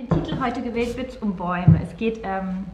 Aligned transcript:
Den 0.00 0.08
Titel 0.08 0.40
heute 0.40 0.62
gewählt 0.62 0.96
Bits 0.96 1.18
um 1.18 1.36
Bäume. 1.36 1.78
Es 1.82 1.94
geht, 1.94 2.20
ähm, 2.22 2.64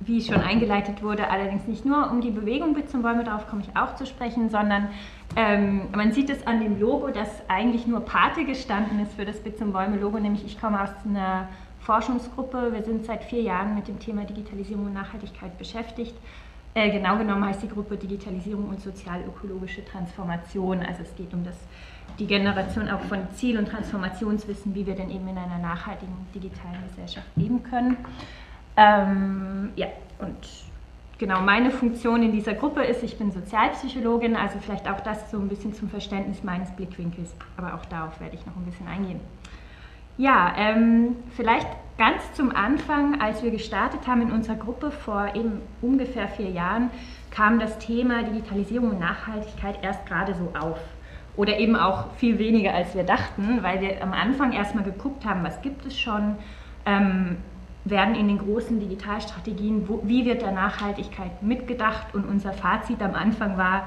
wie 0.00 0.20
schon 0.20 0.42
eingeleitet 0.42 1.02
wurde, 1.02 1.30
allerdings 1.30 1.66
nicht 1.66 1.86
nur 1.86 2.10
um 2.10 2.20
die 2.20 2.30
Bewegung 2.30 2.74
Bits 2.74 2.92
um 2.92 3.00
Bäume, 3.00 3.24
darauf 3.24 3.48
komme 3.48 3.62
ich 3.62 3.74
auch 3.74 3.94
zu 3.94 4.04
sprechen, 4.04 4.50
sondern 4.50 4.88
ähm, 5.34 5.88
man 5.96 6.12
sieht 6.12 6.28
es 6.28 6.46
an 6.46 6.60
dem 6.60 6.78
Logo, 6.78 7.08
das 7.08 7.30
eigentlich 7.48 7.86
nur 7.86 8.00
Pate 8.00 8.44
gestanden 8.44 9.00
ist 9.00 9.14
für 9.14 9.24
das 9.24 9.40
Bits 9.42 9.62
um 9.62 9.72
Bäume 9.72 9.96
Logo, 9.96 10.18
nämlich 10.18 10.44
ich 10.44 10.60
komme 10.60 10.82
aus 10.82 10.90
einer 11.06 11.48
Forschungsgruppe. 11.80 12.70
Wir 12.74 12.82
sind 12.82 13.06
seit 13.06 13.24
vier 13.24 13.40
Jahren 13.40 13.74
mit 13.74 13.88
dem 13.88 13.98
Thema 13.98 14.26
Digitalisierung 14.26 14.84
und 14.84 14.92
Nachhaltigkeit 14.92 15.56
beschäftigt. 15.56 16.14
Äh, 16.78 16.90
genau 16.90 17.16
genommen 17.18 17.44
heißt 17.44 17.64
die 17.64 17.68
Gruppe 17.68 17.96
Digitalisierung 17.96 18.68
und 18.68 18.80
sozial-ökologische 18.80 19.84
Transformation. 19.84 20.78
Also 20.78 21.02
es 21.02 21.12
geht 21.16 21.34
um 21.34 21.42
das, 21.42 21.56
die 22.20 22.26
Generation 22.26 22.88
auch 22.88 23.00
von 23.00 23.18
Ziel- 23.34 23.58
und 23.58 23.68
Transformationswissen, 23.68 24.72
wie 24.76 24.86
wir 24.86 24.94
denn 24.94 25.10
eben 25.10 25.26
in 25.26 25.36
einer 25.36 25.58
nachhaltigen 25.58 26.14
digitalen 26.32 26.78
Gesellschaft 26.88 27.26
leben 27.34 27.64
können. 27.64 27.96
Ähm, 28.76 29.70
ja, 29.74 29.88
und 30.20 30.36
genau 31.18 31.40
meine 31.40 31.72
Funktion 31.72 32.22
in 32.22 32.30
dieser 32.30 32.54
Gruppe 32.54 32.84
ist, 32.84 33.02
ich 33.02 33.18
bin 33.18 33.32
Sozialpsychologin, 33.32 34.36
also 34.36 34.60
vielleicht 34.60 34.88
auch 34.88 35.00
das 35.00 35.32
so 35.32 35.38
ein 35.38 35.48
bisschen 35.48 35.74
zum 35.74 35.90
Verständnis 35.90 36.44
meines 36.44 36.70
Blickwinkels, 36.70 37.34
aber 37.56 37.74
auch 37.74 37.84
darauf 37.86 38.20
werde 38.20 38.36
ich 38.36 38.46
noch 38.46 38.54
ein 38.54 38.64
bisschen 38.64 38.86
eingehen. 38.86 39.18
Ja, 40.18 40.52
ähm, 40.56 41.14
vielleicht 41.36 41.68
ganz 41.96 42.32
zum 42.32 42.54
Anfang, 42.54 43.20
als 43.20 43.44
wir 43.44 43.52
gestartet 43.52 44.08
haben 44.08 44.22
in 44.22 44.32
unserer 44.32 44.56
Gruppe 44.56 44.90
vor 44.90 45.28
eben 45.36 45.60
ungefähr 45.80 46.26
vier 46.26 46.50
Jahren, 46.50 46.90
kam 47.30 47.60
das 47.60 47.78
Thema 47.78 48.24
Digitalisierung 48.24 48.90
und 48.90 49.00
Nachhaltigkeit 49.00 49.78
erst 49.80 50.04
gerade 50.06 50.34
so 50.34 50.52
auf. 50.58 50.80
Oder 51.36 51.60
eben 51.60 51.76
auch 51.76 52.12
viel 52.14 52.40
weniger, 52.40 52.74
als 52.74 52.96
wir 52.96 53.04
dachten, 53.04 53.62
weil 53.62 53.80
wir 53.80 54.02
am 54.02 54.12
Anfang 54.12 54.52
erstmal 54.52 54.82
geguckt 54.82 55.24
haben, 55.24 55.44
was 55.44 55.62
gibt 55.62 55.86
es 55.86 55.96
schon, 55.96 56.34
ähm, 56.84 57.36
werden 57.84 58.16
in 58.16 58.26
den 58.26 58.38
großen 58.38 58.80
Digitalstrategien, 58.80 59.88
wo, 59.88 60.00
wie 60.02 60.24
wird 60.24 60.42
der 60.42 60.50
Nachhaltigkeit 60.50 61.44
mitgedacht 61.44 62.12
und 62.12 62.28
unser 62.28 62.52
Fazit 62.52 63.00
am 63.02 63.14
Anfang 63.14 63.56
war, 63.56 63.84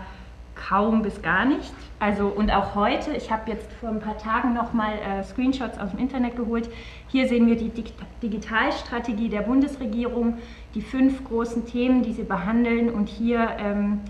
kaum 0.68 1.02
bis 1.02 1.22
gar 1.22 1.46
nicht. 1.46 1.74
Also 2.00 2.28
und 2.28 2.52
auch 2.52 2.76
heute, 2.76 3.12
ich 3.12 3.32
habe 3.32 3.50
jetzt 3.52 3.72
vor 3.74 3.90
ein 3.90 4.00
paar 4.00 4.18
Tagen 4.18 4.54
nochmal 4.54 4.94
äh, 4.94 5.24
Screenshots 5.24 5.78
aus 5.78 5.92
dem 5.92 6.00
Internet 6.00 6.36
geholt. 6.36 6.70
Hier 7.08 7.28
sehen 7.28 7.48
wir 7.48 7.56
die 7.56 7.70
Dig 7.70 7.94
Digitalstrategie 8.24 9.30
der 9.30 9.42
Bundesregierung, 9.42 10.38
die 10.76 10.82
fünf 10.82 11.24
großen 11.26 11.66
Themen, 11.66 12.04
die 12.04 12.14
sie 12.14 12.24
behandeln. 12.24 12.90
Und 12.90 13.10
hier 13.10 13.50
ähm, 13.60 14.02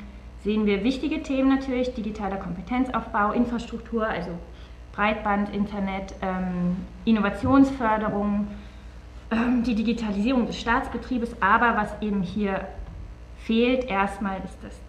sehen 0.44 0.66
wir 0.66 0.84
wichtige 0.84 1.24
Themen 1.24 1.50
natürlich, 1.50 1.94
digitaler 1.94 2.38
Kompetenzaufbau, 2.38 3.32
Infrastruktur, 3.32 4.08
also 4.08 4.32
Breitband, 4.94 5.54
Internet, 5.54 6.14
ähm, 6.22 6.78
Innovationsförderung, 7.06 8.48
ähm, 9.32 9.64
die 9.64 9.76
Digitalisierung 9.76 10.46
des 10.48 10.60
Staatsbetriebes. 10.60 11.36
Aber 11.42 11.76
was 11.78 12.02
eben 12.02 12.22
hier 12.22 12.68
fehlt 13.38 13.86
erstmal 13.86 14.38
ist 14.46 14.58
das 14.62 14.80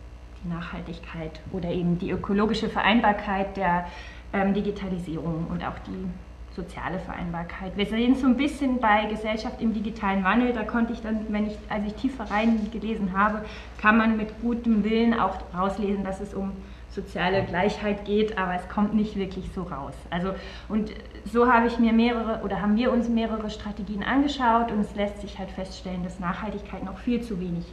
Nachhaltigkeit 0.45 1.41
oder 1.53 1.71
eben 1.71 1.99
die 1.99 2.11
ökologische 2.11 2.69
Vereinbarkeit 2.69 3.57
der 3.57 3.87
ähm, 4.33 4.55
Digitalisierung 4.55 5.47
und 5.51 5.65
auch 5.65 5.79
die 5.87 6.09
soziale 6.55 6.99
Vereinbarkeit. 6.99 7.77
Wir 7.77 7.87
sehen 7.87 8.13
es 8.13 8.21
so 8.21 8.27
ein 8.27 8.37
bisschen 8.37 8.79
bei 8.79 9.07
Gesellschaft 9.07 9.61
im 9.61 9.73
digitalen 9.73 10.23
Wandel, 10.23 10.53
da 10.53 10.65
konnte 10.65 10.93
ich 10.93 11.01
dann, 11.01 11.27
wenn 11.31 11.47
ich, 11.47 11.57
als 11.69 11.87
ich 11.87 11.95
tiefer 11.95 12.31
reingelesen 12.31 13.17
habe, 13.17 13.45
kann 13.81 13.97
man 13.97 14.17
mit 14.17 14.41
gutem 14.43 14.85
Willen 14.85 15.19
auch 15.19 15.39
rauslesen, 15.57 16.05
dass 16.05 16.21
es 16.21 16.35
um 16.35 16.53
soziale 16.91 17.43
Gleichheit 17.45 18.05
geht, 18.05 18.37
aber 18.37 18.55
es 18.55 18.69
kommt 18.69 18.95
nicht 18.95 19.17
wirklich 19.17 19.51
so 19.55 19.63
raus. 19.63 19.95
Also 20.11 20.35
und 20.69 20.91
so 21.25 21.51
habe 21.51 21.67
ich 21.67 21.79
mir 21.79 21.95
mehrere 21.95 22.43
oder 22.45 22.61
haben 22.61 22.77
wir 22.77 22.93
uns 22.93 23.09
mehrere 23.09 23.49
Strategien 23.49 24.03
angeschaut 24.03 24.71
und 24.71 24.81
es 24.81 24.95
lässt 24.95 25.23
sich 25.23 25.39
halt 25.39 25.51
feststellen, 25.51 26.05
dass 26.05 26.21
Nachhaltigkeit 26.21 26.85
noch 26.85 26.99
viel 26.99 27.23
zu 27.23 27.41
wenig 27.41 27.65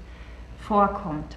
vorkommt. 0.60 1.36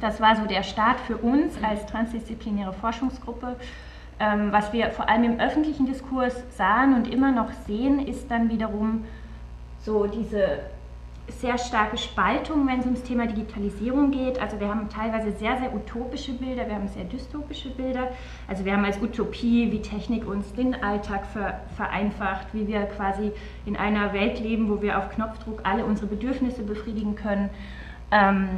Das 0.00 0.20
war 0.20 0.36
so 0.36 0.46
der 0.46 0.62
Start 0.62 1.00
für 1.00 1.16
uns 1.16 1.54
als 1.62 1.86
transdisziplinäre 1.86 2.72
Forschungsgruppe. 2.72 3.56
Ähm, 4.20 4.52
was 4.52 4.72
wir 4.72 4.90
vor 4.90 5.08
allem 5.08 5.24
im 5.24 5.40
öffentlichen 5.40 5.86
Diskurs 5.86 6.34
sahen 6.56 6.94
und 6.94 7.12
immer 7.12 7.32
noch 7.32 7.52
sehen, 7.66 8.04
ist 8.06 8.30
dann 8.30 8.50
wiederum 8.50 9.04
so 9.80 10.06
diese 10.06 10.60
sehr 11.40 11.58
starke 11.58 11.98
Spaltung, 11.98 12.66
wenn 12.66 12.80
es 12.80 12.86
ums 12.86 13.02
Thema 13.02 13.26
Digitalisierung 13.26 14.10
geht. 14.10 14.40
Also 14.40 14.58
wir 14.58 14.68
haben 14.68 14.88
teilweise 14.88 15.32
sehr, 15.32 15.58
sehr 15.58 15.74
utopische 15.74 16.32
Bilder, 16.32 16.66
wir 16.66 16.74
haben 16.74 16.88
sehr 16.88 17.04
dystopische 17.04 17.70
Bilder. 17.70 18.08
Also 18.48 18.64
wir 18.64 18.72
haben 18.72 18.84
als 18.84 19.00
Utopie, 19.00 19.70
wie 19.70 19.82
Technik 19.82 20.26
uns 20.26 20.52
den 20.54 20.82
Alltag 20.82 21.26
ver 21.26 21.60
vereinfacht, 21.76 22.48
wie 22.52 22.66
wir 22.66 22.80
quasi 22.86 23.32
in 23.66 23.76
einer 23.76 24.12
Welt 24.12 24.40
leben, 24.40 24.70
wo 24.70 24.80
wir 24.80 24.98
auf 24.98 25.10
Knopfdruck 25.10 25.60
alle 25.64 25.84
unsere 25.84 26.06
Bedürfnisse 26.06 26.62
befriedigen 26.62 27.14
können. 27.14 27.50
Ähm, 28.10 28.48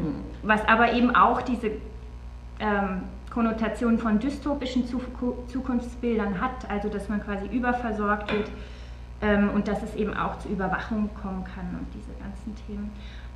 was 0.43 0.67
aber 0.67 0.93
eben 0.93 1.15
auch 1.15 1.43
diese 1.43 1.73
ähm, 2.61 3.03
Konnotation 3.31 3.99
von 3.99 4.19
dystopischen 4.19 4.85
Zukunftsbildern 4.87 6.41
hat, 6.41 6.69
also 6.69 6.89
dass 6.89 7.09
man 7.09 7.23
quasi 7.23 7.47
überversorgt 7.47 8.33
wird 8.33 8.51
ähm, 9.23 9.51
und 9.51 9.69
dass 9.69 9.83
es 9.83 9.95
eben 9.95 10.15
auch 10.15 10.39
zu 10.39 10.49
Überwachung 10.49 11.11
kommen 11.23 11.45
kann 11.45 11.67
und 11.79 11.87
diese 11.95 12.13
ganzen 12.21 12.55
Themen. 12.67 12.91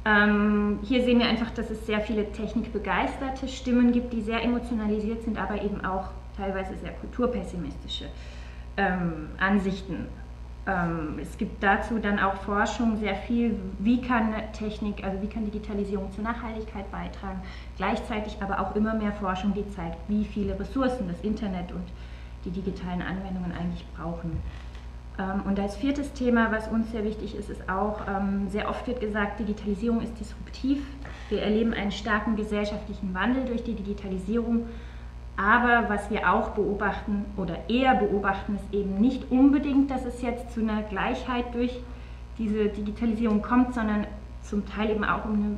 Ähm, 0.04 0.80
hier 0.82 1.02
sehen 1.02 1.18
wir 1.18 1.26
einfach, 1.26 1.50
dass 1.50 1.70
es 1.70 1.86
sehr 1.86 2.00
viele 2.00 2.30
technikbegeisterte 2.32 3.48
Stimmen 3.48 3.92
gibt, 3.92 4.12
die 4.12 4.20
sehr 4.20 4.42
emotionalisiert 4.42 5.22
sind, 5.22 5.38
aber 5.38 5.62
eben 5.62 5.84
auch 5.84 6.10
teilweise 6.36 6.74
sehr 6.76 6.92
kulturpessimistische 6.92 8.06
ähm, 8.76 9.30
Ansichten 9.38 10.08
es 11.20 11.36
gibt 11.36 11.62
dazu 11.62 11.98
dann 11.98 12.18
auch 12.18 12.36
Forschung 12.36 12.96
sehr 12.96 13.16
viel, 13.16 13.58
wie 13.80 14.00
kann 14.00 14.32
Technik, 14.52 15.04
also 15.04 15.20
wie 15.20 15.26
kann 15.26 15.44
Digitalisierung 15.44 16.10
zur 16.12 16.24
Nachhaltigkeit 16.24 16.90
beitragen. 16.90 17.42
Gleichzeitig 17.76 18.38
aber 18.40 18.60
auch 18.60 18.74
immer 18.74 18.94
mehr 18.94 19.12
Forschung, 19.12 19.52
die 19.52 19.68
zeigt, 19.68 19.98
wie 20.08 20.24
viele 20.24 20.58
Ressourcen 20.58 21.06
das 21.06 21.20
Internet 21.20 21.70
und 21.72 21.84
die 22.46 22.50
digitalen 22.50 23.02
Anwendungen 23.02 23.52
eigentlich 23.52 23.84
brauchen. 23.94 24.40
Ähm, 25.18 25.42
und 25.46 25.60
als 25.60 25.76
viertes 25.76 26.12
Thema, 26.12 26.50
was 26.50 26.68
uns 26.68 26.90
sehr 26.90 27.04
wichtig 27.04 27.34
ist, 27.36 27.50
ist 27.50 27.68
auch, 27.68 28.00
ähm, 28.08 28.48
sehr 28.48 28.68
oft 28.68 28.86
wird 28.86 29.00
gesagt, 29.00 29.40
Digitalisierung 29.40 30.00
ist 30.00 30.18
disruptiv. 30.18 30.82
Wir 31.28 31.42
erleben 31.42 31.72
einen 31.74 31.92
starken 31.92 32.36
gesellschaftlichen 32.36 33.14
Wandel 33.14 33.44
durch 33.44 33.62
die 33.64 33.74
Digitalisierung 33.74 34.66
aber 35.36 35.88
was 35.88 36.10
wir 36.10 36.32
auch 36.32 36.50
beobachten 36.50 37.24
oder 37.36 37.68
eher 37.68 37.94
beobachten, 37.94 38.56
ist 38.56 38.72
eben 38.72 39.00
nicht 39.00 39.30
unbedingt, 39.30 39.90
dass 39.90 40.04
es 40.04 40.22
jetzt 40.22 40.52
zu 40.52 40.60
einer 40.60 40.82
Gleichheit 40.82 41.54
durch 41.54 41.80
diese 42.38 42.66
Digitalisierung 42.66 43.42
kommt, 43.42 43.74
sondern 43.74 44.06
zum 44.42 44.66
Teil 44.66 44.90
eben 44.90 45.04
auch 45.04 45.24
um 45.24 45.32
eine 45.32 45.56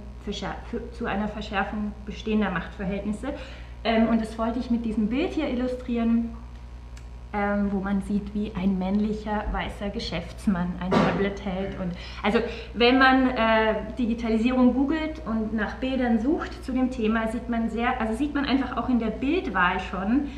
zu 0.93 1.07
einer 1.07 1.29
Verschärfung 1.29 1.93
bestehender 2.05 2.51
Machtverhältnisse. 2.51 3.29
Ähm, 3.85 4.09
und 4.09 4.21
das 4.21 4.37
wollte 4.39 4.59
ich 4.59 4.71
mit 4.71 4.85
diesem 4.85 5.09
Bild 5.09 5.33
hier 5.33 5.49
illustrieren 5.49 6.31
ähm, 7.37 7.71
wo 7.71 7.81
man 7.81 8.01
sieht, 8.03 8.35
wie 8.35 8.53
ein 8.55 8.79
männlicher 8.79 9.45
weißer 9.53 9.91
Geschäftsmann 9.91 10.73
ein 10.81 10.91
Tablet 10.91 11.45
hält. 11.45 11.79
Und 11.79 11.93
also 12.23 12.39
wenn 12.73 12.99
man 12.99 13.29
äh, 13.29 13.75
Digitalisierung 13.99 14.73
googelt 14.73 15.21
und 15.27 15.53
nach 15.53 15.75
Bildern 15.75 16.19
sucht 16.19 16.65
zu 16.65 16.73
dem 16.73 16.91
Thema, 16.91 17.29
sieht 17.29 17.49
man 17.49 17.69
sehr, 17.69 18.01
also 18.01 18.15
sieht 18.15 18.35
man 18.35 18.47
einfach 18.47 18.77
auch 18.77 18.89
in 18.89 18.99
der 18.99 19.11
Bildwahl 19.11 19.81
schon, 19.81 20.29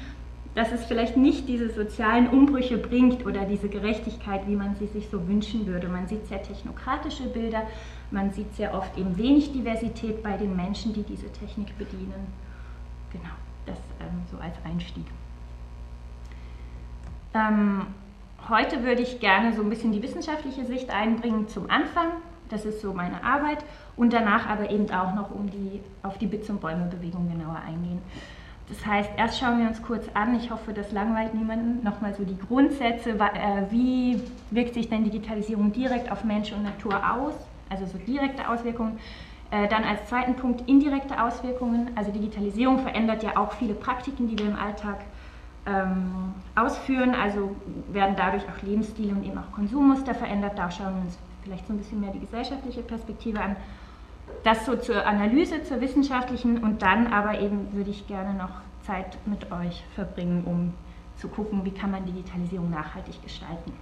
dass 0.55 0.73
es 0.73 0.85
vielleicht 0.87 1.17
nicht 1.17 1.49
diese 1.49 1.71
sozialen 1.71 2.29
Umbrüche 2.29 2.79
bringt 2.79 3.25
oder 3.25 3.45
diese 3.45 3.69
Gerechtigkeit, 3.69 4.49
wie 4.49 4.57
man 4.57 4.75
sie 4.75 4.89
sich 4.89 5.09
so 5.09 5.29
wünschen 5.29 5.67
würde. 5.67 5.89
Man 5.89 6.09
sieht 6.09 6.27
sehr 6.27 6.43
technokratische 6.43 7.29
Bilder, 7.29 7.63
man 8.11 8.33
sieht 8.33 8.57
sehr 8.57 8.75
oft 8.75 8.99
eben 8.99 9.17
wenig 9.17 9.53
Diversität 9.53 10.23
bei 10.23 10.37
den 10.37 10.57
Menschen, 10.57 10.93
die 10.95 11.05
diese 11.05 11.31
Technik 11.31 11.79
bedienen. 11.79 12.27
Genau, 13.13 13.35
das 13.67 13.79
ähm, 14.01 14.23
so 14.31 14.39
als 14.39 14.57
Einstieg. 14.65 15.05
Ähm, 17.39 17.87
heute 18.49 18.83
würde 18.83 19.03
ich 19.03 19.21
gerne 19.21 19.53
so 19.53 19.63
ein 19.63 19.71
bisschen 19.71 19.93
die 19.93 20.03
wissenschaftliche 20.03 20.65
Sicht 20.65 20.91
einbringen 20.91 21.49
zum 21.49 21.71
Anfang. 21.71 22.07
Das 22.49 22.65
ist 22.65 22.81
so 22.81 22.93
meine 22.93 23.23
Arbeit. 23.23 23.59
Und 23.97 24.13
danach 24.13 24.49
aber 24.49 24.71
eben 24.71 24.91
auch 24.91 25.15
noch 25.15 25.31
um 25.31 25.51
die, 25.51 25.81
auf 26.03 26.19
die 26.19 26.27
Bits- 26.27 26.49
und 26.51 26.61
Bäume-Bewegung 26.61 27.29
genauer 27.31 27.61
eingehen. 27.67 28.01
Das 28.69 28.85
heißt, 28.85 29.11
erst 29.17 29.39
schauen 29.39 29.61
wir 29.61 29.69
uns 29.69 29.83
kurz 29.83 30.07
an, 30.13 30.37
ich 30.37 30.51
hoffe, 30.51 30.75
das 30.75 30.93
langweilt 30.93 31.35
niemanden, 31.35 31.83
nochmal 31.83 32.15
so 32.15 32.25
die 32.25 32.37
Grundsätze, 32.37 33.11
äh, 33.13 33.63
wie 33.71 34.21
wirkt 34.51 34.75
sich 34.75 34.91
denn 34.91 35.05
Digitalisierung 35.05 35.73
direkt 35.73 36.13
auf 36.13 36.23
Mensch 36.23 36.53
und 36.53 36.65
Natur 36.65 36.97
aus, 36.97 37.35
also 37.71 37.87
so 37.87 37.97
direkte 37.97 38.47
Auswirkungen. 38.47 38.99
Äh, 39.51 39.69
dann 39.69 39.85
als 39.85 40.07
zweiten 40.07 40.35
Punkt 40.35 40.69
indirekte 40.69 41.23
Auswirkungen, 41.23 41.91
also 41.95 42.13
Digitalisierung 42.13 42.81
verändert 42.81 43.23
ja 43.23 43.39
auch 43.39 43.53
viele 43.53 43.73
Praktiken, 43.73 44.29
die 44.29 44.39
wir 44.39 44.51
im 44.51 44.57
Alltag 44.57 44.99
ähm, 45.69 46.35
ausführen. 46.55 47.15
Also 47.15 47.55
werden 47.93 48.15
dadurch 48.17 48.45
auch 48.45 48.63
Lebensstile 48.63 49.13
und 49.13 49.25
eben 49.25 49.39
auch 49.39 49.53
Konsummuster 49.53 50.15
verändert. 50.15 50.59
Da 50.59 50.71
schauen 50.71 50.95
wir 50.95 51.03
uns 51.03 51.19
vielleicht 51.43 51.67
so 51.67 51.73
ein 51.73 51.79
bisschen 51.79 52.01
mehr 52.01 52.13
die 52.13 52.21
gesellschaftliche 52.21 52.83
Perspektive 52.83 53.41
an. 53.41 53.57
Das 54.45 54.67
so 54.67 54.77
zur 54.77 55.07
Analyse, 55.07 55.63
zur 55.65 55.81
wissenschaftlichen 55.81 56.63
und 56.63 56.83
dann 56.83 57.07
aber 57.07 57.41
eben 57.41 57.73
würde 57.73 57.91
ich 57.91 58.07
gerne 58.07 58.35
noch 58.35 58.61
Zeit 58.83 59.17
mit 59.27 59.51
euch 59.53 59.85
verbringen, 59.95 60.45
um 60.45 60.75
zu 61.17 61.29
gucken, 61.29 61.65
wie 61.65 61.71
kann 61.71 61.91
man 61.91 62.05
Digitalisierung 62.05 62.71
nachhaltig 62.71 63.23
gestalten. 63.23 63.73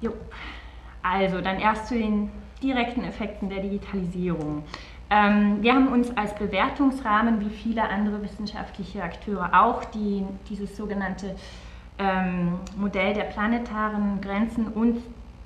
Jo. 0.00 0.12
Also 1.02 1.40
dann 1.40 1.58
erst 1.58 1.88
zu 1.88 1.94
den 1.94 2.30
direkten 2.62 3.04
Effekten 3.04 3.48
der 3.48 3.60
Digitalisierung. 3.60 4.64
Ähm, 5.12 5.58
wir 5.62 5.74
haben 5.74 5.88
uns 5.88 6.16
als 6.16 6.34
Bewertungsrahmen, 6.36 7.38
wie 7.40 7.50
viele 7.50 7.82
andere 7.82 8.22
wissenschaftliche 8.22 9.02
Akteure 9.02 9.50
auch, 9.52 9.84
die, 9.84 10.24
dieses 10.48 10.74
sogenannte 10.74 11.36
ähm, 11.98 12.54
Modell 12.78 13.12
der 13.12 13.24
planetaren 13.24 14.22
Grenzen 14.22 14.68
und 14.68 15.02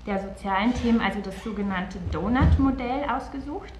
der 0.06 0.20
sozialen 0.20 0.72
Themen, 0.72 1.00
also 1.00 1.18
das 1.20 1.42
sogenannte 1.42 1.98
Donut-Modell 2.12 3.06
ausgesucht. 3.10 3.72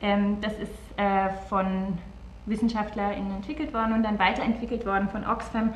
Ähm, 0.00 0.38
das 0.40 0.54
ist 0.54 0.72
äh, 0.96 1.28
von 1.50 1.98
WissenschaftlerInnen 2.46 3.32
entwickelt 3.36 3.74
worden 3.74 3.92
und 3.92 4.04
dann 4.04 4.18
weiterentwickelt 4.18 4.86
worden 4.86 5.10
von 5.10 5.26
Oxfam 5.26 5.74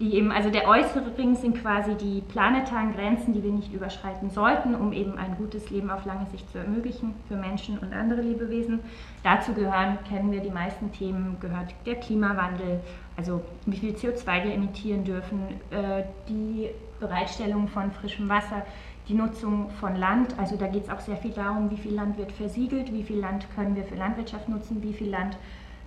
die 0.00 0.14
eben, 0.14 0.30
also 0.30 0.48
der 0.48 0.68
äußere 0.68 1.16
Ring 1.18 1.34
sind 1.34 1.60
quasi 1.60 1.94
die 1.96 2.20
planetaren 2.20 2.94
Grenzen, 2.94 3.32
die 3.32 3.42
wir 3.42 3.50
nicht 3.50 3.72
überschreiten 3.72 4.30
sollten, 4.30 4.74
um 4.74 4.92
eben 4.92 5.18
ein 5.18 5.36
gutes 5.36 5.70
Leben 5.70 5.90
auf 5.90 6.04
lange 6.04 6.26
Sicht 6.26 6.48
zu 6.50 6.58
ermöglichen 6.58 7.14
für 7.26 7.34
Menschen 7.34 7.78
und 7.78 7.92
andere 7.92 8.22
Lebewesen. 8.22 8.80
Dazu 9.24 9.52
gehören, 9.54 9.98
kennen 10.08 10.30
wir 10.30 10.40
die 10.40 10.50
meisten 10.50 10.92
Themen, 10.92 11.36
gehört 11.40 11.74
der 11.84 11.96
Klimawandel, 11.96 12.80
also 13.16 13.42
wie 13.66 13.76
viel 13.76 13.94
CO2 13.94 14.44
wir 14.44 14.54
emittieren 14.54 15.04
dürfen, 15.04 15.40
äh, 15.70 16.04
die 16.28 16.68
Bereitstellung 17.00 17.66
von 17.66 17.90
frischem 17.90 18.28
Wasser, 18.28 18.62
die 19.08 19.14
Nutzung 19.14 19.70
von 19.80 19.96
Land, 19.96 20.38
also 20.38 20.56
da 20.56 20.68
geht 20.68 20.84
es 20.84 20.90
auch 20.90 21.00
sehr 21.00 21.16
viel 21.16 21.32
darum, 21.32 21.70
wie 21.70 21.76
viel 21.76 21.94
Land 21.94 22.18
wird 22.18 22.30
versiegelt, 22.30 22.92
wie 22.92 23.02
viel 23.02 23.18
Land 23.18 23.46
können 23.56 23.74
wir 23.74 23.84
für 23.84 23.96
Landwirtschaft 23.96 24.48
nutzen, 24.48 24.82
wie 24.82 24.92
viel 24.92 25.10
Land 25.10 25.36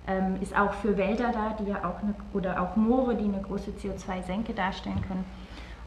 ähm, 0.06 0.36
ist 0.40 0.56
auch 0.56 0.72
für 0.74 0.96
Wälder 0.96 1.30
da, 1.32 1.56
die 1.58 1.70
ja 1.70 1.78
auch 1.84 2.02
eine, 2.02 2.14
oder 2.32 2.60
auch 2.60 2.76
Moore, 2.76 3.14
die 3.14 3.24
eine 3.24 3.40
große 3.40 3.72
CO2-Senke 3.72 4.52
darstellen 4.52 5.00
können. 5.06 5.24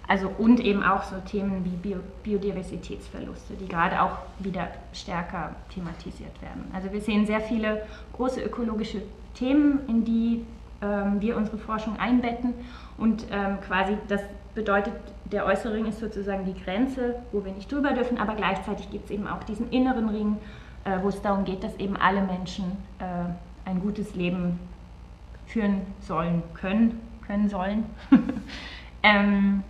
Also 0.07 0.29
und 0.37 0.59
eben 0.59 0.83
auch 0.83 1.03
so 1.03 1.15
Themen 1.25 1.65
wie 1.65 1.75
Bio 1.75 1.99
Biodiversitätsverluste, 2.23 3.55
die 3.55 3.67
gerade 3.67 4.01
auch 4.01 4.17
wieder 4.39 4.67
stärker 4.93 5.55
thematisiert 5.73 6.39
werden. 6.41 6.69
Also 6.73 6.91
wir 6.91 7.01
sehen 7.01 7.25
sehr 7.25 7.41
viele 7.41 7.85
große 8.13 8.41
ökologische 8.41 9.01
Themen, 9.33 9.79
in 9.87 10.05
die 10.05 10.45
ähm, 10.81 11.21
wir 11.21 11.35
unsere 11.35 11.57
Forschung 11.57 11.97
einbetten 11.97 12.53
und 12.97 13.25
ähm, 13.31 13.59
quasi 13.61 13.97
das 14.07 14.21
bedeutet, 14.53 14.93
der 15.25 15.45
äußere 15.45 15.73
Ring 15.73 15.87
ist 15.87 15.99
sozusagen 15.99 16.45
die 16.45 16.53
Grenze, 16.53 17.15
wo 17.31 17.43
wir 17.43 17.51
nicht 17.51 17.71
drüber 17.71 17.91
dürfen, 17.91 18.19
aber 18.19 18.35
gleichzeitig 18.35 18.89
gibt 18.91 19.05
es 19.05 19.11
eben 19.11 19.27
auch 19.27 19.43
diesen 19.43 19.69
inneren 19.71 20.09
Ring, 20.09 20.37
äh, 20.83 20.99
wo 21.01 21.09
es 21.09 21.21
darum 21.21 21.45
geht, 21.45 21.63
dass 21.63 21.75
eben 21.77 21.97
alle 21.97 22.21
Menschen 22.21 22.65
äh, 22.99 23.03
ein 23.65 23.81
gutes 23.81 24.15
Leben 24.15 24.59
führen 25.47 25.81
sollen, 25.99 26.43
können, 26.53 26.99
können 27.25 27.49
sollen. 27.49 27.85
ähm, 29.03 29.63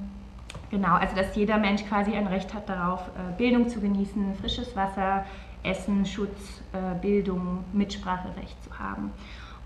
genau, 0.69 0.93
also 0.95 1.15
dass 1.15 1.35
jeder 1.35 1.57
Mensch 1.57 1.85
quasi 1.85 2.13
ein 2.13 2.27
Recht 2.27 2.53
hat 2.53 2.69
darauf, 2.69 3.01
äh, 3.09 3.37
Bildung 3.37 3.69
zu 3.69 3.79
genießen, 3.79 4.35
frisches 4.35 4.75
Wasser, 4.75 5.25
Essen, 5.63 6.05
Schutz, 6.05 6.61
äh, 6.73 6.99
Bildung, 7.01 7.63
Mitspracherecht 7.73 8.63
zu 8.63 8.77
haben. 8.77 9.11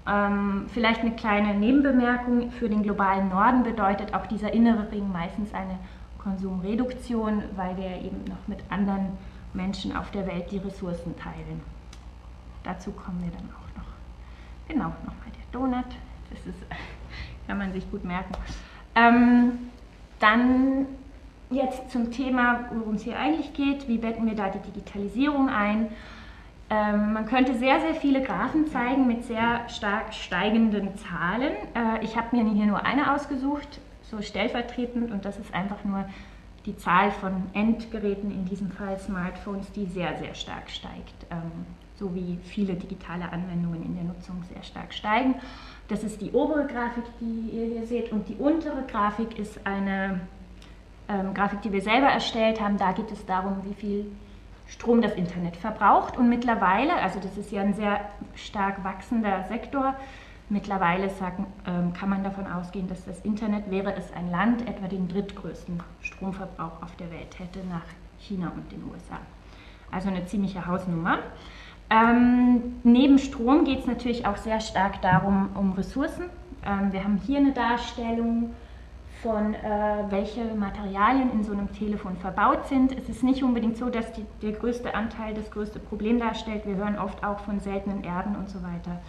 Ähm, 0.08 0.66
vielleicht 0.74 1.02
eine 1.02 1.12
kleine 1.12 1.54
Nebenbemerkung, 1.54 2.52
für 2.52 2.70
den 2.70 2.84
globalen 2.84 3.30
Norden 3.30 3.64
bedeutet 3.64 4.14
auch 4.14 4.26
dieser 4.26 4.54
innere 4.54 4.92
Ring 4.92 5.12
meistens 5.12 5.54
eine 5.54 5.78
Konsumreduktion, 6.18 7.44
weil 7.56 7.78
wir 7.78 8.02
eben 8.02 8.24
noch 8.28 8.48
mit 8.48 8.60
anderen 8.70 9.18
Menschen 9.54 9.96
auf 9.96 10.12
der 10.12 10.26
Welt 10.28 10.52
die 10.52 10.58
Ressourcen 10.58 11.16
teilen. 11.18 11.62
Dazu 12.64 12.92
kommen 12.92 13.22
wir 13.24 13.32
dann 13.32 13.50
auch. 13.56 13.59
Genau, 14.70 14.86
nochmal 14.86 15.32
der 15.36 15.60
Donut. 15.60 15.86
Das 16.30 16.40
ist, 16.46 16.60
kann 17.48 17.58
man 17.58 17.74
sich 17.74 17.90
gut 17.92 18.06
merken. 18.06 18.32
Ähm, 18.96 19.70
dann 20.20 20.86
jetzt 21.50 21.92
zum 21.92 22.12
Thema, 22.12 22.66
worum 22.72 22.96
es 22.96 23.04
hier 23.04 23.18
eigentlich 23.18 23.54
geht. 23.54 23.88
Wie 23.88 23.98
betten 23.98 24.26
wir 24.26 24.36
da 24.36 24.50
die 24.50 24.60
Digitalisierung 24.60 25.50
ein? 25.50 25.90
Ähm, 26.70 27.14
man 27.14 27.26
könnte 27.26 27.56
sehr, 27.56 27.80
sehr 27.82 27.96
viele 27.96 28.22
Graphen 28.22 28.68
zeigen 28.68 29.08
mit 29.08 29.26
sehr 29.26 29.68
stark 29.70 30.14
steigenden 30.14 30.96
Zahlen. 30.98 31.54
Äh, 31.74 32.04
ich 32.04 32.16
habe 32.16 32.36
mir 32.36 32.48
hier 32.52 32.68
nur 32.68 32.86
eine 32.86 33.12
ausgesucht, 33.14 33.80
so 34.04 34.22
stellvertretend, 34.22 35.12
und 35.12 35.26
das 35.26 35.40
ist 35.40 35.52
einfach 35.54 35.84
nur 35.84 36.06
die 36.68 36.78
Zahl 36.78 37.10
von 37.10 37.48
Endgeräten, 37.54 38.30
in 38.30 38.46
diesem 38.46 38.70
Fall 38.70 39.00
Smartphones, 39.00 39.72
die 39.72 39.86
sehr, 39.86 40.16
sehr 40.20 40.36
stark 40.36 40.70
steigt. 40.70 41.26
Ähm, 41.32 41.66
so 42.00 42.16
wie 42.16 42.40
viele 42.44 42.76
digitale 42.76 43.32
Anwendungen 43.32 43.84
in 43.84 43.96
der 43.96 44.06
Nutzung 44.06 44.42
sehr 44.52 44.64
stark 44.64 44.94
steigen. 44.94 45.36
Das 45.90 46.04
ist 46.04 46.22
die 46.22 46.32
obere 46.32 46.66
Grafik, 46.66 47.04
die 47.20 47.50
ihr 47.50 47.66
hier 47.66 47.86
seht, 47.86 48.12
und 48.12 48.28
die 48.30 48.36
untere 48.36 48.84
Grafik 48.84 49.38
ist 49.38 49.66
eine 49.66 50.22
ähm, 51.10 51.34
Grafik, 51.34 51.62
die 51.62 51.74
wir 51.74 51.82
selber 51.82 52.08
erstellt 52.08 52.62
haben. 52.62 52.78
Da 52.78 52.94
geht 52.94 53.12
es 53.12 53.26
darum, 53.26 53.64
wie 53.64 53.74
viel 53.74 54.06
Strom 54.68 55.02
das 55.02 55.14
Internet 55.14 55.58
verbraucht. 55.58 56.16
Und 56.16 56.30
mittlerweile, 56.30 56.94
also 56.94 57.20
das 57.20 57.36
ist 57.38 57.52
ja 57.52 57.62
ein 57.62 57.74
sehr 57.74 58.02
stark 58.36 58.84
wachsender 58.84 59.44
Sektor, 59.50 59.96
mittlerweile 60.48 61.10
sagen, 61.10 61.48
ähm, 61.66 61.94
kann 61.94 62.10
man 62.10 62.24
davon 62.24 62.48
ausgehen, 62.48 62.88
dass 62.88 63.04
das 63.06 63.20
Internet, 63.22 63.70
wäre 63.70 63.94
es 63.96 64.14
ein 64.14 64.32
Land, 64.32 64.68
etwa 64.68 64.88
den 64.88 65.08
drittgrößten 65.08 65.82
Stromverbrauch 66.02 66.82
auf 66.82 66.96
der 66.98 67.12
Welt 67.12 67.38
hätte 67.40 67.60
nach 67.68 67.86
China 68.20 68.52
und 68.56 68.72
den 68.72 68.84
USA. 68.84 69.20
Also 69.92 70.10
eine 70.10 70.26
ziemliche 70.26 70.66
Hausnummer. 70.66 71.20
Ähm, 71.90 72.76
neben 72.84 73.18
Strom 73.18 73.66
geht 73.66 73.80
es 73.80 73.88
natürlich 73.88 74.26
auch 74.26 74.38
sehr 74.38 74.60
stark 74.60 75.02
darum, 75.02 75.50
um 75.56 75.74
Ressourcen. 75.74 76.26
Ähm, 76.66 76.92
wir 76.94 77.04
haben 77.04 77.20
hier 77.26 77.40
eine 77.40 77.52
Darstellung 77.52 78.52
von, 79.24 79.54
äh, 79.54 79.58
welche 80.10 80.46
Materialien 80.56 81.32
in 81.32 81.44
so 81.44 81.52
einem 81.52 81.72
Telefon 81.74 82.16
verbaut 82.18 82.68
sind. 82.68 82.96
Es 82.98 83.10
ist 83.10 83.24
nicht 83.24 83.44
unbedingt 83.44 83.76
so, 83.76 83.90
dass 83.90 84.14
die, 84.14 84.26
der 84.42 84.54
größte 84.54 84.94
Anteil 84.94 85.34
das 85.34 85.50
größte 85.52 85.80
Problem 85.80 86.20
darstellt. 86.20 86.66
Wir 86.66 86.76
hören 86.76 86.98
oft 86.98 87.24
auch 87.24 87.40
von 87.40 87.60
seltenen 87.60 88.04
Erden 88.04 88.36
und 88.36 88.50
so 88.50 88.60
weiter, 88.62 89.02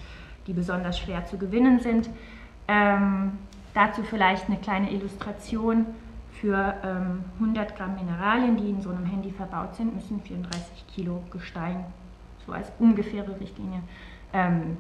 die 0.47 0.53
besonders 0.53 0.99
schwer 0.99 1.27
zu 1.27 1.37
gewinnen 1.37 1.81
sind. 1.81 2.09
Ähm, 2.67 3.33
dazu 3.75 4.03
vielleicht 4.03 4.49
eine 4.49 4.57
kleine 4.57 4.91
Illustration. 4.91 5.87
Für 6.41 6.75
100 7.39 7.71
ähm, 7.71 7.77
Gramm 7.77 7.95
Mineralien, 7.97 8.57
die 8.57 8.71
in 8.71 8.81
so 8.81 8.89
einem 8.89 9.05
Handy 9.05 9.31
verbaut 9.31 9.75
sind, 9.75 9.95
müssen 9.95 10.23
34 10.23 10.87
Kilo 10.87 11.23
Gestein 11.31 11.85
als 12.53 12.71
ungefähre 12.79 13.39
Richtlinie 13.41 13.81
ähm, 14.33 14.77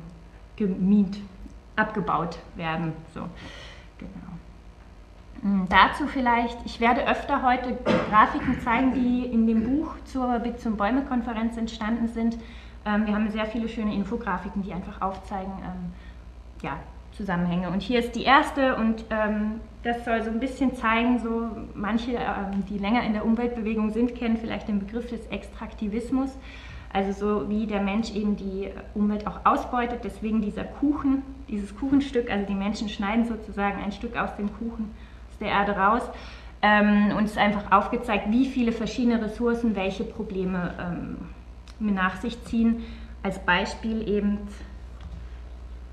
gemiet, 0.56 1.18
abgebaut 1.76 2.38
werden. 2.56 2.92
So, 3.14 3.20
genau. 3.98 4.30
Hm, 5.42 5.66
dazu 5.68 6.06
vielleicht, 6.06 6.58
ich 6.66 6.80
werde 6.80 7.06
öfter 7.06 7.42
heute 7.42 7.78
Grafiken 8.10 8.60
zeigen, 8.60 8.92
die 8.92 9.24
in 9.24 9.46
dem 9.46 9.64
Buch 9.64 9.94
zur 10.04 10.38
Big 10.40 10.60
zum 10.60 10.76
Bäume-Konferenz 10.76 11.56
entstanden 11.56 12.08
sind. 12.08 12.36
Ähm, 12.84 13.06
wir 13.06 13.14
haben 13.14 13.30
sehr 13.30 13.46
viele 13.46 13.68
schöne 13.68 13.94
Infografiken, 13.94 14.62
die 14.62 14.72
einfach 14.72 15.00
aufzeigen, 15.00 15.52
ähm, 15.62 15.92
ja, 16.62 16.76
Zusammenhänge. 17.16 17.70
Und 17.70 17.82
hier 17.82 18.00
ist 18.00 18.14
die 18.14 18.22
erste 18.22 18.76
und 18.76 19.04
ähm, 19.10 19.60
das 19.82 20.04
soll 20.04 20.22
so 20.22 20.30
ein 20.30 20.40
bisschen 20.40 20.74
zeigen, 20.74 21.18
so 21.18 21.50
manche, 21.74 22.12
ähm, 22.12 22.64
die 22.68 22.78
länger 22.78 23.02
in 23.02 23.12
der 23.12 23.24
Umweltbewegung 23.24 23.90
sind, 23.90 24.14
kennen 24.14 24.36
vielleicht 24.36 24.68
den 24.68 24.78
Begriff 24.78 25.08
des 25.08 25.26
Extraktivismus. 25.26 26.30
Also 26.92 27.12
so 27.12 27.48
wie 27.48 27.66
der 27.66 27.80
Mensch 27.80 28.12
eben 28.12 28.36
die 28.36 28.68
Umwelt 28.94 29.26
auch 29.26 29.40
ausbeutet, 29.44 30.00
deswegen 30.02 30.42
dieser 30.42 30.64
Kuchen, 30.64 31.22
dieses 31.48 31.76
Kuchenstück, 31.76 32.30
also 32.30 32.44
die 32.46 32.54
Menschen 32.54 32.88
schneiden 32.88 33.26
sozusagen 33.26 33.80
ein 33.82 33.92
Stück 33.92 34.16
aus 34.16 34.34
dem 34.36 34.52
Kuchen, 34.58 34.90
aus 35.30 35.38
der 35.38 35.48
Erde 35.48 35.76
raus. 35.76 36.02
Ähm, 36.62 37.12
und 37.16 37.24
es 37.24 37.32
ist 37.32 37.38
einfach 37.38 37.70
aufgezeigt, 37.70 38.26
wie 38.30 38.46
viele 38.46 38.72
verschiedene 38.72 39.22
Ressourcen 39.22 39.76
welche 39.76 40.04
Probleme 40.04 40.74
ähm, 40.80 41.94
nach 41.94 42.16
sich 42.20 42.42
ziehen. 42.44 42.82
Als 43.22 43.38
Beispiel 43.38 44.08
eben 44.08 44.38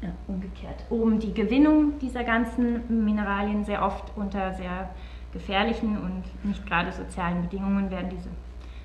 ja, 0.01 0.09
umgekehrt. 0.27 0.83
Oben 0.89 1.19
die 1.19 1.33
Gewinnung 1.33 1.99
dieser 1.99 2.23
ganzen 2.23 3.05
Mineralien 3.05 3.65
sehr 3.65 3.83
oft 3.83 4.11
unter 4.15 4.53
sehr 4.53 4.89
gefährlichen 5.33 5.97
und 5.97 6.23
nicht 6.45 6.65
gerade 6.65 6.91
sozialen 6.91 7.41
Bedingungen 7.41 7.91
werden 7.91 8.09
diese 8.09 8.29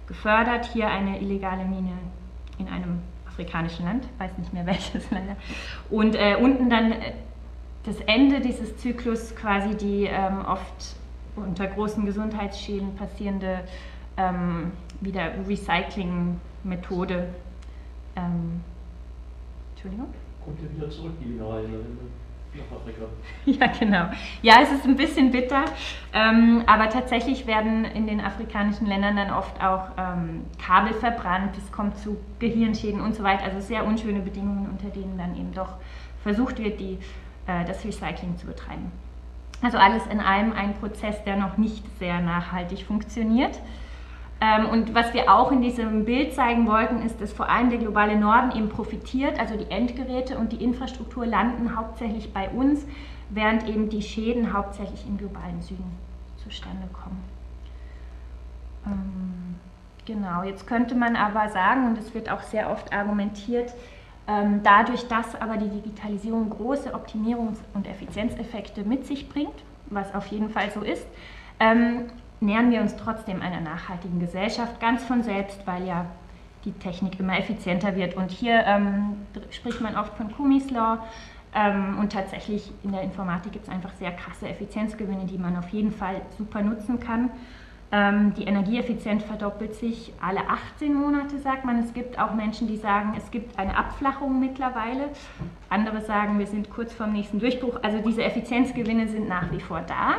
gefördert. 0.07 0.67
Hier 0.67 0.89
eine 0.89 1.21
illegale 1.21 1.65
Mine 1.65 1.93
in 2.59 2.69
einem 2.69 3.01
afrikanischen 3.27 3.85
Land, 3.85 4.07
weiß 4.19 4.37
nicht 4.39 4.53
mehr 4.53 4.67
welches 4.67 5.11
Land. 5.11 5.37
Und 5.91 6.15
äh, 6.15 6.37
unten 6.41 6.71
dann 6.71 6.93
äh, 6.93 7.13
das 7.85 8.01
Ende 8.01 8.41
dieses 8.41 8.77
Zyklus, 8.77 9.35
quasi 9.35 9.77
die 9.77 10.05
ähm, 10.05 10.45
oft 10.47 10.97
unter 11.35 11.67
großen 11.67 12.05
Gesundheitsschäden 12.05 12.95
passierende 12.95 13.61
ähm, 14.17 14.73
wieder 15.01 15.33
Recycling-Methode. 15.49 17.29
Ähm, 18.17 18.61
Entschuldigung? 19.73 20.09
Kommt 20.45 20.59
ja 20.63 20.77
wieder 20.77 20.91
zurück, 20.91 21.13
die 21.21 21.29
Mineralien. 21.31 21.99
Ja, 23.47 23.67
genau. 23.67 24.11
Ja, 24.43 24.61
es 24.63 24.71
ist 24.71 24.85
ein 24.85 24.97
bisschen 24.97 25.31
bitter, 25.31 25.65
ähm, 26.13 26.63
aber 26.67 26.89
tatsächlich 26.91 27.47
werden 27.47 27.85
in 27.85 28.07
den 28.07 28.21
afrikanischen 28.21 28.87
Ländern 28.87 29.17
dann 29.17 29.31
oft 29.31 29.63
auch 29.63 29.89
ähm, 29.99 30.45
Kabel 30.65 30.93
verbrannt, 30.95 31.57
es 31.57 31.73
kommt 31.73 31.99
zu 31.99 32.19
Gehirnschäden 32.39 33.01
und 33.01 33.15
so 33.15 33.23
weiter. 33.23 33.45
Also 33.45 33.61
sehr 33.61 33.85
unschöne 33.85 34.21
Bedingungen, 34.21 34.69
unter 34.71 34.89
denen 34.89 35.17
dann 35.19 35.37
eben 35.37 35.53
doch 35.55 35.75
versucht 36.23 36.59
wird, 36.59 36.79
die, 36.79 36.99
äh, 37.47 37.65
das 37.67 37.85
Recycling 37.85 38.37
zu 38.37 38.47
betreiben. 38.47 38.93
Also 39.63 39.79
alles 39.79 40.07
in 40.07 40.21
allem 40.21 40.53
ein 40.53 40.75
Prozess, 40.75 41.23
der 41.25 41.37
noch 41.37 41.57
nicht 41.57 41.85
sehr 41.99 42.21
nachhaltig 42.21 42.85
funktioniert. 42.85 43.59
Ähm, 44.43 44.69
und 44.71 44.93
was 44.93 45.15
wir 45.15 45.33
auch 45.33 45.53
in 45.53 45.63
diesem 45.63 46.05
Bild 46.05 46.35
zeigen 46.35 46.67
wollten, 46.67 47.01
ist, 47.03 47.21
dass 47.21 47.33
vor 47.33 47.49
allem 47.49 47.71
der 47.71 47.79
globale 47.79 48.19
Norden 48.19 48.51
eben 48.57 48.69
profitiert, 48.69 49.39
also 49.39 49.57
die 49.57 49.71
Endgeräte 49.71 50.37
und 50.37 50.51
die 50.51 50.65
Infrastruktur 50.65 51.25
landen 51.25 51.77
hauptsächlich 51.77 52.33
bei 52.33 52.49
uns, 52.49 52.85
während 53.31 53.69
eben 53.69 53.89
die 53.89 54.03
Schäden 54.03 54.53
hauptsächlich 54.53 55.07
im 55.07 55.17
globalen 55.17 55.63
Süden 55.63 55.97
zustande 56.43 56.89
kommen. 56.93 57.23
Ähm, 58.85 59.55
genau, 60.07 60.43
jetzt 60.43 60.67
könnte 60.67 60.97
man 60.97 61.15
aber 61.15 61.49
sagen, 61.51 61.87
und 61.87 61.99
es 61.99 62.13
wird 62.13 62.29
auch 62.29 62.43
sehr 62.43 62.69
oft 62.69 62.93
argumentiert, 62.93 63.73
ähm, 64.27 64.61
dadurch, 64.65 65.07
dass 65.07 65.41
aber 65.41 65.57
die 65.57 65.69
Digitalisierung 65.69 66.51
große 66.51 66.93
Optimierungs- 66.97 67.61
und 67.75 67.87
Effizienzeffekte 67.87 68.83
mit 68.83 69.07
sich 69.07 69.29
bringt, 69.29 69.63
was 69.87 70.13
auf 70.17 70.27
jeden 70.27 70.51
Fall 70.51 70.69
so 70.73 70.81
ist, 70.81 71.07
ähm, 71.61 72.07
nähern 72.43 72.71
wir 72.71 72.81
uns 72.81 72.97
trotzdem 72.97 73.41
einer 73.41 73.61
nachhaltigen 73.61 74.21
Gesellschaft 74.21 74.81
ganz 74.81 75.05
von 75.05 75.23
selbst, 75.23 75.67
weil 75.67 75.87
ja 75.87 76.07
die 76.65 76.73
Technik 76.73 77.19
immer 77.19 77.39
effizienter 77.39 77.97
wird. 77.97 78.15
Und 78.15 78.31
hier 78.31 78.65
ähm, 78.67 79.17
spricht 79.51 79.81
man 79.81 79.97
oft 79.97 80.17
von 80.17 80.33
Kumis 80.33 80.71
Law. 80.71 80.99
Ähm, 81.55 81.99
und 81.99 82.13
tatsächlich 82.13 82.73
in 82.83 82.93
der 82.93 83.03
Informatik 83.03 83.53
gibt 83.53 83.67
es 83.67 83.71
einfach 83.71 83.93
sehr 83.95 84.13
krasse 84.13 84.49
Effizienzgewinne, 84.49 85.27
die 85.27 85.39
man 85.39 85.57
auf 85.57 85.69
jeden 85.69 85.93
Fall 85.93 86.23
super 86.39 86.63
nutzen 86.63 86.99
kann. 86.99 87.31
Ähm, 87.95 88.33
die 88.35 88.45
Energieeffizienz 88.45 89.23
verdoppelt 89.23 89.75
sich 89.75 90.15
alle 90.19 90.49
18 90.49 90.95
Monate, 90.95 91.39
sagt 91.39 91.67
man. 91.67 91.79
Es 91.79 91.93
gibt 91.93 92.19
auch 92.19 92.33
Menschen, 92.33 92.67
die 92.67 92.79
sagen, 92.79 93.13
es 93.19 93.31
gibt 93.31 93.59
eine 93.59 93.77
Abflachung 93.77 94.41
mittlerweile. 94.41 95.11
Andere 95.69 96.01
sagen, 96.01 96.39
wir 96.39 96.47
sind 96.47 96.71
kurz 96.71 96.95
vorm 96.95 97.13
nächsten 97.13 97.39
Durchbruch. 97.39 97.81
Also 97.83 97.99
diese 97.99 98.25
Effizienzgewinne 98.25 99.09
sind 99.09 99.29
nach 99.29 99.53
wie 99.53 99.61
vor 99.61 99.83
da. 99.87 100.15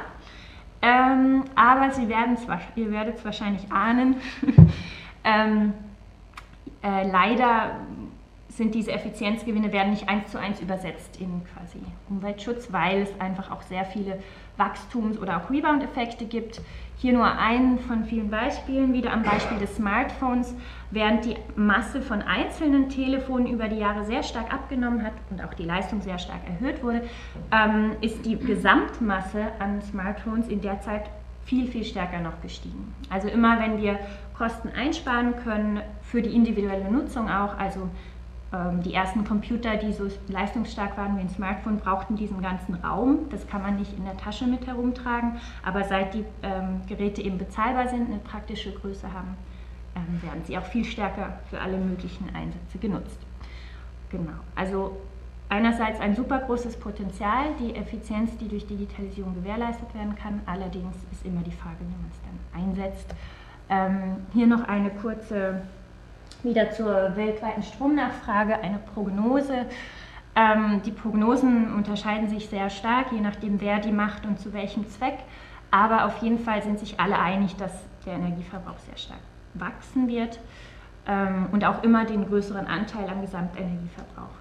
Ähm, 0.86 1.46
aber 1.56 1.92
Sie 1.92 2.10
werden 2.10 2.38
ihr 2.76 2.92
werdet 2.92 3.16
es 3.16 3.24
wahrscheinlich 3.24 3.72
ahnen, 3.72 4.18
ähm, 5.24 5.74
äh, 6.84 7.10
leider 7.10 7.80
sind 8.50 8.76
diese 8.76 8.92
Effizienzgewinne 8.92 9.72
werden 9.72 9.92
nicht 9.92 10.10
eins 10.10 10.30
zu 10.30 10.38
eins 10.38 10.60
übersetzt 10.60 11.20
in 11.20 11.42
quasi 11.46 11.80
Umweltschutz, 12.10 12.72
weil 12.72 13.02
es 13.02 13.20
einfach 13.20 13.50
auch 13.50 13.62
sehr 13.64 13.86
viele 13.86 14.22
Wachstums- 14.58 15.18
oder 15.18 15.38
auch 15.38 15.50
Rebound-Effekte 15.50 16.26
gibt. 16.26 16.62
Hier 16.98 17.14
nur 17.14 17.26
ein 17.26 17.80
von 17.80 18.04
vielen 18.04 18.30
Beispielen, 18.30 18.94
wieder 18.94 19.12
am 19.14 19.24
Beispiel 19.24 19.58
des 19.58 19.78
Smartphones. 19.78 20.54
Während 20.94 21.26
die 21.26 21.36
Masse 21.56 22.04
von 22.04 22.22
einzelnen 22.22 22.88
Telefonen 22.88 23.48
über 23.48 23.68
die 23.68 23.78
Jahre 23.78 24.06
sehr 24.06 24.22
stark 24.22 24.54
abgenommen 24.54 25.04
hat 25.04 25.14
und 25.32 25.44
auch 25.44 25.56
die 25.56 25.64
Leistung 25.64 26.02
sehr 26.02 26.20
stark 26.20 26.42
erhöht 26.48 26.84
wurde, 26.84 27.02
ähm, 27.52 27.94
ist 28.02 28.24
die 28.28 28.38
Gesamtmasse 28.38 29.48
an 29.58 29.82
Smartphones 29.82 30.48
in 30.50 30.62
der 30.62 30.82
Zeit 30.82 31.10
viel, 31.46 31.66
viel 31.66 31.84
stärker 31.84 32.20
noch 32.20 32.40
gestiegen. 32.44 32.94
Also 33.10 33.28
immer 33.28 33.60
wenn 33.60 33.82
wir 33.82 33.98
Kosten 34.38 34.70
einsparen 34.70 35.36
können, 35.38 35.82
für 36.04 36.22
die 36.22 36.36
individuelle 36.36 36.92
Nutzung 36.92 37.28
auch, 37.28 37.58
also 37.58 37.90
ähm, 38.54 38.84
die 38.84 38.94
ersten 38.94 39.24
Computer, 39.24 39.78
die 39.78 39.94
so 39.94 40.08
leistungsstark 40.28 40.96
waren 40.96 41.18
wie 41.18 41.22
ein 41.22 41.30
Smartphone, 41.30 41.80
brauchten 41.80 42.18
diesen 42.18 42.40
ganzen 42.44 42.76
Raum. 42.76 43.30
Das 43.32 43.48
kann 43.48 43.64
man 43.64 43.78
nicht 43.78 43.98
in 43.98 44.06
der 44.06 44.18
Tasche 44.18 44.46
mit 44.46 44.68
herumtragen. 44.68 45.38
Aber 45.66 45.86
seit 45.86 46.14
die 46.14 46.24
ähm, 46.44 46.82
Geräte 46.88 47.24
eben 47.24 47.40
bezahlbar 47.40 47.88
sind, 47.88 48.10
eine 48.10 48.20
praktische 48.20 48.72
Größe 48.72 49.12
haben, 49.12 49.36
werden 49.96 50.44
sie 50.46 50.58
auch 50.58 50.66
viel 50.66 50.86
stärker 50.86 51.40
für 51.50 51.60
alle 51.60 51.78
möglichen 51.78 52.34
Einsätze 52.36 52.78
genutzt. 52.80 53.20
Genau. 54.10 54.34
Also 54.56 54.98
einerseits 55.50 56.00
ein 56.00 56.16
super 56.16 56.40
großes 56.40 56.78
Potenzial, 56.78 57.46
die 57.60 57.76
Effizienz, 57.76 58.38
die 58.38 58.48
durch 58.48 58.66
Digitalisierung 58.66 59.36
gewährleistet 59.36 59.94
werden 59.94 60.16
kann. 60.16 60.42
Allerdings 60.46 60.96
ist 61.12 61.26
immer 61.26 61.42
die 61.42 61.52
Frage, 61.52 61.78
wie 61.80 62.02
man 62.02 62.12
es 62.12 62.20
dann 62.22 62.62
einsetzt. 62.62 63.16
Ähm, 63.70 64.18
hier 64.34 64.48
noch 64.48 64.68
eine 64.68 64.90
kurze 64.90 65.62
wieder 66.44 66.72
zur 66.72 67.16
weltweiten 67.16 67.64
Stromnachfrage 67.64 68.60
eine 68.60 68.80
Prognose. 68.94 69.66
Ähm, 70.36 70.82
die 70.86 70.92
Prognosen 70.92 71.74
unterscheiden 71.74 72.28
sich 72.28 72.50
sehr 72.50 72.70
stark, 72.70 73.12
je 73.12 73.22
nachdem, 73.22 73.62
wer 73.62 73.80
die 73.80 73.92
macht 73.92 74.26
und 74.26 74.40
zu 74.40 74.52
welchem 74.54 74.90
Zweck. 74.90 75.20
Aber 75.72 76.06
auf 76.06 76.22
jeden 76.22 76.40
Fall 76.40 76.62
sind 76.62 76.80
sich 76.80 77.00
alle 77.00 77.18
einig, 77.18 77.56
dass 77.56 77.72
der 78.06 78.14
Energieverbrauch 78.16 78.78
sehr 78.80 78.98
stark 78.98 79.22
wachsen 79.54 80.08
wird 80.08 80.40
ähm, 81.08 81.48
und 81.52 81.66
auch 81.66 81.84
immer 81.84 82.06
den 82.06 82.28
größeren 82.28 82.68
Anteil 82.68 83.10
am 83.10 83.22
Gesamtenergieverbrauch 83.22 84.36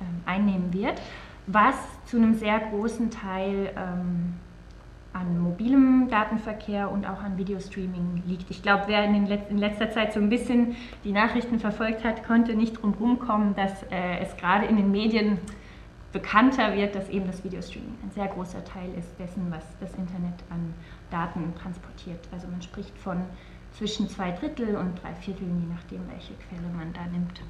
ähm, 0.00 0.22
einnehmen 0.26 0.72
wird, 0.72 1.00
was 1.46 1.76
zu 2.06 2.16
einem 2.16 2.34
sehr 2.34 2.58
großen 2.58 3.10
Teil 3.10 3.72
ähm, 3.76 4.34
an 5.12 5.38
mobilem 5.38 6.08
Datenverkehr 6.10 6.90
und 6.90 7.06
auch 7.06 7.22
an 7.22 7.38
Videostreaming 7.38 8.24
liegt. 8.26 8.50
Ich 8.50 8.62
glaube, 8.62 8.84
wer 8.88 9.04
in, 9.04 9.26
Let 9.26 9.48
in, 9.48 9.58
letzter 9.58 9.90
Zeit 9.90 10.12
so 10.12 10.18
ein 10.18 10.28
bisschen 10.28 10.74
die 11.04 11.12
Nachrichten 11.12 11.60
verfolgt 11.60 12.02
hat, 12.02 12.24
konnte 12.26 12.54
nicht 12.54 12.82
drum 12.82 13.18
kommen, 13.20 13.54
dass 13.54 13.84
äh, 13.84 14.18
es 14.20 14.36
gerade 14.36 14.66
in 14.66 14.76
den 14.76 14.90
Medien 14.90 15.38
bekannter 16.12 16.74
wird, 16.74 16.94
dass 16.94 17.08
eben 17.10 17.26
das 17.26 17.44
Videostreaming 17.44 17.94
ein 18.02 18.10
sehr 18.10 18.26
großer 18.26 18.64
Teil 18.64 18.90
ist 18.98 19.18
dessen, 19.18 19.46
was 19.50 19.64
das 19.80 19.90
Internet 19.94 20.42
an 20.50 20.74
Daten 21.10 21.52
transportiert. 21.60 22.20
Also 22.32 22.48
man 22.48 22.62
spricht 22.62 22.96
von 22.98 23.22
zwischen 23.76 24.08
zwei 24.08 24.30
Drittel 24.32 24.76
und 24.76 25.02
drei 25.02 25.14
Viertel, 25.14 25.46
je 25.46 25.74
nachdem, 25.74 26.08
welche 26.10 26.34
Quelle 26.34 26.68
man 26.76 26.92
da 26.92 27.04
nimmt. 27.06 27.40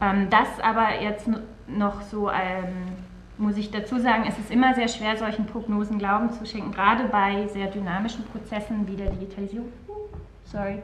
Ähm, 0.00 0.28
das 0.30 0.60
aber 0.60 1.00
jetzt 1.00 1.28
noch 1.66 2.02
so 2.02 2.30
ähm, 2.30 2.96
muss 3.38 3.56
ich 3.56 3.70
dazu 3.70 3.98
sagen, 3.98 4.24
es 4.28 4.38
ist 4.38 4.50
immer 4.50 4.74
sehr 4.74 4.88
schwer, 4.88 5.16
solchen 5.16 5.46
Prognosen 5.46 5.98
Glauben 5.98 6.30
zu 6.32 6.46
schenken, 6.46 6.72
gerade 6.72 7.04
bei 7.04 7.46
sehr 7.48 7.66
dynamischen 7.68 8.24
Prozessen 8.26 8.86
wie 8.86 8.96
der 8.96 9.10
Digitalisierung. 9.10 9.72
Sorry. 10.44 10.82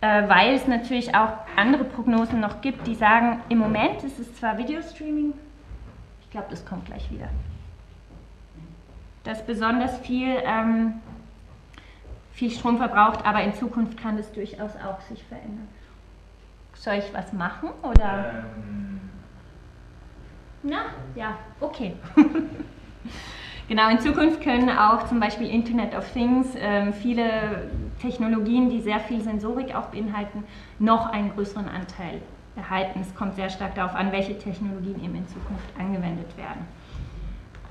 Äh, 0.00 0.28
weil 0.28 0.54
es 0.54 0.66
natürlich 0.68 1.14
auch 1.14 1.32
andere 1.56 1.84
Prognosen 1.84 2.40
noch 2.40 2.60
gibt, 2.60 2.86
die 2.86 2.94
sagen, 2.94 3.40
im 3.48 3.58
Moment 3.58 4.04
ist 4.04 4.18
es 4.18 4.34
zwar 4.36 4.56
Videostreaming, 4.58 5.32
ich 6.20 6.30
glaube, 6.30 6.46
das 6.50 6.64
kommt 6.64 6.86
gleich 6.86 7.10
wieder, 7.10 7.28
das 9.24 9.44
besonders 9.44 9.98
viel, 9.98 10.36
ähm, 10.44 10.94
viel 12.38 12.52
Strom 12.52 12.76
verbraucht, 12.76 13.26
aber 13.26 13.42
in 13.42 13.52
Zukunft 13.52 13.98
kann 14.00 14.16
das 14.16 14.30
durchaus 14.30 14.70
auch 14.76 15.00
sich 15.00 15.24
verändern. 15.24 15.66
Soll 16.74 16.94
ich 16.94 17.12
was 17.12 17.32
machen 17.32 17.70
oder? 17.82 18.44
Ähm 18.54 19.00
na, 20.62 20.82
ja, 21.16 21.36
okay. 21.60 21.94
genau, 23.68 23.90
in 23.90 23.98
Zukunft 23.98 24.40
können 24.40 24.70
auch 24.70 25.08
zum 25.08 25.18
Beispiel 25.18 25.48
Internet 25.48 25.96
of 25.96 26.08
Things, 26.12 26.54
äh, 26.54 26.92
viele 26.92 27.70
Technologien, 28.00 28.70
die 28.70 28.80
sehr 28.82 29.00
viel 29.00 29.20
Sensorik 29.20 29.74
auch 29.74 29.86
beinhalten, 29.86 30.44
noch 30.78 31.10
einen 31.10 31.30
größeren 31.34 31.68
Anteil 31.68 32.20
erhalten. 32.54 33.00
Es 33.00 33.12
kommt 33.16 33.34
sehr 33.34 33.50
stark 33.50 33.74
darauf 33.74 33.96
an, 33.96 34.12
welche 34.12 34.38
Technologien 34.38 35.02
eben 35.02 35.16
in 35.16 35.26
Zukunft 35.26 35.68
angewendet 35.76 36.36
werden. 36.36 36.66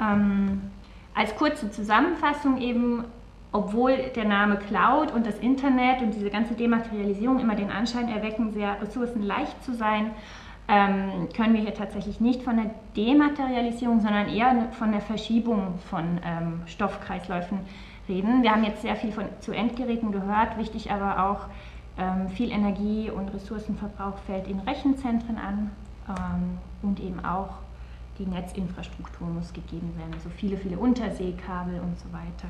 Ähm, 0.02 0.62
als 1.14 1.34
kurze 1.36 1.72
Zusammenfassung 1.72 2.60
eben, 2.60 3.06
obwohl 3.52 3.98
der 4.16 4.26
Name 4.26 4.58
Cloud 4.58 5.12
und 5.12 5.26
das 5.26 5.38
Internet 5.40 6.02
und 6.02 6.14
diese 6.14 6.30
ganze 6.30 6.54
Dematerialisierung 6.54 7.40
immer 7.40 7.56
den 7.56 7.72
Anschein 7.72 8.10
erwecken, 8.10 8.52
sehr 8.52 8.82
ressourcenleicht 8.82 9.64
zu 9.64 9.74
sein, 9.74 10.12
ähm, 10.68 11.30
können 11.36 11.54
wir 11.54 11.62
hier 11.62 11.74
tatsächlich 11.74 12.20
nicht 12.20 12.44
von 12.44 12.58
der 12.58 12.72
Dematerialisierung, 12.98 14.02
sondern 14.02 14.28
eher 14.28 14.68
von 14.74 14.92
der 14.92 15.00
Verschiebung 15.00 15.80
von 15.90 16.20
ähm, 16.26 16.62
Stoffkreisläufen 16.66 17.60
reden. 18.10 18.44
Wir 18.44 18.52
haben 18.52 18.66
jetzt 18.66 18.82
sehr 18.82 18.98
viel 18.98 19.14
von, 19.14 19.26
zu 19.40 19.54
Endgeräten 19.54 20.12
gehört, 20.12 20.58
wichtig 20.58 20.92
aber 20.92 21.30
auch, 21.30 21.46
ähm, 21.98 22.30
viel 22.30 22.52
Energie 22.52 23.10
und 23.10 23.34
Ressourcenverbrauch 23.34 24.18
fällt 24.28 24.48
in 24.48 24.60
Rechenzentren 24.60 25.38
an 25.38 25.72
und 26.84 27.02
eben 27.02 27.20
auch 27.26 27.50
die 28.18 28.26
Netzinfrastruktur 28.26 29.28
muss 29.28 29.52
gegeben 29.52 29.92
werden, 29.98 30.14
also 30.14 30.30
viele, 30.30 30.56
viele 30.56 30.78
Unterseekabel 30.78 31.82
und 31.82 32.00
so 32.00 32.06
weiter. 32.14 32.48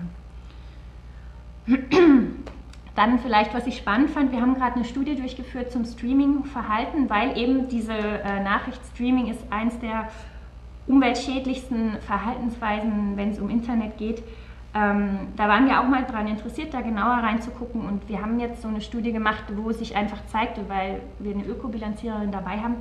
Dann 2.95 3.19
vielleicht, 3.19 3.53
was 3.53 3.67
ich 3.67 3.77
spannend 3.77 4.09
fand, 4.09 4.31
wir 4.31 4.41
haben 4.41 4.55
gerade 4.55 4.75
eine 4.75 4.86
Studie 4.86 5.15
durchgeführt 5.15 5.71
zum 5.71 5.86
Streaming-Verhalten, 5.86 7.09
weil 7.09 7.38
eben 7.38 7.67
diese 7.67 7.93
äh, 7.93 8.41
Nachricht 8.43 8.81
Streaming 8.93 9.27
ist 9.27 9.39
eins 9.51 9.77
der 9.79 10.09
umweltschädlichsten 10.88 11.97
Verhaltensweisen, 12.00 13.15
wenn 13.15 13.31
es 13.31 13.39
um 13.39 13.50
Internet 13.50 13.97
geht. 13.97 14.24
Ähm, 14.74 15.27
da 15.36 15.47
waren 15.47 15.67
wir 15.67 15.79
auch 15.79 15.88
mal 15.88 16.03
daran 16.03 16.27
interessiert, 16.27 16.74
da 16.74 16.81
genauer 16.81 17.17
reinzugucken 17.17 17.81
und 17.81 18.09
wir 18.09 18.21
haben 18.21 18.39
jetzt 18.39 18.62
so 18.62 18.67
eine 18.67 18.81
Studie 18.81 19.12
gemacht, 19.12 19.43
wo 19.55 19.71
sich 19.71 19.95
einfach 19.95 20.25
zeigte, 20.27 20.62
weil 20.67 21.01
wir 21.19 21.33
eine 21.33 21.45
Ökobilanziererin 21.45 22.31
dabei 22.31 22.57
haben, 22.59 22.77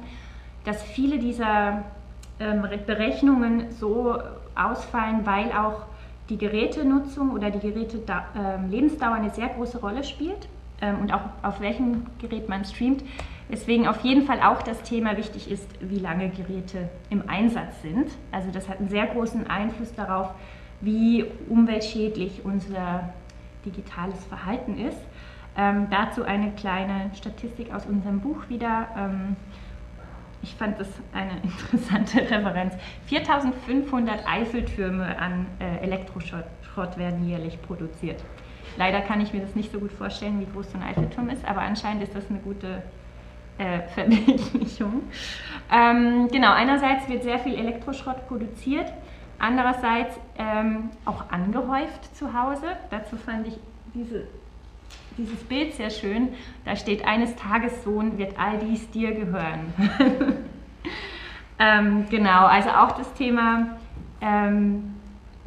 dass 0.64 0.83
viele 0.83 1.19
dieser 1.19 1.85
ähm, 2.40 2.66
Berechnungen 2.87 3.71
so 3.71 4.16
ausfallen, 4.55 5.25
weil 5.25 5.52
auch 5.52 5.87
die 6.28 6.38
Gerätenutzung 6.38 7.30
oder 7.30 7.50
die 7.50 7.61
Geräte-Lebensdauer 7.61 9.16
ähm, 9.16 9.23
eine 9.23 9.30
sehr 9.30 9.49
große 9.49 9.78
Rolle 9.78 10.04
spielt 10.04 10.49
ähm, 10.80 10.99
und 11.00 11.12
auch 11.12 11.23
auf 11.42 11.61
welchem 11.61 12.06
Gerät 12.21 12.49
man 12.49 12.64
streamt. 12.64 13.04
Deswegen 13.49 13.87
auf 13.87 14.00
jeden 14.00 14.23
Fall 14.23 14.40
auch 14.40 14.62
das 14.62 14.83
Thema 14.83 15.16
wichtig 15.16 15.50
ist, 15.50 15.68
wie 15.80 16.00
lange 16.00 16.30
Geräte 16.30 16.88
im 17.11 17.28
Einsatz 17.28 17.80
sind. 17.83 18.11
Also 18.33 18.50
das 18.50 18.68
hat 18.68 18.80
einen 18.80 18.88
sehr 18.88 19.06
großen 19.06 19.47
Einfluss 19.47 19.95
darauf, 19.95 20.30
wie 20.80 21.25
umweltschädlich 21.49 22.40
unser 22.45 23.11
digitales 23.64 24.25
Verhalten 24.25 24.78
ist. 24.78 24.99
Ähm, 25.56 25.87
dazu 25.90 26.25
eine 26.25 26.50
kleine 26.52 27.11
Statistik 27.14 27.73
aus 27.73 27.87
unserem 27.87 28.21
Buch 28.21 28.49
wieder. 28.49 28.88
Ähm, 28.97 29.37
ich 30.43 30.55
fand 30.55 30.78
das 30.78 30.88
eine 31.12 31.33
interessante 31.43 32.19
Referenz. 32.19 32.75
4500 33.07 34.26
Eiffeltürme 34.26 35.19
an 35.19 35.47
äh, 35.59 35.85
Elektroschrott 35.85 36.97
werden 36.97 37.28
jährlich 37.28 37.61
produziert. 37.62 38.23
Leider 38.76 39.00
kann 39.00 39.21
ich 39.21 39.33
mir 39.33 39.40
das 39.40 39.55
nicht 39.55 39.73
so 39.73 39.78
gut 39.78 39.93
vorstellen, 39.93 40.40
wie 40.40 40.52
groß 40.52 40.73
so 40.73 40.78
ein 40.78 40.85
Eiffelturm 40.85 41.31
ist, 41.31 41.45
aber 41.47 41.62
anscheinend 41.62 42.02
ist 42.02 42.14
das 42.14 42.28
eine 42.28 42.38
gute 42.40 42.83
äh, 43.59 43.81
Verbildlichung. 43.95 45.02
Ähm, 45.73 46.28
genau, 46.28 46.52
einerseits 46.52 47.09
wird 47.09 47.23
sehr 47.23 47.38
viel 47.38 47.55
Elektroschrott 47.55 48.26
produziert, 48.28 48.93
andererseits 49.38 50.19
ähm, 50.38 50.90
auch 51.05 51.31
angehäuft 51.31 52.14
zu 52.14 52.33
Hause. 52.35 52.66
Dazu 52.90 53.16
fand 53.16 53.47
ich 53.49 53.59
diese, 53.95 54.26
dieses 55.18 55.42
Bild 55.44 55.75
sehr 55.75 55.90
schön. 55.90 56.28
Da 56.64 56.76
steht, 56.76 57.06
eines 57.06 57.35
Tages 57.37 57.85
Sohn 57.85 58.18
wird 58.18 58.38
all 58.38 58.58
dies 58.58 58.90
dir 58.90 59.12
gehören. 59.12 59.73
ähm, 61.58 62.06
genau, 62.11 62.46
also 62.46 62.70
auch 62.70 62.92
das 62.92 63.12
Thema 63.14 63.76
ähm, 64.20 64.94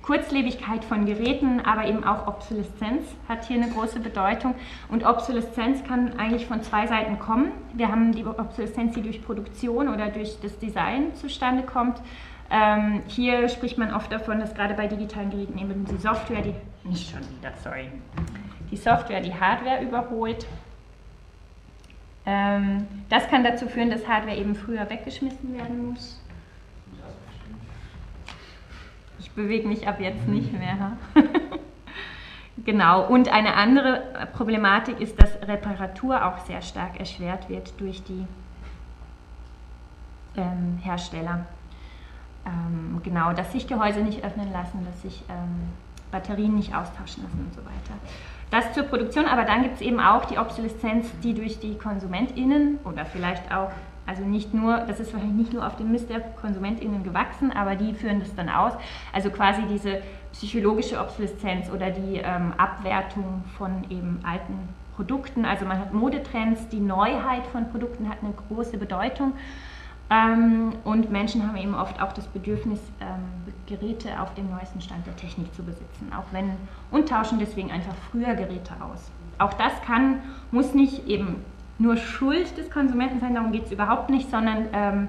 Kurzlebigkeit 0.01 0.83
von 0.83 1.05
Geräten, 1.05 1.59
aber 1.59 1.85
eben 1.85 2.03
auch 2.03 2.25
Obsoleszenz 2.27 3.03
hat 3.27 3.45
hier 3.45 3.61
eine 3.61 3.71
große 3.71 3.99
Bedeutung. 3.99 4.55
Und 4.89 5.05
Obsoleszenz 5.05 5.83
kann 5.83 6.17
eigentlich 6.17 6.47
von 6.47 6.63
zwei 6.63 6.88
Seiten 6.88 7.19
kommen. 7.19 7.51
Wir 7.73 7.91
haben 7.91 8.11
die 8.11 8.25
Obsoleszenz, 8.25 8.95
die 8.95 9.03
durch 9.03 9.23
Produktion 9.23 9.88
oder 9.88 10.07
durch 10.07 10.39
das 10.41 10.57
Design 10.57 11.13
zustande 11.13 11.63
kommt. 11.63 12.01
Ähm, 12.49 13.03
hier 13.07 13.47
spricht 13.49 13.77
man 13.77 13.93
oft 13.93 14.11
davon, 14.11 14.39
dass 14.39 14.55
gerade 14.55 14.73
bei 14.73 14.88
digitalen 14.88 15.29
Geräten 15.29 15.59
eben 15.59 15.85
die 15.85 15.97
Software, 15.97 16.41
die 16.41 16.55
nicht 16.83 17.11
schon 17.11 17.21
wieder, 17.38 17.53
sorry, 17.63 17.91
die 18.71 18.77
Software 18.77 19.21
die 19.21 19.33
Hardware 19.33 19.81
überholt. 19.81 20.45
Ähm, 22.25 22.88
das 23.09 23.27
kann 23.27 23.43
dazu 23.43 23.67
führen, 23.67 23.89
dass 23.89 24.07
Hardware 24.07 24.38
eben 24.38 24.55
früher 24.55 24.89
weggeschmissen 24.89 25.57
werden 25.57 25.91
muss 25.91 26.19
ich 29.29 29.35
bewege 29.35 29.67
mich 29.67 29.88
ab 29.88 29.99
jetzt 29.99 30.27
nicht 30.27 30.51
mehr. 30.53 30.93
genau, 32.65 33.05
und 33.07 33.29
eine 33.29 33.55
andere 33.55 34.27
Problematik 34.33 34.99
ist, 34.99 35.21
dass 35.21 35.35
Reparatur 35.47 36.25
auch 36.25 36.39
sehr 36.45 36.61
stark 36.61 36.99
erschwert 36.99 37.49
wird 37.49 37.79
durch 37.79 38.03
die 38.03 38.25
ähm, 40.35 40.79
Hersteller. 40.81 41.45
Ähm, 42.45 43.01
genau, 43.03 43.33
dass 43.33 43.51
sich 43.51 43.67
Gehäuse 43.67 43.99
nicht 43.99 44.23
öffnen 44.23 44.51
lassen, 44.51 44.85
dass 44.85 45.01
sich 45.01 45.23
ähm, 45.29 45.69
Batterien 46.11 46.55
nicht 46.55 46.73
austauschen 46.73 47.23
lassen 47.23 47.45
und 47.45 47.53
so 47.53 47.61
weiter. 47.61 47.99
Das 48.51 48.74
zur 48.74 48.84
Produktion, 48.84 49.25
aber 49.25 49.44
dann 49.44 49.62
gibt 49.63 49.75
es 49.75 49.82
eben 49.82 50.00
auch 50.00 50.25
die 50.25 50.39
Obsoleszenz, 50.39 51.08
die 51.24 51.34
durch 51.34 51.60
die 51.60 51.77
KonsumentInnen 51.77 52.79
oder 52.84 53.06
vielleicht 53.06 53.51
auch 53.51 53.72
also 54.10 54.24
nicht 54.24 54.56
nur, 54.56 54.77
das 54.88 55.00
ist 55.00 55.13
wahrscheinlich 55.13 55.38
nicht 55.38 55.53
nur 55.53 55.68
auf 55.68 55.75
dem 55.75 55.91
Mist 55.91 56.10
der 56.10 56.20
KonsumentInnen 56.20 57.03
gewachsen, 57.03 57.51
aber 57.51 57.75
die 57.75 57.94
führen 57.94 58.20
das 58.20 58.34
dann 58.34 58.50
aus. 58.50 58.74
Also 59.13 59.29
quasi 59.29 59.62
diese 59.72 60.01
psychologische 60.32 61.00
Obsoleszenz 61.00 61.70
oder 61.70 61.91
die 61.91 62.15
ähm, 62.15 62.53
Abwertung 62.58 63.44
von 63.56 63.84
eben 63.91 64.20
alten 64.24 64.70
Produkten. 64.96 65.46
Also 65.46 65.65
man 65.65 65.77
hat 65.77 65.94
Modetrends, 65.94 66.68
die 66.70 66.79
Neuheit 66.79 67.46
von 67.51 67.70
Produkten 67.70 68.10
hat 68.10 68.18
eine 68.24 68.34
große 68.34 68.79
Bedeutung. 68.79 69.34
Ähm, 70.10 70.74
und 70.86 71.12
Menschen 71.12 71.48
haben 71.48 71.56
eben 71.58 71.75
oft 71.75 72.01
auch 72.01 72.12
das 72.12 72.25
Bedürfnis, 72.25 72.79
ähm, 73.00 73.49
Geräte 73.69 74.19
auf 74.19 74.33
dem 74.33 74.49
neuesten 74.49 74.81
Stand 74.81 75.05
der 75.07 75.15
Technik 75.15 75.53
zu 75.53 75.63
besitzen, 75.63 76.11
auch 76.11 76.25
wenn 76.31 76.51
und 76.91 77.07
tauschen 77.07 77.39
deswegen 77.39 77.71
einfach 77.71 77.95
früher 78.11 78.35
Geräte 78.35 78.73
aus. 78.81 79.11
Auch 79.38 79.53
das 79.53 79.81
kann, 79.85 80.21
muss 80.51 80.73
nicht 80.73 81.07
eben 81.07 81.38
nur 81.77 81.95
Schuld 81.95 82.57
des 82.57 82.69
Konsumenten 82.69 83.19
sein, 83.19 83.36
darum 83.36 83.51
geht 83.51 83.65
es 83.65 83.71
überhaupt 83.71 84.10
nicht, 84.10 84.29
sondern 84.29 84.67
ähm, 84.73 85.08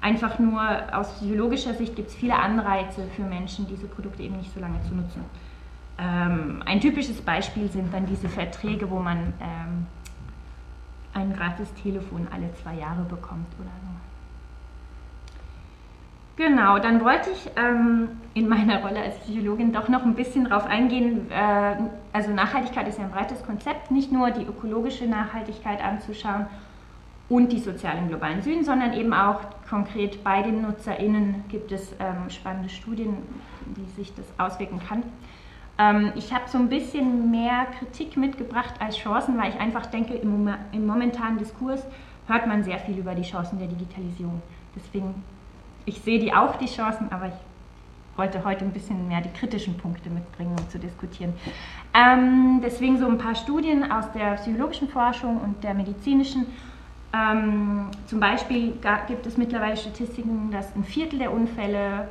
einfach 0.00 0.38
nur 0.38 0.62
aus 0.92 1.12
psychologischer 1.14 1.74
Sicht 1.74 1.96
gibt 1.96 2.10
es 2.10 2.14
viele 2.14 2.36
Anreize 2.36 3.06
für 3.16 3.22
Menschen, 3.22 3.66
diese 3.66 3.86
Produkte 3.86 4.22
eben 4.22 4.36
nicht 4.36 4.54
so 4.54 4.60
lange 4.60 4.80
zu 4.82 4.94
nutzen. 4.94 5.24
Ähm, 5.98 6.62
ein 6.64 6.80
typisches 6.80 7.20
Beispiel 7.20 7.68
sind 7.70 7.92
dann 7.92 8.06
diese 8.06 8.28
Verträge, 8.28 8.90
wo 8.90 8.98
man 8.98 9.32
ähm, 9.40 9.86
ein 11.14 11.32
gratis 11.32 11.72
Telefon 11.74 12.26
alle 12.32 12.52
zwei 12.62 12.74
Jahre 12.74 13.02
bekommt 13.02 13.48
oder 13.58 13.70
so. 13.82 14.01
Genau, 16.36 16.78
dann 16.78 17.04
wollte 17.04 17.30
ich 17.30 17.50
ähm, 17.56 18.08
in 18.32 18.48
meiner 18.48 18.82
Rolle 18.82 19.00
als 19.02 19.18
Psychologin 19.18 19.72
doch 19.72 19.88
noch 19.88 20.02
ein 20.02 20.14
bisschen 20.14 20.48
darauf 20.48 20.64
eingehen. 20.64 21.30
Äh, 21.30 21.76
also 22.12 22.30
Nachhaltigkeit 22.30 22.88
ist 22.88 22.98
ja 22.98 23.04
ein 23.04 23.10
breites 23.10 23.44
Konzept, 23.44 23.90
nicht 23.90 24.10
nur 24.10 24.30
die 24.30 24.44
ökologische 24.44 25.06
Nachhaltigkeit 25.06 25.84
anzuschauen 25.84 26.46
und 27.28 27.52
die 27.52 27.58
sozialen 27.58 28.08
globalen 28.08 28.40
Süden, 28.40 28.64
sondern 28.64 28.94
eben 28.94 29.12
auch 29.12 29.40
konkret 29.68 30.24
bei 30.24 30.42
den 30.42 30.62
NutzerInnen 30.62 31.44
gibt 31.48 31.70
es 31.70 31.92
ähm, 32.00 32.30
spannende 32.30 32.70
Studien, 32.70 33.18
wie 33.74 33.84
sich 33.90 34.14
das 34.14 34.26
auswirken 34.38 34.80
kann. 34.86 35.02
Ähm, 35.78 36.12
ich 36.14 36.32
habe 36.32 36.48
so 36.48 36.56
ein 36.56 36.70
bisschen 36.70 37.30
mehr 37.30 37.66
Kritik 37.78 38.16
mitgebracht 38.16 38.74
als 38.80 38.96
Chancen, 38.96 39.38
weil 39.38 39.50
ich 39.50 39.60
einfach 39.60 39.84
denke, 39.86 40.14
im, 40.14 40.48
im 40.72 40.86
momentanen 40.86 41.36
Diskurs 41.36 41.84
hört 42.26 42.46
man 42.46 42.64
sehr 42.64 42.78
viel 42.78 42.96
über 42.96 43.14
die 43.14 43.22
Chancen 43.22 43.58
der 43.58 43.68
Digitalisierung. 43.68 44.40
Deswegen 44.74 45.22
ich 45.84 46.00
sehe 46.00 46.18
die 46.18 46.32
auch, 46.32 46.56
die 46.56 46.66
Chancen, 46.66 47.10
aber 47.10 47.26
ich 47.26 48.16
wollte 48.16 48.44
heute 48.44 48.64
ein 48.64 48.72
bisschen 48.72 49.08
mehr 49.08 49.20
die 49.20 49.30
kritischen 49.30 49.76
Punkte 49.78 50.10
mitbringen, 50.10 50.54
um 50.58 50.68
zu 50.68 50.78
diskutieren. 50.78 51.32
Ähm, 51.94 52.60
deswegen 52.62 52.98
so 52.98 53.06
ein 53.06 53.18
paar 53.18 53.34
Studien 53.34 53.90
aus 53.90 54.10
der 54.12 54.34
psychologischen 54.34 54.88
Forschung 54.88 55.40
und 55.40 55.64
der 55.64 55.74
medizinischen. 55.74 56.46
Ähm, 57.14 57.88
zum 58.06 58.20
Beispiel 58.20 58.74
gibt 59.06 59.26
es 59.26 59.36
mittlerweile 59.36 59.76
Statistiken, 59.76 60.50
dass 60.50 60.74
ein 60.74 60.84
Viertel 60.84 61.18
der 61.18 61.32
Unfälle 61.32 62.08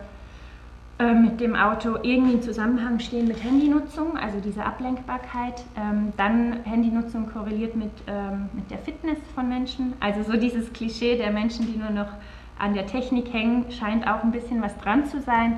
äh, 1.00 1.14
mit 1.14 1.40
dem 1.40 1.56
Auto 1.56 1.98
irgendwie 2.04 2.34
in 2.34 2.42
Zusammenhang 2.44 3.00
stehen 3.00 3.28
mit 3.28 3.44
Handynutzung, 3.44 4.18
also 4.18 4.40
diese 4.40 4.64
Ablenkbarkeit. 4.64 5.64
Ähm, 5.76 6.14
dann 6.18 6.64
Handynutzung 6.64 7.32
korreliert 7.32 7.76
mit, 7.76 7.92
ähm, 8.06 8.50
mit 8.54 8.70
der 8.70 8.78
Fitness 8.78 9.18
von 9.34 9.50
Menschen, 9.50 9.94
also 10.00 10.22
so 10.24 10.38
dieses 10.38 10.72
Klischee 10.74 11.18
der 11.18 11.32
Menschen, 11.32 11.72
die 11.72 11.80
nur 11.80 11.90
noch 11.90 12.12
an 12.60 12.74
der 12.74 12.86
Technik 12.86 13.34
hängen, 13.34 13.72
scheint 13.72 14.08
auch 14.08 14.24
ein 14.24 14.32
bisschen 14.32 14.62
was 14.62 14.78
dran 14.78 15.06
zu 15.06 15.22
sein. 15.22 15.58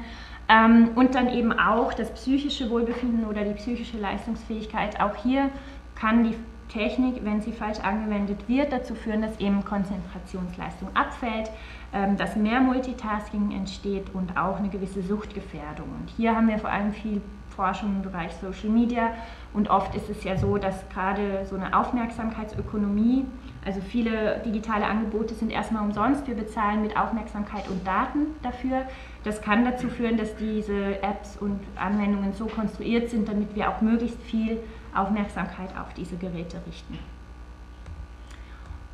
Ähm, 0.49 0.89
und 0.95 1.15
dann 1.15 1.29
eben 1.29 1.51
auch 1.53 1.93
das 1.93 2.13
psychische 2.13 2.69
Wohlbefinden 2.69 3.25
oder 3.25 3.43
die 3.43 3.53
psychische 3.53 3.97
Leistungsfähigkeit. 3.97 4.99
Auch 4.99 5.15
hier 5.15 5.49
kann 5.95 6.23
die 6.23 6.35
Technik, 6.69 7.23
wenn 7.23 7.41
sie 7.41 7.51
falsch 7.51 7.79
angewendet 7.79 8.47
wird, 8.47 8.73
dazu 8.73 8.95
führen, 8.95 9.21
dass 9.21 9.39
eben 9.39 9.63
Konzentrationsleistung 9.63 10.89
abfällt, 10.95 11.51
ähm, 11.93 12.17
dass 12.17 12.35
mehr 12.35 12.59
Multitasking 12.61 13.51
entsteht 13.51 14.13
und 14.13 14.35
auch 14.37 14.57
eine 14.57 14.69
gewisse 14.69 15.01
Suchtgefährdung. 15.01 15.87
Und 16.01 16.09
hier 16.17 16.35
haben 16.35 16.47
wir 16.47 16.57
vor 16.57 16.71
allem 16.71 16.91
viel 16.91 17.21
Forschung 17.55 17.97
im 17.97 18.01
Bereich 18.01 18.31
Social 18.41 18.69
Media 18.69 19.11
und 19.53 19.69
oft 19.69 19.95
ist 19.95 20.09
es 20.09 20.23
ja 20.23 20.35
so, 20.35 20.57
dass 20.57 20.89
gerade 20.89 21.45
so 21.45 21.55
eine 21.55 21.77
Aufmerksamkeitsökonomie 21.77 23.25
also 23.65 23.79
viele 23.81 24.41
digitale 24.45 24.85
Angebote 24.85 25.33
sind 25.33 25.51
erstmal 25.51 25.83
umsonst. 25.83 26.27
Wir 26.27 26.35
bezahlen 26.35 26.81
mit 26.81 26.97
Aufmerksamkeit 26.97 27.67
und 27.69 27.85
Daten 27.87 28.27
dafür. 28.41 28.85
Das 29.23 29.41
kann 29.41 29.63
dazu 29.63 29.87
führen, 29.89 30.17
dass 30.17 30.35
diese 30.35 31.01
Apps 31.01 31.37
und 31.37 31.59
Anwendungen 31.75 32.33
so 32.33 32.47
konstruiert 32.47 33.09
sind, 33.09 33.27
damit 33.29 33.55
wir 33.55 33.69
auch 33.69 33.81
möglichst 33.81 34.21
viel 34.21 34.59
Aufmerksamkeit 34.93 35.69
auf 35.77 35.93
diese 35.93 36.17
Geräte 36.17 36.57
richten. 36.67 36.99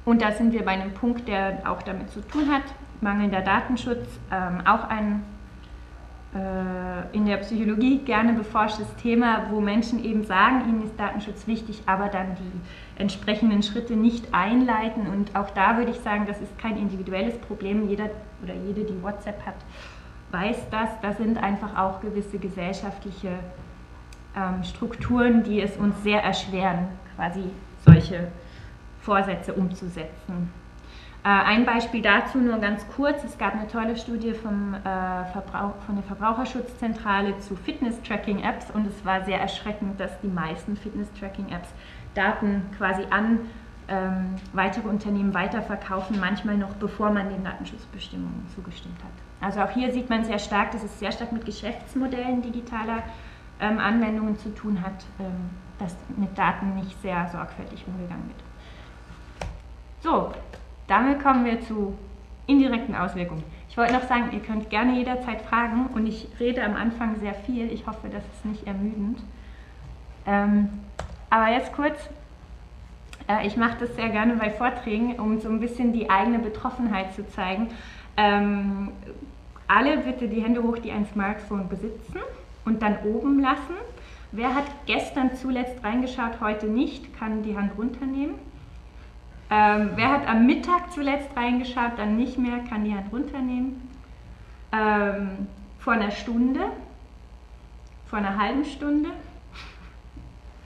Und 0.06 0.22
da 0.22 0.32
sind 0.32 0.54
wir 0.54 0.64
bei 0.64 0.72
einem 0.72 0.94
Punkt, 0.94 1.28
der 1.28 1.64
auch 1.66 1.82
damit 1.82 2.12
zu 2.12 2.22
tun 2.22 2.52
hat. 2.52 2.64
Mangelnder 3.02 3.42
Datenschutz, 3.42 4.08
ähm, 4.32 4.62
auch 4.66 4.88
ein 4.88 5.24
äh, 6.36 7.16
in 7.16 7.26
der 7.26 7.38
Psychologie 7.38 8.00
gerne 8.00 8.34
beforschtes 8.34 8.88
Thema, 9.02 9.48
wo 9.50 9.60
Menschen 9.60 10.04
eben 10.04 10.24
sagen, 10.24 10.62
ihnen 10.70 10.84
ist 10.84 11.00
Datenschutz 11.00 11.48
wichtig, 11.48 11.82
aber 11.88 12.08
dann 12.08 12.36
die 12.36 12.89
entsprechenden 13.00 13.64
Schritte 13.64 13.96
nicht 13.96 14.34
einleiten. 14.34 15.08
Und 15.08 15.36
auch 15.36 15.50
da 15.52 15.78
würde 15.78 15.92
ich 15.92 16.00
sagen, 16.02 16.26
das 16.28 16.40
ist 16.40 16.58
kein 16.60 16.78
individuelles 16.78 17.38
Problem. 17.40 17.90
Jeder 17.90 18.10
oder 18.44 18.54
jede, 18.54 18.84
die 18.84 19.02
WhatsApp 19.02 19.46
hat, 19.46 19.56
weiß 20.32 20.58
das. 20.70 20.90
Da 21.02 21.14
sind 21.14 21.38
einfach 21.38 21.76
auch 21.78 22.02
gewisse 22.02 22.38
gesellschaftliche 22.38 23.30
ähm, 24.36 24.64
Strukturen, 24.64 25.44
die 25.44 25.62
es 25.62 25.76
uns 25.78 26.02
sehr 26.04 26.24
erschweren, 26.24 26.90
quasi 27.16 27.46
solche 27.84 28.28
Vorsätze 29.02 29.54
umzusetzen. 29.54 30.52
Äh, 31.24 31.28
ein 31.28 31.66
Beispiel 31.66 32.02
dazu 32.02 32.38
nur 32.38 32.60
ganz 32.60 32.86
kurz. 32.96 33.24
Es 33.24 33.38
gab 33.38 33.54
eine 33.54 33.68
tolle 33.68 33.98
Studie 33.98 34.34
vom, 34.34 34.74
äh, 34.74 34.80
Verbrauch, 35.32 35.76
von 35.86 35.96
der 35.96 36.04
Verbraucherschutzzentrale 36.04 37.38
zu 37.40 37.56
Fitness-Tracking-Apps 37.56 38.72
und 38.72 38.88
es 38.88 39.06
war 39.06 39.26
sehr 39.26 39.40
erschreckend, 39.40 40.00
dass 40.00 40.12
die 40.22 40.28
meisten 40.28 40.78
Fitness-Tracking-Apps 40.78 41.70
Daten 42.14 42.64
quasi 42.78 43.04
an 43.10 43.40
ähm, 43.88 44.36
weitere 44.54 44.88
Unternehmen 44.88 45.34
weiterverkaufen, 45.34 46.20
manchmal 46.20 46.58
noch 46.58 46.74
bevor 46.76 47.12
man 47.12 47.30
den 47.30 47.44
Datenschutzbestimmungen 47.44 48.46
zugestimmt 48.54 48.98
hat. 49.04 49.12
Also 49.42 49.62
auch 49.62 49.72
hier 49.72 49.92
sieht 49.92 50.10
man 50.10 50.24
sehr 50.24 50.40
stark, 50.40 50.72
dass 50.72 50.84
es 50.84 51.00
sehr 51.00 51.12
stark 51.12 51.32
mit 51.32 51.46
Geschäftsmodellen 51.46 52.42
digitaler 52.42 53.04
ähm, 53.60 53.80
Anwendungen 53.80 54.38
zu 54.38 54.54
tun 54.54 54.82
hat, 54.82 55.06
ähm, 55.20 55.50
dass 55.80 55.96
mit 56.18 56.38
Daten 56.38 56.76
nicht 56.76 57.02
sehr 57.02 57.28
sorgfältig 57.32 57.86
umgegangen 57.88 58.28
wird. 58.28 58.44
So, 60.02 60.32
damit 60.88 61.22
kommen 61.22 61.46
wir 61.46 61.62
zu 61.62 61.98
indirekten 62.48 62.96
Auswirkungen. 62.96 63.44
Ich 63.70 63.78
wollte 63.78 63.94
noch 63.94 64.04
sagen, 64.04 64.30
ihr 64.32 64.40
könnt 64.40 64.70
gerne 64.70 64.96
jederzeit 64.96 65.42
fragen 65.44 65.88
und 65.94 66.08
ich 66.08 66.28
rede 66.40 66.64
am 66.64 66.76
Anfang 66.76 67.20
sehr 67.20 67.34
viel. 67.34 67.72
Ich 67.72 67.86
hoffe, 67.86 68.10
das 68.10 68.24
ist 68.34 68.46
nicht 68.46 68.68
ermüdend. 68.68 69.20
Aber 71.30 71.50
jetzt 71.50 71.74
kurz, 71.74 71.98
äh, 73.28 73.46
ich 73.46 73.58
mache 73.58 73.78
das 73.80 73.96
sehr 73.96 74.10
gerne 74.10 74.36
bei 74.36 74.50
Vorträgen, 74.50 75.20
um 75.20 75.40
so 75.40 75.50
ein 75.50 75.60
bisschen 75.60 75.94
die 75.94 76.10
eigene 76.10 76.40
Betroffenheit 76.40 77.14
zu 77.14 77.28
zeigen. 77.30 77.70
Ähm, 78.18 78.90
alle 79.68 79.98
bitte 79.98 80.28
die 80.28 80.42
Hände 80.42 80.64
hoch, 80.64 80.80
die 80.80 80.92
ein 80.92 81.06
Smartphone 81.06 81.70
besitzen 81.70 82.20
und 82.66 82.82
dann 82.82 82.98
oben 83.04 83.40
lassen. 83.40 83.76
Wer 84.32 84.54
hat 84.56 84.66
gestern 84.86 85.36
zuletzt 85.36 85.84
reingeschaut, 85.84 86.42
heute 86.42 86.68
nicht, 86.68 87.18
kann 87.18 87.44
die 87.44 87.58
Hand 87.58 87.78
runternehmen. 87.78 88.36
Ähm, 89.52 89.92
wer 89.96 90.12
hat 90.12 90.28
am 90.28 90.46
Mittag 90.46 90.92
zuletzt 90.92 91.36
reingeschaut, 91.36 91.94
dann 91.98 92.18
nicht 92.18 92.38
mehr, 92.38 92.60
kann 92.70 92.84
die 92.84 92.94
Hand 92.94 93.12
runternehmen. 93.12 93.90
Ähm, 94.72 95.48
vor 95.80 95.94
einer 95.94 96.12
Stunde, 96.12 96.60
vor 98.08 98.20
einer 98.20 98.38
halben 98.38 98.66
Stunde, 98.66 99.10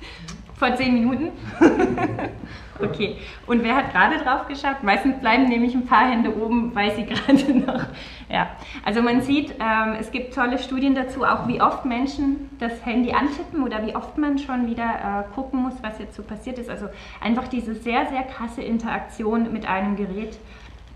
vor 0.56 0.76
zehn 0.76 0.94
Minuten. 0.94 1.30
okay. 2.80 3.18
Und 3.48 3.64
wer 3.64 3.76
hat 3.76 3.92
gerade 3.92 4.18
drauf 4.24 4.48
geschaut? 4.48 4.84
Meistens 4.84 5.20
bleiben 5.20 5.50
nämlich 5.50 5.74
ein 5.76 5.86
paar 5.86 6.10
Hände 6.10 6.36
oben, 6.36 6.74
weil 6.74 6.92
sie 6.96 7.06
gerade 7.06 7.54
noch. 7.54 7.86
Ja. 8.30 8.50
Also 8.86 9.02
man 9.02 9.22
sieht, 9.22 9.56
ähm, 9.60 9.96
es 10.00 10.12
gibt 10.12 10.34
tolle 10.34 10.58
Studien 10.58 10.96
dazu, 10.96 11.24
auch 11.24 11.48
wie 11.48 11.62
oft 11.62 11.86
Menschen 11.86 12.50
das 12.60 12.86
Handy 12.86 13.12
antippen 13.12 13.64
oder 13.64 13.86
wie 13.86 13.96
oft 13.96 14.18
man 14.18 14.38
schon 14.38 14.68
wieder 14.68 15.26
äh, 15.30 15.34
gucken 15.34 15.62
muss, 15.62 15.76
was 15.82 16.00
jetzt 16.00 16.16
so 16.16 16.24
passiert 16.24 16.58
ist. 16.58 16.70
Also 16.70 16.88
einfach 17.22 17.48
diese 17.48 17.76
sehr, 17.76 18.06
sehr 18.08 18.24
krasse 18.24 18.62
Interaktion 18.62 19.52
mit 19.52 19.68
einem 19.68 19.96
Gerät. 19.96 20.38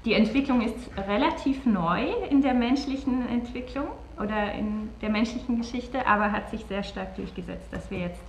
Die 0.06 0.13
Entwicklung 0.13 0.62
ist 0.62 0.89
relativ 1.10 1.65
neu 1.65 2.06
in 2.30 2.41
der 2.41 2.54
menschlichen 2.54 3.28
Entwicklung 3.28 3.88
oder 4.17 4.54
in 4.54 4.89
der 5.02 5.10
menschlichen 5.10 5.58
Geschichte, 5.58 6.08
aber 6.08 6.32
hat 6.32 6.50
sich 6.50 6.65
sehr 6.65 6.84
stark 6.84 7.15
durchgesetzt, 7.17 7.67
dass 7.72 7.91
wir 7.91 8.00
jetzt 8.00 8.22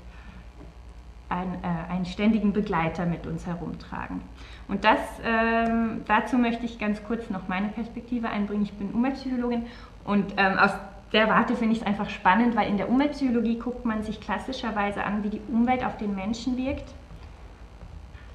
ein, 1.29 1.55
äh, 1.63 1.93
einen 1.93 2.07
ständigen 2.07 2.53
Begleiter 2.53 3.07
mit 3.07 3.27
uns 3.27 3.47
herumtragen. 3.47 4.23
Und 4.67 4.85
das, 4.85 4.99
ähm, 5.25 6.03
dazu 6.07 6.39
möchte 6.39 6.65
ich 6.65 6.79
ganz 6.79 7.03
kurz 7.05 7.31
noch 7.31 7.49
meine 7.49 7.69
Perspektive 7.69 8.29
einbringen. 8.29 8.63
Ich 8.63 8.73
bin 8.73 8.91
Umweltpsychologin 8.91 9.67
und 10.05 10.35
ähm, 10.37 10.59
aus 10.59 10.73
der 11.13 11.29
Warte 11.29 11.57
finde 11.57 11.75
ich 11.75 11.81
es 11.81 11.87
einfach 11.87 12.11
spannend, 12.11 12.55
weil 12.55 12.69
in 12.69 12.77
der 12.77 12.89
Umweltpsychologie 12.89 13.59
guckt 13.59 13.85
man 13.85 14.03
sich 14.03 14.21
klassischerweise 14.21 15.05
an, 15.05 15.25
wie 15.25 15.31
die 15.31 15.41
Umwelt 15.51 15.85
auf 15.85 15.97
den 15.97 16.15
Menschen 16.15 16.57
wirkt. 16.57 16.93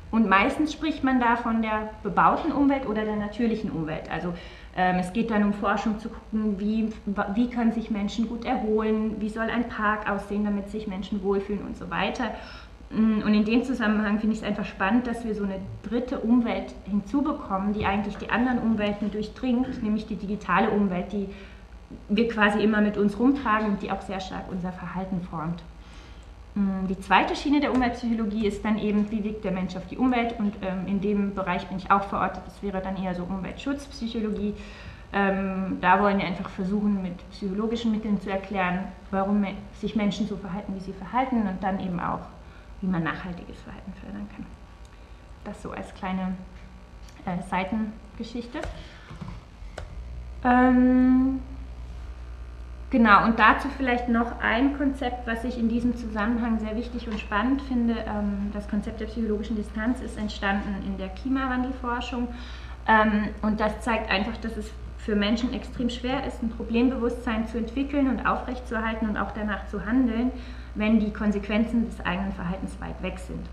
Und 0.10 0.30
meistens 0.30 0.72
spricht 0.74 1.04
man 1.04 1.20
da 1.20 1.36
von 1.36 1.64
der 1.64 1.90
bebauten 2.04 2.52
Umwelt 2.52 2.86
oder 2.86 3.04
der 3.04 3.16
natürlichen 3.16 3.72
Umwelt. 3.72 4.12
Also 4.12 4.34
ähm, 4.76 4.98
es 4.98 5.12
geht 5.12 5.32
dann 5.32 5.44
um 5.44 5.54
Forschung 5.54 5.98
zu 6.00 6.10
gucken, 6.10 6.60
wie, 6.60 6.90
wie 7.34 7.50
können 7.50 7.72
sich 7.72 7.90
Menschen 7.90 8.28
gut 8.28 8.46
erholen, 8.46 9.16
wie 9.20 9.30
soll 9.30 9.50
ein 9.50 9.70
Park 9.70 10.08
aussehen, 10.10 10.46
damit 10.46 10.70
sich 10.70 10.88
Menschen 10.88 11.24
wohlfühlen 11.24 11.64
und 11.64 11.78
so 11.78 11.90
weiter. 11.90 12.32
Mm, 12.94 13.24
und 13.26 13.34
in 13.34 13.46
dem 13.46 13.64
Zusammenhang 13.64 14.20
finde 14.20 14.36
ich 14.36 14.42
es 14.42 14.48
einfach 14.48 14.66
spannend, 14.66 15.08
dass 15.08 15.26
wir 15.26 15.34
so 15.34 15.44
eine 15.44 15.60
dritte 15.82 16.20
Umwelt 16.20 16.74
hinzubekommen, 16.86 17.74
die 17.74 17.86
eigentlich 17.86 18.18
die 18.18 18.30
anderen 18.30 18.60
Umwelten 18.60 19.12
durchdringt, 19.12 19.82
nämlich 19.82 20.06
die 20.06 20.16
digitale 20.16 20.70
Umwelt, 20.70 21.12
die 21.12 21.28
wir 22.10 22.28
quasi 22.28 22.62
immer 22.64 22.82
mit 22.82 22.98
uns 22.98 23.18
rumtragen 23.20 23.68
und 23.68 23.82
die 23.82 23.92
auch 23.92 24.02
sehr 24.02 24.20
stark 24.20 24.46
unser 24.52 24.72
Verhalten 24.72 25.22
formt. 25.22 25.64
Mm, 26.54 26.88
die 26.88 27.00
zweite 27.00 27.36
Schiene 27.36 27.60
der 27.62 27.74
Umweltpsychologie 27.74 28.46
ist 28.46 28.64
dann 28.64 28.78
eben, 28.78 29.10
wie 29.10 29.24
wirkt 29.24 29.44
der 29.44 29.52
Mensch 29.52 29.76
auf 29.76 29.88
die 29.88 29.98
Umwelt 29.98 30.36
und 30.38 30.54
ähm, 30.62 30.86
in 30.86 31.02
dem 31.02 31.34
Bereich 31.34 31.68
bin 31.68 31.78
ich 31.78 31.90
auch 31.90 32.04
verortet, 32.04 32.44
das 32.46 32.62
wäre 32.62 32.80
dann 32.80 33.02
eher 33.02 33.16
so 33.16 33.24
Umweltschutzpsychologie. 33.24 34.54
Ähm, 35.16 35.78
da 35.82 36.02
wollen 36.02 36.18
wir 36.18 36.26
einfach 36.26 36.50
versuchen, 36.50 37.02
mit 37.02 37.30
psychologischen 37.32 37.92
Mitteln 37.92 38.20
zu 38.20 38.32
erklären, 38.32 38.80
warum 39.12 39.46
sich 39.80 39.96
Menschen 39.96 40.28
so 40.28 40.36
verhalten, 40.36 40.74
wie 40.76 40.80
sie 40.80 40.94
verhalten 40.94 41.48
und 41.48 41.62
dann 41.62 41.80
eben 41.80 42.00
auch 42.00 42.22
wie 42.84 42.88
man 42.88 43.02
nachhaltiges 43.02 43.60
Verhalten 43.62 43.94
fördern 43.94 44.28
kann. 44.36 44.46
Das 45.46 45.62
so 45.62 45.72
als 45.72 45.94
kleine 45.96 46.36
äh, 47.26 47.42
Seitengeschichte. 47.50 48.60
Ähm, 50.44 51.40
genau, 52.90 53.24
und 53.24 53.40
dazu 53.40 53.70
vielleicht 53.78 54.10
noch 54.10 54.42
ein 54.42 54.78
Konzept, 54.78 55.26
was 55.26 55.46
ich 55.46 55.58
in 55.58 55.70
diesem 55.70 55.96
Zusammenhang 55.96 56.60
sehr 56.60 56.76
wichtig 56.76 57.08
und 57.08 57.18
spannend 57.20 57.62
finde. 57.62 57.96
Ähm, 58.06 58.52
das 58.54 58.68
Konzept 58.68 59.00
der 59.00 59.06
psychologischen 59.06 59.56
Distanz 59.56 60.02
ist 60.02 60.18
entstanden 60.18 60.84
in 60.86 60.98
der 60.98 61.08
Klimawandelforschung. 61.10 62.28
Ähm, 62.86 63.30
und 63.42 63.62
das 63.62 63.80
zeigt 63.80 64.12
einfach, 64.12 64.36
dass 64.38 64.58
es 64.58 64.70
für 64.98 65.16
Menschen 65.16 65.54
extrem 65.54 65.90
schwer 65.90 66.26
ist, 66.28 66.44
ein 66.44 66.50
Problembewusstsein 66.50 67.48
zu 67.48 67.58
entwickeln 67.58 68.10
und 68.10 68.26
aufrechtzuerhalten 68.26 69.08
und 69.08 69.16
auch 69.16 69.32
danach 69.32 69.68
zu 69.68 69.86
handeln, 69.86 70.32
wenn 70.76 71.00
die 71.00 71.12
Konsequenzen 71.12 71.86
des 71.86 72.06
eigenen 72.06 72.32
Verhaltens 72.32 72.80
weit 72.80 73.02
weg 73.02 73.20
sind. 73.20 73.46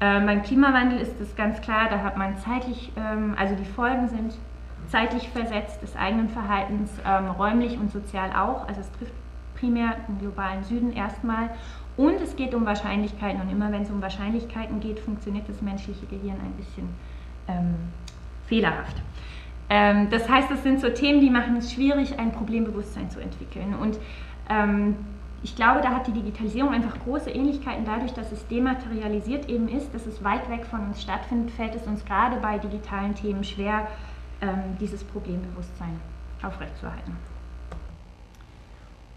Ähm, 0.00 0.26
beim 0.26 0.42
Klimawandel 0.42 0.98
ist 0.98 1.20
es 1.20 1.34
ganz 1.34 1.60
klar, 1.60 1.88
da 1.90 2.02
hat 2.02 2.16
man 2.16 2.36
zeitlich, 2.38 2.92
ähm, 2.96 3.34
also 3.36 3.54
die 3.54 3.64
Folgen 3.64 4.08
sind 4.08 4.34
zeitlich 4.88 5.28
versetzt 5.28 5.82
des 5.82 5.96
eigenen 5.96 6.28
Verhaltens, 6.28 6.90
ähm, 7.04 7.30
räumlich 7.30 7.78
und 7.78 7.90
sozial 7.90 8.30
auch. 8.32 8.66
Also 8.68 8.80
es 8.80 8.90
trifft 8.92 9.12
primär 9.58 9.96
den 10.08 10.18
globalen 10.18 10.62
Süden 10.64 10.92
erstmal. 10.92 11.50
Und 11.96 12.20
es 12.20 12.36
geht 12.36 12.54
um 12.54 12.64
Wahrscheinlichkeiten. 12.64 13.40
Und 13.40 13.50
immer 13.50 13.72
wenn 13.72 13.82
es 13.82 13.90
um 13.90 14.00
Wahrscheinlichkeiten 14.00 14.78
geht, 14.80 15.00
funktioniert 15.00 15.48
das 15.48 15.60
menschliche 15.60 16.06
Gehirn 16.06 16.36
ein 16.40 16.52
bisschen 16.52 16.88
ähm, 17.48 17.74
fehlerhaft. 18.46 18.96
Ähm, 19.68 20.08
das 20.10 20.28
heißt, 20.28 20.50
es 20.50 20.62
sind 20.62 20.80
so 20.80 20.88
Themen, 20.90 21.20
die 21.20 21.28
machen 21.28 21.56
es 21.56 21.72
schwierig, 21.72 22.18
ein 22.18 22.32
Problembewusstsein 22.32 23.10
zu 23.10 23.20
entwickeln. 23.20 23.74
Und 23.74 23.98
ähm, 24.48 24.96
ich 25.42 25.54
glaube, 25.54 25.80
da 25.80 25.90
hat 25.90 26.06
die 26.06 26.12
Digitalisierung 26.12 26.72
einfach 26.72 26.98
große 27.04 27.30
Ähnlichkeiten 27.30 27.84
dadurch, 27.84 28.12
dass 28.12 28.32
es 28.32 28.46
dematerialisiert 28.48 29.48
eben 29.48 29.68
ist, 29.68 29.94
dass 29.94 30.06
es 30.06 30.22
weit 30.24 30.48
weg 30.50 30.64
von 30.66 30.80
uns 30.80 31.00
stattfindet, 31.00 31.52
fällt 31.52 31.74
es 31.74 31.86
uns 31.86 32.04
gerade 32.04 32.36
bei 32.38 32.58
digitalen 32.58 33.14
Themen 33.14 33.44
schwer, 33.44 33.86
ähm, 34.40 34.76
dieses 34.80 35.04
Problembewusstsein 35.04 36.00
aufrechtzuerhalten. 36.42 37.16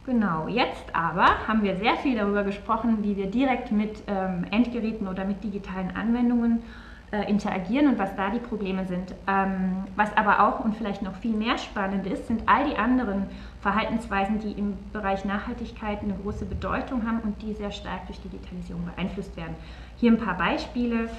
Genau, 0.06 0.48
jetzt 0.48 0.96
aber 0.96 1.48
haben 1.48 1.62
wir 1.62 1.76
sehr 1.78 1.96
viel 1.98 2.18
darüber 2.18 2.44
gesprochen, 2.44 3.04
wie 3.04 3.16
wir 3.16 3.28
direkt 3.28 3.72
mit 3.72 4.02
ähm, 4.08 4.46
Endgeräten 4.50 5.08
oder 5.08 5.26
mit 5.26 5.44
digitalen 5.44 5.96
Anwendungen 5.96 6.64
äh, 7.12 7.30
interagieren 7.30 7.88
und 7.88 8.00
was 8.00 8.16
da 8.16 8.32
die 8.32 8.40
Probleme 8.40 8.86
sind. 8.86 9.14
Ähm, 9.28 9.84
was 9.96 10.16
aber 10.18 10.48
auch 10.48 10.66
und 10.66 10.76
vielleicht 10.76 11.04
noch 11.04 11.16
viel 11.16 11.36
mehr 11.36 11.58
spannend 11.60 12.08
ist, 12.08 12.28
sind 12.28 12.44
all 12.48 12.66
die 12.66 12.78
anderen 12.78 13.28
Verhaltensweisen, 13.62 14.40
die 14.40 14.52
im 14.54 14.78
Bereich 14.92 15.24
Nachhaltigkeit 15.24 16.02
eine 16.02 16.14
große 16.16 16.46
Bedeutung 16.46 17.06
haben 17.06 17.20
und 17.20 17.42
die 17.42 17.54
sehr 17.54 17.72
stark 17.72 18.08
durch 18.08 18.20
Digitalisierung 18.22 18.86
beeinflusst 18.86 19.38
werden. 19.38 19.56
Hier 19.98 20.12
ein 20.12 20.18
paar 20.18 20.38
Beispiele. 20.38 21.10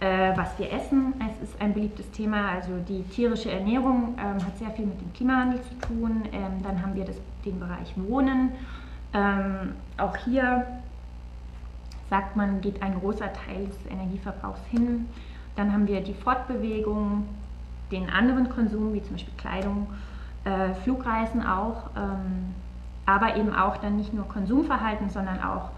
Äh, 0.00 0.36
was 0.36 0.58
wir 0.58 0.72
essen, 0.72 1.14
es 1.30 1.50
ist 1.50 1.62
ein 1.62 1.72
beliebtes 1.72 2.10
Thema. 2.10 2.48
Also 2.48 2.72
die 2.88 3.04
tierische 3.04 3.52
Ernährung 3.52 4.16
ähm, 4.18 4.44
hat 4.44 4.58
sehr 4.58 4.70
viel 4.70 4.86
mit 4.86 5.00
dem 5.00 5.12
Klimawandel 5.12 5.60
zu 5.62 5.74
tun. 5.86 6.24
Ähm, 6.32 6.60
dann 6.64 6.82
haben 6.82 6.96
wir 6.96 7.04
das, 7.04 7.14
den 7.44 7.60
Bereich 7.60 7.94
Wohnen. 7.94 8.50
Ähm, 9.14 9.74
auch 9.98 10.16
hier 10.16 10.66
sagt 12.10 12.34
man, 12.34 12.60
geht 12.60 12.82
ein 12.82 12.98
großer 12.98 13.32
Teil 13.32 13.66
des 13.66 13.76
Energieverbrauchs 13.88 14.60
hin. 14.72 15.06
Dann 15.54 15.72
haben 15.72 15.86
wir 15.86 16.00
die 16.00 16.14
Fortbewegung, 16.14 17.28
den 17.92 18.10
anderen 18.10 18.48
Konsum, 18.48 18.92
wie 18.94 19.02
zum 19.02 19.12
Beispiel 19.12 19.34
Kleidung, 19.36 19.86
äh, 20.44 20.74
Flugreisen 20.82 21.46
auch, 21.46 21.90
ähm, 21.96 22.54
aber 23.06 23.36
eben 23.36 23.54
auch 23.54 23.76
dann 23.78 23.96
nicht 23.96 24.12
nur 24.12 24.26
Konsumverhalten, 24.28 25.10
sondern 25.10 25.42
auch 25.42 25.70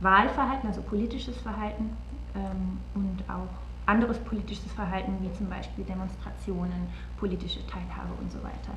Wahlverhalten, 0.00 0.68
also 0.68 0.82
politisches 0.82 1.36
Verhalten 1.38 1.96
ähm, 2.34 2.78
und 2.94 3.22
auch 3.28 3.48
anderes 3.86 4.18
politisches 4.18 4.72
Verhalten, 4.72 5.18
wie 5.20 5.32
zum 5.36 5.48
Beispiel 5.48 5.84
Demonstrationen, 5.84 6.88
politische 7.18 7.66
Teilhabe 7.66 8.12
und 8.20 8.30
so 8.30 8.38
weiter. 8.38 8.72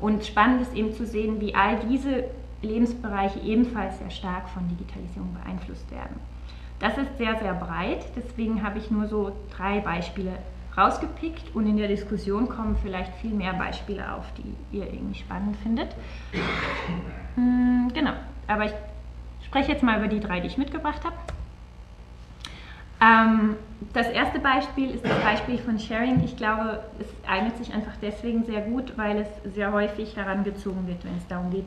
Und 0.00 0.24
spannend 0.24 0.62
ist 0.62 0.74
eben 0.74 0.94
zu 0.94 1.06
sehen, 1.06 1.40
wie 1.40 1.54
all 1.54 1.78
diese 1.88 2.24
Lebensbereiche 2.62 3.40
ebenfalls 3.40 3.98
sehr 3.98 4.10
stark 4.10 4.48
von 4.48 4.66
Digitalisierung 4.68 5.34
beeinflusst 5.34 5.90
werden. 5.90 6.16
Das 6.80 6.98
ist 6.98 7.16
sehr, 7.18 7.38
sehr 7.38 7.54
breit, 7.54 8.04
deswegen 8.16 8.62
habe 8.62 8.78
ich 8.78 8.90
nur 8.90 9.06
so 9.06 9.32
drei 9.56 9.80
Beispiele 9.80 10.32
rausgepickt 10.76 11.54
und 11.54 11.66
in 11.66 11.76
der 11.76 11.88
Diskussion 11.88 12.48
kommen 12.48 12.76
vielleicht 12.82 13.14
viel 13.16 13.32
mehr 13.32 13.54
Beispiele 13.54 14.12
auf, 14.12 14.24
die 14.36 14.76
ihr 14.76 14.92
irgendwie 14.92 15.18
spannend 15.18 15.56
findet. 15.58 15.94
Hm, 17.36 17.90
genau, 17.94 18.12
aber 18.46 18.66
ich 18.66 18.74
spreche 19.44 19.72
jetzt 19.72 19.82
mal 19.82 19.98
über 19.98 20.08
die 20.08 20.20
drei, 20.20 20.40
die 20.40 20.48
ich 20.48 20.58
mitgebracht 20.58 21.04
habe. 21.04 21.14
Ähm, 23.00 23.56
das 23.92 24.08
erste 24.08 24.40
Beispiel 24.40 24.90
ist 24.90 25.04
das 25.04 25.18
Beispiel 25.20 25.58
von 25.58 25.78
Sharing. 25.78 26.22
Ich 26.24 26.36
glaube, 26.36 26.82
es 26.98 27.06
eignet 27.28 27.56
sich 27.58 27.72
einfach 27.72 27.92
deswegen 28.00 28.44
sehr 28.44 28.62
gut, 28.62 28.96
weil 28.96 29.18
es 29.18 29.54
sehr 29.54 29.72
häufig 29.72 30.16
herangezogen 30.16 30.86
wird, 30.86 31.04
wenn 31.04 31.16
es 31.16 31.26
darum 31.28 31.50
geht, 31.50 31.66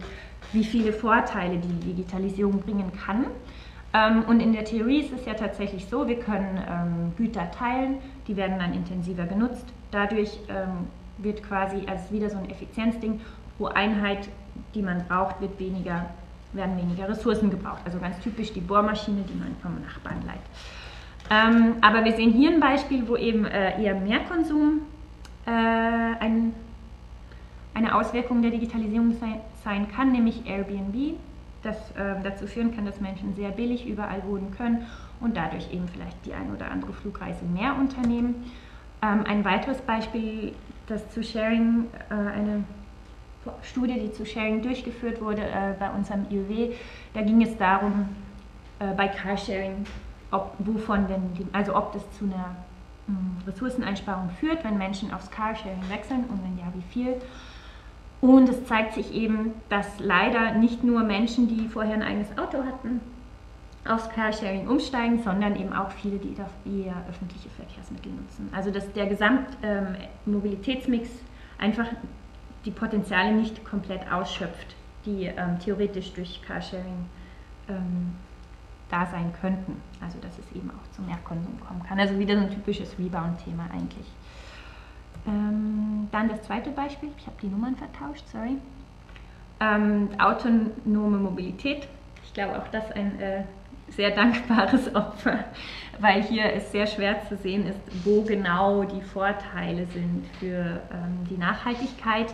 wie 0.54 0.64
viele 0.64 0.94
Vorteile 0.94 1.58
die 1.58 1.94
Digitalisierung 1.94 2.60
bringen 2.60 2.92
kann. 3.06 3.26
Ähm, 3.98 4.24
und 4.28 4.40
in 4.42 4.54
der 4.54 4.66
Theorie 4.66 5.00
ist 5.00 5.14
es 5.14 5.26
ja 5.26 5.34
tatsächlich 5.34 5.88
so, 5.88 6.08
wir 6.08 6.20
können 6.20 6.58
ähm, 6.70 7.14
Güter 7.18 7.50
teilen, 7.52 7.98
die 8.28 8.36
werden 8.36 8.60
dann 8.60 8.74
intensiver 8.74 9.26
genutzt. 9.26 9.66
Dadurch 9.92 10.40
ähm, 10.50 10.88
wird 11.18 11.42
quasi 11.44 11.84
als 11.88 12.12
wieder 12.12 12.30
so 12.30 12.38
ein 12.38 12.50
Effizienzding, 12.50 13.22
pro 13.58 13.68
Einheit, 13.68 14.30
die 14.76 14.82
man 14.82 15.06
braucht, 15.08 15.42
wird 15.42 15.60
weniger, 15.60 16.06
werden 16.54 16.78
weniger 16.78 17.10
Ressourcen 17.10 17.50
gebraucht. 17.50 17.82
Also 17.86 18.00
ganz 18.00 18.20
typisch 18.20 18.54
die 18.54 18.62
Bohrmaschine, 18.62 19.24
die 19.28 19.36
man 19.36 19.56
vom 19.62 19.82
Nachbarn 19.82 20.22
leiht. 20.26 21.82
Aber 21.82 22.06
wir 22.06 22.14
sehen 22.14 22.32
hier 22.32 22.52
ein 22.52 22.62
Beispiel, 22.62 23.06
wo 23.08 23.18
eben 23.18 23.44
äh, 23.44 23.84
eher 23.84 23.96
mehr 23.96 24.20
Konsum 24.20 24.82
äh, 25.46 25.50
ein, 25.50 26.54
eine 27.74 27.96
Auswirkung 27.96 28.42
der 28.42 28.52
Digitalisierung 28.52 29.14
sein 29.64 29.88
kann, 29.94 30.14
nämlich 30.14 30.46
Airbnb, 30.46 31.18
das 31.64 31.76
äh, 31.92 32.22
dazu 32.24 32.48
führen 32.48 32.76
kann, 32.76 32.86
dass 32.86 33.00
Menschen 33.02 33.36
sehr 33.36 33.50
billig 33.50 33.88
überall 33.88 34.24
wohnen 34.26 34.52
können 34.52 34.86
und 35.20 35.36
dadurch 35.36 35.72
eben 35.74 35.88
vielleicht 35.88 36.26
die 36.26 36.34
ein 36.34 36.54
oder 36.54 36.72
andere 36.72 36.94
Flugreise 36.94 37.44
mehr 37.46 37.76
unternehmen. 37.76 38.52
Ähm, 39.02 39.26
ein 39.28 39.44
weiteres 39.46 39.82
Beispiel, 39.82 40.54
das 40.88 41.10
zu 41.12 41.24
Sharing, 41.24 41.86
äh, 42.10 42.14
eine 42.14 42.64
Studie, 43.64 44.00
die 44.00 44.12
zu 44.12 44.26
Sharing 44.26 44.62
durchgeführt 44.62 45.22
wurde 45.22 45.42
äh, 45.42 45.74
bei 45.80 45.90
unserem 45.90 46.26
IUW, 46.30 46.74
da 47.14 47.22
ging 47.22 47.42
es 47.42 47.56
darum, 47.58 48.10
äh, 48.80 48.94
bei 48.94 49.08
Carsharing 49.08 49.86
ob, 50.32 50.54
wovon 50.60 51.08
denn, 51.08 51.34
die, 51.36 51.46
also 51.54 51.76
ob 51.76 51.94
das 51.94 52.04
zu 52.18 52.26
einer 52.26 52.56
mh, 53.08 53.18
hm, 53.18 53.38
Ressourceneinsparung 53.48 54.30
führt, 54.40 54.64
wenn 54.64 54.78
Menschen 54.78 55.14
aufs 55.14 55.30
Carsharing 55.32 55.90
wechseln 55.90 56.26
und 56.26 56.44
wenn 56.44 56.58
ja, 56.58 56.66
wie 56.74 56.94
viel. 56.94 57.22
Und 58.20 58.50
es 58.50 58.66
zeigt 58.66 58.96
sich 58.96 59.14
eben, 59.14 59.54
dass 59.70 60.00
leider 60.00 60.54
nicht 60.54 60.84
nur 60.84 61.04
Menschen, 61.04 61.48
die 61.48 61.68
vorher 61.68 61.94
ein 61.94 62.02
eigenes 62.02 62.36
Auto 62.38 62.64
hatten, 62.64 63.00
aufs 63.88 64.10
Carsharing 64.10 64.68
umsteigen, 64.68 65.24
sondern 65.24 65.56
eben 65.56 65.72
auch 65.74 65.92
viele, 65.92 66.18
die 66.18 66.34
eher 66.34 66.96
öffentliche 67.10 67.50
Verkehrsmittel 67.50 68.12
nutzen. 68.12 68.50
Also 68.52 68.70
dass 68.72 68.92
der 68.94 69.06
Gesamtmobilitätsmix 69.08 71.10
ähm, 71.10 71.16
einfach 71.58 71.88
die 72.66 72.72
Potenziale 72.72 73.32
nicht 73.34 73.64
komplett 73.64 74.12
ausschöpft, 74.12 74.76
die 75.06 75.26
ähm, 75.26 75.60
theoretisch 75.64 76.12
durch 76.14 76.42
Carsharing 76.42 77.06
ähm, 77.70 78.16
da 78.90 79.06
sein 79.06 79.32
könnten. 79.40 79.80
Also 80.02 80.18
dass 80.20 80.38
es 80.38 80.52
eben 80.56 80.70
auch 80.72 80.92
zu 80.92 81.02
mehr 81.02 81.20
Konsum 81.24 81.58
kommen 81.66 81.82
kann. 81.88 81.98
Also 82.00 82.20
wieder 82.20 82.36
so 82.36 82.42
ein 82.42 82.52
typisches 82.52 83.00
Rebound-Thema 83.00 83.70
eigentlich. 83.72 84.08
Ähm, 85.28 86.08
dann 86.12 86.30
das 86.30 86.42
zweite 86.44 86.70
Beispiel, 86.72 87.10
ich 87.18 87.26
habe 87.26 87.36
die 87.42 87.48
Nummern 87.48 87.76
vertauscht, 87.76 88.26
sorry. 88.32 88.58
Ähm, 89.60 90.10
autonome 90.20 91.18
Mobilität. 91.18 91.88
Ich 92.24 92.34
glaube 92.34 92.58
auch 92.58 92.68
das 92.70 92.92
ein 92.92 93.20
äh, 93.20 93.44
sehr 93.90 94.12
dankbares 94.12 94.88
Opfer, 94.96 95.46
weil 96.00 96.24
hier 96.24 96.54
es 96.54 96.72
sehr 96.72 96.88
schwer 96.88 97.22
zu 97.28 97.36
sehen 97.38 97.68
ist, 97.68 97.80
wo 98.06 98.22
genau 98.22 98.84
die 98.84 99.02
Vorteile 99.02 99.86
sind 99.88 100.26
für 100.40 100.82
ähm, 100.92 101.26
die 101.30 101.38
Nachhaltigkeit, 101.38 102.34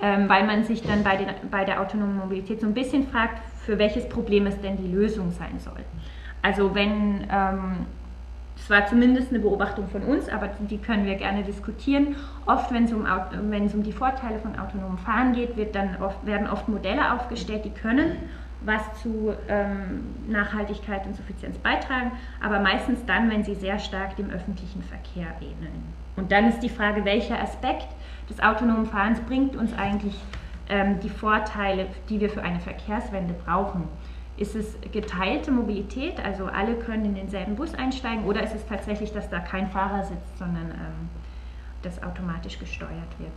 ähm, 0.00 0.28
weil 0.28 0.46
man 0.46 0.64
sich 0.64 0.82
dann 0.82 1.02
bei, 1.02 1.16
den, 1.16 1.28
bei 1.50 1.64
der 1.64 1.80
autonomen 1.80 2.18
Mobilität 2.18 2.60
so 2.60 2.66
ein 2.66 2.74
bisschen 2.74 3.08
fragt, 3.08 3.40
für 3.64 3.78
welches 3.78 4.08
Problem 4.08 4.46
es 4.46 4.60
denn 4.60 4.76
die 4.76 4.92
Lösung 4.92 5.30
sein 5.30 5.58
soll. 5.58 5.84
Also 6.42 6.74
wenn, 6.74 7.26
ähm, 7.30 7.86
das 8.68 8.90
zumindest 8.90 9.30
eine 9.30 9.40
Beobachtung 9.40 9.88
von 9.88 10.02
uns, 10.02 10.28
aber 10.28 10.48
die 10.68 10.78
können 10.78 11.06
wir 11.06 11.14
gerne 11.14 11.42
diskutieren. 11.42 12.16
Oft, 12.46 12.72
wenn 12.72 12.84
es 12.84 12.92
um, 12.92 13.06
wenn 13.50 13.66
es 13.66 13.74
um 13.74 13.82
die 13.82 13.92
Vorteile 13.92 14.38
von 14.38 14.58
autonomem 14.58 14.98
Fahren 14.98 15.32
geht, 15.32 15.56
wird 15.56 15.74
dann 15.74 15.96
oft, 16.00 16.24
werden 16.26 16.48
oft 16.48 16.68
Modelle 16.68 17.14
aufgestellt, 17.14 17.64
die 17.64 17.70
können 17.70 18.16
was 18.60 18.82
zu 19.02 19.34
ähm, 19.48 20.14
Nachhaltigkeit 20.26 21.06
und 21.06 21.14
Suffizienz 21.14 21.58
beitragen, 21.58 22.12
aber 22.42 22.58
meistens 22.58 23.04
dann, 23.06 23.30
wenn 23.30 23.44
sie 23.44 23.54
sehr 23.54 23.78
stark 23.78 24.16
dem 24.16 24.30
öffentlichen 24.30 24.82
Verkehr 24.82 25.28
ähneln. 25.40 25.82
Und 26.16 26.32
dann 26.32 26.48
ist 26.48 26.60
die 26.60 26.68
Frage, 26.68 27.04
welcher 27.04 27.40
Aspekt 27.40 27.86
des 28.28 28.40
autonomen 28.40 28.86
Fahrens 28.86 29.20
bringt 29.20 29.54
uns 29.54 29.72
eigentlich 29.78 30.16
ähm, 30.68 30.98
die 31.00 31.08
Vorteile, 31.08 31.86
die 32.08 32.20
wir 32.20 32.30
für 32.30 32.42
eine 32.42 32.60
Verkehrswende 32.60 33.34
brauchen. 33.34 33.84
Ist 34.38 34.54
es 34.54 34.78
geteilte 34.92 35.50
Mobilität, 35.50 36.20
also 36.24 36.46
alle 36.46 36.76
können 36.76 37.04
in 37.04 37.14
denselben 37.14 37.56
Bus 37.56 37.74
einsteigen, 37.74 38.24
oder 38.24 38.42
ist 38.42 38.54
es 38.54 38.64
tatsächlich, 38.66 39.12
dass 39.12 39.28
da 39.28 39.40
kein 39.40 39.68
Fahrer 39.68 40.04
sitzt, 40.04 40.38
sondern 40.38 40.70
ähm, 40.70 41.08
das 41.82 42.02
automatisch 42.02 42.58
gesteuert 42.58 43.18
wird? 43.18 43.32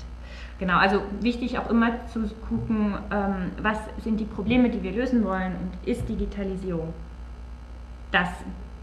Genau, 0.60 0.78
also 0.78 1.02
wichtig 1.20 1.58
auch 1.58 1.70
immer 1.70 2.06
zu 2.08 2.30
gucken, 2.48 2.98
ähm, 3.12 3.52
was 3.62 3.80
sind 4.04 4.20
die 4.20 4.26
Probleme, 4.26 4.70
die 4.70 4.84
wir 4.84 4.92
lösen 4.92 5.24
wollen 5.26 5.54
und 5.54 5.88
ist 5.88 6.08
Digitalisierung 6.08 6.94
das 8.12 8.30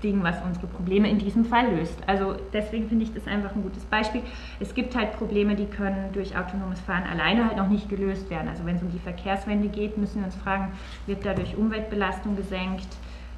Ding, 0.02 0.22
was 0.22 0.36
unsere 0.44 0.66
Probleme 0.66 1.08
in 1.10 1.18
diesem 1.18 1.44
Fall 1.44 1.74
löst. 1.74 1.98
Also 2.06 2.36
deswegen 2.52 2.88
finde 2.88 3.04
ich 3.04 3.12
das 3.12 3.26
einfach 3.26 3.54
ein 3.54 3.62
gutes 3.62 3.84
Beispiel. 3.84 4.22
Es 4.60 4.74
gibt 4.74 4.96
halt 4.96 5.12
Probleme, 5.12 5.56
die 5.56 5.66
können 5.66 6.12
durch 6.12 6.36
autonomes 6.36 6.80
Fahren 6.80 7.04
alleine 7.04 7.46
halt 7.46 7.56
noch 7.56 7.68
nicht 7.68 7.88
gelöst 7.88 8.30
werden. 8.30 8.48
Also 8.48 8.64
wenn 8.64 8.76
es 8.76 8.82
um 8.82 8.92
die 8.92 8.98
Verkehrswende 8.98 9.68
geht, 9.68 9.98
müssen 9.98 10.20
wir 10.20 10.26
uns 10.26 10.36
fragen, 10.36 10.72
wird 11.06 11.24
dadurch 11.24 11.56
Umweltbelastung 11.56 12.36
gesenkt, 12.36 12.88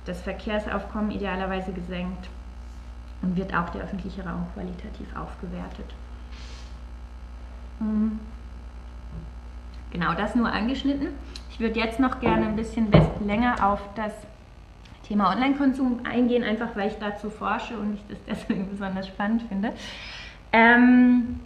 das 0.04 0.20
Verkehrsaufkommen 0.22 1.10
idealerweise 1.10 1.72
gesenkt 1.72 2.28
und 3.22 3.36
wird 3.36 3.54
auch 3.54 3.68
der 3.70 3.82
öffentliche 3.82 4.24
Raum 4.24 4.46
qualitativ 4.54 5.06
aufgewertet. 5.16 5.94
Hm. 7.78 8.18
Genau 9.92 10.14
das 10.14 10.34
nur 10.34 10.50
angeschnitten. 10.50 11.08
Ich 11.50 11.58
würde 11.58 11.80
jetzt 11.80 11.98
noch 11.98 12.20
gerne 12.20 12.46
ein 12.46 12.56
bisschen 12.56 12.88
länger 13.26 13.66
auf 13.66 13.80
das 13.94 14.12
Thema 15.10 15.32
Online-Konsum 15.32 16.02
eingehen, 16.04 16.44
einfach 16.44 16.76
weil 16.76 16.86
ich 16.86 16.98
dazu 17.00 17.30
forsche 17.30 17.76
und 17.76 17.94
ich 17.94 18.00
das 18.08 18.18
deswegen 18.28 18.70
besonders 18.70 19.08
spannend 19.08 19.42
finde. 19.42 19.72
Ähm, 20.52 21.40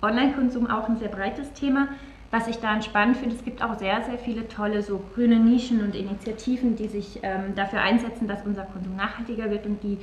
Online-Konsum 0.00 0.66
auch 0.68 0.88
ein 0.88 0.96
sehr 0.96 1.10
breites 1.10 1.52
Thema. 1.52 1.88
Was 2.30 2.48
ich 2.48 2.58
daran 2.58 2.80
spannend 2.80 3.18
finde, 3.18 3.36
es 3.36 3.44
gibt 3.44 3.62
auch 3.62 3.78
sehr, 3.78 4.02
sehr 4.04 4.16
viele 4.16 4.48
tolle 4.48 4.82
so 4.82 5.02
grüne 5.14 5.38
Nischen 5.38 5.84
und 5.84 5.94
Initiativen, 5.94 6.76
die 6.76 6.88
sich 6.88 7.20
ähm, 7.22 7.54
dafür 7.54 7.82
einsetzen, 7.82 8.26
dass 8.28 8.46
unser 8.46 8.62
Konsum 8.62 8.96
nachhaltiger 8.96 9.50
wird 9.50 9.66
und 9.66 9.82
die 9.82 9.98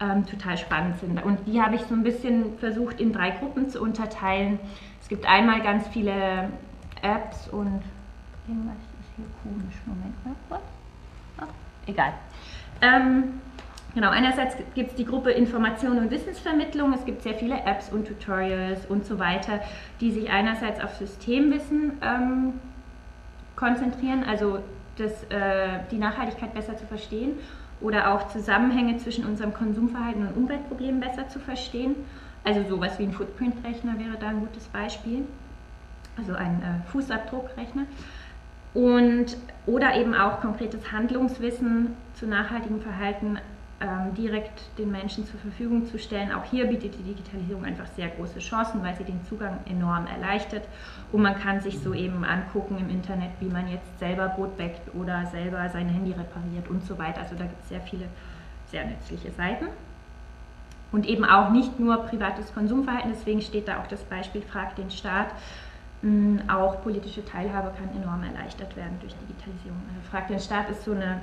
ähm, 0.00 0.24
total 0.24 0.56
spannend 0.56 0.98
sind. 1.00 1.22
Und 1.22 1.40
die 1.46 1.60
habe 1.60 1.74
ich 1.74 1.82
so 1.82 1.94
ein 1.94 2.02
bisschen 2.02 2.56
versucht 2.58 2.98
in 2.98 3.12
drei 3.12 3.30
Gruppen 3.30 3.68
zu 3.68 3.82
unterteilen. 3.82 4.58
Es 5.02 5.08
gibt 5.08 5.28
einmal 5.28 5.60
ganz 5.60 5.86
viele 5.88 6.50
Apps 7.02 7.48
und 7.48 7.82
irgendwas 8.48 8.76
ist 9.00 9.10
hier 9.16 9.26
komisch. 9.42 9.74
Moment 9.84 10.24
mal 10.24 10.34
kurz 10.48 10.75
egal. 11.86 12.12
Ähm, 12.82 13.40
genau, 13.94 14.10
einerseits 14.10 14.56
gibt 14.74 14.90
es 14.90 14.96
die 14.96 15.04
Gruppe 15.04 15.30
Information 15.30 15.98
und 15.98 16.10
Wissensvermittlung. 16.10 16.92
Es 16.92 17.04
gibt 17.04 17.22
sehr 17.22 17.34
viele 17.34 17.56
Apps 17.64 17.90
und 17.90 18.06
Tutorials 18.06 18.86
und 18.86 19.06
so 19.06 19.18
weiter, 19.18 19.60
die 20.00 20.10
sich 20.10 20.30
einerseits 20.30 20.82
auf 20.82 20.94
Systemwissen 20.96 21.92
ähm, 22.02 22.54
konzentrieren, 23.56 24.24
also 24.24 24.60
das, 24.96 25.12
äh, 25.24 25.80
die 25.90 25.98
Nachhaltigkeit 25.98 26.54
besser 26.54 26.76
zu 26.76 26.86
verstehen 26.86 27.38
oder 27.80 28.12
auch 28.12 28.28
Zusammenhänge 28.28 28.96
zwischen 28.98 29.26
unserem 29.26 29.52
Konsumverhalten 29.52 30.26
und 30.26 30.36
Umweltproblemen 30.36 31.00
besser 31.00 31.28
zu 31.28 31.38
verstehen. 31.38 31.94
Also 32.44 32.62
sowas 32.68 32.98
wie 32.98 33.04
ein 33.04 33.12
Footprint-Rechner 33.12 33.98
wäre 33.98 34.16
da 34.18 34.28
ein 34.28 34.40
gutes 34.40 34.64
Beispiel, 34.68 35.24
also 36.16 36.34
ein 36.34 36.62
äh, 36.62 36.90
Fußabdruckrechner. 36.90 37.82
Und, 38.76 39.38
oder 39.64 39.96
eben 39.96 40.14
auch 40.14 40.42
konkretes 40.42 40.92
Handlungswissen 40.92 41.96
zu 42.12 42.26
nachhaltigem 42.26 42.82
Verhalten 42.82 43.38
ähm, 43.80 44.14
direkt 44.14 44.60
den 44.78 44.90
Menschen 44.90 45.24
zur 45.24 45.40
Verfügung 45.40 45.86
zu 45.86 45.98
stellen. 45.98 46.30
Auch 46.30 46.44
hier 46.44 46.66
bietet 46.66 46.94
die 46.98 47.02
Digitalisierung 47.02 47.64
einfach 47.64 47.86
sehr 47.96 48.08
große 48.08 48.38
Chancen, 48.38 48.82
weil 48.82 48.94
sie 48.94 49.04
den 49.04 49.24
Zugang 49.24 49.60
enorm 49.64 50.06
erleichtert. 50.06 50.68
Und 51.10 51.22
man 51.22 51.38
kann 51.38 51.62
sich 51.62 51.78
so 51.78 51.94
eben 51.94 52.22
angucken 52.22 52.76
im 52.78 52.90
Internet, 52.90 53.30
wie 53.40 53.48
man 53.48 53.66
jetzt 53.66 53.98
selber 53.98 54.28
Brot 54.28 54.58
bäckt 54.58 54.94
oder 54.94 55.24
selber 55.24 55.66
sein 55.70 55.88
Handy 55.88 56.12
repariert 56.12 56.68
und 56.68 56.84
so 56.84 56.98
weiter. 56.98 57.22
Also 57.22 57.34
da 57.34 57.44
gibt 57.44 57.62
es 57.62 57.70
sehr 57.70 57.80
viele 57.80 58.04
sehr 58.70 58.84
nützliche 58.84 59.32
Seiten. 59.32 59.68
Und 60.92 61.06
eben 61.06 61.24
auch 61.24 61.48
nicht 61.48 61.80
nur 61.80 61.96
privates 62.04 62.52
Konsumverhalten, 62.52 63.10
deswegen 63.10 63.40
steht 63.40 63.68
da 63.68 63.80
auch 63.80 63.86
das 63.86 64.04
Beispiel 64.04 64.42
Frag 64.42 64.76
den 64.76 64.90
Staat, 64.90 65.28
auch 66.48 66.82
politische 66.82 67.24
Teilhabe 67.24 67.72
kann 67.76 68.00
enorm 68.00 68.22
erleichtert 68.22 68.76
werden 68.76 68.98
durch 69.00 69.14
Digitalisierung. 69.16 69.80
Also 69.88 70.10
Frag 70.10 70.28
den 70.28 70.38
Staat 70.38 70.70
ist 70.70 70.84
so, 70.84 70.92
eine, 70.92 71.22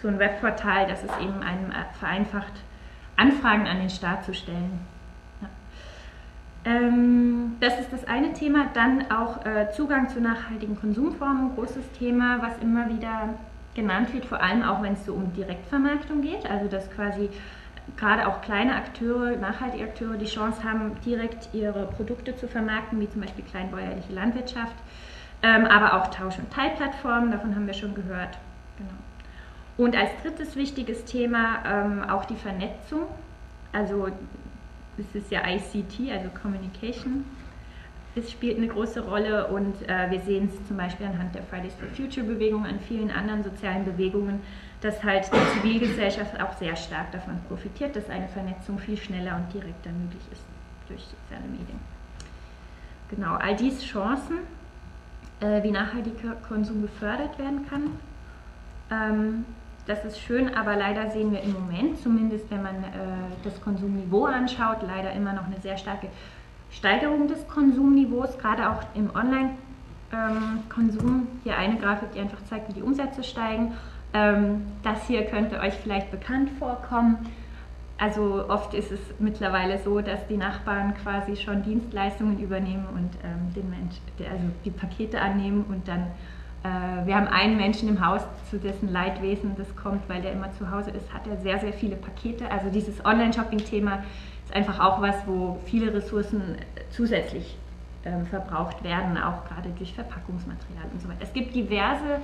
so 0.00 0.08
ein 0.08 0.18
Webportal, 0.18 0.86
das 0.86 1.02
es 1.02 1.10
eben 1.20 1.42
einem 1.42 1.72
vereinfacht, 1.98 2.52
Anfragen 3.16 3.66
an 3.66 3.78
den 3.78 3.90
Staat 3.90 4.24
zu 4.24 4.32
stellen. 4.34 4.80
Ähm, 6.66 7.56
das 7.60 7.78
ist 7.78 7.92
das 7.92 8.04
eine 8.06 8.32
Thema. 8.32 8.66
Dann 8.74 9.10
auch 9.10 9.44
äh, 9.46 9.70
Zugang 9.72 10.08
zu 10.08 10.20
nachhaltigen 10.20 10.78
Konsumformen, 10.78 11.54
großes 11.54 11.92
Thema, 11.92 12.42
was 12.42 12.58
immer 12.60 12.88
wieder 12.88 13.34
genannt 13.74 14.12
wird, 14.12 14.24
vor 14.24 14.42
allem 14.42 14.62
auch 14.62 14.82
wenn 14.82 14.94
es 14.94 15.04
so 15.04 15.14
um 15.14 15.32
Direktvermarktung 15.32 16.22
geht, 16.22 16.50
also 16.50 16.66
dass 16.66 16.90
quasi 16.90 17.28
gerade 17.96 18.26
auch 18.26 18.40
kleine 18.40 18.74
Akteure, 18.74 19.36
nachhaltige 19.36 19.84
Akteure 19.84 20.16
die 20.16 20.26
Chance 20.26 20.64
haben, 20.64 20.92
direkt 21.04 21.48
ihre 21.54 21.86
Produkte 21.86 22.36
zu 22.36 22.48
vermarkten, 22.48 23.00
wie 23.00 23.08
zum 23.08 23.20
Beispiel 23.20 23.44
kleinbäuerliche 23.44 24.12
Landwirtschaft, 24.12 24.74
ähm, 25.42 25.66
aber 25.66 25.94
auch 25.94 26.10
Tausch- 26.10 26.38
und 26.38 26.52
Teilplattformen, 26.52 27.30
davon 27.30 27.54
haben 27.54 27.66
wir 27.66 27.74
schon 27.74 27.94
gehört. 27.94 28.38
Genau. 28.76 28.90
Und 29.76 29.96
als 29.96 30.10
drittes 30.22 30.56
wichtiges 30.56 31.04
Thema 31.04 31.58
ähm, 31.66 32.02
auch 32.04 32.24
die 32.24 32.36
Vernetzung. 32.36 33.02
Also 33.72 34.08
es 34.98 35.14
ist 35.14 35.30
ja 35.30 35.42
ICT, 35.46 36.10
also 36.10 36.28
Communication. 36.40 37.24
Es 38.14 38.30
spielt 38.32 38.56
eine 38.56 38.68
große 38.68 39.00
Rolle 39.00 39.48
und 39.48 39.86
äh, 39.86 40.10
wir 40.10 40.20
sehen 40.20 40.48
es 40.50 40.66
zum 40.66 40.78
Beispiel 40.78 41.06
anhand 41.06 41.34
der 41.34 41.42
Fridays 41.42 41.74
for 41.74 41.86
Future 41.88 42.26
Bewegung, 42.26 42.64
an 42.64 42.80
vielen 42.80 43.10
anderen 43.10 43.42
sozialen 43.44 43.84
Bewegungen, 43.84 44.40
dass 44.86 45.02
halt 45.02 45.28
die 45.32 45.60
Zivilgesellschaft 45.60 46.40
auch 46.40 46.52
sehr 46.58 46.76
stark 46.76 47.10
davon 47.10 47.40
profitiert, 47.48 47.96
dass 47.96 48.08
eine 48.08 48.28
Vernetzung 48.28 48.78
viel 48.78 48.96
schneller 48.96 49.34
und 49.34 49.52
direkter 49.52 49.90
möglich 49.90 50.22
ist 50.30 50.42
durch 50.86 51.00
soziale 51.02 51.48
Medien. 51.48 51.80
Genau, 53.08 53.34
all 53.34 53.56
diese 53.56 53.84
Chancen, 53.84 54.38
äh, 55.40 55.62
wie 55.64 55.72
nachhaltiger 55.72 56.36
Konsum 56.48 56.82
gefördert 56.82 57.36
werden 57.36 57.66
kann, 57.68 57.90
ähm, 58.90 59.44
das 59.86 60.04
ist 60.04 60.20
schön, 60.20 60.54
aber 60.54 60.76
leider 60.76 61.10
sehen 61.10 61.32
wir 61.32 61.42
im 61.42 61.52
Moment, 61.52 62.00
zumindest 62.00 62.48
wenn 62.50 62.62
man 62.62 62.76
äh, 62.76 62.88
das 63.42 63.60
Konsumniveau 63.60 64.26
anschaut, 64.26 64.78
leider 64.86 65.12
immer 65.12 65.32
noch 65.32 65.46
eine 65.46 65.60
sehr 65.60 65.76
starke 65.76 66.08
Steigerung 66.70 67.26
des 67.26 67.46
Konsumniveaus, 67.48 68.38
gerade 68.38 68.70
auch 68.70 68.82
im 68.94 69.10
Online-Konsum. 69.14 71.08
Ähm, 71.08 71.28
hier 71.42 71.56
eine 71.56 71.76
Grafik, 71.76 72.12
die 72.12 72.20
einfach 72.20 72.42
zeigt, 72.44 72.68
wie 72.68 72.74
die 72.74 72.82
Umsätze 72.82 73.24
steigen. 73.24 73.74
Ähm, 74.16 74.62
das 74.82 75.06
hier 75.06 75.24
könnte 75.26 75.60
euch 75.60 75.74
vielleicht 75.74 76.10
bekannt 76.10 76.50
vorkommen. 76.58 77.18
Also 77.98 78.44
oft 78.48 78.74
ist 78.74 78.92
es 78.92 79.00
mittlerweile 79.18 79.78
so, 79.78 80.00
dass 80.00 80.26
die 80.26 80.36
Nachbarn 80.36 80.94
quasi 81.02 81.36
schon 81.36 81.62
Dienstleistungen 81.62 82.38
übernehmen 82.38 82.86
und 82.94 83.10
ähm, 83.24 83.54
den 83.54 83.70
Mensch, 83.70 83.96
also 84.18 84.44
die 84.64 84.70
Pakete 84.70 85.20
annehmen 85.20 85.64
und 85.68 85.88
dann 85.88 86.08
äh, 86.62 87.06
wir 87.06 87.16
haben 87.16 87.28
einen 87.28 87.56
Menschen 87.56 87.88
im 87.88 88.04
Haus, 88.04 88.22
zu 88.50 88.58
dessen 88.58 88.92
Leidwesen 88.92 89.56
das 89.56 89.74
kommt, 89.76 90.08
weil 90.08 90.22
der 90.22 90.32
immer 90.32 90.52
zu 90.52 90.70
Hause 90.70 90.90
ist, 90.90 91.12
hat 91.12 91.26
er 91.26 91.36
sehr, 91.38 91.58
sehr 91.58 91.72
viele 91.72 91.96
Pakete. 91.96 92.50
Also 92.50 92.70
dieses 92.70 93.04
Online-Shopping-Thema 93.04 94.04
ist 94.44 94.54
einfach 94.54 94.78
auch 94.78 95.00
was, 95.00 95.16
wo 95.26 95.58
viele 95.64 95.92
Ressourcen 95.92 96.56
zusätzlich 96.90 97.56
ähm, 98.04 98.26
verbraucht 98.26 98.84
werden, 98.84 99.18
auch 99.18 99.44
gerade 99.46 99.70
durch 99.76 99.94
Verpackungsmaterial 99.94 100.84
und 100.92 101.02
so 101.02 101.08
weiter. 101.08 101.22
Es 101.22 101.32
gibt 101.32 101.54
diverse 101.54 102.20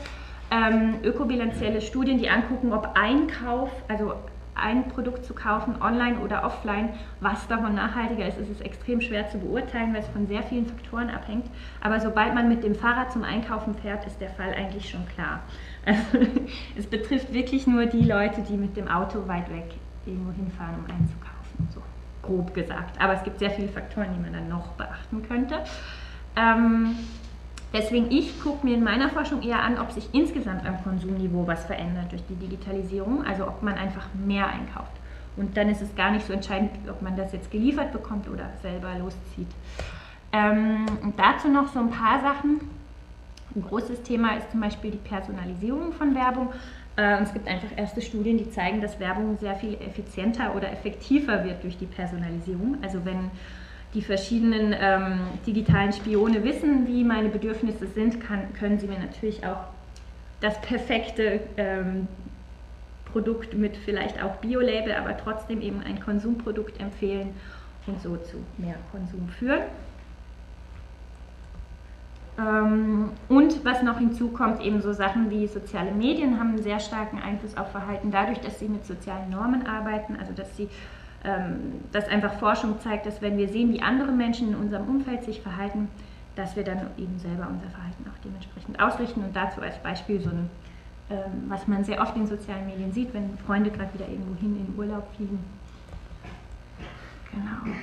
ähm, 0.53 0.97
ökobilanzielle 1.03 1.81
Studien, 1.81 2.19
die 2.19 2.29
angucken, 2.29 2.73
ob 2.73 2.91
Einkauf, 2.95 3.71
also 3.89 4.13
ein 4.55 4.87
Produkt 4.89 5.25
zu 5.25 5.33
kaufen, 5.33 5.81
online 5.81 6.19
oder 6.19 6.45
offline, 6.45 6.91
was 7.21 7.49
davon 7.49 7.75
nachhaltiger 7.75 8.29
ist, 8.29 8.39
ist 8.39 8.51
es 8.51 8.61
extrem 8.61 9.01
schwer 9.01 9.27
zu 9.31 9.39
beurteilen, 9.39 9.95
weil 9.95 10.01
es 10.01 10.09
von 10.09 10.27
sehr 10.27 10.43
vielen 10.43 10.67
Faktoren 10.67 11.09
abhängt. 11.09 11.47
Aber 11.81 12.01
sobald 12.01 12.35
man 12.35 12.51
mit 12.51 12.63
dem 12.63 12.75
Fahrrad 12.75 13.13
zum 13.13 13.25
Einkaufen 13.25 13.75
fährt, 13.75 14.07
ist 14.07 14.21
der 14.21 14.29
Fall 14.29 14.53
eigentlich 14.55 14.89
schon 14.89 15.07
klar. 15.09 15.41
Also, 15.85 16.19
es 16.79 16.87
betrifft 16.87 17.33
wirklich 17.33 17.67
nur 17.67 17.87
die 17.87 18.05
Leute, 18.05 18.43
die 18.43 18.57
mit 18.57 18.77
dem 18.77 18.87
Auto 18.87 19.27
weit 19.27 19.51
weg 19.51 19.65
irgendwo 20.07 20.31
hinfahren, 20.31 20.77
um 20.77 20.85
einzukaufen, 20.85 21.69
so 21.75 21.83
grob 22.23 22.55
gesagt. 22.55 23.01
Aber 23.01 23.15
es 23.15 23.25
gibt 23.25 23.41
sehr 23.41 23.51
viele 23.51 23.67
Faktoren, 23.67 24.11
die 24.15 24.21
man 24.21 24.33
dann 24.33 24.49
noch 24.49 24.69
beachten 24.75 25.27
könnte. 25.27 25.65
Ähm, 26.37 26.95
Deswegen, 27.73 28.11
ich 28.11 28.41
gucke 28.43 28.67
mir 28.67 28.75
in 28.75 28.85
meiner 28.85 29.09
Forschung 29.09 29.43
eher 29.43 29.63
an, 29.63 29.79
ob 29.79 29.93
sich 29.93 30.09
insgesamt 30.13 30.67
am 30.67 30.83
Konsumniveau 30.83 31.47
was 31.47 31.65
verändert 31.65 32.13
durch 32.13 32.23
die 32.29 32.35
Digitalisierung, 32.35 33.25
also 33.25 33.47
ob 33.47 33.63
man 33.63 33.75
einfach 33.75 34.07
mehr 34.27 34.47
einkauft. 34.47 34.93
Und 35.37 35.57
dann 35.57 35.71
ist 35.71 35.81
es 35.81 35.95
gar 35.97 36.11
nicht 36.11 36.27
so 36.27 36.35
entscheidend, 36.35 36.71
ob 36.91 37.01
man 37.01 37.17
das 37.17 37.33
jetzt 37.33 37.51
geliefert 37.51 37.93
bekommt 37.93 38.29
oder 38.29 38.51
selber 38.61 38.95
loszieht. 38.99 39.49
Ähm, 40.33 40.87
dazu 41.17 41.49
noch 41.49 41.73
so 41.73 41.79
ein 41.79 41.91
paar 41.91 42.21
Sachen. 42.21 42.61
Ein 43.55 43.63
großes 43.63 44.03
Thema 44.03 44.37
ist 44.37 44.51
zum 44.51 44.61
Beispiel 44.61 44.91
die 44.91 44.99
Personalisierung 44.99 45.93
von 45.93 46.15
Werbung. 46.15 46.53
Äh, 46.97 47.23
es 47.23 47.33
gibt 47.33 47.49
einfach 47.49 47.69
erste 47.77 48.03
Studien, 48.03 48.37
die 48.37 48.51
zeigen, 48.51 48.83
dass 48.83 49.01
Werbung 49.01 49.39
sehr 49.39 49.55
viel 49.57 49.75
effizienter 49.75 50.55
oder 50.55 50.71
effektiver 50.71 51.45
wird 51.45 51.63
durch 51.63 51.79
die 51.79 51.87
Personalisierung. 51.87 52.77
Also 52.83 53.05
wenn 53.05 53.31
die 53.95 54.03
verschiedenen 54.03 54.75
ähm, 54.79 55.21
digitalen 55.47 55.93
Spione 55.93 56.45
wissen, 56.45 56.87
wie 56.87 57.05
meine 57.05 57.29
Bedürfnisse 57.29 57.87
sind, 57.87 58.21
kann, 58.21 58.53
können 58.55 58.79
sie 58.79 58.87
mir 58.87 58.99
natürlich 58.99 59.45
auch 59.47 59.65
das 60.41 60.61
perfekte 60.63 61.41
ähm, 61.57 62.09
Produkt 63.13 63.55
mit 63.55 63.77
vielleicht 63.77 64.23
auch 64.23 64.37
Bio-Label, 64.37 64.95
aber 64.95 65.17
trotzdem 65.17 65.61
eben 65.61 65.83
ein 65.83 66.01
Konsumprodukt 66.01 66.81
empfehlen 66.81 67.35
und 67.87 68.01
so 68.01 68.17
zu 68.17 68.39
mehr 68.57 68.77
Konsum 68.91 69.29
führen. 69.29 69.63
Ähm, 72.39 73.11
und 73.29 73.65
was 73.65 73.83
noch 73.83 73.99
hinzukommt, 73.99 74.63
eben 74.63 74.81
so 74.81 74.95
Sachen 74.95 75.31
wie 75.31 75.47
soziale 75.47 75.93
Medien 75.93 76.39
haben 76.41 76.51
einen 76.51 76.63
sehr 76.63 76.81
starken 76.81 77.21
Einfluss 77.21 77.57
auf 77.59 77.71
Verhalten, 77.71 78.11
dadurch, 78.11 78.41
dass 78.41 78.59
sie 78.59 78.69
mit 78.69 78.87
sozialen 78.87 79.31
Normen 79.31 79.67
arbeiten, 79.67 80.17
also 80.19 80.33
dass 80.33 80.57
sie 80.57 80.69
dass 81.93 82.09
einfach 82.09 82.35
Forschung 82.35 82.81
zeigt, 82.81 83.07
dass 83.07 83.23
wenn 83.23 83.39
wir 83.39 83.49
sehen, 83.49 83.73
wie 83.73 83.81
andere 83.81 84.11
Menschen 84.11 84.49
in 84.49 84.57
unserem 84.57 84.89
Umfeld 84.89 85.23
sich 85.23 85.41
verhalten, 85.41 85.89
dass 86.35 86.57
wir 86.57 86.65
dann 86.65 86.79
eben 86.97 87.19
selber 87.19 87.47
unser 87.49 87.69
Verhalten 87.69 88.07
auch 88.09 88.19
dementsprechend 88.25 88.81
ausrichten. 88.81 89.23
Und 89.23 89.37
dazu 89.37 89.61
als 89.61 89.79
Beispiel 89.79 90.21
so 90.21 90.31
ein, 90.31 90.51
ähm, 91.11 91.45
was 91.49 91.69
man 91.69 91.85
sehr 91.85 92.01
oft 92.01 92.17
in 92.17 92.27
sozialen 92.27 92.67
Medien 92.67 92.93
sieht, 92.93 93.13
wenn 93.15 93.37
Freunde 93.47 93.71
gerade 93.71 93.93
wieder 93.95 94.09
irgendwo 94.09 94.35
hin 94.41 94.67
in 94.67 94.79
Urlaub 94.79 95.07
fliegen. 95.15 95.39
Genau. 97.31 97.77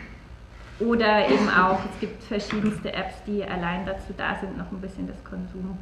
Oder 0.91 1.28
eben 1.28 1.49
auch, 1.49 1.80
es 1.93 1.99
gibt 1.99 2.23
verschiedenste 2.23 2.93
Apps, 2.93 3.15
die 3.28 3.43
allein 3.43 3.86
dazu 3.86 4.13
da 4.15 4.36
sind, 4.36 4.58
noch 4.58 4.71
ein 4.71 4.80
bisschen 4.80 5.08
das 5.08 5.21
Konsum, 5.23 5.78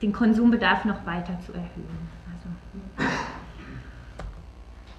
den 0.00 0.12
Konsumbedarf 0.12 0.84
noch 0.84 1.04
weiter 1.04 1.38
zu 1.44 1.52
erhöhen. 1.52 2.08
Also, 2.26 3.10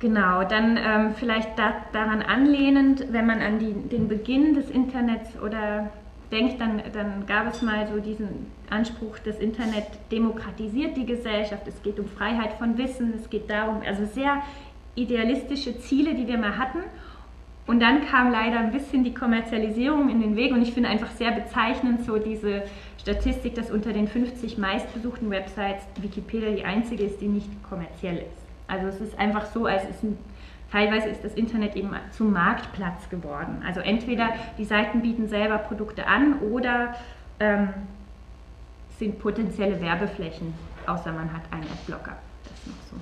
Genau, 0.04 0.44
dann 0.44 0.76
ähm, 0.76 1.16
vielleicht 1.16 1.58
da, 1.58 1.76
daran 1.94 2.22
anlehnend, 2.22 3.06
wenn 3.14 3.26
man 3.26 3.40
an 3.40 3.58
die, 3.58 3.72
den 3.72 4.10
Beginn 4.10 4.54
des 4.54 4.70
Internets 4.70 5.30
oder 5.42 5.92
denkt, 6.30 6.60
dann, 6.60 6.82
dann 6.92 7.26
gab 7.26 7.48
es 7.54 7.62
mal 7.62 7.88
so 7.88 8.02
diesen 8.02 8.52
Anspruch, 8.70 9.18
das 9.20 9.40
Internet 9.40 9.86
demokratisiert 10.12 10.98
die 10.98 11.06
Gesellschaft, 11.06 11.66
es 11.70 11.82
geht 11.84 12.02
um 12.02 12.08
Freiheit 12.10 12.52
von 12.60 12.78
Wissen, 12.78 13.14
es 13.16 13.30
geht 13.30 13.50
darum, 13.50 13.82
also 13.88 14.04
sehr 14.04 14.42
idealistische 14.96 15.80
Ziele, 15.80 16.16
die 16.16 16.28
wir 16.28 16.38
mal 16.38 16.58
hatten. 16.58 16.80
Und 17.66 17.80
dann 17.80 18.06
kam 18.06 18.30
leider 18.30 18.60
ein 18.60 18.74
bisschen 18.74 19.06
die 19.06 19.14
Kommerzialisierung 19.14 20.10
in 20.10 20.20
den 20.20 20.36
Weg 20.36 20.52
und 20.52 20.64
ich 20.64 20.74
finde 20.74 20.90
einfach 20.90 21.12
sehr 21.12 21.32
bezeichnend 21.32 22.04
so 22.06 22.18
diese 22.18 22.64
Statistik, 22.98 23.56
dass 23.56 23.72
unter 23.72 23.94
den 23.94 24.10
50 24.10 24.58
meistbesuchten 24.58 25.30
Websites 25.30 25.86
Wikipedia 26.02 26.52
die 26.52 26.66
einzige 26.66 27.06
ist, 27.06 27.22
die 27.22 27.30
nicht 27.30 27.48
kommerziell 27.64 28.18
ist. 28.18 28.43
Also 28.68 28.88
es 28.88 29.02
ist 29.02 29.20
einfach 29.20 29.46
so, 29.46 29.66
als 29.66 29.84
ist 29.90 30.04
ein, 30.04 30.18
teilweise 30.72 31.10
ist 31.10 31.24
das 31.24 31.34
Internet 31.34 31.76
eben 31.76 31.92
zum 32.12 32.32
Marktplatz 32.32 33.10
geworden. 33.10 33.64
Also 33.66 33.80
entweder 33.82 34.30
die 34.58 34.66
Seiten 34.66 35.02
bieten 35.02 35.28
selber 35.28 35.58
Produkte 35.58 36.08
an 36.08 36.40
oder 36.40 36.96
ähm, 37.40 37.70
sind 38.98 39.20
potenzielle 39.20 39.80
Werbeflächen, 39.82 40.54
außer 40.88 41.12
man 41.12 41.34
hat 41.34 41.44
einen 41.52 41.64
Adblocker. 41.64 42.18
Das 42.44 42.54
ist 42.60 42.68
noch 42.68 42.84
so. 42.92 42.98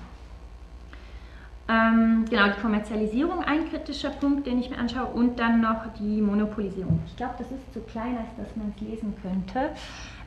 Ähm, 1.70 2.26
genau, 2.30 2.48
die 2.48 2.60
Kommerzialisierung 2.62 3.44
ein 3.44 3.70
kritischer 3.70 4.10
Punkt, 4.10 4.46
den 4.46 4.60
ich 4.60 4.70
mir 4.70 4.78
anschaue, 4.78 5.06
und 5.06 5.40
dann 5.40 5.62
noch 5.62 5.94
die 6.00 6.22
Monopolisierung. 6.22 7.00
Ich 7.06 7.16
glaube, 7.16 7.36
das 7.38 7.48
ist 7.52 7.74
zu 7.74 7.80
klein, 7.82 8.18
als 8.18 8.36
dass 8.36 8.56
man 8.58 8.74
es 8.76 8.82
lesen 8.82 9.14
könnte. 9.22 9.70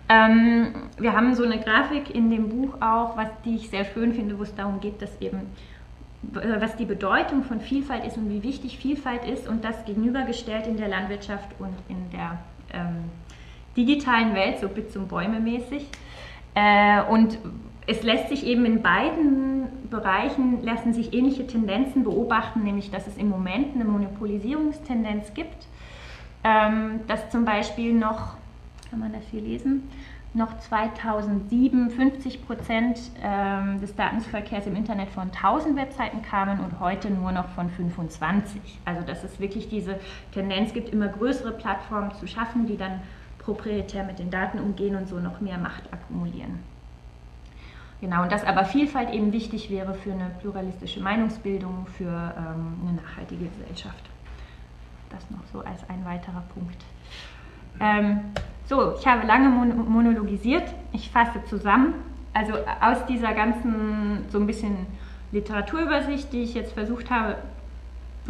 Ähm, 0.08 0.74
wir 0.98 1.14
haben 1.14 1.34
so 1.34 1.44
eine 1.44 1.58
Grafik 1.58 2.14
in 2.14 2.30
dem 2.30 2.48
Buch 2.50 2.74
auch, 2.80 3.16
was 3.16 3.28
die 3.44 3.56
ich 3.56 3.70
sehr 3.70 3.84
schön 3.84 4.12
finde, 4.12 4.38
wo 4.38 4.42
es 4.42 4.54
darum 4.54 4.80
geht, 4.80 5.00
dass 5.00 5.20
eben 5.20 5.42
was 6.32 6.76
die 6.76 6.84
Bedeutung 6.84 7.42
von 7.44 7.60
Vielfalt 7.60 8.06
ist 8.06 8.16
und 8.16 8.30
wie 8.30 8.42
wichtig 8.42 8.78
Vielfalt 8.78 9.24
ist 9.26 9.46
und 9.46 9.64
das 9.64 9.84
gegenübergestellt 9.84 10.66
in 10.66 10.76
der 10.76 10.88
Landwirtschaft 10.88 11.48
und 11.58 11.74
in 11.88 12.10
der 12.10 12.38
ähm, 12.72 13.10
digitalen 13.76 14.34
Welt, 14.34 14.58
so 14.58 14.68
Bits 14.68 14.96
und 14.96 15.08
Bäume 15.08 15.40
mäßig. 15.40 15.86
Äh, 16.54 17.02
und 17.10 17.38
es 17.86 18.02
lässt 18.02 18.28
sich 18.28 18.46
eben 18.46 18.64
in 18.64 18.82
beiden 18.82 19.66
Bereichen 19.90 20.62
lassen 20.64 20.92
sich 20.92 21.12
ähnliche 21.12 21.46
Tendenzen 21.46 22.04
beobachten, 22.04 22.62
nämlich 22.62 22.90
dass 22.90 23.06
es 23.06 23.16
im 23.16 23.28
Moment 23.28 23.74
eine 23.74 23.84
Monopolisierungstendenz 23.84 25.34
gibt, 25.34 25.66
ähm, 26.42 27.00
dass 27.06 27.30
zum 27.30 27.44
Beispiel 27.44 27.92
noch 27.92 28.36
kann 28.94 29.00
man 29.00 29.12
das 29.12 29.24
hier 29.32 29.40
lesen, 29.40 29.90
noch 30.34 30.56
2007 30.56 31.90
50 31.90 32.46
Prozent 32.46 33.00
ähm, 33.20 33.80
des 33.80 33.96
Datenverkehrs 33.96 34.68
im 34.68 34.76
Internet 34.76 35.08
von 35.08 35.32
1000 35.32 35.76
Webseiten 35.76 36.22
kamen 36.22 36.60
und 36.60 36.78
heute 36.78 37.10
nur 37.10 37.32
noch 37.32 37.48
von 37.48 37.70
25. 37.70 38.60
Also 38.84 39.04
dass 39.04 39.24
es 39.24 39.40
wirklich 39.40 39.68
diese 39.68 39.98
Tendenz 40.32 40.72
gibt, 40.72 40.90
immer 40.90 41.08
größere 41.08 41.50
Plattformen 41.50 42.12
zu 42.12 42.28
schaffen, 42.28 42.66
die 42.66 42.76
dann 42.76 43.00
proprietär 43.38 44.04
mit 44.04 44.20
den 44.20 44.30
Daten 44.30 44.60
umgehen 44.60 44.94
und 44.94 45.08
so 45.08 45.18
noch 45.18 45.40
mehr 45.40 45.58
Macht 45.58 45.92
akkumulieren. 45.92 46.60
Genau, 48.00 48.22
und 48.22 48.30
dass 48.30 48.44
aber 48.44 48.64
Vielfalt 48.64 49.10
eben 49.10 49.32
wichtig 49.32 49.70
wäre 49.70 49.94
für 49.94 50.12
eine 50.12 50.30
pluralistische 50.40 51.00
Meinungsbildung, 51.00 51.86
für 51.98 52.32
ähm, 52.38 52.76
eine 52.86 53.02
nachhaltige 53.02 53.46
Gesellschaft. 53.46 54.04
Das 55.10 55.28
noch 55.30 55.44
so 55.52 55.68
als 55.68 55.80
ein 55.90 56.04
weiterer 56.04 56.44
Punkt. 56.54 56.76
Ähm, 57.80 58.20
so, 58.66 58.94
ich 58.98 59.06
habe 59.06 59.26
lange 59.26 59.48
mon 59.48 59.88
monologisiert. 59.90 60.64
Ich 60.92 61.10
fasse 61.10 61.44
zusammen. 61.48 61.94
Also 62.32 62.54
aus 62.80 63.04
dieser 63.06 63.32
ganzen 63.32 64.24
so 64.30 64.38
ein 64.38 64.46
bisschen 64.46 64.86
Literaturübersicht, 65.32 66.32
die 66.32 66.42
ich 66.42 66.54
jetzt 66.54 66.72
versucht 66.72 67.10
habe 67.10 67.36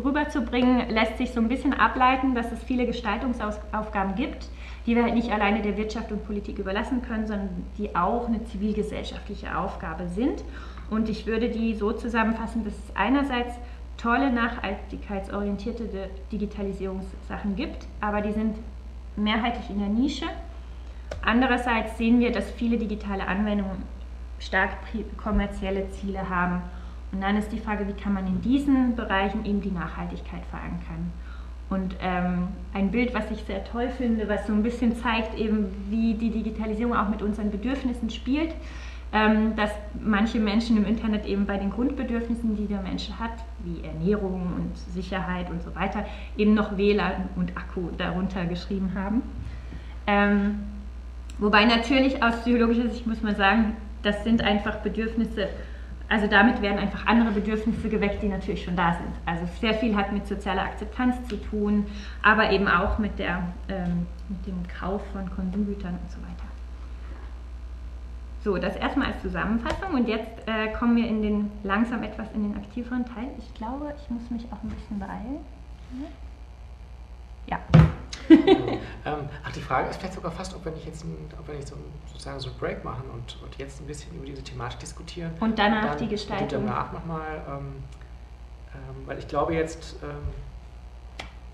rüberzubringen, 0.02 0.90
lässt 0.90 1.18
sich 1.18 1.30
so 1.30 1.40
ein 1.40 1.48
bisschen 1.48 1.72
ableiten, 1.72 2.34
dass 2.34 2.50
es 2.50 2.62
viele 2.64 2.84
Gestaltungsaufgaben 2.86 4.16
gibt, 4.16 4.48
die 4.86 4.96
wir 4.96 5.04
halt 5.04 5.14
nicht 5.14 5.30
alleine 5.30 5.62
der 5.62 5.76
Wirtschaft 5.76 6.10
und 6.10 6.26
Politik 6.26 6.58
überlassen 6.58 7.02
können, 7.02 7.26
sondern 7.26 7.64
die 7.78 7.94
auch 7.94 8.26
eine 8.26 8.44
zivilgesellschaftliche 8.44 9.56
Aufgabe 9.56 10.08
sind. 10.08 10.42
Und 10.90 11.08
ich 11.08 11.26
würde 11.26 11.48
die 11.48 11.74
so 11.74 11.92
zusammenfassen, 11.92 12.64
dass 12.64 12.74
es 12.74 12.96
einerseits 12.96 13.54
tolle 13.96 14.32
nachhaltigkeitsorientierte 14.32 16.10
Digitalisierungssachen 16.32 17.54
gibt, 17.54 17.86
aber 18.00 18.20
die 18.20 18.32
sind 18.32 18.56
mehrheitlich 19.16 19.70
in 19.70 19.78
der 19.78 19.88
Nische. 19.88 20.26
Andererseits 21.22 21.96
sehen 21.98 22.20
wir, 22.20 22.32
dass 22.32 22.50
viele 22.50 22.76
digitale 22.76 23.26
Anwendungen 23.26 23.82
stark 24.38 24.70
kommerzielle 25.16 25.90
Ziele 25.90 26.28
haben. 26.28 26.62
Und 27.12 27.20
dann 27.20 27.36
ist 27.36 27.52
die 27.52 27.58
Frage, 27.58 27.86
wie 27.86 27.92
kann 27.92 28.12
man 28.12 28.26
in 28.26 28.40
diesen 28.40 28.96
Bereichen 28.96 29.44
eben 29.44 29.60
die 29.60 29.70
Nachhaltigkeit 29.70 30.44
verankern. 30.50 31.12
Und 31.70 31.96
ähm, 32.00 32.48
ein 32.72 32.90
Bild, 32.90 33.14
was 33.14 33.30
ich 33.30 33.42
sehr 33.44 33.64
toll 33.64 33.88
finde, 33.88 34.28
was 34.28 34.46
so 34.46 34.52
ein 34.52 34.62
bisschen 34.62 34.96
zeigt, 34.96 35.38
eben 35.38 35.72
wie 35.88 36.14
die 36.14 36.30
Digitalisierung 36.30 36.94
auch 36.94 37.08
mit 37.08 37.22
unseren 37.22 37.50
Bedürfnissen 37.50 38.10
spielt, 38.10 38.54
dass 39.54 39.70
manche 40.00 40.40
Menschen 40.40 40.76
im 40.76 40.84
Internet 40.84 41.24
eben 41.24 41.46
bei 41.46 41.56
den 41.56 41.70
Grundbedürfnissen, 41.70 42.56
die 42.56 42.66
der 42.66 42.82
Mensch 42.82 43.10
hat, 43.10 43.44
wie 43.60 43.86
Ernährung 43.86 44.52
und 44.56 44.76
Sicherheit 44.92 45.48
und 45.50 45.62
so 45.62 45.72
weiter, 45.76 46.04
eben 46.36 46.54
noch 46.54 46.76
WLAN 46.76 47.28
und 47.36 47.56
Akku 47.56 47.90
darunter 47.96 48.44
geschrieben 48.46 48.90
haben. 48.96 49.22
Ähm, 50.08 50.64
wobei 51.38 51.64
natürlich 51.64 52.20
aus 52.24 52.40
psychologischer 52.40 52.88
Sicht 52.88 53.06
muss 53.06 53.22
man 53.22 53.36
sagen, 53.36 53.76
das 54.02 54.24
sind 54.24 54.42
einfach 54.42 54.78
Bedürfnisse, 54.78 55.48
also 56.08 56.26
damit 56.26 56.60
werden 56.60 56.78
einfach 56.78 57.06
andere 57.06 57.30
Bedürfnisse 57.30 57.88
geweckt, 57.88 58.20
die 58.20 58.28
natürlich 58.28 58.64
schon 58.64 58.74
da 58.74 58.94
sind. 58.94 59.14
Also 59.26 59.46
sehr 59.60 59.74
viel 59.74 59.94
hat 59.94 60.12
mit 60.12 60.26
sozialer 60.26 60.62
Akzeptanz 60.62 61.28
zu 61.28 61.36
tun, 61.36 61.86
aber 62.20 62.50
eben 62.50 62.66
auch 62.66 62.98
mit, 62.98 63.16
der, 63.20 63.42
ähm, 63.68 64.06
mit 64.28 64.44
dem 64.44 64.66
Kauf 64.66 65.02
von 65.12 65.30
Konsumgütern 65.30 65.94
und 66.02 66.10
so 66.10 66.18
weiter. 66.18 66.33
So, 68.44 68.58
das 68.58 68.76
erstmal 68.76 69.10
als 69.10 69.22
Zusammenfassung 69.22 69.94
und 69.94 70.06
jetzt 70.06 70.46
äh, 70.46 70.70
kommen 70.74 70.96
wir 70.96 71.08
in 71.08 71.22
den 71.22 71.50
langsam 71.62 72.02
etwas 72.02 72.30
in 72.34 72.42
den 72.42 72.62
aktiveren 72.62 73.06
Teil. 73.06 73.30
Ich 73.38 73.54
glaube, 73.54 73.94
ich 73.96 74.10
muss 74.10 74.30
mich 74.30 74.44
auch 74.52 74.62
ein 74.62 74.68
bisschen 74.68 74.98
beeilen. 74.98 75.40
Ja. 77.46 77.58
ähm, 78.28 79.28
ach, 79.42 79.52
die 79.52 79.60
Frage 79.60 79.88
ist 79.88 79.96
vielleicht 79.98 80.12
sogar 80.12 80.30
fast, 80.30 80.54
ob 80.54 80.62
wir 80.62 80.72
nicht 80.72 80.84
jetzt 80.84 81.04
ein, 81.04 81.16
ob 81.38 81.48
wir 81.48 81.54
nicht 81.54 81.68
so, 81.68 81.76
sozusagen 82.12 82.38
so 82.38 82.50
einen 82.50 82.58
Break 82.58 82.84
machen 82.84 83.04
und, 83.14 83.42
und 83.42 83.56
jetzt 83.56 83.80
ein 83.80 83.86
bisschen 83.86 84.14
über 84.14 84.26
diese 84.26 84.42
Thematik 84.42 84.78
diskutieren. 84.80 85.32
Und 85.40 85.58
danach 85.58 85.82
und 85.82 85.88
dann, 85.88 85.98
die 85.98 86.08
Gestaltung. 86.08 86.60
Und 86.60 86.66
danach 86.66 86.92
nochmal, 86.92 87.42
ähm, 87.48 87.72
ähm, 88.74 89.06
weil 89.06 89.18
ich 89.18 89.26
glaube 89.26 89.54
jetzt, 89.54 89.96
ähm, 90.02 90.08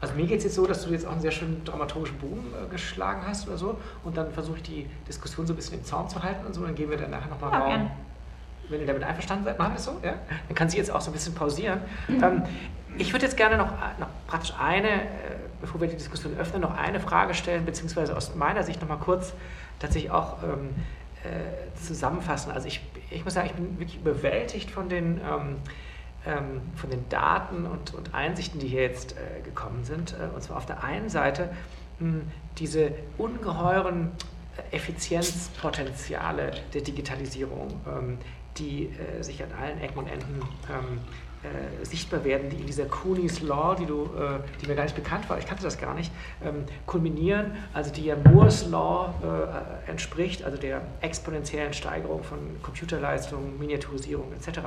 also 0.01 0.15
mir 0.15 0.27
geht 0.27 0.39
es 0.39 0.45
jetzt 0.45 0.55
so, 0.55 0.67
dass 0.67 0.85
du 0.85 0.91
jetzt 0.91 1.07
auch 1.07 1.13
einen 1.13 1.21
sehr 1.21 1.31
schönen 1.31 1.63
dramaturgischen 1.65 2.19
Bogen 2.19 2.53
äh, 2.55 2.71
geschlagen 2.71 3.23
hast 3.27 3.47
oder 3.49 3.59
so 3.59 3.79
und 4.05 4.17
dann 4.17 4.33
versuche 4.33 4.57
ich 4.57 4.63
die 4.63 4.87
Diskussion 5.07 5.47
so 5.47 5.53
ein 5.53 5.57
bisschen 5.57 5.79
im 5.79 5.85
Zaum 5.85 6.09
zu 6.09 6.23
halten 6.23 6.47
und 6.47 6.55
so, 6.55 6.65
dann 6.65 6.75
gehen 6.75 6.91
wir 6.91 6.97
dann 6.97 7.11
nachher 7.11 7.29
nochmal 7.29 7.53
ja, 7.53 7.59
Raum. 7.59 7.69
Gern. 7.69 7.91
Wenn 8.69 8.81
ihr 8.81 8.87
damit 8.87 9.03
einverstanden 9.03 9.45
seid, 9.45 9.59
machen 9.59 9.73
wir 9.73 9.79
es 9.79 9.85
so, 9.85 9.97
ja? 10.03 10.15
Dann 10.47 10.55
kann 10.55 10.69
sie 10.71 10.77
jetzt 10.77 10.93
auch 10.93 11.01
so 11.01 11.11
ein 11.11 11.13
bisschen 11.13 11.35
pausieren. 11.35 11.81
Mhm. 12.07 12.23
Ähm, 12.23 12.43
ich 12.99 13.13
würde 13.13 13.27
jetzt 13.27 13.37
gerne 13.37 13.57
noch, 13.57 13.71
noch 13.99 14.09
praktisch 14.27 14.55
eine, 14.59 14.89
äh, 14.89 15.07
bevor 15.61 15.81
wir 15.81 15.89
die 15.89 15.97
Diskussion 15.97 16.37
öffnen, 16.39 16.63
noch 16.63 16.77
eine 16.77 17.01
Frage 17.01 17.35
stellen, 17.35 17.65
beziehungsweise 17.65 18.17
aus 18.17 18.35
meiner 18.35 18.63
Sicht 18.63 18.81
nochmal 18.81 18.99
kurz 18.99 19.33
tatsächlich 19.79 20.11
auch 20.11 20.43
ähm, 20.43 20.71
äh, 21.25 21.77
zusammenfassen. 21.81 22.53
Also 22.53 22.69
ich, 22.69 22.81
ich 23.11 23.25
muss 23.25 23.35
sagen, 23.35 23.49
ich 23.49 23.55
bin 23.55 23.79
wirklich 23.79 24.01
überwältigt 24.01 24.71
von 24.71 24.89
den, 24.89 25.19
ähm, 25.19 25.57
ähm, 26.27 26.61
von 26.77 26.91
den 26.91 27.09
Daten 27.09 27.67
und, 27.67 27.95
und 27.95 28.15
Einsichten, 28.15 28.61
die 28.61 28.69
hier 28.69 28.83
jetzt 28.83 29.13
äh, 29.13 29.41
gekommen 29.43 29.85
sind. 29.85 30.15
Äh, 30.15 30.35
und 30.35 30.43
zwar 30.43 30.59
auf 30.59 30.67
der 30.67 30.85
einen 30.85 31.09
Seite 31.09 31.51
mh, 31.99 32.23
diese 32.59 32.93
ungeheuren 33.19 34.13
Effizienzpotenziale 34.71 36.53
der 36.75 36.83
Digitalisierung, 36.83 37.81
ähm, 37.87 38.19
die 38.59 38.87
äh, 38.87 39.23
sich 39.23 39.43
an 39.43 39.51
allen 39.53 39.81
Ecken 39.81 39.99
und 39.99 40.09
Enden 40.09 40.43
ähm, 40.69 40.99
äh, 41.43 41.85
sichtbar 41.87 42.23
werden, 42.25 42.51
die 42.51 42.57
in 42.57 42.67
dieser 42.67 42.85
Cooney's 42.85 43.41
Law, 43.41 43.75
die, 43.75 43.87
du, 43.87 44.05
äh, 44.05 44.41
die 44.61 44.67
mir 44.67 44.75
gar 44.75 44.83
nicht 44.83 44.95
bekannt 44.95 45.29
war, 45.31 45.39
ich 45.39 45.47
kannte 45.47 45.63
das 45.63 45.79
gar 45.79 45.95
nicht, 45.95 46.13
ähm, 46.45 46.67
kulminieren, 46.85 47.53
also 47.73 47.91
die 47.91 48.05
ja 48.05 48.17
Moore's 48.31 48.67
Law 48.67 49.15
äh, 49.23 49.91
entspricht, 49.91 50.45
also 50.45 50.59
der 50.59 50.83
exponentiellen 51.01 51.73
Steigerung 51.73 52.23
von 52.23 52.39
Computerleistung, 52.63 53.59
Miniaturisierung 53.59 54.33
etc., 54.35 54.59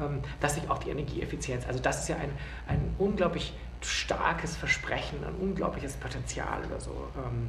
ähm, 0.00 0.20
dass 0.38 0.54
sich 0.54 0.70
auch 0.70 0.78
die 0.78 0.90
Energieeffizienz, 0.90 1.66
also 1.66 1.80
das 1.80 2.02
ist 2.02 2.08
ja 2.08 2.16
ein, 2.16 2.30
ein 2.68 2.94
unglaublich 2.98 3.52
starkes 3.80 4.56
Versprechen, 4.56 5.24
ein 5.24 5.34
unglaubliches 5.34 5.94
Potenzial 5.94 6.60
oder 6.70 6.80
so. 6.80 7.08
Ähm, 7.16 7.48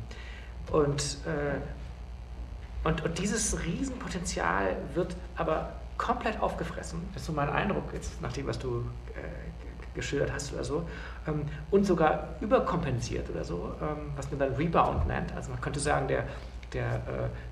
und, 0.71 1.17
äh, 1.27 2.87
und, 2.87 3.03
und 3.05 3.19
dieses 3.19 3.63
Riesenpotenzial 3.63 4.77
wird 4.95 5.15
aber 5.35 5.73
komplett 5.97 6.41
aufgefressen. 6.41 7.01
Das 7.13 7.23
ist 7.23 7.27
so 7.27 7.33
mein 7.33 7.49
Eindruck 7.49 7.93
jetzt, 7.93 8.21
nach 8.21 8.33
dem, 8.33 8.47
was 8.47 8.59
du 8.59 8.85
äh, 9.15 9.93
geschildert 9.93 10.31
hast 10.33 10.53
oder 10.53 10.63
so. 10.63 10.87
Ähm, 11.27 11.45
und 11.71 11.85
sogar 11.85 12.35
überkompensiert 12.41 13.29
oder 13.29 13.43
so, 13.43 13.73
ähm, 13.81 14.11
was 14.15 14.29
man 14.29 14.39
dann 14.39 14.53
Rebound 14.53 15.07
nennt. 15.07 15.33
Also 15.35 15.51
man 15.51 15.61
könnte 15.61 15.79
sagen, 15.79 16.07
der, 16.07 16.25
der, 16.73 16.95
äh, 16.95 16.99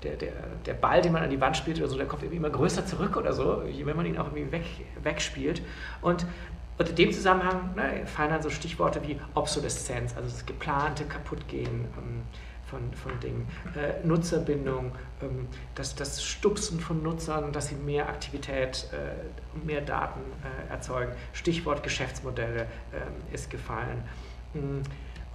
der, 0.02 0.16
der, 0.16 0.32
der 0.66 0.74
Ball, 0.74 1.00
den 1.00 1.12
man 1.12 1.22
an 1.22 1.30
die 1.30 1.40
Wand 1.40 1.56
spielt 1.56 1.78
oder 1.78 1.88
so, 1.88 1.96
der 1.96 2.06
kommt 2.06 2.22
immer 2.24 2.50
größer 2.50 2.84
zurück 2.86 3.16
oder 3.16 3.32
so, 3.32 3.62
wenn 3.64 3.96
man 3.96 4.06
ihn 4.06 4.18
auch 4.18 4.26
irgendwie 4.26 4.50
weg, 4.52 4.64
wegspielt. 5.02 5.62
Und 6.00 6.26
in 6.78 6.96
dem 6.96 7.12
Zusammenhang 7.12 7.74
ne, 7.76 8.06
fallen 8.06 8.30
dann 8.30 8.42
so 8.42 8.50
Stichworte 8.50 9.06
wie 9.06 9.18
Obsoleszenz, 9.34 10.16
also 10.16 10.28
das 10.28 10.44
geplante 10.44 11.04
Kaputtgehen, 11.04 11.86
ähm, 11.96 12.22
von, 12.72 12.92
von 12.94 13.20
Dingen. 13.20 13.46
Äh, 13.76 14.04
Nutzerbindung, 14.06 14.92
ähm, 15.20 15.46
das, 15.74 15.94
das 15.94 16.24
Stupsen 16.24 16.80
von 16.80 17.02
Nutzern, 17.02 17.52
dass 17.52 17.68
sie 17.68 17.74
mehr 17.74 18.08
Aktivität, 18.08 18.88
äh, 18.92 19.66
mehr 19.66 19.82
Daten 19.82 20.20
äh, 20.42 20.72
erzeugen. 20.72 21.12
Stichwort 21.34 21.82
Geschäftsmodelle 21.82 22.62
ähm, 22.62 23.12
ist 23.32 23.50
gefallen. 23.50 24.02
Mm, 24.54 24.80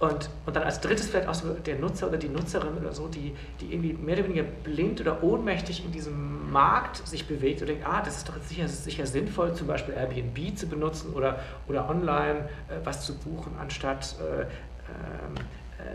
und, 0.00 0.30
und 0.46 0.54
dann 0.54 0.62
als 0.62 0.80
drittes 0.80 1.08
vielleicht 1.08 1.26
auch 1.26 1.34
so 1.34 1.54
der 1.54 1.76
Nutzer 1.76 2.08
oder 2.08 2.18
die 2.18 2.28
Nutzerin 2.28 2.76
oder 2.78 2.92
so, 2.92 3.08
die, 3.08 3.34
die 3.60 3.72
irgendwie 3.72 3.94
mehr 3.94 4.16
oder 4.16 4.24
weniger 4.26 4.44
blind 4.44 5.00
oder 5.00 5.24
ohnmächtig 5.24 5.84
in 5.84 5.90
diesem 5.90 6.52
Markt 6.52 7.06
sich 7.06 7.26
bewegt 7.26 7.62
und 7.62 7.68
denkt, 7.68 7.84
ah, 7.84 8.00
das 8.00 8.18
ist 8.18 8.28
doch 8.28 8.36
sicher, 8.42 8.68
sicher 8.68 9.06
sinnvoll, 9.06 9.54
zum 9.54 9.66
Beispiel 9.66 9.94
Airbnb 9.94 10.56
zu 10.56 10.68
benutzen 10.68 11.12
oder, 11.14 11.40
oder 11.66 11.88
online 11.88 12.48
äh, 12.68 12.78
was 12.84 13.06
zu 13.06 13.18
buchen, 13.18 13.52
anstatt 13.58 14.14
äh, 14.20 14.42
ähm, 14.42 15.34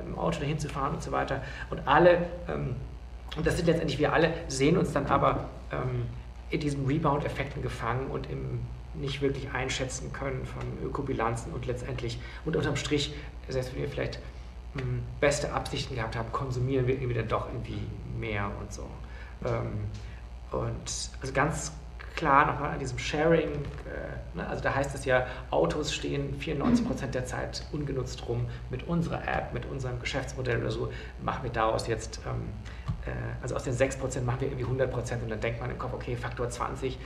im 0.06 0.18
Auto 0.18 0.40
dahin 0.40 0.60
zu 0.60 0.70
fahren 0.70 0.94
und 0.94 1.04
so 1.04 1.12
weiter. 1.12 1.42
Und 1.70 1.88
alle, 1.88 2.26
ähm, 2.48 2.76
und 3.36 3.46
das 3.46 3.58
sind 3.58 3.66
letztendlich 3.66 4.00
wir 4.00 4.14
alle, 4.14 4.34
sehen 4.48 4.78
uns 4.78 4.92
dann 4.92 5.08
aber 5.08 5.46
ähm, 5.72 6.06
in 6.50 6.60
diesen 6.60 6.86
Rebound-Effekten 6.86 7.62
gefangen 7.62 8.08
und 8.12 8.30
im 8.30 8.60
nicht 8.96 9.22
wirklich 9.22 9.52
einschätzen 9.52 10.14
können 10.14 10.46
von 10.46 10.62
Ökobilanzen 10.88 11.52
und 11.52 11.66
letztendlich 11.66 12.20
und 12.46 12.56
unterm 12.56 12.76
Strich, 12.76 13.14
selbst 13.48 13.74
wenn 13.74 13.82
wir 13.82 13.90
vielleicht 13.90 14.20
ähm, 14.78 15.02
beste 15.20 15.52
Absichten 15.54 15.96
gehabt 15.96 16.16
haben, 16.16 16.32
konsumieren 16.32 16.88
wir 16.88 16.96
irgendwie 16.96 17.16
dann 17.16 17.28
doch 17.28 17.48
irgendwie 17.48 17.82
mehr 18.20 18.52
und 18.60 18.72
so. 18.72 18.88
Ähm, 19.46 19.86
und 20.52 21.10
also 21.22 21.34
ganz 21.34 21.72
klar 22.16 22.46
nochmal 22.46 22.72
an 22.72 22.80
diesem 22.80 23.00
Sharing, 23.00 23.50
äh, 23.50 24.38
ne, 24.38 24.48
also 24.48 24.64
da 24.64 24.76
heißt 24.76 24.94
es 24.96 25.06
ja, 25.06 25.26
Autos 25.50 25.94
stehen 25.94 26.40
94% 26.40 27.08
der 27.08 27.26
Zeit 27.26 27.66
ungenutzt 27.72 28.28
rum. 28.28 28.48
Mit 28.70 28.88
unserer 28.88 29.28
App, 29.28 29.54
mit 29.54 29.66
unserem 29.66 30.00
Geschäftsmodell 30.00 30.62
oder 30.62 30.72
so, 30.72 30.92
machen 31.24 31.44
wir 31.44 31.52
daraus 31.52 31.88
jetzt, 31.88 32.20
ähm, 32.26 32.50
äh, 33.06 33.12
also 33.42 33.56
aus 33.56 33.64
den 33.64 33.74
6% 33.74 34.22
machen 34.22 34.42
wir 34.42 34.48
irgendwie 34.50 34.66
100% 34.66 35.22
und 35.22 35.30
dann 35.30 35.40
denkt 35.40 35.60
man 35.60 35.70
im 35.70 35.78
Kopf, 35.78 35.94
okay, 35.94 36.16
Faktor 36.16 36.50
20, 36.50 36.96
äh, 36.96 36.98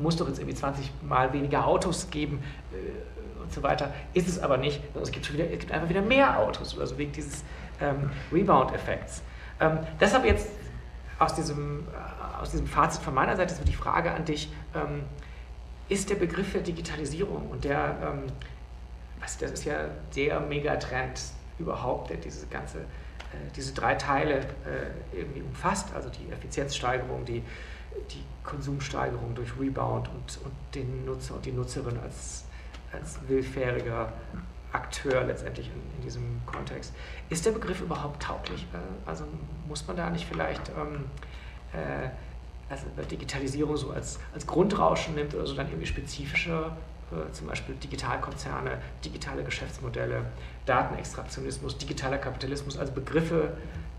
muss 0.00 0.16
doch 0.16 0.28
jetzt 0.28 0.38
irgendwie 0.38 0.56
20 0.56 0.90
mal 1.02 1.32
weniger 1.32 1.66
Autos 1.66 2.10
geben 2.10 2.42
äh, 2.72 3.42
und 3.42 3.52
so 3.52 3.62
weiter. 3.62 3.92
Ist 4.14 4.28
es 4.28 4.38
aber 4.38 4.56
nicht, 4.56 4.80
es 5.00 5.10
gibt, 5.10 5.32
wieder, 5.32 5.44
es 5.44 5.58
gibt 5.58 5.72
einfach 5.72 5.88
wieder 5.88 6.02
mehr 6.02 6.38
Autos, 6.38 6.78
also 6.78 6.96
wegen 6.98 7.12
dieses 7.12 7.44
ähm, 7.80 8.10
Rebound-Effekts. 8.32 9.22
Ähm, 9.60 9.78
deshalb 10.00 10.24
jetzt 10.24 10.48
aus 11.18 11.34
diesem 11.34 11.86
aus 12.40 12.50
diesem 12.50 12.66
Fazit 12.66 13.02
von 13.02 13.14
meiner 13.14 13.36
Seite 13.36 13.54
ist 13.54 13.66
die 13.66 13.74
Frage 13.74 14.12
an 14.12 14.24
dich, 14.24 14.52
ähm, 14.74 15.04
ist 15.88 16.10
der 16.10 16.16
Begriff 16.16 16.52
der 16.52 16.62
Digitalisierung 16.62 17.48
und 17.50 17.64
der, 17.64 17.96
ähm, 18.02 18.24
was, 19.20 19.38
das 19.38 19.52
ist 19.52 19.64
ja 19.64 19.88
der 20.14 20.40
Megatrend 20.40 21.20
überhaupt, 21.58 22.10
der 22.10 22.16
diese 22.16 22.46
ganze, 22.48 22.78
äh, 22.80 23.50
diese 23.54 23.72
drei 23.72 23.94
Teile 23.94 24.40
äh, 24.40 25.16
irgendwie 25.16 25.42
umfasst, 25.42 25.94
also 25.94 26.08
die 26.10 26.30
Effizienzsteigerung, 26.32 27.24
die 27.24 27.42
die 28.10 28.24
Konsumsteigerung 28.44 29.34
durch 29.34 29.50
Rebound 29.58 30.08
und, 30.08 30.38
und 30.44 30.52
den 30.74 31.04
Nutzer 31.04 31.34
und 31.34 31.46
die 31.46 31.52
Nutzerin 31.52 31.98
als, 31.98 32.44
als 32.92 33.18
willfähriger 33.26 34.12
Akteur 34.72 35.24
letztendlich 35.24 35.68
in, 35.68 35.96
in, 35.96 36.02
diesem 36.02 36.40
Kontext. 36.44 36.94
Ist 37.30 37.46
der 37.46 37.52
Begriff 37.52 37.80
überhaupt 37.80 38.22
tauglich? 38.22 38.66
Äh, 38.72 39.08
also 39.08 39.24
muss 39.66 39.86
man 39.86 39.96
da 39.96 40.10
nicht 40.10 40.26
vielleicht 40.26 40.68
ähm, 40.70 41.04
äh, 41.72 42.10
also 42.68 42.86
Digitalisierung 43.10 43.76
so 43.76 43.90
als, 43.90 44.18
als 44.34 44.46
Grundrauschen 44.46 45.14
nimmt 45.14 45.34
oder 45.34 45.46
so 45.46 45.54
dann 45.54 45.68
irgendwie 45.68 45.86
spezifische, 45.86 46.72
äh, 47.12 47.32
zum 47.32 47.46
Beispiel 47.46 47.74
Digitalkonzerne, 47.76 48.78
digitale 49.04 49.44
Geschäftsmodelle, 49.44 50.24
Datenextraktionismus, 50.64 51.78
digitaler 51.78 52.18
Kapitalismus, 52.18 52.76
also 52.76 52.92
Begriffe 52.92 53.56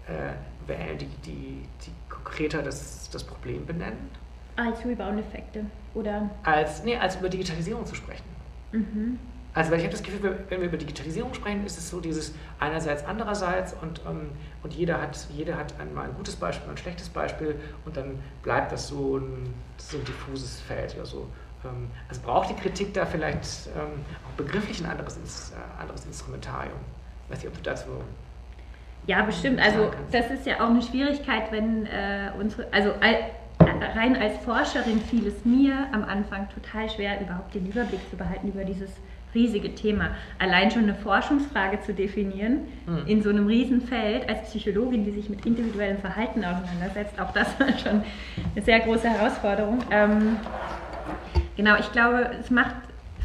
äh, 0.07 0.67
wählen, 0.67 0.97
die, 0.97 1.07
die, 1.25 1.63
die 1.85 1.91
konkreter 2.09 2.61
das, 2.61 3.09
das 3.09 3.23
Problem 3.23 3.65
benennen? 3.65 4.09
Als 4.57 4.83
Rebound-Effekte, 4.83 5.65
oder? 5.93 6.29
Als, 6.43 6.83
nee, 6.83 6.97
als 6.97 7.15
über 7.15 7.29
Digitalisierung 7.29 7.85
zu 7.85 7.95
sprechen. 7.95 8.25
Mhm. 8.71 9.19
Also 9.57 9.71
weil 9.71 9.79
ich 9.79 9.85
habe 9.85 9.91
das 9.91 10.03
Gefühl, 10.03 10.37
wenn 10.49 10.61
wir 10.61 10.67
über 10.67 10.77
Digitalisierung 10.77 11.33
sprechen, 11.33 11.65
ist 11.65 11.79
es 11.79 11.89
so 11.89 11.99
dieses 11.99 12.31
einerseits, 12.59 13.03
andererseits 13.03 13.73
und, 13.81 14.01
ähm, 14.07 14.29
und 14.61 14.71
jeder 14.71 15.01
hat, 15.01 15.17
jeder 15.35 15.57
hat 15.57 15.73
einmal 15.79 16.05
ein 16.05 16.13
gutes 16.13 16.35
Beispiel, 16.35 16.69
ein 16.69 16.77
schlechtes 16.77 17.09
Beispiel 17.09 17.55
und 17.83 17.97
dann 17.97 18.19
bleibt 18.43 18.71
das 18.71 18.87
so 18.87 19.17
ein, 19.17 19.51
so 19.77 19.97
ein 19.97 20.05
diffuses 20.05 20.59
Feld 20.59 20.93
oder 20.93 21.07
so. 21.07 21.27
Ähm, 21.65 21.89
also 22.07 22.21
braucht 22.21 22.51
die 22.51 22.53
Kritik 22.53 22.93
da 22.93 23.03
vielleicht 23.07 23.65
ähm, 23.75 24.05
auch 24.27 24.37
begrifflich 24.37 24.79
ein 24.79 24.91
anderes, 24.91 25.17
äh, 25.17 25.81
anderes 25.81 26.05
Instrumentarium? 26.05 26.77
Ich 27.25 27.31
weiß 27.31 27.39
nicht, 27.39 27.47
ob 27.47 27.55
du 27.55 27.63
dazu 27.63 27.89
ja, 29.07 29.23
bestimmt. 29.23 29.59
Also 29.59 29.89
das 30.11 30.29
ist 30.29 30.45
ja 30.45 30.57
auch 30.57 30.69
eine 30.69 30.81
Schwierigkeit, 30.83 31.51
wenn 31.51 31.85
äh, 31.85 32.29
unsere, 32.37 32.67
also 32.71 32.91
rein 33.95 34.17
als 34.17 34.37
Forscherin 34.43 34.99
fiel 34.99 35.25
es 35.27 35.45
mir 35.45 35.87
am 35.93 36.03
Anfang 36.03 36.47
total 36.49 36.89
schwer, 36.89 37.21
überhaupt 37.21 37.55
den 37.55 37.65
Überblick 37.65 38.01
zu 38.09 38.17
behalten 38.17 38.49
über 38.49 38.65
dieses 38.65 38.91
riesige 39.33 39.75
Thema. 39.75 40.11
Allein 40.39 40.71
schon 40.71 40.83
eine 40.83 40.95
Forschungsfrage 40.95 41.81
zu 41.81 41.93
definieren 41.93 42.61
mhm. 42.85 43.07
in 43.07 43.21
so 43.21 43.29
einem 43.29 43.47
Riesenfeld 43.47 44.27
als 44.29 44.49
Psychologin, 44.49 45.03
die 45.03 45.11
sich 45.11 45.29
mit 45.29 45.45
individuellem 45.45 45.97
Verhalten 45.97 46.43
auseinandersetzt, 46.43 47.19
auch 47.19 47.31
das 47.33 47.59
war 47.59 47.77
schon 47.77 48.03
eine 48.55 48.63
sehr 48.63 48.79
große 48.79 49.09
Herausforderung. 49.09 49.79
Ähm, 49.91 50.37
genau, 51.55 51.75
ich 51.79 51.91
glaube, 51.91 52.31
es 52.39 52.49
macht 52.49 52.75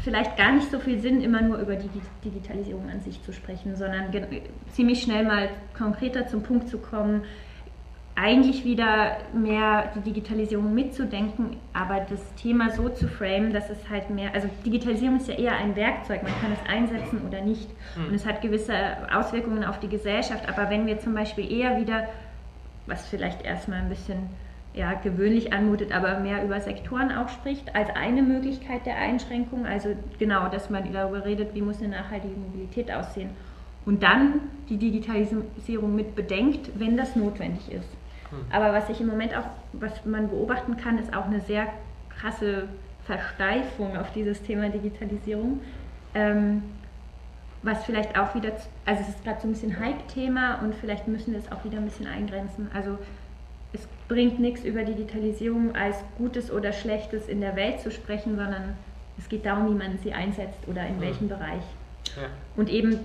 vielleicht 0.03 0.35
gar 0.35 0.51
nicht 0.51 0.69
so 0.69 0.79
viel 0.79 0.99
Sinn, 0.99 1.21
immer 1.21 1.41
nur 1.41 1.57
über 1.57 1.75
die 1.75 1.89
Digitalisierung 2.23 2.89
an 2.89 2.99
sich 3.01 3.23
zu 3.23 3.31
sprechen, 3.31 3.75
sondern 3.75 4.07
ziemlich 4.73 5.01
schnell 5.01 5.23
mal 5.23 5.49
konkreter 5.77 6.27
zum 6.27 6.43
Punkt 6.43 6.67
zu 6.67 6.77
kommen, 6.77 7.23
eigentlich 8.15 8.63
wieder 8.63 9.17
mehr 9.33 9.91
die 9.95 10.01
Digitalisierung 10.01 10.73
mitzudenken, 10.73 11.57
aber 11.73 12.05
das 12.07 12.21
Thema 12.35 12.69
so 12.69 12.89
zu 12.89 13.07
framen, 13.07 13.53
dass 13.53 13.69
es 13.69 13.89
halt 13.89 14.09
mehr, 14.11 14.33
also 14.33 14.47
Digitalisierung 14.65 15.17
ist 15.17 15.27
ja 15.27 15.35
eher 15.35 15.57
ein 15.57 15.75
Werkzeug, 15.75 16.21
man 16.21 16.31
kann 16.39 16.51
es 16.51 16.69
einsetzen 16.69 17.21
oder 17.27 17.41
nicht 17.41 17.69
hm. 17.95 18.09
und 18.09 18.13
es 18.13 18.25
hat 18.25 18.41
gewisse 18.41 18.75
Auswirkungen 19.11 19.63
auf 19.63 19.79
die 19.79 19.89
Gesellschaft, 19.89 20.47
aber 20.47 20.69
wenn 20.69 20.85
wir 20.85 20.99
zum 20.99 21.15
Beispiel 21.15 21.51
eher 21.51 21.79
wieder, 21.81 22.07
was 22.85 23.07
vielleicht 23.07 23.43
erstmal 23.43 23.79
ein 23.79 23.89
bisschen 23.89 24.29
ja, 24.75 24.93
gewöhnlich 24.93 25.53
anmutet, 25.53 25.91
aber 25.91 26.19
mehr 26.19 26.43
über 26.43 26.59
Sektoren 26.59 27.11
auch 27.11 27.29
spricht, 27.29 27.75
als 27.75 27.89
eine 27.95 28.21
Möglichkeit 28.21 28.85
der 28.85 28.97
Einschränkung, 28.97 29.65
also 29.65 29.89
genau, 30.19 30.49
dass 30.49 30.69
man 30.69 30.91
darüber 30.91 31.25
redet, 31.25 31.55
wie 31.55 31.61
muss 31.61 31.79
eine 31.79 31.89
nachhaltige 31.89 32.35
Mobilität 32.35 32.91
aussehen 32.91 33.31
und 33.85 34.03
dann 34.03 34.41
die 34.69 34.77
Digitalisierung 34.77 35.95
mit 35.95 36.15
bedenkt, 36.15 36.69
wenn 36.75 36.95
das 36.95 37.15
notwendig 37.15 37.71
ist. 37.71 37.89
Hm. 38.33 38.45
Aber 38.51 38.73
was 38.73 38.89
ich 38.89 38.99
im 38.99 39.07
Moment 39.07 39.35
auch, 39.35 39.45
was 39.73 40.05
man 40.05 40.29
beobachten 40.29 40.77
kann, 40.77 40.97
ist 40.97 41.15
auch 41.15 41.25
eine 41.25 41.39
sehr 41.41 41.67
krasse 42.09 42.67
Versteifung 43.05 43.97
auf 43.97 44.11
dieses 44.13 44.41
Thema 44.41 44.69
Digitalisierung. 44.69 45.61
Ähm, 46.15 46.63
was 47.61 47.85
vielleicht 47.85 48.17
auch 48.19 48.35
wieder, 48.35 48.51
also 48.85 49.01
es 49.01 49.09
ist 49.09 49.23
gerade 49.23 49.41
so 49.41 49.47
ein 49.47 49.53
bisschen 49.53 49.79
Hype-Thema 49.79 50.59
und 50.61 50.75
vielleicht 50.75 51.07
müssen 51.07 51.31
wir 51.31 51.39
es 51.39 51.51
auch 51.51 51.63
wieder 51.63 51.77
ein 51.77 51.85
bisschen 51.85 52.07
eingrenzen. 52.07 52.69
Also 52.73 52.97
es 53.71 53.87
bringt 54.09 54.39
nichts 54.39 54.63
über 54.63 54.83
Digitalisierung 54.83 55.73
als 55.75 55.95
Gutes 56.17 56.51
oder 56.51 56.73
Schlechtes 56.73 57.27
in 57.27 57.39
der 57.39 57.55
Welt 57.55 57.79
zu 57.79 57.89
sprechen, 57.89 58.35
sondern 58.35 58.75
es 59.17 59.29
geht 59.29 59.45
darum, 59.45 59.69
wie 59.69 59.77
man 59.77 59.97
sie 59.99 60.13
einsetzt 60.13 60.59
oder 60.67 60.81
in 60.85 60.95
hm. 60.95 61.01
welchem 61.01 61.29
Bereich. 61.29 61.63
Ja. 62.17 62.27
Und 62.57 62.69
eben 62.69 62.99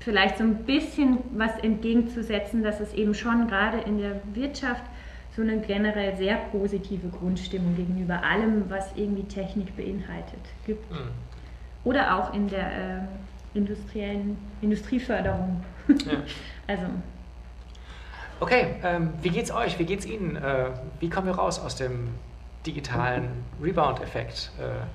vielleicht 0.00 0.38
so 0.38 0.44
ein 0.44 0.64
bisschen 0.64 1.18
was 1.32 1.56
entgegenzusetzen, 1.62 2.62
dass 2.62 2.80
es 2.80 2.92
eben 2.94 3.14
schon 3.14 3.46
gerade 3.46 3.78
in 3.78 3.98
der 3.98 4.20
Wirtschaft 4.34 4.82
so 5.36 5.42
eine 5.42 5.60
generell 5.60 6.16
sehr 6.16 6.36
positive 6.50 7.08
Grundstimmung 7.08 7.76
gegenüber 7.76 8.22
allem, 8.22 8.68
was 8.68 8.90
irgendwie 8.96 9.22
Technik 9.24 9.76
beinhaltet, 9.76 10.40
gibt. 10.66 10.90
Mhm. 10.90 11.10
Oder 11.84 12.18
auch 12.18 12.34
in 12.34 12.48
der 12.48 12.66
äh, 12.66 13.00
industriellen 13.54 14.36
Industrieförderung. 14.60 15.62
Ja. 15.88 16.22
also. 16.66 16.86
Okay, 18.40 18.76
ähm, 18.82 19.10
wie 19.22 19.30
geht's 19.30 19.50
euch? 19.50 19.78
Wie 19.78 19.84
geht's 19.84 20.06
Ihnen? 20.06 20.36
Äh, 20.36 20.70
wie 20.98 21.10
kommen 21.10 21.26
wir 21.26 21.34
raus 21.34 21.58
aus 21.58 21.76
dem 21.76 22.08
digitalen 22.66 23.28
Rebound-Effekt? 23.62 24.50
Äh, 24.58 24.86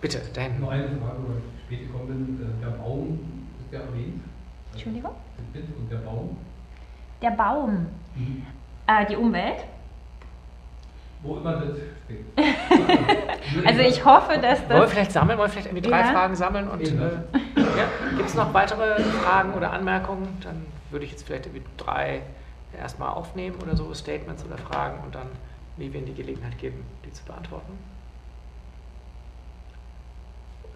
bitte, 0.00 0.20
da 0.34 0.42
hinten. 0.42 0.60
Nur 0.60 0.72
eine 0.72 0.88
Frage, 0.88 1.18
weil 1.28 1.36
ich 1.38 1.64
spät 1.64 1.86
gekommen 1.86 2.36
bin. 2.38 2.46
Äh, 2.46 2.64
der 2.64 2.70
Baum 2.76 3.18
ist 3.20 3.45
der 3.76 3.86
erwähnt? 3.86 4.22
Entschuldigung? 4.72 5.12
Und 5.54 5.90
der 5.90 5.96
Baum? 5.98 6.36
Der 7.22 7.30
Baum. 7.30 7.86
Mhm. 8.14 8.46
Äh, 8.86 9.06
die 9.06 9.16
Umwelt. 9.16 9.64
Wo 11.22 11.38
immer 11.38 11.54
das 11.54 11.78
steht. 12.04 12.24
also 13.66 13.80
ich 13.80 14.04
hoffe, 14.04 14.38
dass 14.38 14.60
das... 14.60 14.70
Wollen 14.70 14.82
wir 14.82 14.88
vielleicht 14.88 15.12
sammeln? 15.12 15.38
Wollen 15.38 15.48
wir 15.48 15.52
vielleicht 15.52 15.68
irgendwie 15.68 15.88
drei 15.88 16.00
ja. 16.00 16.06
Fragen 16.06 16.36
sammeln? 16.36 16.68
Und, 16.68 16.82
äh, 16.82 16.94
ja? 16.94 18.16
Gibt 18.16 18.28
es 18.28 18.34
noch 18.34 18.52
weitere 18.52 19.02
Fragen 19.02 19.54
oder 19.54 19.72
Anmerkungen? 19.72 20.28
Dann 20.42 20.66
würde 20.90 21.04
ich 21.04 21.12
jetzt 21.12 21.26
vielleicht 21.26 21.46
irgendwie 21.46 21.64
drei 21.76 22.22
erstmal 22.78 23.10
aufnehmen 23.10 23.56
oder 23.62 23.76
so, 23.76 23.92
Statements 23.94 24.44
oder 24.44 24.58
Fragen 24.58 25.02
und 25.04 25.14
dann 25.14 25.28
Vivian 25.78 26.04
die 26.04 26.14
Gelegenheit 26.14 26.58
geben, 26.58 26.84
die 27.04 27.12
zu 27.12 27.24
beantworten 27.24 27.72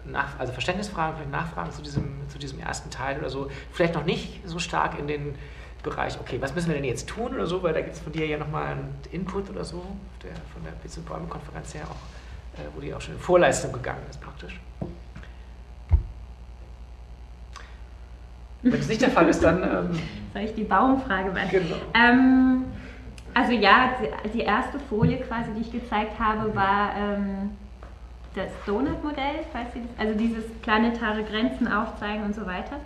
nach, 0.05 0.39
also 0.39 0.53
Verständnisfragen, 0.53 1.15
vielleicht 1.15 1.31
Nachfragen 1.31 1.71
zu 1.71 1.81
diesem, 1.81 2.27
zu 2.29 2.39
diesem 2.39 2.59
ersten 2.59 2.89
Teil 2.89 3.19
oder 3.19 3.29
so. 3.29 3.49
Vielleicht 3.71 3.93
noch 3.93 4.05
nicht 4.05 4.41
so 4.47 4.59
stark 4.59 4.97
in 4.99 5.07
den 5.07 5.35
Bereich, 5.83 6.19
okay, 6.19 6.37
was 6.39 6.53
müssen 6.53 6.67
wir 6.67 6.75
denn 6.75 6.83
jetzt 6.83 7.07
tun 7.07 7.33
oder 7.33 7.47
so, 7.47 7.63
weil 7.63 7.73
da 7.73 7.81
gibt 7.81 7.95
es 7.95 8.01
von 8.01 8.11
dir 8.11 8.27
ja 8.27 8.37
nochmal 8.37 8.67
einen 8.67 8.95
Input 9.11 9.49
oder 9.49 9.65
so, 9.65 9.83
der 10.23 10.31
von 10.53 10.63
der 10.63 10.71
Bits- 10.71 10.97
und 10.97 11.07
Bäume-Konferenz 11.07 11.73
her 11.73 11.83
auch, 11.85 12.59
äh, 12.59 12.67
wo 12.75 12.81
die 12.81 12.93
auch 12.93 13.01
schon 13.01 13.15
in 13.15 13.19
Vorleistung 13.19 13.71
gegangen 13.71 14.03
ist 14.09 14.21
praktisch. 14.21 14.59
Wenn 18.61 18.73
es 18.73 18.87
nicht 18.87 19.01
der 19.01 19.09
Fall 19.09 19.27
ist, 19.27 19.41
dann. 19.41 19.63
Ähm, 19.63 19.99
Soll 20.33 20.43
ich 20.43 20.53
die 20.53 20.63
Baumfrage 20.63 21.31
beantworten? 21.31 21.67
Genau. 21.67 21.81
Ähm, 21.95 22.65
also 23.33 23.53
ja, 23.53 23.93
die 24.33 24.41
erste 24.41 24.79
Folie 24.79 25.17
quasi, 25.17 25.51
die 25.55 25.61
ich 25.61 25.71
gezeigt 25.71 26.19
habe, 26.19 26.53
war 26.55 26.91
ähm, 26.95 27.51
das 28.35 28.49
Donut-Modell, 28.65 29.45
also 29.97 30.17
dieses 30.17 30.45
planetare 30.61 31.23
Grenzen 31.23 31.67
aufzeigen 31.67 32.23
und 32.23 32.35
so 32.35 32.45
weiter. 32.45 32.77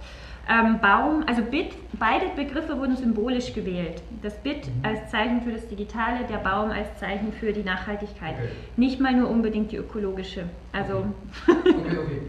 Ähm, 0.47 0.79
Baum, 0.79 1.23
also 1.25 1.41
Bit, 1.41 1.73
beide 1.93 2.27
Begriffe 2.35 2.77
wurden 2.77 2.95
symbolisch 2.95 3.53
gewählt. 3.53 4.03
Das 4.21 4.35
Bit 4.37 4.67
mhm. 4.67 4.85
als 4.85 5.09
Zeichen 5.09 5.41
für 5.41 5.51
das 5.51 5.67
Digitale, 5.67 6.19
der 6.29 6.37
Baum 6.37 6.69
als 6.69 6.99
Zeichen 6.99 7.33
für 7.33 7.51
die 7.51 7.63
Nachhaltigkeit. 7.63 8.35
Okay. 8.35 8.49
Nicht 8.77 8.99
mal 8.99 9.13
nur 9.13 9.29
unbedingt 9.29 9.71
die 9.71 9.77
ökologische. 9.77 10.43
Also. 10.71 11.05
Okay, 11.47 11.57
okay. 11.67 11.97
okay. 11.97 12.21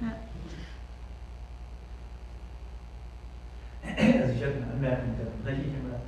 ja. 0.00 0.12
Also 3.96 4.32
ich 4.34 4.42
hatte 4.42 4.54
eine 4.56 4.72
Anmerkung, 4.72 5.14
da 5.18 5.24
breche 5.44 5.62
ich 5.62 5.74
immer 5.74 5.98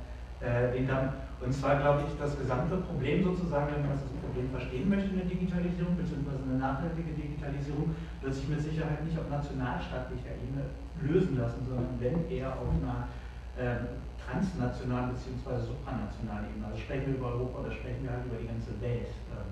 äh, 0.45 0.73
den 0.73 0.87
Damm. 0.87 1.09
Und 1.41 1.51
zwar 1.51 1.81
glaube 1.81 2.05
ich, 2.05 2.13
das 2.21 2.37
gesamte 2.37 2.77
Problem 2.77 3.23
sozusagen, 3.23 3.73
wenn 3.73 3.81
man 3.81 3.97
das 3.97 4.05
Problem 4.21 4.47
verstehen 4.53 4.87
möchte 4.87 5.09
in 5.09 5.17
der 5.17 5.25
Digitalisierung, 5.25 5.97
beziehungsweise 5.97 6.45
eine 6.45 6.61
nachhaltige 6.61 7.17
Digitalisierung, 7.17 7.97
wird 8.21 8.33
sich 8.33 8.47
mit 8.47 8.61
Sicherheit 8.61 9.01
nicht 9.03 9.17
auf 9.17 9.25
nationalstaatlicher 9.25 10.37
Ebene 10.37 10.69
lösen 11.01 11.41
lassen, 11.41 11.65
sondern 11.65 11.97
wenn 11.97 12.29
eher 12.29 12.53
auf 12.53 12.69
einer 12.69 13.09
äh, 13.57 13.97
transnationalen 14.21 15.17
bzw. 15.17 15.65
supranationalen 15.65 16.45
Ebene. 16.53 16.69
Also 16.69 16.77
sprechen 16.77 17.09
wir 17.09 17.17
über 17.17 17.33
Europa 17.33 17.65
oder 17.65 17.71
sprechen 17.73 18.05
wir 18.05 18.13
halt 18.13 18.25
über 18.29 18.37
die 18.37 18.47
ganze 18.47 18.77
Welt. 18.77 19.09
Ähm, 19.33 19.49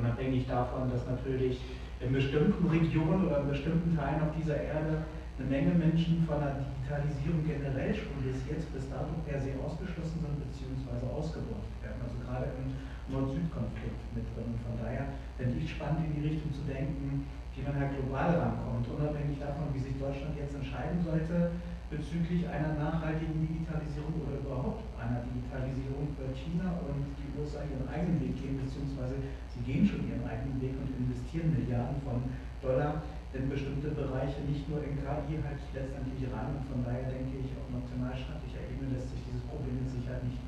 unabhängig 0.00 0.48
davon, 0.48 0.88
dass 0.88 1.04
natürlich 1.04 1.60
in 2.00 2.12
bestimmten 2.12 2.64
Regionen 2.72 3.28
oder 3.28 3.44
in 3.44 3.52
bestimmten 3.52 3.92
Teilen 3.92 4.24
auf 4.24 4.32
dieser 4.32 4.56
Erde 4.56 5.04
eine 5.36 5.46
Menge 5.46 5.76
Menschen 5.76 6.24
von 6.26 6.40
der 6.40 6.56
Digitalisierung 6.56 7.44
generell 7.44 7.94
schon 7.94 8.16
bis 8.24 8.42
jetzt, 8.48 8.72
bis 8.72 8.88
dato 8.88 9.12
per 9.28 9.38
se 9.38 9.54
ausgeschlossen 9.60 10.18
sind 10.24 10.47
bzw. 10.88 11.04
ausgebeutet 11.12 11.76
werden. 11.84 12.00
Also 12.00 12.16
gerade 12.24 12.48
im 12.56 12.72
Nord-Süd-Konflikt 13.12 14.00
mit 14.16 14.24
drin. 14.32 14.56
Von 14.64 14.74
daher 14.80 15.12
fände 15.36 15.60
ich 15.60 15.68
spannend, 15.68 16.08
in 16.08 16.12
die 16.16 16.28
Richtung 16.28 16.52
zu 16.52 16.64
denken, 16.64 17.28
wie 17.54 17.62
man 17.62 17.76
halt 17.76 17.92
global 17.98 18.38
rankommt, 18.38 18.86
unabhängig 18.88 19.36
davon, 19.40 19.68
wie 19.74 19.82
sich 19.82 19.98
Deutschland 19.98 20.36
jetzt 20.38 20.54
entscheiden 20.54 21.02
sollte, 21.02 21.58
bezüglich 21.90 22.44
einer 22.46 22.76
nachhaltigen 22.76 23.40
Digitalisierung 23.40 24.12
oder 24.22 24.38
überhaupt 24.44 24.84
einer 25.00 25.24
Digitalisierung 25.24 26.12
bei 26.20 26.28
China 26.36 26.76
und 26.84 27.16
die 27.16 27.28
USA 27.34 27.64
ihren 27.64 27.88
eigenen 27.88 28.20
Weg 28.20 28.36
gehen, 28.36 28.60
beziehungsweise 28.60 29.16
sie 29.48 29.64
gehen 29.64 29.88
schon 29.88 30.04
ihren 30.04 30.22
eigenen 30.28 30.60
Weg 30.60 30.76
und 30.76 30.92
investieren 30.92 31.56
Milliarden 31.56 31.96
von 32.04 32.28
Dollar 32.60 33.02
in 33.32 33.48
bestimmte 33.48 33.88
Bereiche, 33.96 34.44
nicht 34.44 34.68
nur 34.68 34.84
in 34.84 35.00
KI, 35.00 35.40
halt 35.40 35.60
letztendlich 35.72 36.28
ran. 36.28 36.60
Und 36.60 36.64
von 36.68 36.80
daher 36.84 37.08
denke 37.08 37.40
ich, 37.40 37.56
auf 37.56 37.68
nationalstaatlicher 37.72 38.68
Ebene 38.68 38.96
lässt 38.96 39.12
sich 39.12 39.24
dieses 39.24 39.44
Problem 39.48 39.80
mit 39.80 39.88
Sicherheit 39.88 40.24
nicht. 40.24 40.47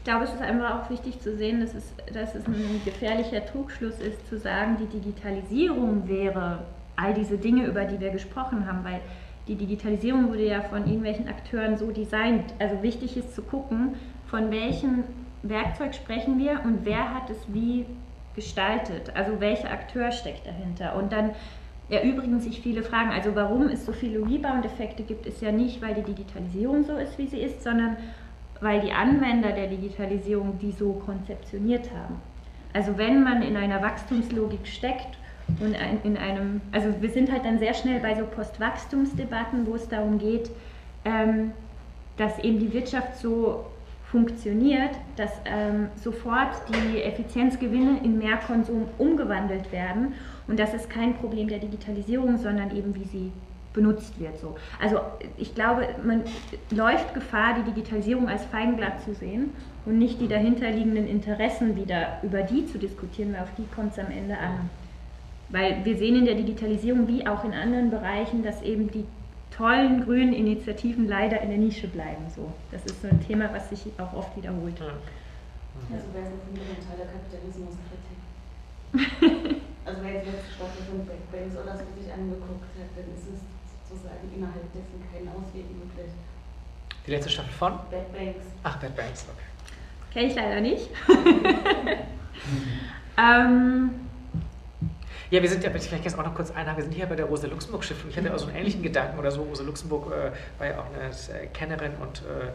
Ich 0.00 0.04
glaube, 0.04 0.24
es 0.24 0.32
ist 0.32 0.40
einfach 0.40 0.80
auch 0.80 0.90
wichtig 0.90 1.20
zu 1.20 1.36
sehen, 1.36 1.60
dass 1.60 1.74
es, 1.74 1.92
dass 2.14 2.34
es 2.34 2.46
ein 2.46 2.80
gefährlicher 2.86 3.44
Trugschluss 3.44 4.00
ist, 4.00 4.26
zu 4.30 4.38
sagen, 4.38 4.78
die 4.80 4.86
Digitalisierung 4.86 6.08
wäre 6.08 6.60
all 6.96 7.12
diese 7.12 7.36
Dinge, 7.36 7.66
über 7.66 7.84
die 7.84 8.00
wir 8.00 8.08
gesprochen 8.08 8.66
haben, 8.66 8.82
weil 8.82 9.00
die 9.46 9.56
Digitalisierung 9.56 10.30
wurde 10.30 10.46
ja 10.46 10.62
von 10.62 10.86
irgendwelchen 10.86 11.28
Akteuren 11.28 11.76
so 11.76 11.90
designt. 11.90 12.54
Also 12.58 12.82
wichtig 12.82 13.18
ist 13.18 13.34
zu 13.34 13.42
gucken, 13.42 13.94
von 14.26 14.50
welchem 14.50 15.04
Werkzeug 15.42 15.94
sprechen 15.94 16.38
wir 16.38 16.62
und 16.64 16.86
wer 16.86 17.14
hat 17.14 17.28
es 17.28 17.36
wie 17.48 17.84
gestaltet. 18.34 19.12
Also 19.14 19.38
welcher 19.38 19.70
Akteur 19.70 20.12
steckt 20.12 20.46
dahinter. 20.46 20.96
Und 20.96 21.12
dann 21.12 21.32
erübrigen 21.90 22.40
sich 22.40 22.62
viele 22.62 22.82
Fragen. 22.82 23.10
Also 23.10 23.34
warum 23.34 23.68
es 23.68 23.84
so 23.84 23.92
viele 23.92 24.20
Rebound-Effekte 24.20 25.02
gibt, 25.02 25.26
ist 25.26 25.42
ja 25.42 25.52
nicht, 25.52 25.82
weil 25.82 25.92
die 25.92 26.04
Digitalisierung 26.04 26.84
so 26.84 26.96
ist, 26.96 27.18
wie 27.18 27.26
sie 27.26 27.40
ist, 27.40 27.62
sondern 27.62 27.98
weil 28.60 28.80
die 28.80 28.92
Anwender 28.92 29.52
der 29.52 29.66
Digitalisierung 29.66 30.58
die 30.58 30.72
so 30.72 30.92
konzeptioniert 30.92 31.90
haben. 31.90 32.16
Also 32.72 32.96
wenn 32.98 33.24
man 33.24 33.42
in 33.42 33.56
einer 33.56 33.82
Wachstumslogik 33.82 34.66
steckt 34.66 35.18
und 35.60 35.74
in 36.04 36.16
einem, 36.16 36.60
also 36.70 36.94
wir 37.00 37.10
sind 37.10 37.32
halt 37.32 37.44
dann 37.44 37.58
sehr 37.58 37.74
schnell 37.74 38.00
bei 38.00 38.14
so 38.14 38.24
Postwachstumsdebatten, 38.24 39.66
wo 39.66 39.74
es 39.74 39.88
darum 39.88 40.18
geht, 40.18 40.50
ähm, 41.04 41.52
dass 42.16 42.38
eben 42.38 42.58
die 42.60 42.72
Wirtschaft 42.72 43.16
so 43.16 43.64
funktioniert, 44.10 44.90
dass 45.16 45.30
ähm, 45.44 45.88
sofort 45.96 46.50
die 46.68 47.02
Effizienzgewinne 47.02 48.00
in 48.02 48.18
mehr 48.18 48.36
Konsum 48.36 48.88
umgewandelt 48.98 49.72
werden. 49.72 50.14
Und 50.48 50.58
das 50.58 50.74
ist 50.74 50.90
kein 50.90 51.14
Problem 51.14 51.48
der 51.48 51.58
Digitalisierung, 51.58 52.36
sondern 52.36 52.76
eben 52.76 52.94
wie 52.94 53.04
sie 53.04 53.32
benutzt 53.72 54.18
wird. 54.18 54.38
So. 54.38 54.56
Also 54.80 55.00
ich 55.36 55.54
glaube, 55.54 55.88
man 56.04 56.24
läuft 56.70 57.14
Gefahr, 57.14 57.54
die 57.54 57.70
Digitalisierung 57.70 58.28
als 58.28 58.44
Feigenblatt 58.46 59.02
zu 59.02 59.14
sehen 59.14 59.52
und 59.86 59.98
nicht 59.98 60.20
die 60.20 60.28
dahinterliegenden 60.28 61.06
Interessen 61.06 61.76
wieder 61.76 62.18
über 62.22 62.42
die 62.42 62.66
zu 62.66 62.78
diskutieren, 62.78 63.32
weil 63.32 63.42
auf 63.42 63.54
die 63.56 63.66
kommt 63.74 63.92
es 63.92 63.98
am 63.98 64.10
Ende 64.10 64.36
an. 64.36 64.70
Weil 65.48 65.84
wir 65.84 65.96
sehen 65.96 66.16
in 66.16 66.24
der 66.24 66.34
Digitalisierung 66.34 67.08
wie 67.08 67.26
auch 67.26 67.44
in 67.44 67.52
anderen 67.52 67.90
Bereichen, 67.90 68.42
dass 68.42 68.62
eben 68.62 68.90
die 68.90 69.04
tollen 69.50 70.04
grünen 70.04 70.32
Initiativen 70.32 71.08
leider 71.08 71.40
in 71.40 71.50
der 71.50 71.58
Nische 71.58 71.88
bleiben. 71.88 72.24
So. 72.34 72.52
Das 72.70 72.84
ist 72.86 73.02
so 73.02 73.08
ein 73.08 73.20
Thema, 73.20 73.50
was 73.52 73.68
sich 73.68 73.80
auch 73.98 74.12
oft 74.14 74.36
wiederholt. 74.36 74.78
Ja. 74.78 74.86
Also 75.90 76.06
wäre 76.14 76.26
es 76.26 76.32
eine 76.32 76.40
fundamentale 76.46 77.04
Kapitalismuskritik. 77.10 78.18
also 79.84 79.98
wer 80.02 80.12
jetzt 80.12 80.26
letzte 80.26 80.50
Staffel 80.54 80.82
von 80.86 81.06
Backbanks 81.06 81.54
oder 81.56 81.72
so 81.78 81.84
sich 81.98 82.12
angeguckt 82.12 82.72
hat, 82.78 82.90
dann 82.94 83.06
ist 83.14 83.26
es 83.26 83.40
sozusagen 83.90 84.32
innerhalb 84.34 84.72
dessen 84.72 85.04
kein 85.12 85.28
Ausweg 85.28 85.66
möglich. 85.70 86.10
Die 87.06 87.10
letzte 87.10 87.30
Staffel 87.30 87.52
von? 87.52 87.72
Bad 87.90 88.12
Banks. 88.12 88.46
Ach, 88.62 88.78
Bad 88.78 88.96
Banks, 88.96 89.26
okay. 89.28 89.44
Kenne 90.12 90.26
ich 90.26 90.34
leider 90.34 90.60
nicht. 90.60 90.90
ähm, 93.18 93.90
ja, 95.30 95.40
wir 95.40 95.48
sind 95.48 95.62
ja, 95.62 95.70
vielleicht 95.70 96.04
jetzt 96.04 96.18
auch 96.18 96.24
noch 96.24 96.34
kurz 96.34 96.50
einhaken, 96.50 96.78
wir 96.78 96.84
sind 96.84 96.94
hier 96.94 97.06
bei 97.06 97.14
der 97.14 97.26
Rosa 97.26 97.46
Luxemburg 97.46 97.84
Stiftung. 97.84 98.10
Ich 98.10 98.16
hatte 98.16 98.34
auch 98.34 98.38
so 98.38 98.46
einen 98.46 98.56
ähnlichen 98.56 98.82
Gedanken 98.82 99.18
oder 99.18 99.30
so. 99.30 99.42
Rosa 99.42 99.62
Luxemburg 99.62 100.12
äh, 100.12 100.32
war 100.58 100.66
ja 100.66 100.80
auch 100.80 100.86
eine 100.86 101.08
äh, 101.08 101.46
Kennerin 101.52 101.92
und, 102.00 102.22
äh, 102.22 102.50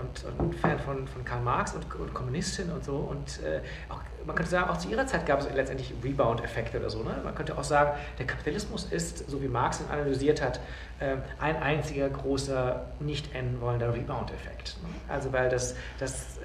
und, 0.00 0.38
und, 0.38 0.54
Fan 0.56 0.78
von, 0.78 1.06
von 1.06 1.24
Karl 1.24 1.40
Marx 1.40 1.74
und, 1.74 1.94
und 1.94 2.14
Kommunistin 2.14 2.70
und 2.70 2.84
so. 2.84 2.96
Und 2.96 3.42
äh, 3.42 3.60
auch, 3.88 4.00
man 4.26 4.36
könnte 4.36 4.50
sagen, 4.50 4.70
auch 4.70 4.78
zu 4.78 4.88
ihrer 4.88 5.06
Zeit 5.06 5.26
gab 5.26 5.40
es 5.40 5.48
letztendlich 5.54 5.94
Rebound-Effekte 6.02 6.78
oder 6.78 6.90
so. 6.90 7.02
Ne? 7.02 7.20
Man 7.24 7.34
könnte 7.34 7.56
auch 7.56 7.64
sagen, 7.64 7.98
der 8.18 8.26
Kapitalismus 8.26 8.84
ist, 8.84 9.28
so 9.30 9.42
wie 9.42 9.48
Marx 9.48 9.80
ihn 9.80 9.86
analysiert 9.90 10.42
hat, 10.42 10.60
äh, 10.98 11.16
ein 11.38 11.56
einziger 11.56 12.08
großer, 12.08 12.86
nicht 13.00 13.34
enden 13.34 13.60
wollender 13.60 13.94
Rebound-Effekt. 13.94 14.76
Ne? 14.82 14.88
Also 15.08 15.32
weil 15.32 15.48
das, 15.48 15.74
das, 15.98 16.38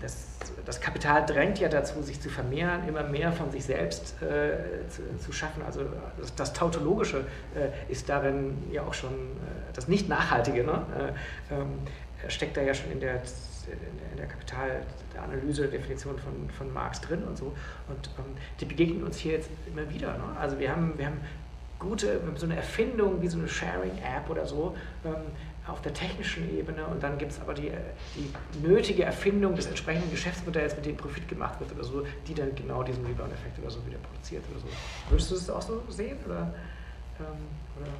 das 0.00 0.30
das 0.64 0.80
Kapital 0.80 1.26
drängt 1.26 1.58
ja 1.58 1.68
dazu, 1.68 2.02
sich 2.02 2.20
zu 2.20 2.28
vermehren, 2.28 2.86
immer 2.88 3.02
mehr 3.02 3.32
von 3.32 3.50
sich 3.50 3.64
selbst 3.64 4.14
äh, 4.22 4.88
zu, 4.88 5.02
zu, 5.18 5.32
schaffen. 5.32 5.62
Also 5.64 5.82
das, 6.18 6.34
das 6.34 6.52
Tautologische 6.52 7.24
äh, 7.54 7.92
ist 7.92 8.08
darin 8.08 8.56
ja 8.72 8.82
auch 8.82 8.94
schon, 8.94 9.12
äh, 9.12 9.72
das 9.74 9.88
Nicht-Nachhaltige 9.88 10.64
ne? 10.64 10.82
Äh, 11.50 11.54
ähm, 11.54 11.78
steckt 12.28 12.56
da 12.56 12.62
ja 12.62 12.74
schon 12.74 12.90
in 12.92 13.00
der, 13.00 13.16
in 13.16 14.16
der 14.16 14.26
Kapitalanalyse, 14.26 15.68
Definition 15.68 16.18
von, 16.18 16.50
von 16.50 16.72
Marx 16.72 17.00
drin 17.00 17.22
und 17.24 17.36
so. 17.36 17.46
Und 17.88 18.10
ähm, 18.18 18.36
die 18.60 18.64
begegnen 18.64 19.04
uns 19.04 19.18
hier 19.18 19.32
jetzt 19.32 19.50
immer 19.66 19.88
wieder. 19.90 20.18
Ne? 20.18 20.24
Also 20.38 20.58
wir 20.58 20.70
haben, 20.70 20.96
wir 20.96 21.06
haben 21.06 21.20
gute, 21.78 22.20
so 22.36 22.46
eine 22.46 22.56
Erfindung 22.56 23.20
wie 23.22 23.28
so 23.28 23.38
eine 23.38 23.48
Sharing-App 23.48 24.28
oder 24.28 24.46
so, 24.46 24.76
ähm, 25.04 25.14
auf 25.66 25.80
der 25.82 25.94
technischen 25.94 26.50
Ebene 26.56 26.84
und 26.86 27.02
dann 27.02 27.18
gibt 27.18 27.32
es 27.32 27.40
aber 27.40 27.54
die, 27.54 27.70
die 28.16 28.66
nötige 28.66 29.04
Erfindung 29.04 29.54
des 29.54 29.66
entsprechenden 29.66 30.10
Geschäftsmodells, 30.10 30.74
mit 30.76 30.86
dem 30.86 30.96
Profit 30.96 31.28
gemacht 31.28 31.60
wird 31.60 31.72
oder 31.72 31.84
so, 31.84 32.06
die 32.26 32.34
dann 32.34 32.54
genau 32.54 32.82
diesen 32.82 33.04
Rebound-Effekt 33.06 33.58
oder 33.58 33.70
so 33.70 33.84
wieder 33.86 33.98
produziert 33.98 34.42
oder 34.50 34.60
so. 34.60 34.66
Würdest 35.08 35.30
du 35.30 35.34
das 35.34 35.50
auch 35.50 35.62
so 35.62 35.82
sehen? 35.88 36.16
Oder, 36.26 36.52
ähm, 37.18 37.80
oder? 37.80 37.90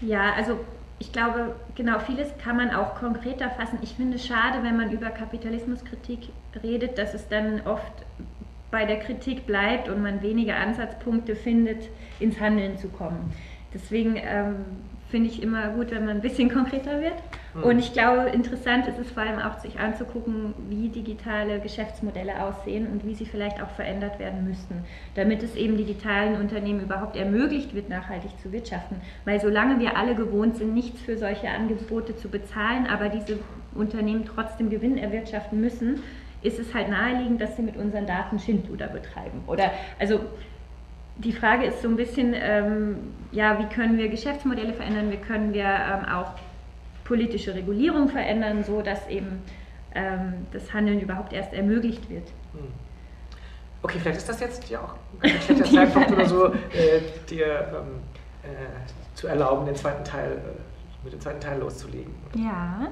Ja, 0.00 0.34
also 0.34 0.60
ich 1.00 1.12
glaube, 1.12 1.54
genau, 1.76 2.00
vieles 2.00 2.28
kann 2.38 2.56
man 2.56 2.70
auch 2.70 2.96
konkreter 2.96 3.50
fassen. 3.50 3.78
Ich 3.82 3.94
finde 3.94 4.16
es 4.16 4.26
schade, 4.26 4.62
wenn 4.62 4.76
man 4.76 4.90
über 4.90 5.10
Kapitalismuskritik 5.10 6.30
redet, 6.62 6.98
dass 6.98 7.14
es 7.14 7.28
dann 7.28 7.60
oft 7.66 7.92
bei 8.70 8.84
der 8.84 8.98
Kritik 8.98 9.46
bleibt 9.46 9.88
und 9.88 10.02
man 10.02 10.22
weniger 10.22 10.56
Ansatzpunkte 10.56 11.36
findet, 11.36 11.88
ins 12.20 12.38
Handeln 12.40 12.76
zu 12.78 12.88
kommen. 12.88 13.32
Deswegen 13.72 14.16
ähm, 14.16 14.56
finde 15.08 15.30
ich 15.30 15.42
immer 15.42 15.68
gut, 15.70 15.90
wenn 15.90 16.04
man 16.04 16.16
ein 16.16 16.22
bisschen 16.22 16.50
konkreter 16.50 17.00
wird. 17.00 17.14
Mhm. 17.54 17.62
Und 17.62 17.78
ich 17.78 17.92
glaube, 17.92 18.28
interessant 18.30 18.86
ist 18.86 18.98
es 18.98 19.10
vor 19.10 19.22
allem 19.22 19.38
auch, 19.38 19.58
sich 19.58 19.78
anzugucken, 19.78 20.54
wie 20.68 20.88
digitale 20.88 21.60
Geschäftsmodelle 21.60 22.42
aussehen 22.42 22.86
und 22.86 23.04
wie 23.06 23.14
sie 23.14 23.26
vielleicht 23.26 23.62
auch 23.62 23.70
verändert 23.70 24.18
werden 24.18 24.46
müssten, 24.46 24.84
damit 25.14 25.42
es 25.42 25.54
eben 25.56 25.76
digitalen 25.76 26.40
Unternehmen 26.40 26.80
überhaupt 26.80 27.16
ermöglicht 27.16 27.74
wird, 27.74 27.88
nachhaltig 27.88 28.30
zu 28.42 28.52
wirtschaften. 28.52 29.00
Weil 29.24 29.40
solange 29.40 29.78
wir 29.80 29.96
alle 29.96 30.14
gewohnt 30.14 30.56
sind, 30.56 30.74
nichts 30.74 31.00
für 31.00 31.16
solche 31.16 31.48
Angebote 31.48 32.16
zu 32.16 32.28
bezahlen, 32.28 32.86
aber 32.86 33.08
diese 33.08 33.38
Unternehmen 33.74 34.24
trotzdem 34.24 34.70
Gewinn 34.70 34.98
erwirtschaften 34.98 35.60
müssen, 35.60 36.02
ist 36.42 36.58
es 36.58 36.72
halt 36.72 36.88
naheliegend, 36.88 37.40
dass 37.40 37.56
sie 37.56 37.62
mit 37.62 37.76
unseren 37.76 38.06
Daten 38.06 38.38
Schindluder 38.38 38.86
betreiben. 38.86 39.42
Oder 39.46 39.72
also 39.98 40.20
die 41.16 41.32
Frage 41.32 41.66
ist 41.66 41.82
so 41.82 41.88
ein 41.88 41.96
bisschen, 41.96 42.32
ähm, 42.34 42.96
ja, 43.32 43.58
wie 43.58 43.66
können 43.74 43.98
wir 43.98 44.08
Geschäftsmodelle 44.08 44.72
verändern, 44.72 45.10
wie 45.10 45.16
können 45.16 45.52
wir 45.52 45.64
ähm, 45.64 46.04
auch 46.08 46.32
politische 47.08 47.54
Regulierung 47.54 48.08
verändern, 48.08 48.62
so 48.62 48.82
dass 48.82 49.08
eben 49.08 49.42
ähm, 49.94 50.46
das 50.52 50.72
Handeln 50.72 51.00
überhaupt 51.00 51.32
erst 51.32 51.52
ermöglicht 51.54 52.08
wird. 52.08 52.28
Hm. 52.52 52.68
Okay, 53.82 53.98
vielleicht 54.00 54.18
ist 54.18 54.28
das 54.28 54.40
jetzt 54.40 54.68
ja 54.68 54.80
auch 54.80 54.94
ein 55.22 55.40
schlechter 55.40 55.64
Zeitpunkt 55.72 56.12
oder 56.12 56.26
so, 56.26 56.46
äh, 56.46 57.00
dir 57.28 57.46
ähm, 57.46 58.00
äh, 58.42 59.16
zu 59.16 59.26
erlauben, 59.26 59.66
den 59.66 59.74
zweiten 59.74 60.04
Teil, 60.04 60.32
äh, 60.32 61.04
mit 61.04 61.12
dem 61.12 61.20
zweiten 61.20 61.40
Teil 61.40 61.58
loszulegen. 61.58 62.12
Ja. 62.34 62.88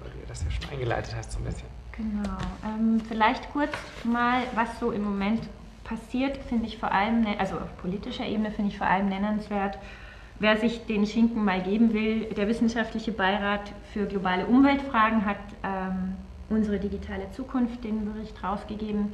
Weil 0.00 0.10
du 0.10 0.26
das 0.26 0.42
ja 0.44 0.50
schon 0.50 0.70
eingeleitet 0.70 1.14
hast, 1.16 1.32
so 1.32 1.38
ein 1.38 1.44
bisschen. 1.44 1.68
Genau. 1.92 2.36
Ähm, 2.64 3.00
vielleicht 3.06 3.52
kurz 3.52 3.72
mal, 4.04 4.42
was 4.54 4.80
so 4.80 4.90
im 4.90 5.04
Moment 5.04 5.42
passiert, 5.84 6.38
finde 6.48 6.66
ich 6.66 6.78
vor 6.78 6.90
allem, 6.90 7.20
ne, 7.20 7.38
also 7.38 7.56
auf 7.56 7.76
politischer 7.78 8.24
Ebene 8.24 8.50
finde 8.50 8.70
ich 8.70 8.78
vor 8.78 8.86
allem 8.86 9.08
nennenswert, 9.08 9.78
wer 10.40 10.56
sich 10.56 10.84
den 10.86 11.06
Schinken 11.06 11.44
mal 11.44 11.62
geben 11.62 11.92
will, 11.92 12.24
der 12.36 12.48
Wissenschaftliche 12.48 13.12
Beirat 13.12 13.72
für 13.92 14.06
globale 14.06 14.46
Umweltfragen 14.46 15.24
hat 15.24 15.36
ähm, 15.62 16.16
unsere 16.48 16.80
digitale 16.80 17.30
Zukunft, 17.30 17.84
den 17.84 18.12
Bericht 18.12 18.42
rausgegeben, 18.42 19.12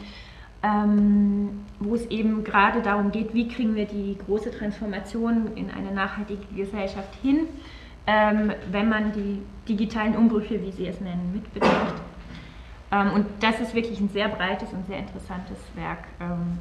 ähm, 0.63 1.65
wo 1.81 1.95
es 1.95 2.07
eben 2.07 2.45
gerade 2.45 2.81
darum 2.81 3.13
geht, 3.13 3.35
wie 3.35 3.49
kriegen 3.49 3.75
wir 3.75 3.87
die 3.87 4.17
große 4.25 4.51
Transformation 4.51 5.55
in 5.57 5.71
eine 5.71 5.93
nachhaltige 5.93 6.47
Gesellschaft 6.55 7.15
hin, 7.23 7.41
ähm, 8.07 8.53
wenn 8.71 8.89
man 8.89 9.13
die 9.13 9.43
digitalen 9.69 10.17
Umbrüche, 10.17 10.63
wie 10.63 10.71
Sie 10.71 10.87
es 10.87 11.01
nennen, 11.01 11.33
mitbedenkt. 11.35 12.01
Ähm, 12.93 13.13
und 13.13 13.27
das 13.41 13.61
ist 13.61 13.75
wirklich 13.75 14.01
ein 14.01 14.09
sehr 14.09 14.29
breites 14.29 14.73
und 14.73 14.87
sehr 14.87 14.99
interessantes 14.99 15.59
Werk, 15.75 16.05
ähm, 16.21 16.59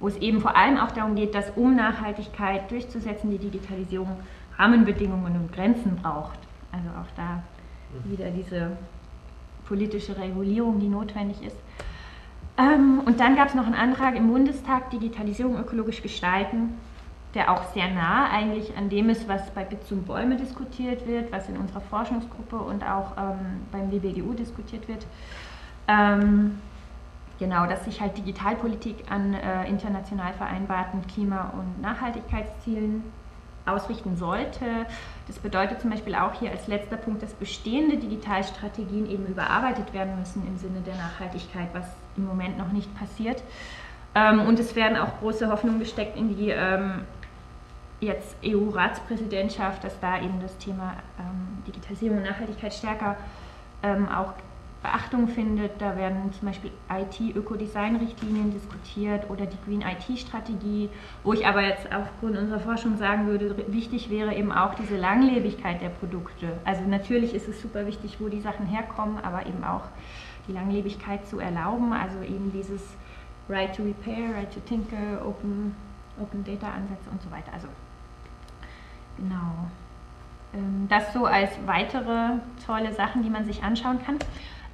wo 0.00 0.08
es 0.08 0.16
eben 0.16 0.40
vor 0.40 0.56
allem 0.56 0.78
auch 0.78 0.90
darum 0.90 1.14
geht, 1.14 1.34
dass 1.34 1.50
um 1.56 1.76
Nachhaltigkeit 1.76 2.70
durchzusetzen, 2.70 3.30
die 3.30 3.38
Digitalisierung 3.38 4.16
Rahmenbedingungen 4.58 5.34
und 5.36 5.52
Grenzen 5.52 5.96
braucht. 5.96 6.38
Also 6.72 6.88
auch 6.88 7.10
da 7.16 7.42
wieder 8.04 8.30
diese 8.30 8.76
politische 9.66 10.16
Regulierung, 10.16 10.78
die 10.80 10.88
notwendig 10.88 11.42
ist. 11.42 11.56
Ähm, 12.56 13.00
und 13.04 13.20
dann 13.20 13.36
gab 13.36 13.48
es 13.48 13.54
noch 13.54 13.66
einen 13.66 13.74
Antrag 13.74 14.16
im 14.16 14.28
Bundestag, 14.28 14.90
Digitalisierung 14.90 15.58
ökologisch 15.58 16.02
gestalten. 16.02 16.74
der 17.34 17.50
auch 17.50 17.64
sehr 17.72 17.88
nah 17.88 18.30
eigentlich 18.30 18.76
an 18.76 18.88
dem 18.88 19.08
ist, 19.10 19.26
was 19.26 19.50
bei 19.50 19.64
Bits 19.64 19.90
und 19.90 20.06
Bäume 20.06 20.36
diskutiert 20.36 21.04
wird, 21.04 21.32
was 21.32 21.48
in 21.48 21.56
unserer 21.56 21.80
Forschungsgruppe 21.80 22.56
und 22.56 22.84
auch 22.84 23.16
ähm, 23.18 23.62
beim 23.72 23.90
WBGU 23.90 24.34
diskutiert 24.34 24.86
wird. 24.86 25.04
Ähm, 27.40 27.50
genau, 27.50 27.66
dass 27.66 27.84
sich 27.84 28.00
halt 28.00 28.16
Digitalpolitik 28.16 29.10
an 29.10 29.34
äh, 29.34 29.68
international 29.68 30.32
vereinbarten 30.34 31.06
Klima- 31.06 31.52
und 31.58 31.80
Nachhaltigkeitszielen 31.80 33.04
ausrichten 33.66 34.16
sollte. 34.16 34.86
Das 35.26 35.38
bedeutet 35.38 35.80
zum 35.80 35.90
Beispiel 35.90 36.14
auch 36.14 36.34
hier 36.34 36.50
als 36.50 36.66
letzter 36.66 36.96
Punkt, 36.96 37.22
dass 37.22 37.32
bestehende 37.32 37.96
Digitalstrategien 37.96 39.08
eben 39.08 39.26
überarbeitet 39.26 39.94
werden 39.94 40.18
müssen 40.18 40.46
im 40.46 40.58
Sinne 40.58 40.80
der 40.80 40.94
Nachhaltigkeit, 40.96 41.68
was 41.72 41.86
im 42.16 42.26
Moment 42.26 42.58
noch 42.58 42.72
nicht 42.72 42.94
passiert. 42.98 43.42
Ähm, 44.14 44.40
und 44.40 44.60
es 44.60 44.76
werden 44.76 44.98
auch 44.98 45.18
große 45.20 45.50
Hoffnungen 45.50 45.78
gesteckt 45.78 46.16
in 46.16 46.36
die 46.36 46.50
ähm, 46.50 47.02
jetzt 48.00 48.36
EU-Ratspräsidentschaft, 48.44 49.82
dass 49.82 49.98
da 49.98 50.18
eben 50.20 50.40
das 50.42 50.56
Thema 50.58 50.94
ähm, 51.18 51.62
Digitalisierung 51.66 52.18
und 52.18 52.24
Nachhaltigkeit 52.24 52.74
stärker 52.74 53.16
auch 54.16 54.32
Beachtung 54.84 55.28
findet. 55.28 55.80
Da 55.80 55.96
werden 55.96 56.30
zum 56.38 56.48
Beispiel 56.48 56.70
IT-Ökodesign-Richtlinien 56.90 58.52
diskutiert 58.52 59.30
oder 59.30 59.46
die 59.46 59.56
Green 59.64 59.80
IT-Strategie, 59.80 60.90
wo 61.22 61.32
ich 61.32 61.46
aber 61.46 61.62
jetzt 61.62 61.90
aufgrund 61.90 62.36
unserer 62.36 62.60
Forschung 62.60 62.98
sagen 62.98 63.26
würde, 63.26 63.56
wichtig 63.68 64.10
wäre 64.10 64.34
eben 64.34 64.52
auch 64.52 64.74
diese 64.74 64.98
Langlebigkeit 64.98 65.80
der 65.80 65.88
Produkte. 65.88 66.52
Also 66.66 66.82
natürlich 66.82 67.32
ist 67.34 67.48
es 67.48 67.62
super 67.62 67.86
wichtig, 67.86 68.18
wo 68.20 68.28
die 68.28 68.42
Sachen 68.42 68.66
herkommen, 68.66 69.16
aber 69.24 69.46
eben 69.46 69.64
auch 69.64 69.84
die 70.46 70.52
Langlebigkeit 70.52 71.26
zu 71.26 71.38
erlauben, 71.38 71.94
also 71.94 72.20
eben 72.20 72.52
dieses 72.52 72.82
Right 73.48 73.74
to 73.74 73.84
Repair, 73.84 74.36
Right 74.36 74.52
to 74.52 74.60
Tinker, 74.60 75.24
Open, 75.26 75.74
Open 76.20 76.44
Data 76.44 76.66
Ansätze 76.66 77.08
und 77.10 77.22
so 77.22 77.30
weiter. 77.30 77.50
Also 77.54 77.68
genau. 79.16 79.70
Ähm, 80.52 80.86
das 80.90 81.10
so 81.14 81.24
als 81.24 81.52
weitere 81.64 82.38
tolle 82.66 82.92
Sachen, 82.92 83.22
die 83.22 83.30
man 83.30 83.46
sich 83.46 83.62
anschauen 83.62 83.98
kann. 84.04 84.18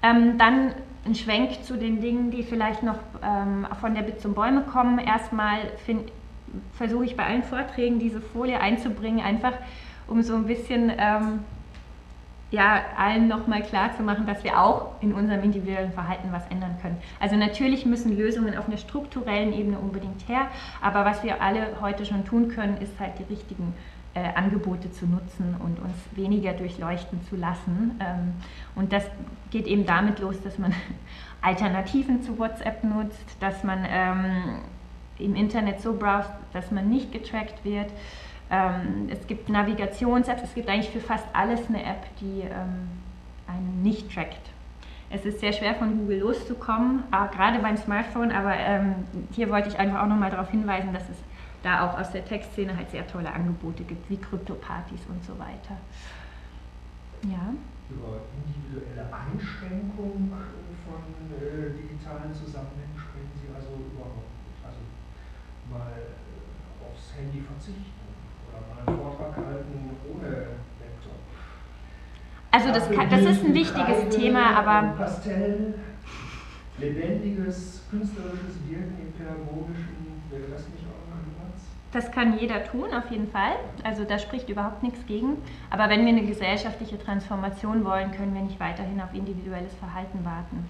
Ähm, 0.03 0.39
dann 0.39 0.73
ein 1.05 1.15
Schwenk 1.15 1.65
zu 1.65 1.77
den 1.77 2.01
Dingen, 2.01 2.31
die 2.31 2.43
vielleicht 2.43 2.83
noch 2.83 2.99
ähm, 3.23 3.67
von 3.81 3.95
der 3.95 4.03
Bit 4.03 4.21
zum 4.21 4.35
Bäume 4.35 4.63
kommen. 4.63 4.99
Erstmal 4.99 5.61
versuche 6.75 7.05
ich 7.05 7.17
bei 7.17 7.25
allen 7.25 7.43
Vorträgen 7.43 7.99
diese 7.99 8.21
Folie 8.21 8.61
einzubringen, 8.61 9.21
einfach 9.21 9.53
um 10.09 10.23
so 10.23 10.35
ein 10.35 10.47
bisschen 10.47 10.93
ähm, 10.97 11.41
ja, 12.51 12.83
allen 12.97 13.29
nochmal 13.29 13.63
klar 13.63 13.93
zu 13.97 14.03
machen, 14.03 14.27
dass 14.27 14.43
wir 14.43 14.61
auch 14.61 15.01
in 15.01 15.13
unserem 15.13 15.43
individuellen 15.43 15.93
Verhalten 15.93 16.29
was 16.33 16.47
ändern 16.49 16.77
können. 16.83 16.99
Also 17.21 17.37
natürlich 17.37 17.87
müssen 17.87 18.17
Lösungen 18.17 18.57
auf 18.59 18.67
einer 18.67 18.77
strukturellen 18.77 19.53
Ebene 19.53 19.79
unbedingt 19.79 20.29
her, 20.29 20.49
aber 20.83 21.05
was 21.05 21.23
wir 21.23 21.41
alle 21.41 21.81
heute 21.81 22.05
schon 22.05 22.25
tun 22.25 22.49
können, 22.49 22.79
ist 22.79 22.99
halt 22.99 23.13
die 23.19 23.33
richtigen 23.33 23.73
äh, 24.15 24.21
Angebote 24.35 24.91
zu 24.91 25.07
nutzen 25.07 25.55
und 25.61 25.79
uns 25.79 25.95
weniger 26.13 26.53
durchleuchten 26.53 27.23
zu 27.29 27.37
lassen. 27.37 28.01
Ähm, 28.01 28.33
und 28.75 28.93
das 28.93 29.05
geht 29.51 29.67
eben 29.67 29.87
damit 29.87 30.19
los, 30.19 30.41
dass 30.43 30.59
man 30.59 30.75
Alternativen 31.43 32.23
zu 32.23 32.39
WhatsApp 32.39 32.83
nutzt, 32.85 33.37
dass 33.41 33.63
man 33.63 33.87
ähm, 33.89 34.59
im 35.19 35.37
Internet 35.37 35.81
so 35.81 35.93
browst, 35.93 36.31
dass 36.53 36.71
man 36.71 36.89
nicht 36.89 37.13
getrackt 37.13 37.65
wird. 37.65 37.91
Ähm, 38.51 39.09
es 39.11 39.27
gibt 39.27 39.49
Navigations-Apps, 39.49 40.43
es 40.43 40.55
gibt 40.55 40.69
eigentlich 40.69 40.91
für 40.91 41.01
fast 41.01 41.27
alles 41.33 41.61
eine 41.69 41.83
App, 41.85 42.05
die 42.21 42.41
ähm, 42.41 42.89
einen 43.47 43.83
nicht 43.83 44.13
trackt. 44.13 44.51
Es 45.09 45.25
ist 45.25 45.41
sehr 45.41 45.53
schwer 45.53 45.75
von 45.75 45.99
Google 45.99 46.19
loszukommen, 46.19 47.03
gerade 47.33 47.59
beim 47.59 47.77
Smartphone, 47.77 48.31
aber 48.31 48.55
ähm, 48.57 48.95
hier 49.33 49.51
wollte 49.51 49.69
ich 49.69 49.79
einfach 49.79 50.03
auch 50.03 50.07
nochmal 50.07 50.31
darauf 50.31 50.51
hinweisen, 50.51 50.93
dass 50.93 51.03
es 51.03 51.17
da 51.63 51.87
auch 51.87 51.99
aus 51.99 52.11
der 52.13 52.25
Textszene 52.25 52.77
halt 52.77 52.91
sehr 52.91 53.07
tolle 53.07 53.33
Angebote 53.33 53.85
gibt, 53.85 54.09
wie 54.09 54.17
Kryptopartys 54.17 55.01
und 55.09 55.25
so 55.25 55.39
weiter. 55.39 55.77
Ja. 57.23 57.53
Über 57.91 58.23
individuelle 58.33 59.07
Einschränkung 59.13 60.33
von 60.87 61.03
äh, 61.37 61.75
digitalen 61.77 62.33
Zusammenhängen 62.33 62.97
sprechen 62.97 63.35
Sie 63.37 63.53
also 63.53 63.77
überhaupt 63.93 64.31
nicht. 64.47 64.63
Also 64.65 64.81
mal 65.69 65.93
äh, 65.93 66.87
aufs 66.87 67.13
Handy 67.19 67.43
verzichten 67.43 68.09
oder 68.49 68.63
mal 68.71 68.87
einen 68.87 68.97
Vortrag 68.97 69.37
halten 69.37 69.91
ohne 70.09 70.31
Laptop. 70.81 71.21
Also 72.53 72.73
das, 72.73 72.91
kann, 72.91 73.11
das 73.11 73.37
ist 73.37 73.45
ein 73.45 73.55
wichtiges 73.55 73.99
Kreide, 73.99 74.09
Thema, 74.09 74.57
aber... 74.57 74.95
Pastell, 74.97 75.75
lebendiges, 76.79 77.85
künstlerisches 77.91 78.57
Wirken 78.67 78.97
im 79.03 79.13
pädagogischen, 79.13 80.23
wäre 80.31 80.51
das 80.51 80.67
nicht 80.69 80.80
das 81.93 82.13
kann 82.13 82.39
jeder 82.39 82.65
tun, 82.65 82.95
auf 82.95 83.11
jeden 83.11 83.29
Fall. 83.31 83.53
Also 83.83 84.05
da 84.05 84.19
spricht 84.19 84.49
überhaupt 84.49 84.83
nichts 84.83 85.05
gegen. 85.07 85.39
Aber 85.71 85.89
wenn 85.89 86.03
wir 86.03 86.13
eine 86.13 86.25
gesellschaftliche 86.25 86.99
Transformation 86.99 87.85
wollen, 87.85 88.13
können 88.13 88.35
wir 88.35 88.43
nicht 88.43 88.61
weiterhin 88.61 89.01
auf 89.01 89.13
individuelles 89.13 89.75
Verhalten 89.75 90.25
warten. 90.25 90.69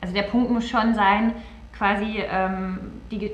Also 0.00 0.14
der 0.14 0.22
Punkt 0.22 0.50
muss 0.50 0.68
schon 0.68 0.94
sein, 0.94 1.34
quasi 1.72 2.18
ähm, 2.18 2.78
die, 3.10 3.30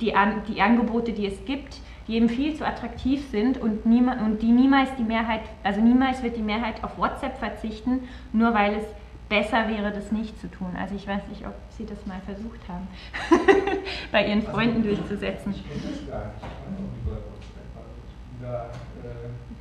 die, 0.00 0.14
An 0.14 0.42
die 0.48 0.60
Angebote, 0.60 1.12
die 1.12 1.26
es 1.26 1.44
gibt, 1.44 1.80
die 2.08 2.16
eben 2.16 2.28
viel 2.28 2.54
zu 2.54 2.66
attraktiv 2.66 3.28
sind 3.30 3.58
und, 3.58 3.86
niema 3.86 4.14
und 4.24 4.42
die 4.42 4.50
niemals 4.50 4.94
die 4.96 5.04
Mehrheit, 5.04 5.42
also 5.62 5.80
niemals 5.80 6.22
wird 6.22 6.36
die 6.36 6.42
Mehrheit 6.42 6.82
auf 6.82 6.98
WhatsApp 6.98 7.38
verzichten, 7.38 8.08
nur 8.32 8.52
weil 8.54 8.74
es 8.74 8.84
besser 9.28 9.68
wäre, 9.68 9.90
das 9.90 10.12
nicht 10.12 10.38
zu 10.40 10.50
tun. 10.50 10.76
Also 10.78 10.94
ich 10.94 11.06
weiß 11.06 11.22
nicht, 11.28 11.46
ob 11.46 11.54
Sie 11.70 11.86
das 11.86 12.04
mal 12.06 12.20
versucht 12.24 12.60
haben, 12.68 12.86
bei 14.12 14.26
Ihren 14.26 14.42
Freunden 14.42 14.82
also, 14.82 14.94
durchzusetzen. 14.94 15.52
Ich 15.52 15.68
kenne 15.68 15.80
das 15.82 16.08
gar 16.08 16.26
nicht. 16.26 16.46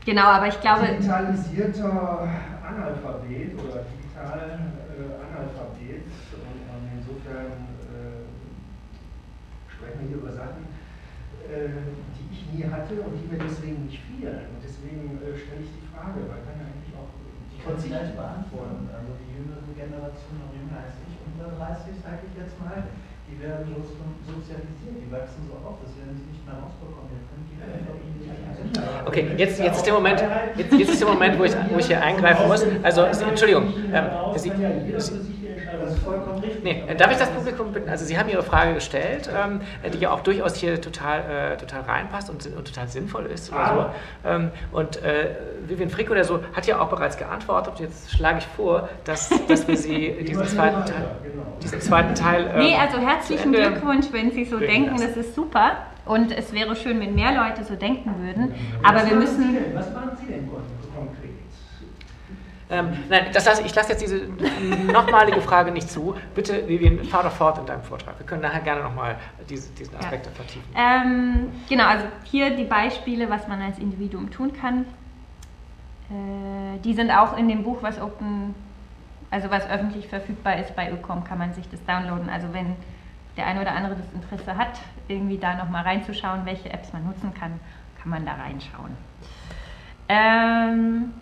genau, 0.06 0.26
aber 0.26 0.48
ich 0.48 0.60
glaube... 0.60 0.88
Digitalisierter 0.88 2.28
Analphabet 2.64 3.54
oder 3.54 3.84
digital 3.92 4.60
äh, 4.94 5.20
Analphabet 5.20 6.06
und 6.06 6.84
insofern 6.98 7.68
äh, 7.92 8.24
sprechen 9.68 10.00
wir 10.02 10.08
hier 10.08 10.18
über 10.18 10.32
Sachen, 10.32 10.64
äh, 11.48 11.92
die 12.16 12.28
ich 12.34 12.44
nie 12.54 12.64
hatte 12.72 13.02
und 13.02 13.14
die 13.20 13.28
mir 13.28 13.40
deswegen 13.44 13.86
nicht 13.86 14.02
fielen. 14.08 14.48
Und 14.56 14.64
deswegen 14.64 15.20
äh, 15.20 15.38
stelle 15.38 15.64
ich 15.64 15.72
die 15.76 15.88
Frage, 15.92 16.24
weil 16.28 16.40
kann 16.48 16.60
ja 16.60 16.63
kann 17.64 17.80
sie 17.80 17.92
nicht 17.96 18.16
beantworten. 18.20 18.92
Also 18.92 19.10
die 19.24 19.32
jüngere 19.40 19.64
Generation, 19.72 20.36
noch 20.44 20.52
jünger 20.52 20.84
als 20.84 21.00
ich, 21.00 21.16
unter 21.24 21.56
30, 21.56 21.96
sage 22.04 22.28
ich 22.28 22.36
jetzt 22.36 22.56
mal, 22.60 22.84
die 23.28 23.40
werden 23.40 23.72
sozialisiert, 24.28 25.00
die 25.00 25.10
wachsen 25.10 25.48
so 25.48 25.58
auf, 25.64 25.80
das 25.80 25.96
werden 25.96 26.14
sie 26.20 26.28
nicht 26.28 26.44
mehr 26.44 26.60
rausbekommen. 26.60 27.04
Okay, 29.06 29.28
jetzt, 29.38 29.60
jetzt 29.60 29.78
ist 29.78 29.86
der 29.86 29.94
Moment, 29.94 30.24
jetzt, 30.58 30.74
jetzt 30.74 30.90
ist 30.90 31.02
der 31.02 31.08
Moment, 31.08 31.38
wo 31.38 31.44
ich, 31.44 31.54
wo 31.72 31.78
ich 31.78 31.88
hier 31.88 32.02
eingreifen 32.02 32.48
muss. 32.48 32.66
Also, 32.82 33.04
Entschuldigung, 33.04 33.74
ähm, 33.94 34.06
Sie, 34.36 34.50
Sie, 34.50 35.43
das 35.78 35.96
ist 35.96 36.04
vollkommen 36.04 36.40
richtig. 36.40 36.64
Nee, 36.64 36.84
darf 36.98 37.12
ich 37.12 37.18
das 37.18 37.30
Publikum 37.30 37.72
bitten? 37.72 37.90
Also 37.90 38.06
Sie 38.06 38.18
haben 38.18 38.30
Ihre 38.30 38.44
Frage 38.44 38.74
gestellt, 38.74 39.30
ähm, 39.36 39.62
die 39.92 40.00
ja 40.00 40.12
auch 40.12 40.22
durchaus 40.22 40.56
hier 40.56 40.82
total, 40.82 41.54
äh, 41.54 41.58
total 41.58 41.82
reinpasst 41.82 42.30
und, 42.30 42.46
und, 42.46 42.68
total 42.68 42.88
sinnvoll 42.88 43.26
ist. 43.28 43.52
Oder 43.52 43.94
so. 44.24 44.30
Ähm, 44.30 44.52
und 44.72 45.02
äh, 45.04 45.36
Vivian 45.68 45.90
Frick 45.90 46.10
oder 46.12 46.24
so 46.24 46.40
hat 46.54 46.68
ja 46.68 46.80
auch 46.80 46.90
bereits 46.90 47.18
geantwortet. 47.18 47.80
Jetzt 47.80 48.12
schlage 48.12 48.40
ich 48.40 48.46
vor, 48.46 48.90
dass, 49.06 49.30
dass 49.48 49.68
wir 49.68 49.78
Sie 49.78 50.12
diesen 50.28 50.46
zweiten 50.46 50.86
Teil... 50.86 51.06
Genau. 51.24 51.44
Diesen 51.62 51.82
zweiten 51.82 52.16
Teil 52.16 52.52
ähm, 52.54 52.60
nee, 52.60 52.76
also 52.76 52.98
herzlichen 52.98 53.54
Glückwunsch, 53.54 54.08
wenn 54.12 54.32
Sie 54.32 54.46
so 54.46 54.60
denken, 54.60 54.98
das 54.98 55.16
ist 55.18 55.36
super. 55.36 55.78
Und 56.06 56.38
es 56.38 56.52
wäre 56.54 56.76
schön, 56.76 57.00
wenn 57.00 57.16
mehr 57.16 57.32
Leute 57.32 57.64
so 57.64 57.76
denken 57.76 58.14
würden. 58.26 58.54
Aber 58.84 59.06
wir 59.08 59.16
müssen... 59.16 59.58
Was 59.74 59.94
machen 59.94 60.18
Sie 60.20 60.28
denn 60.28 60.50
konkret? 60.50 60.73
Ähm, 62.70 62.92
nein, 63.10 63.28
das 63.34 63.48
heißt, 63.48 63.66
ich 63.66 63.76
lasse 63.76 63.92
jetzt 63.92 64.02
diese 64.02 64.28
nochmalige 64.92 65.42
Frage 65.42 65.72
nicht 65.72 65.90
zu. 65.90 66.16
Bitte, 66.34 66.68
Vivian, 66.68 67.04
fahr 67.06 67.24
doch 67.24 67.32
fort 67.32 67.58
in 67.58 67.66
deinem 67.66 67.84
Vortrag. 67.84 68.18
Wir 68.18 68.26
können 68.26 68.42
nachher 68.42 68.62
gerne 68.62 68.82
nochmal 68.82 69.18
diese, 69.50 69.70
diesen 69.72 69.96
Aspekt 69.98 70.26
ja. 70.26 70.32
vertiefen. 70.32 70.70
Ähm, 70.76 71.52
genau, 71.70 71.86
also 71.86 72.06
hier 72.24 72.56
die 72.56 72.64
Beispiele, 72.64 73.30
was 73.30 73.48
man 73.48 73.62
als 73.62 73.80
Individuum 73.80 74.32
tun 74.32 74.54
kann. 74.54 74.86
Äh, 76.10 76.80
die 76.84 76.94
sind 76.94 77.12
auch 77.12 77.38
in 77.38 77.48
dem 77.48 77.64
Buch, 77.64 77.78
was 77.82 78.02
Open, 78.02 78.56
also 79.30 79.50
was 79.50 79.70
öffentlich 79.70 80.08
verfügbar 80.08 80.58
ist 80.58 80.76
bei 80.76 80.92
Ökom, 80.92 81.24
kann 81.24 81.38
man 81.38 81.54
sich 81.54 81.70
das 81.70 81.84
downloaden. 81.86 82.30
Also 82.30 82.54
wenn 82.54 82.76
der 83.38 83.48
eine 83.48 83.62
oder 83.62 83.74
andere 83.74 83.96
das 83.96 84.06
Interesse 84.14 84.58
hat, 84.58 84.80
irgendwie 85.08 85.38
da 85.38 85.56
nochmal 85.56 85.84
reinzuschauen, 85.84 86.46
welche 86.46 86.72
Apps 86.72 86.94
man 86.94 87.06
nutzen 87.06 87.34
kann, 87.34 87.60
kann 88.02 88.10
man 88.10 88.26
da 88.26 88.34
reinschauen. 88.34 88.96
Ähm, 90.10 91.14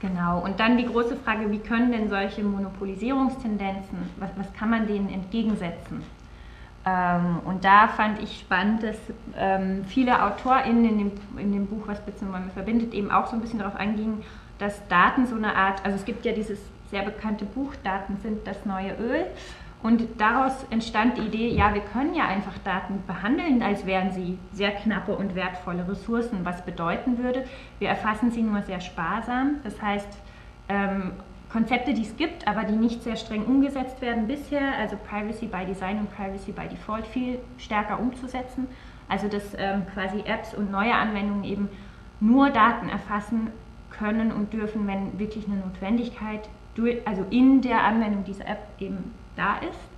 Genau, 0.00 0.40
und 0.40 0.60
dann 0.60 0.76
die 0.76 0.86
große 0.86 1.16
Frage, 1.16 1.50
wie 1.50 1.58
können 1.58 1.90
denn 1.90 2.08
solche 2.08 2.44
Monopolisierungstendenzen, 2.44 3.98
was, 4.18 4.30
was 4.36 4.52
kann 4.52 4.70
man 4.70 4.86
denen 4.86 5.08
entgegensetzen? 5.08 6.02
Ähm, 6.86 7.40
und 7.44 7.64
da 7.64 7.88
fand 7.88 8.22
ich 8.22 8.38
spannend, 8.38 8.84
dass 8.84 8.96
ähm, 9.36 9.84
viele 9.86 10.22
AutorInnen 10.22 10.84
in 10.84 10.98
dem, 10.98 11.12
in 11.36 11.52
dem 11.52 11.66
Buch, 11.66 11.88
was 11.88 12.00
Bitzenbäume 12.00 12.50
verbindet, 12.50 12.94
eben 12.94 13.10
auch 13.10 13.26
so 13.26 13.34
ein 13.34 13.40
bisschen 13.40 13.58
darauf 13.58 13.74
eingingen, 13.74 14.22
dass 14.58 14.86
Daten 14.88 15.26
so 15.26 15.34
eine 15.34 15.56
Art, 15.56 15.84
also 15.84 15.96
es 15.96 16.04
gibt 16.04 16.24
ja 16.24 16.32
dieses 16.32 16.60
sehr 16.90 17.02
bekannte 17.02 17.44
Buch, 17.44 17.74
Daten 17.82 18.16
sind 18.22 18.46
das 18.46 18.64
neue 18.64 18.92
Öl. 19.00 19.26
Und 19.82 20.20
daraus 20.20 20.66
entstand 20.70 21.18
die 21.18 21.22
Idee, 21.22 21.48
ja, 21.50 21.72
wir 21.72 21.82
können 21.82 22.14
ja 22.14 22.26
einfach 22.26 22.58
Daten 22.64 23.02
behandeln, 23.06 23.62
als 23.62 23.86
wären 23.86 24.10
sie 24.10 24.38
sehr 24.52 24.72
knappe 24.72 25.14
und 25.14 25.36
wertvolle 25.36 25.86
Ressourcen, 25.88 26.40
was 26.44 26.64
bedeuten 26.64 27.18
würde, 27.18 27.44
wir 27.78 27.88
erfassen 27.88 28.32
sie 28.32 28.42
nur 28.42 28.62
sehr 28.62 28.80
sparsam. 28.80 29.56
Das 29.62 29.80
heißt, 29.80 30.08
ähm, 30.68 31.12
Konzepte, 31.50 31.94
die 31.94 32.02
es 32.02 32.16
gibt, 32.16 32.46
aber 32.46 32.64
die 32.64 32.74
nicht 32.74 33.02
sehr 33.02 33.16
streng 33.16 33.44
umgesetzt 33.44 34.02
werden 34.02 34.26
bisher, 34.26 34.76
also 34.78 34.96
Privacy 34.96 35.46
by 35.46 35.64
Design 35.64 35.98
und 36.00 36.14
Privacy 36.14 36.52
by 36.52 36.68
Default 36.68 37.06
viel 37.06 37.38
stärker 37.56 38.00
umzusetzen. 38.00 38.66
Also 39.08 39.28
dass 39.28 39.54
ähm, 39.56 39.86
quasi 39.94 40.20
Apps 40.26 40.54
und 40.54 40.70
neue 40.70 40.94
Anwendungen 40.94 41.44
eben 41.44 41.68
nur 42.20 42.50
Daten 42.50 42.90
erfassen 42.90 43.50
können 43.90 44.32
und 44.32 44.52
dürfen, 44.52 44.86
wenn 44.86 45.18
wirklich 45.18 45.46
eine 45.46 45.56
Notwendigkeit, 45.56 46.48
also 47.06 47.24
in 47.30 47.62
der 47.62 47.82
Anwendung 47.82 48.24
dieser 48.24 48.46
App 48.46 48.68
eben 48.78 49.14
da 49.38 49.58
ist. 49.58 49.88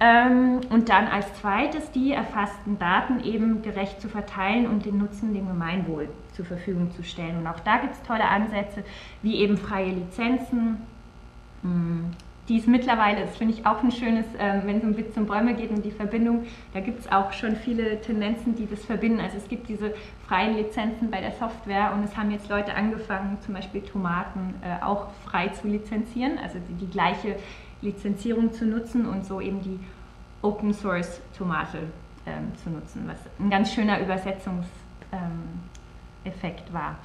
Ähm, 0.00 0.60
und 0.70 0.88
dann 0.88 1.06
als 1.06 1.32
zweites 1.34 1.92
die 1.92 2.12
erfassten 2.12 2.78
Daten 2.78 3.22
eben 3.22 3.62
gerecht 3.62 4.00
zu 4.00 4.08
verteilen 4.08 4.66
und 4.66 4.84
den 4.84 4.98
Nutzen 4.98 5.32
dem 5.32 5.46
Gemeinwohl 5.46 6.08
zur 6.32 6.44
Verfügung 6.44 6.90
zu 6.90 7.04
stellen. 7.04 7.38
Und 7.38 7.46
auch 7.46 7.60
da 7.60 7.76
gibt 7.76 7.92
es 7.92 8.02
tolle 8.02 8.26
Ansätze, 8.26 8.82
wie 9.22 9.36
eben 9.36 9.56
freie 9.56 9.90
Lizenzen, 9.90 10.78
hm, 11.62 12.10
die 12.48 12.58
es 12.58 12.66
mittlerweile 12.66 13.22
ist, 13.22 13.36
finde 13.36 13.54
ich 13.54 13.64
auch 13.64 13.82
ein 13.84 13.92
schönes, 13.92 14.26
ähm, 14.38 14.62
wenn 14.64 14.78
es 14.78 14.82
um 14.82 14.96
Witz 14.96 15.16
und 15.16 15.26
Bäume 15.26 15.54
geht 15.54 15.70
und 15.70 15.84
die 15.84 15.92
Verbindung, 15.92 16.44
da 16.74 16.80
gibt 16.80 16.98
es 16.98 17.12
auch 17.12 17.32
schon 17.32 17.54
viele 17.54 18.00
Tendenzen, 18.00 18.56
die 18.56 18.68
das 18.68 18.84
verbinden. 18.84 19.20
Also 19.20 19.36
es 19.36 19.48
gibt 19.48 19.68
diese 19.68 19.94
freien 20.26 20.56
Lizenzen 20.56 21.10
bei 21.10 21.20
der 21.20 21.30
Software 21.32 21.92
und 21.94 22.02
es 22.02 22.16
haben 22.16 22.32
jetzt 22.32 22.48
Leute 22.50 22.74
angefangen, 22.74 23.38
zum 23.40 23.54
Beispiel 23.54 23.82
Tomaten 23.82 24.54
äh, 24.62 24.82
auch 24.82 25.06
frei 25.24 25.48
zu 25.48 25.68
lizenzieren, 25.68 26.38
also 26.42 26.58
die, 26.68 26.74
die 26.84 26.90
gleiche 26.90 27.36
Lizenzierung 27.82 28.52
zu 28.52 28.64
nutzen 28.64 29.06
und 29.06 29.26
so 29.26 29.40
eben 29.40 29.60
die 29.62 29.78
Open 30.40 30.72
Source 30.72 31.20
Tomate 31.36 31.78
ähm, 32.26 32.52
zu 32.62 32.70
nutzen, 32.70 33.04
was 33.06 33.18
ein 33.38 33.50
ganz 33.50 33.72
schöner 33.72 34.00
Übersetzungseffekt 34.00 34.64
ähm, 36.32 36.72
war. 36.72 36.96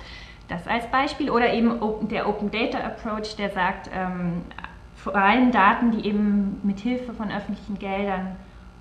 Das 0.48 0.66
als 0.68 0.90
Beispiel 0.90 1.30
oder 1.30 1.54
eben 1.54 1.80
der 2.08 2.28
Open 2.28 2.50
Data 2.50 2.80
Approach, 2.80 3.36
der 3.36 3.50
sagt, 3.50 3.90
ähm, 3.94 4.44
vor 4.96 5.16
allem 5.16 5.52
Daten, 5.52 5.92
die 5.92 6.08
eben 6.08 6.60
mit 6.64 6.80
Hilfe 6.80 7.14
von 7.14 7.32
öffentlichen 7.32 7.78
Geldern 7.78 8.36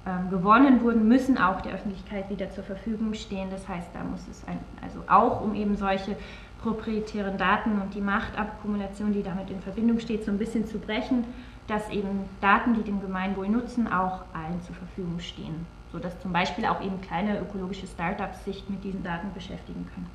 ähm, 0.06 0.30
gewonnen 0.30 0.82
wurden, 0.82 1.08
müssen 1.08 1.36
auch 1.38 1.60
der 1.60 1.72
Öffentlichkeit 1.72 2.30
wieder 2.30 2.50
zur 2.50 2.64
Verfügung 2.64 3.14
stehen. 3.14 3.50
Das 3.50 3.68
heißt, 3.68 3.88
da 3.92 4.04
muss 4.04 4.26
es 4.30 4.46
ein, 4.46 4.58
also 4.82 5.00
auch 5.08 5.42
um 5.42 5.54
eben 5.54 5.76
solche 5.76 6.16
proprietären 6.62 7.36
Daten 7.36 7.80
und 7.80 7.94
die 7.94 8.00
Machtakkumulation, 8.00 9.12
die 9.12 9.22
damit 9.22 9.50
in 9.50 9.60
Verbindung 9.60 9.98
steht, 9.98 10.24
so 10.24 10.30
ein 10.30 10.38
bisschen 10.38 10.66
zu 10.66 10.78
brechen, 10.78 11.24
dass 11.66 11.88
eben 11.90 12.28
Daten, 12.40 12.74
die 12.74 12.82
dem 12.82 13.00
Gemeinwohl 13.00 13.48
nutzen, 13.48 13.86
auch 13.92 14.22
allen 14.32 14.60
zur 14.62 14.76
Verfügung 14.76 15.18
stehen, 15.20 15.66
sodass 15.92 16.18
zum 16.20 16.32
Beispiel 16.32 16.66
auch 16.66 16.80
eben 16.80 17.00
kleine 17.00 17.38
ökologische 17.40 17.86
Startups 17.86 18.44
sich 18.44 18.68
mit 18.68 18.84
diesen 18.84 19.02
Daten 19.02 19.32
beschäftigen 19.34 19.86
können. 19.92 20.10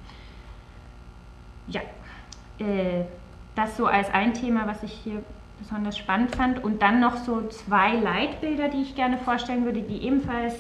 Ja, 1.68 1.82
äh, 2.60 3.06
das 3.56 3.76
so 3.76 3.86
als 3.86 4.10
ein 4.14 4.34
Thema, 4.34 4.66
was 4.68 4.82
ich 4.84 4.94
hier 4.94 5.24
besonders 5.62 5.98
spannend 5.98 6.36
fand. 6.36 6.64
Und 6.64 6.82
dann 6.82 7.00
noch 7.00 7.18
so 7.18 7.48
zwei 7.48 7.96
Leitbilder, 7.96 8.70
die 8.70 8.82
ich 8.82 8.96
gerne 8.96 9.18
vorstellen 9.18 9.66
würde, 9.66 9.82
die 9.82 10.04
ebenfalls 10.04 10.56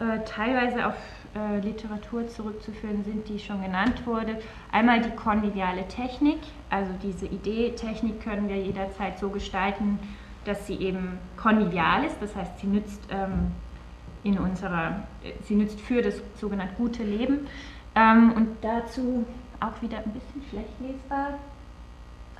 äh, 0.00 0.20
teilweise 0.26 0.86
auf 0.86 0.94
äh, 1.34 1.60
Literatur 1.60 2.28
zurückzuführen 2.28 3.04
sind, 3.04 3.28
die 3.28 3.38
schon 3.38 3.62
genannt 3.62 4.06
wurde. 4.06 4.38
Einmal 4.70 5.00
die 5.00 5.10
konviviale 5.10 5.86
Technik, 5.88 6.38
also 6.72 6.92
diese 7.02 7.26
Idee, 7.26 7.72
Technik 7.72 8.22
können 8.22 8.48
wir 8.48 8.56
jederzeit 8.56 9.18
so 9.18 9.28
gestalten, 9.28 9.98
dass 10.44 10.66
sie 10.66 10.76
eben 10.76 11.18
konvivial 11.36 12.04
ist, 12.04 12.16
das 12.20 12.34
heißt, 12.34 12.58
sie 12.58 12.66
nützt 12.66 13.00
ähm, 13.10 13.52
in 14.24 14.38
unserer, 14.38 15.02
sie 15.44 15.54
nützt 15.54 15.80
für 15.80 16.02
das 16.02 16.14
sogenannte 16.40 16.74
gute 16.76 17.02
Leben. 17.04 17.46
Ähm, 17.94 18.32
und 18.32 18.48
dazu 18.62 19.26
auch 19.60 19.82
wieder 19.82 19.98
ein 19.98 20.12
bisschen 20.12 20.42
schlecht 20.48 20.80
lesbar 20.80 21.38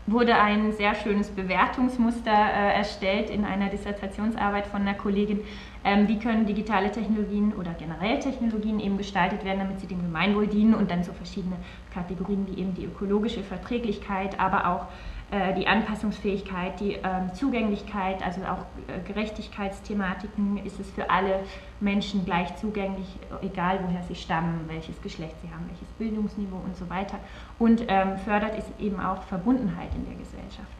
wurde 0.06 0.34
ein 0.34 0.72
sehr 0.72 0.94
schönes 0.94 1.28
Bewertungsmuster 1.28 2.32
äh, 2.32 2.74
erstellt 2.74 3.30
in 3.30 3.44
einer 3.44 3.68
Dissertationsarbeit 3.68 4.66
von 4.66 4.82
einer 4.82 4.94
Kollegin. 4.94 5.40
Ähm, 5.84 6.06
wie 6.06 6.18
können 6.18 6.46
digitale 6.46 6.92
Technologien 6.92 7.52
oder 7.54 7.72
generell 7.74 8.20
Technologien 8.20 8.78
eben 8.78 8.98
gestaltet 8.98 9.44
werden, 9.44 9.58
damit 9.58 9.80
sie 9.80 9.86
dem 9.86 10.02
Gemeinwohl 10.02 10.46
dienen 10.46 10.74
und 10.74 10.90
dann 10.90 11.02
so 11.02 11.12
verschiedene 11.12 11.56
Kategorien 11.92 12.46
wie 12.46 12.60
eben 12.60 12.74
die 12.74 12.84
ökologische 12.84 13.42
Verträglichkeit, 13.42 14.38
aber 14.38 14.68
auch 14.68 14.86
äh, 15.32 15.54
die 15.54 15.66
Anpassungsfähigkeit, 15.66 16.78
die 16.78 16.92
ähm, 17.02 17.32
Zugänglichkeit, 17.34 18.22
also 18.22 18.42
auch 18.42 18.66
äh, 18.86 19.00
Gerechtigkeitsthematiken, 19.08 20.58
ist 20.64 20.78
es 20.78 20.90
für 20.90 21.08
alle 21.10 21.40
Menschen 21.80 22.24
gleich 22.26 22.54
zugänglich, 22.56 23.06
egal 23.40 23.80
woher 23.82 24.02
sie 24.02 24.14
stammen, 24.14 24.66
welches 24.68 25.00
Geschlecht 25.00 25.34
sie 25.42 25.48
haben, 25.48 25.66
welches 25.68 25.88
Bildungsniveau 25.98 26.60
und 26.62 26.76
so 26.76 26.88
weiter. 26.90 27.18
Und 27.58 27.84
ähm, 27.88 28.18
fördert 28.18 28.58
es 28.58 28.64
eben 28.78 29.00
auch 29.00 29.22
Verbundenheit 29.22 29.88
in 29.96 30.04
der 30.04 30.14
Gesellschaft 30.14 30.76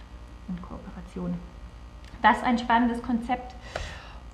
und 0.49 0.61
Kooperation. 0.61 1.35
Das 2.21 2.37
ist 2.37 2.45
ein 2.45 2.59
spannendes 2.59 3.03
Konzept. 3.03 3.57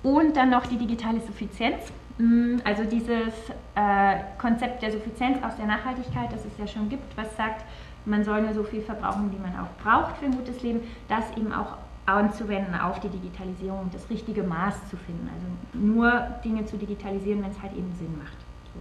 Und 0.03 0.37
dann 0.37 0.49
noch 0.49 0.65
die 0.65 0.77
digitale 0.77 1.19
Suffizienz. 1.19 1.91
Mm, 2.17 2.57
also 2.63 2.83
dieses 2.83 3.33
äh, 3.75 4.15
Konzept 4.37 4.81
der 4.81 4.91
Suffizienz 4.91 5.43
aus 5.43 5.55
der 5.57 5.65
Nachhaltigkeit, 5.65 6.31
das 6.31 6.45
es 6.45 6.57
ja 6.57 6.67
schon 6.67 6.89
gibt, 6.89 7.17
was 7.17 7.35
sagt, 7.35 7.63
man 8.05 8.23
soll 8.23 8.41
nur 8.41 8.53
so 8.53 8.63
viel 8.63 8.81
verbrauchen, 8.81 9.31
wie 9.31 9.39
man 9.39 9.53
auch 9.59 9.69
braucht 9.83 10.17
für 10.17 10.25
ein 10.25 10.35
gutes 10.35 10.61
Leben, 10.61 10.81
das 11.07 11.25
eben 11.37 11.53
auch 11.53 11.77
anzuwenden 12.05 12.75
auf 12.75 12.99
die 12.99 13.09
Digitalisierung 13.09 13.81
und 13.81 13.93
das 13.93 14.09
richtige 14.09 14.43
Maß 14.43 14.89
zu 14.89 14.97
finden. 14.97 15.29
Also 15.33 15.85
nur 15.85 16.11
Dinge 16.43 16.65
zu 16.65 16.77
digitalisieren, 16.77 17.43
wenn 17.43 17.51
es 17.51 17.61
halt 17.61 17.73
eben 17.73 17.93
Sinn 17.95 18.17
macht. 18.17 18.37
So. 18.73 18.79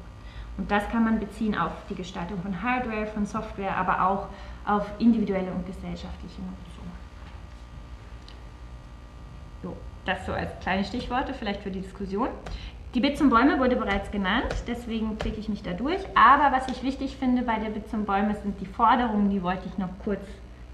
Und 0.58 0.70
das 0.70 0.88
kann 0.88 1.04
man 1.04 1.20
beziehen 1.20 1.56
auf 1.56 1.72
die 1.90 1.94
Gestaltung 1.94 2.40
von 2.40 2.62
Hardware, 2.62 3.06
von 3.06 3.26
Software, 3.26 3.76
aber 3.76 4.02
auch 4.02 4.28
auf 4.64 4.86
individuelle 4.98 5.50
und 5.52 5.66
gesellschaftliche 5.66 6.40
Nutzung. 6.40 6.86
So, 9.62 9.76
das 10.08 10.24
so 10.26 10.32
als 10.32 10.50
kleine 10.60 10.84
Stichworte 10.84 11.34
vielleicht 11.34 11.62
für 11.62 11.70
die 11.70 11.80
Diskussion. 11.80 12.28
Die 12.94 13.00
Bits 13.00 13.20
und 13.20 13.28
Bäume 13.28 13.58
wurde 13.58 13.76
bereits 13.76 14.10
genannt, 14.10 14.46
deswegen 14.66 15.18
klicke 15.18 15.38
ich 15.38 15.48
mich 15.48 15.62
da 15.62 15.72
durch. 15.72 16.00
Aber 16.14 16.56
was 16.56 16.66
ich 16.68 16.82
wichtig 16.82 17.16
finde 17.18 17.42
bei 17.42 17.58
der 17.58 17.68
Bits 17.68 17.92
und 17.92 18.06
Bäume 18.06 18.34
sind 18.34 18.58
die 18.60 18.66
Forderungen, 18.66 19.30
die 19.30 19.42
wollte 19.42 19.66
ich 19.66 19.76
noch 19.76 19.90
kurz 20.02 20.22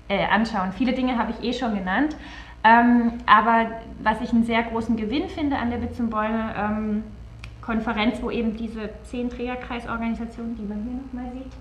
äh, 0.09 0.25
anschauen. 0.27 0.73
Viele 0.73 0.93
Dinge 0.93 1.19
habe 1.19 1.33
ich 1.33 1.45
eh 1.45 1.53
schon 1.53 1.75
genannt. 1.75 2.17
Ähm, 2.63 3.19
aber 3.27 3.73
was 4.03 4.21
ich 4.23 4.31
einen 4.31 4.45
sehr 4.45 4.63
großen 4.63 4.97
Gewinn 4.97 5.29
finde 5.29 5.59
an 5.59 5.71
der 5.71 5.79
Bits 5.79 5.99
und 6.01 6.09
Bäume 6.09 6.55
ähm, 6.57 7.05
Konferenz, 7.61 8.23
wo 8.23 8.31
eben 8.31 8.57
diese 8.57 8.91
zehn 9.05 9.29
Trägerkreisorganisationen, 9.29 10.57
die 10.57 10.63
man 10.63 10.83
hier 10.83 10.93
nochmal 10.93 11.33
sieht, 11.33 11.53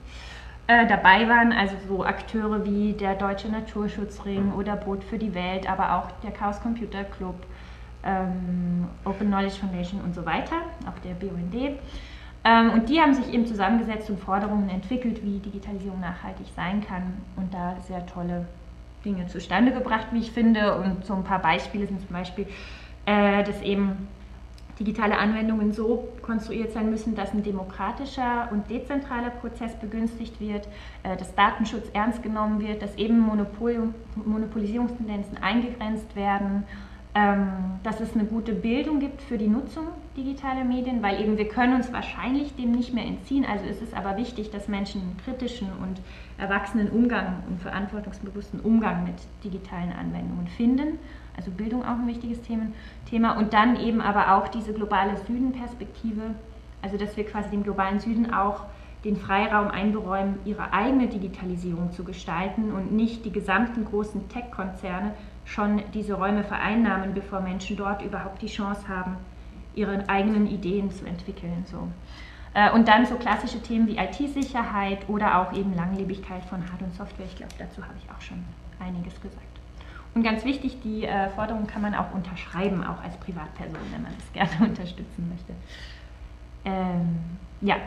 äh, 0.67 0.87
dabei 0.87 1.27
waren, 1.27 1.51
also 1.51 1.75
so 1.87 2.05
Akteure 2.05 2.63
wie 2.65 2.93
der 2.93 3.15
Deutsche 3.15 3.49
Naturschutzring 3.49 4.53
oder 4.53 4.77
Boot 4.77 5.03
für 5.03 5.17
die 5.17 5.33
Welt, 5.33 5.69
aber 5.69 5.95
auch 5.95 6.11
der 6.23 6.31
Chaos 6.31 6.61
Computer 6.61 7.03
Club, 7.03 7.35
ähm, 8.05 8.87
Open 9.05 9.27
Knowledge 9.27 9.55
Foundation 9.55 10.01
und 10.01 10.13
so 10.13 10.25
weiter, 10.25 10.55
auch 10.87 10.99
der 10.99 11.13
BUND. 11.13 11.79
Ähm, 12.45 12.71
und 12.71 12.89
die 12.89 12.99
haben 12.99 13.13
sich 13.13 13.33
eben 13.33 13.45
zusammengesetzt 13.45 14.09
und 14.09 14.19
Forderungen 14.19 14.69
entwickelt, 14.69 15.23
wie 15.23 15.39
Digitalisierung 15.39 15.99
nachhaltig 16.01 16.47
sein 16.55 16.85
kann 16.85 17.13
und 17.37 17.53
da 17.53 17.77
sehr 17.87 18.05
tolle 18.05 18.45
Dinge 19.05 19.27
zustande 19.27 19.71
gebracht, 19.71 20.07
wie 20.11 20.19
ich 20.19 20.31
finde. 20.31 20.75
Und 20.77 21.05
so 21.05 21.13
ein 21.13 21.23
paar 21.23 21.39
Beispiele 21.39 21.87
sind 21.87 22.01
zum 22.01 22.09
Beispiel, 22.09 22.47
äh, 23.05 23.43
dass 23.43 23.61
eben 23.61 24.07
digitale 24.79 25.17
Anwendungen 25.17 25.71
so 25.71 26.09
konstruiert 26.21 26.73
sein 26.73 26.89
müssen, 26.89 27.15
dass 27.15 27.33
ein 27.33 27.43
demokratischer 27.43 28.49
und 28.51 28.69
dezentraler 28.69 29.29
Prozess 29.29 29.75
begünstigt 29.75 30.41
wird, 30.41 30.67
äh, 31.03 31.15
dass 31.15 31.33
Datenschutz 31.35 31.89
ernst 31.93 32.23
genommen 32.23 32.59
wird, 32.59 32.81
dass 32.81 32.95
eben 32.95 33.19
Monopol 33.19 33.93
Monopolisierungstendenzen 34.15 35.37
eingegrenzt 35.41 36.15
werden 36.15 36.63
dass 37.13 37.99
es 37.99 38.15
eine 38.15 38.25
gute 38.25 38.53
Bildung 38.53 38.99
gibt 38.99 39.21
für 39.21 39.37
die 39.37 39.47
Nutzung 39.47 39.89
digitaler 40.17 40.63
Medien, 40.63 41.03
weil 41.03 41.21
eben 41.21 41.37
wir 41.37 41.47
können 41.47 41.75
uns 41.75 41.93
wahrscheinlich 41.93 42.55
dem 42.55 42.71
nicht 42.71 42.91
mehr 42.93 43.05
entziehen. 43.05 43.45
Also 43.45 43.65
ist 43.65 43.83
es 43.83 43.93
aber 43.93 44.17
wichtig, 44.17 44.49
dass 44.49 44.67
Menschen 44.67 45.01
einen 45.01 45.17
kritischen 45.23 45.67
und 45.81 46.01
erwachsenen 46.39 46.89
Umgang 46.89 47.43
und 47.47 47.61
verantwortungsbewussten 47.61 48.61
Umgang 48.61 49.03
mit 49.03 49.15
digitalen 49.43 49.93
Anwendungen 49.93 50.47
finden. 50.47 50.97
Also 51.37 51.51
Bildung 51.51 51.83
auch 51.83 51.99
ein 51.99 52.07
wichtiges 52.07 52.39
Thema. 52.41 53.37
Und 53.37 53.53
dann 53.53 53.79
eben 53.79 54.01
aber 54.01 54.35
auch 54.35 54.47
diese 54.47 54.73
globale 54.73 55.15
Süden-Perspektive, 55.27 56.33
also 56.81 56.97
dass 56.97 57.15
wir 57.15 57.25
quasi 57.25 57.49
dem 57.49 57.63
globalen 57.63 57.99
Süden 57.99 58.33
auch 58.33 58.61
den 59.03 59.17
Freiraum 59.17 59.67
einberäumen, 59.67 60.37
ihre 60.45 60.73
eigene 60.73 61.07
Digitalisierung 61.07 61.91
zu 61.91 62.03
gestalten 62.03 62.71
und 62.71 62.91
nicht 62.91 63.25
die 63.25 63.31
gesamten 63.31 63.85
großen 63.85 64.29
Tech-Konzerne 64.29 65.13
schon 65.45 65.81
diese 65.93 66.13
Räume 66.13 66.43
vereinnahmen, 66.43 67.13
bevor 67.13 67.41
Menschen 67.41 67.77
dort 67.77 68.01
überhaupt 68.01 68.41
die 68.41 68.47
Chance 68.47 68.87
haben, 68.87 69.17
ihre 69.75 70.07
eigenen 70.07 70.47
Ideen 70.47 70.91
zu 70.91 71.05
entwickeln. 71.05 71.65
So. 71.65 71.87
Äh, 72.53 72.71
und 72.71 72.87
dann 72.87 73.05
so 73.05 73.15
klassische 73.15 73.61
Themen 73.61 73.87
wie 73.87 73.97
IT-Sicherheit 73.97 75.09
oder 75.09 75.39
auch 75.39 75.53
eben 75.53 75.75
Langlebigkeit 75.75 76.43
von 76.45 76.59
Hard- 76.71 76.81
und 76.81 76.93
Software. 76.93 77.25
Ich 77.25 77.35
glaube, 77.35 77.53
dazu 77.57 77.83
habe 77.83 77.95
ich 77.97 78.09
auch 78.11 78.21
schon 78.21 78.43
einiges 78.79 79.19
gesagt. 79.21 79.41
Und 80.13 80.23
ganz 80.23 80.45
wichtig, 80.45 80.79
die 80.83 81.05
äh, 81.05 81.29
Forderung 81.29 81.65
kann 81.65 81.81
man 81.81 81.95
auch 81.95 82.13
unterschreiben, 82.13 82.83
auch 82.83 83.01
als 83.03 83.17
Privatperson, 83.17 83.79
wenn 83.91 84.03
man 84.03 84.13
das 84.15 84.33
gerne 84.33 84.69
unterstützen 84.69 85.29
möchte. 85.29 85.53
Ähm, 86.65 87.19
ja, 87.61 87.77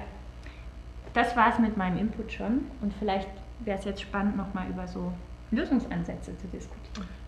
das 1.14 1.36
war 1.36 1.50
es 1.50 1.58
mit 1.58 1.76
meinem 1.76 1.98
Input 1.98 2.32
schon. 2.32 2.66
Und 2.80 2.92
vielleicht 2.98 3.28
wäre 3.60 3.78
es 3.78 3.84
jetzt 3.84 4.02
spannend, 4.02 4.36
nochmal 4.36 4.68
über 4.68 4.86
so 4.88 5.12
Lösungsansätze 5.52 6.36
zu 6.36 6.48
diskutieren. 6.48 6.85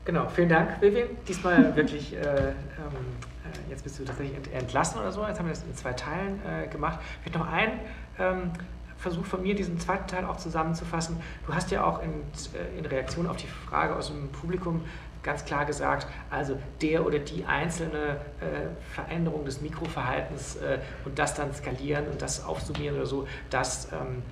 Genau, 0.08 0.26
vielen 0.26 0.48
Dank, 0.48 0.80
Vivian. 0.80 1.08
Diesmal 1.28 1.76
wirklich, 1.76 2.16
äh, 2.16 2.20
ähm, 2.20 2.24
äh, 2.48 3.70
jetzt 3.70 3.84
bist 3.84 3.98
du 3.98 4.06
tatsächlich 4.06 4.38
entlassen 4.54 4.98
oder 4.98 5.12
so. 5.12 5.26
Jetzt 5.26 5.38
haben 5.38 5.44
wir 5.44 5.52
das 5.52 5.62
in 5.64 5.74
zwei 5.74 5.92
Teilen 5.92 6.40
äh, 6.46 6.66
gemacht. 6.66 6.98
Vielleicht 7.20 7.38
noch 7.38 7.46
ein 7.46 7.80
ähm, 8.18 8.52
Versuch 8.96 9.26
von 9.26 9.42
mir, 9.42 9.54
diesen 9.54 9.78
zweiten 9.78 10.06
Teil 10.06 10.24
auch 10.24 10.38
zusammenzufassen. 10.38 11.20
Du 11.46 11.54
hast 11.54 11.70
ja 11.70 11.84
auch 11.84 12.02
in, 12.02 12.08
äh, 12.08 12.78
in 12.78 12.86
Reaktion 12.86 13.26
auf 13.26 13.36
die 13.36 13.48
Frage 13.48 13.94
aus 13.94 14.06
dem 14.06 14.32
Publikum 14.32 14.82
ganz 15.22 15.44
klar 15.44 15.66
gesagt, 15.66 16.06
also 16.30 16.56
der 16.80 17.04
oder 17.04 17.18
die 17.18 17.44
einzelne 17.44 18.16
äh, 18.40 18.94
Veränderung 18.94 19.44
des 19.44 19.60
Mikroverhaltens 19.60 20.56
äh, 20.56 20.78
und 21.04 21.18
das 21.18 21.34
dann 21.34 21.52
skalieren 21.52 22.06
und 22.06 22.22
das 22.22 22.46
aufsummieren 22.46 22.96
oder 22.96 23.04
so, 23.04 23.28
das, 23.50 23.92
ähm, 23.92 24.22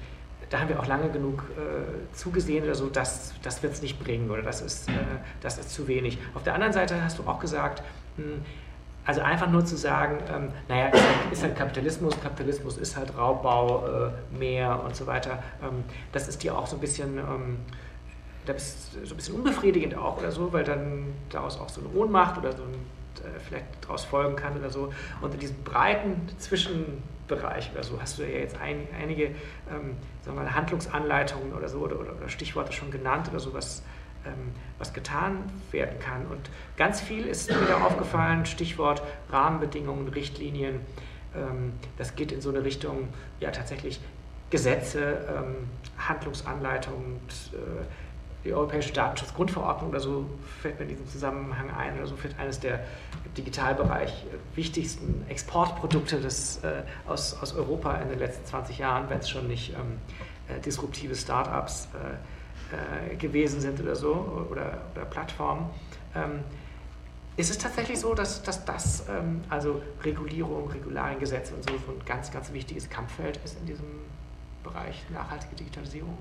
da 0.51 0.61
haben 0.61 0.68
wir 0.68 0.80
auch 0.80 0.86
lange 0.86 1.11
genug 1.11 1.44
äh, 1.57 2.14
zugesehen 2.14 2.64
oder 2.64 2.74
so, 2.74 2.88
das, 2.88 3.34
das 3.42 3.62
wird 3.62 3.72
es 3.72 3.82
nicht 3.82 4.03
bringen 4.03 4.30
oder 4.30 4.42
das 4.42 4.61
ist, 4.61 4.88
äh, 4.88 4.92
das 5.40 5.59
ist 5.59 5.70
zu 5.70 5.88
wenig. 5.88 6.18
Auf 6.34 6.42
der 6.42 6.55
anderen 6.55 6.72
Seite 6.72 7.03
hast 7.03 7.18
du 7.18 7.24
auch 7.24 7.40
gesagt, 7.40 7.82
mh, 8.16 8.24
hm, 8.24 8.42
also 9.05 9.20
einfach 9.20 9.49
nur 9.49 9.64
zu 9.64 9.76
sagen, 9.76 10.18
ähm, 10.34 10.49
naja, 10.68 10.88
ist 10.88 11.01
halt, 11.01 11.32
ist 11.32 11.42
halt, 11.44 11.57
Kapitalismus, 11.57 12.20
Kapitalismus 12.20 12.76
ist 12.76 12.97
halt 12.97 13.16
Raubbau, 13.16 13.86
äh, 13.86 14.36
Meer 14.36 14.82
und 14.84 14.97
so 14.97 15.07
weiter, 15.07 15.42
ähm, 15.62 15.84
das 16.12 16.26
ist 16.26 16.42
dir 16.42 16.57
auch 16.57 16.66
so 16.66 16.76
ein 16.76 16.80
bisschen... 16.80 17.18
Ähm, 17.18 17.59
das 18.47 18.92
so 19.05 19.14
ein 19.14 19.16
bisschen 19.16 19.34
unbefriedigend 19.34 19.97
auch 19.97 20.18
oder 20.18 20.30
so, 20.30 20.53
weil 20.53 20.64
dann 20.64 21.14
daraus 21.30 21.59
auch 21.59 21.68
so 21.68 21.80
eine 21.80 21.90
Ohnmacht 21.90 22.38
oder 22.38 22.53
so 22.53 22.62
ein, 22.62 22.74
äh, 23.24 23.40
vielleicht 23.40 23.66
daraus 23.82 24.05
folgen 24.05 24.36
kann 24.36 24.57
oder 24.57 24.70
so. 24.70 24.92
Und 25.20 25.34
in 25.34 25.40
diesem 25.40 25.62
breiten 25.64 26.28
Zwischenbereich 26.38 27.70
oder 27.72 27.82
so 27.82 28.01
hast 28.01 28.18
du 28.18 28.22
ja 28.22 28.38
jetzt 28.38 28.59
ein, 28.61 28.86
einige 29.01 29.26
ähm, 29.70 29.97
sagen 30.26 30.36
wir 30.36 30.44
mal, 30.44 30.54
Handlungsanleitungen 30.54 31.52
oder 31.52 31.68
so 31.68 31.78
oder, 31.78 32.00
oder, 32.00 32.28
Stichworte 32.28 32.72
schon 32.72 32.90
genannt 32.90 33.28
oder 33.30 33.38
so, 33.38 33.54
was, 33.54 33.82
ähm, 34.26 34.52
was 34.78 34.92
getan 34.92 35.44
werden 35.70 35.98
kann. 36.00 36.26
Und 36.26 36.50
ganz 36.76 37.00
viel 37.00 37.26
ist 37.26 37.48
mir 37.48 37.76
aufgefallen, 37.76 38.44
Stichwort 38.44 39.02
Rahmenbedingungen, 39.30 40.08
Richtlinien. 40.08 40.80
Ähm, 41.34 41.74
das 41.96 42.16
geht 42.16 42.32
in 42.32 42.40
so 42.40 42.50
eine 42.50 42.64
Richtung, 42.64 43.08
ja 43.38 43.52
tatsächlich 43.52 44.00
Gesetze, 44.50 45.26
ähm, 45.28 45.68
Handlungsanleitungen, 45.96 47.20
äh, 47.52 47.84
die 48.47 48.55
Europäische 48.55 48.92
Datenschutzgrundverordnung 48.92 49.90
oder 49.90 50.01
so 50.01 50.24
fällt 50.62 50.78
mir 50.78 50.84
in 50.84 50.90
diesem 50.90 51.09
Zusammenhang 51.09 51.70
ein 51.70 51.97
oder 51.99 52.07
so 52.07 52.16
fällt 52.16 52.38
eines 52.38 52.61
der 52.61 52.84
im 53.24 53.34
Digitalbereich 53.34 54.24
wichtigsten 54.55 55.24
Exportprodukte 55.28 56.20
des, 56.20 56.59
äh, 56.59 56.82
aus, 57.07 57.36
aus 57.42 57.55
Europa 57.55 57.94
in 57.97 58.09
den 58.09 58.18
letzten 58.18 58.47
20 58.47 58.78
Jahren, 58.78 59.11
wenn 59.11 59.18
es 59.18 59.28
schon 59.28 59.49
nicht 59.49 59.70
ähm, 59.70 59.99
äh, 60.49 60.61
disruptive 60.61 61.14
Startups 61.14 61.88
äh, 61.94 63.12
äh, 63.12 63.16
gewesen 63.16 63.61
sind 63.61 63.80
oder 63.80 63.97
so 63.97 64.47
oder, 64.51 64.78
oder 64.94 65.05
Plattformen. 65.05 65.66
Ähm, 66.14 66.40
ist 67.36 67.51
es 67.51 67.59
tatsächlich 67.59 67.99
so, 67.99 68.14
dass, 68.14 68.42
dass 68.42 68.64
das, 68.64 69.05
ähm, 69.09 69.42
also 69.51 69.82
Regulierung, 70.03 70.70
Regulariengesetze 70.70 71.55
und 71.55 71.68
so, 71.68 71.76
so 71.84 71.92
ein 71.92 72.05
ganz, 72.07 72.30
ganz 72.30 72.53
wichtiges 72.53 72.88
Kampffeld 72.88 73.38
ist 73.44 73.59
in 73.61 73.66
diesem 73.66 73.86
Bereich 74.62 75.05
nachhaltige 75.12 75.57
Digitalisierung? 75.57 76.16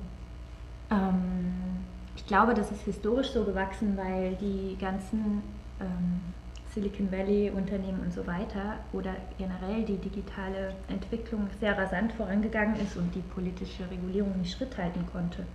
Ähm, 0.91 1.85
ich 2.25 2.29
glaube, 2.29 2.55
das 2.55 2.71
ist 2.71 2.81
historisch 2.81 3.29
so 3.29 3.43
gewachsen, 3.43 3.95
weil 3.95 4.35
die 4.41 4.75
ganzen 4.81 5.43
ähm, 5.79 6.21
Silicon 6.73 7.11
Valley-Unternehmen 7.11 7.99
und 8.03 8.11
so 8.11 8.25
weiter 8.25 8.79
oder 8.93 9.15
generell 9.37 9.83
die 9.83 9.97
digitale 9.97 10.73
Entwicklung 10.87 11.47
sehr 11.59 11.77
rasant 11.77 12.13
vorangegangen 12.13 12.77
ist 12.77 12.97
und 12.97 13.13
die 13.13 13.19
politische 13.19 13.83
Regulierung 13.91 14.39
nicht 14.39 14.57
Schritt 14.57 14.75
halten 14.75 15.05
konnte. 15.13 15.45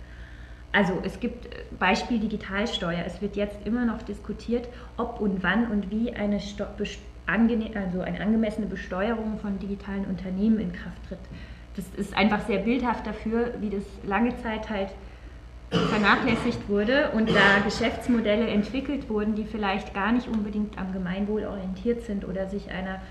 Also 0.71 0.93
es 1.03 1.19
gibt 1.19 1.47
äh, 1.47 1.49
Beispiel 1.77 2.21
Digitalsteuer. 2.21 3.03
Es 3.05 3.21
wird 3.21 3.35
jetzt 3.35 3.57
immer 3.65 3.83
noch 3.83 4.01
diskutiert, 4.03 4.69
ob 4.95 5.19
und 5.19 5.43
wann 5.43 5.69
und 5.69 5.91
wie 5.91 6.13
eine, 6.13 6.37
also 6.37 7.99
eine 7.99 8.21
angemessene 8.21 8.67
Besteuerung 8.67 9.39
von 9.39 9.59
digitalen 9.59 10.05
Unternehmen 10.05 10.61
in 10.61 10.71
Kraft 10.71 11.05
tritt. 11.09 11.19
Das 11.75 11.83
ist 11.97 12.15
einfach 12.15 12.47
sehr 12.47 12.59
bildhaft 12.59 13.05
dafür, 13.05 13.55
wie 13.59 13.71
das 13.71 13.83
lange 14.05 14.37
Zeit 14.37 14.69
halt 14.69 14.93
vernachlässigt 15.71 16.67
wurde 16.67 17.11
und 17.11 17.29
da 17.29 17.59
Geschäftsmodelle 17.63 18.47
entwickelt 18.47 19.09
wurden, 19.09 19.35
die 19.35 19.45
vielleicht 19.45 19.93
gar 19.93 20.11
nicht 20.11 20.27
unbedingt 20.27 20.77
am 20.77 20.91
Gemeinwohl 20.91 21.45
orientiert 21.45 22.03
sind 22.03 22.27
oder 22.27 22.49
sich 22.49 22.69
einer 22.69 23.01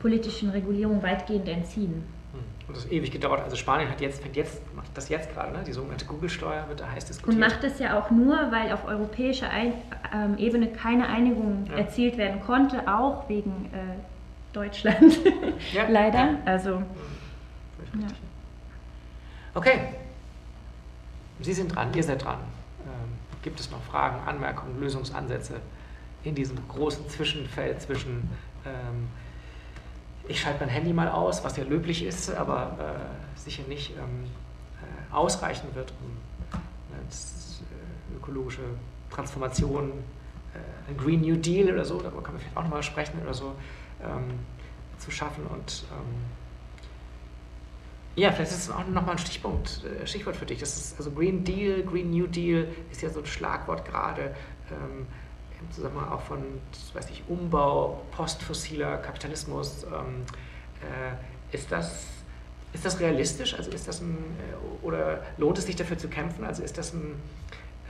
politischen 0.00 0.50
Regulierung 0.50 1.02
weitgehend 1.02 1.48
entziehen. 1.48 2.04
Hm. 2.32 2.40
Und 2.68 2.76
das 2.76 2.90
ewig 2.90 3.10
gedauert. 3.10 3.42
Also 3.42 3.56
Spanien 3.56 3.88
hat 3.88 4.02
jetzt, 4.02 4.22
fängt 4.22 4.36
jetzt, 4.36 4.60
macht 4.74 4.90
das 4.94 5.08
jetzt 5.08 5.32
gerade, 5.32 5.52
ne? 5.52 5.64
die 5.66 5.72
sogenannte 5.72 6.04
Google-Steuer 6.04 6.68
wird 6.68 6.80
da 6.80 6.90
heiß 6.90 7.06
diskutiert. 7.06 7.34
Und 7.34 7.40
macht 7.40 7.64
es 7.64 7.78
ja 7.78 7.98
auch 7.98 8.10
nur, 8.10 8.36
weil 8.52 8.72
auf 8.72 8.86
europäischer 8.86 9.48
ähm, 9.52 10.36
Ebene 10.36 10.68
keine 10.68 11.08
Einigung 11.08 11.66
ja. 11.70 11.78
erzielt 11.78 12.18
werden 12.18 12.42
konnte, 12.42 12.86
auch 12.86 13.28
wegen 13.30 13.70
äh, 13.72 13.96
Deutschland. 14.52 15.20
ja. 15.72 15.84
Leider. 15.88 16.18
Ja. 16.18 16.38
Also. 16.44 16.76
Hm. 16.76 16.86
Okay, 19.54 19.78
Sie 21.40 21.52
sind 21.52 21.74
dran, 21.74 21.92
ihr 21.94 22.02
seid 22.02 22.24
dran. 22.24 22.38
Ähm, 22.86 23.18
gibt 23.42 23.60
es 23.60 23.70
noch 23.70 23.82
Fragen, 23.82 24.26
Anmerkungen, 24.26 24.80
Lösungsansätze 24.80 25.60
in 26.22 26.34
diesem 26.34 26.56
großen 26.68 27.08
Zwischenfeld 27.08 27.82
zwischen, 27.82 28.28
ähm, 28.64 29.08
ich 30.26 30.40
schalte 30.40 30.60
mein 30.60 30.70
Handy 30.70 30.92
mal 30.92 31.08
aus, 31.08 31.44
was 31.44 31.56
ja 31.56 31.64
löblich 31.64 32.02
ist, 32.04 32.30
aber 32.34 32.78
äh, 33.36 33.38
sicher 33.38 33.62
nicht 33.68 33.90
ähm, 33.90 34.24
äh, 34.80 35.14
ausreichen 35.14 35.68
wird, 35.74 35.92
um 36.02 36.58
äh, 36.96 38.16
ökologische 38.16 38.62
Transformation, 39.10 39.92
äh, 40.54 40.90
ein 40.90 40.96
Green 40.96 41.20
New 41.20 41.36
Deal 41.36 41.72
oder 41.72 41.84
so, 41.84 42.00
darüber 42.00 42.22
können 42.22 42.38
wir 42.38 42.40
vielleicht 42.40 42.56
auch 42.56 42.62
nochmal 42.62 42.82
sprechen 42.82 43.20
oder 43.22 43.34
so, 43.34 43.54
ähm, 44.02 44.38
zu 44.98 45.10
schaffen 45.10 45.46
und 45.46 45.84
ähm, 45.92 46.14
ja, 48.16 48.30
vielleicht 48.32 48.52
ist 48.52 48.64
es 48.64 48.70
auch 48.70 48.86
nochmal 48.86 49.12
ein 49.12 49.18
Stichpunkt, 49.18 49.82
äh, 49.84 50.06
Stichwort 50.06 50.36
für 50.36 50.46
dich. 50.46 50.60
Das 50.60 50.76
ist 50.76 50.98
also 50.98 51.10
Green 51.10 51.44
Deal, 51.44 51.82
Green 51.82 52.10
New 52.10 52.26
Deal 52.26 52.68
ist 52.90 53.02
ja 53.02 53.10
so 53.10 53.20
ein 53.20 53.26
Schlagwort 53.26 53.84
gerade 53.84 54.34
ähm, 54.70 55.06
im 55.60 55.70
Zusammenhang 55.72 56.12
auch 56.12 56.20
von, 56.20 56.42
weiß 56.92 57.10
ich, 57.10 57.22
Umbau, 57.28 58.02
postfossiler 58.12 58.98
Kapitalismus. 58.98 59.84
Ähm, 59.84 60.24
äh, 60.82 61.54
ist 61.54 61.70
das 61.72 62.06
ist 62.72 62.84
das 62.84 62.98
realistisch? 62.98 63.54
Also 63.54 63.70
ist 63.70 63.86
das 63.86 64.00
ein 64.00 64.16
äh, 64.16 64.84
oder 64.84 65.22
lohnt 65.36 65.58
es 65.58 65.66
sich 65.66 65.76
dafür 65.76 65.96
zu 65.96 66.08
kämpfen? 66.08 66.44
Also 66.44 66.62
ist 66.62 66.76
das 66.76 66.92
ein 66.92 67.14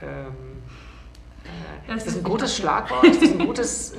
ähm, 0.01 0.61
äh, 1.43 1.87
das 1.87 1.97
ist 1.97 2.07
das 2.07 2.17
ein 2.17 2.23
gutes 2.23 2.55
Schlagwort? 2.55 3.05
Ist 3.05 3.21
das 3.21 3.31
ein 3.31 3.45
gutes 3.45 3.91
äh, 3.93 3.97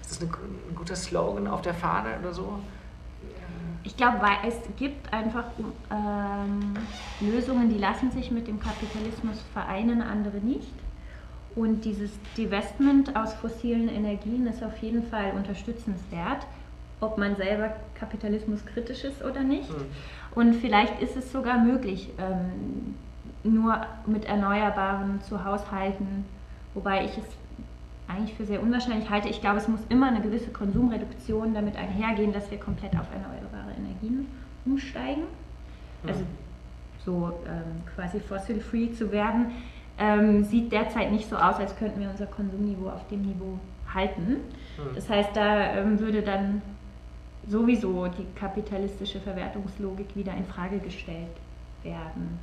ist 0.00 0.10
das 0.10 0.20
ein, 0.20 0.28
ein 0.68 0.74
guter 0.74 0.96
Slogan 0.96 1.46
auf 1.48 1.62
der 1.62 1.74
Fahne 1.74 2.18
oder 2.20 2.32
so? 2.32 2.60
Ich 3.86 3.96
glaube, 3.96 4.18
es 4.44 4.56
gibt 4.76 5.12
einfach 5.12 5.44
ähm, 5.92 6.74
Lösungen, 7.20 7.68
die 7.68 7.78
lassen 7.78 8.10
sich 8.10 8.32
mit 8.32 8.48
dem 8.48 8.58
Kapitalismus 8.58 9.40
vereinen, 9.52 10.02
andere 10.02 10.38
nicht. 10.38 10.72
Und 11.54 11.84
dieses 11.84 12.10
Divestment 12.36 13.14
aus 13.14 13.32
fossilen 13.34 13.88
Energien 13.88 14.48
ist 14.48 14.62
auf 14.64 14.76
jeden 14.78 15.04
Fall 15.04 15.30
unterstützenswert, 15.36 16.46
ob 17.00 17.16
man 17.16 17.36
selber 17.36 17.76
kapitalismuskritisch 17.94 19.04
ist 19.04 19.24
oder 19.24 19.42
nicht. 19.42 19.70
Mhm. 19.70 19.86
Und 20.34 20.54
vielleicht 20.56 21.00
ist 21.00 21.16
es 21.16 21.30
sogar 21.30 21.58
möglich, 21.58 22.10
ähm, 22.18 22.96
nur 23.44 23.86
mit 24.04 24.24
Erneuerbaren 24.24 25.22
zu 25.22 25.44
haushalten, 25.44 26.24
wobei 26.74 27.04
ich 27.04 27.16
es 27.18 27.24
eigentlich 28.08 28.36
für 28.36 28.46
sehr 28.46 28.60
unwahrscheinlich 28.60 29.08
halte. 29.10 29.28
Ich 29.28 29.40
glaube, 29.40 29.58
es 29.58 29.68
muss 29.68 29.80
immer 29.88 30.08
eine 30.08 30.20
gewisse 30.20 30.50
Konsumreduktion 30.50 31.54
damit 31.54 31.76
einhergehen, 31.76 32.32
dass 32.32 32.50
wir 32.50 32.58
komplett 32.58 32.92
auf 32.94 33.06
erneuerbare 33.12 33.55
Energien 33.76 34.26
umsteigen. 34.64 35.24
Also 36.06 36.24
so 37.04 37.32
ähm, 37.46 37.82
quasi 37.94 38.20
fossil-free 38.20 38.92
zu 38.92 39.10
werden. 39.12 39.52
Ähm, 39.98 40.44
sieht 40.44 40.72
derzeit 40.72 41.10
nicht 41.10 41.28
so 41.28 41.36
aus, 41.36 41.56
als 41.56 41.76
könnten 41.76 42.00
wir 42.00 42.10
unser 42.10 42.26
Konsumniveau 42.26 42.90
auf 42.90 43.06
dem 43.08 43.22
Niveau 43.22 43.58
halten. 43.92 44.38
Das 44.94 45.08
heißt, 45.08 45.30
da 45.34 45.74
ähm, 45.74 45.98
würde 45.98 46.20
dann 46.22 46.60
sowieso 47.48 48.06
die 48.08 48.26
kapitalistische 48.38 49.20
Verwertungslogik 49.20 50.14
wieder 50.14 50.34
in 50.34 50.44
Frage 50.44 50.78
gestellt 50.80 51.36
werden. 51.82 52.38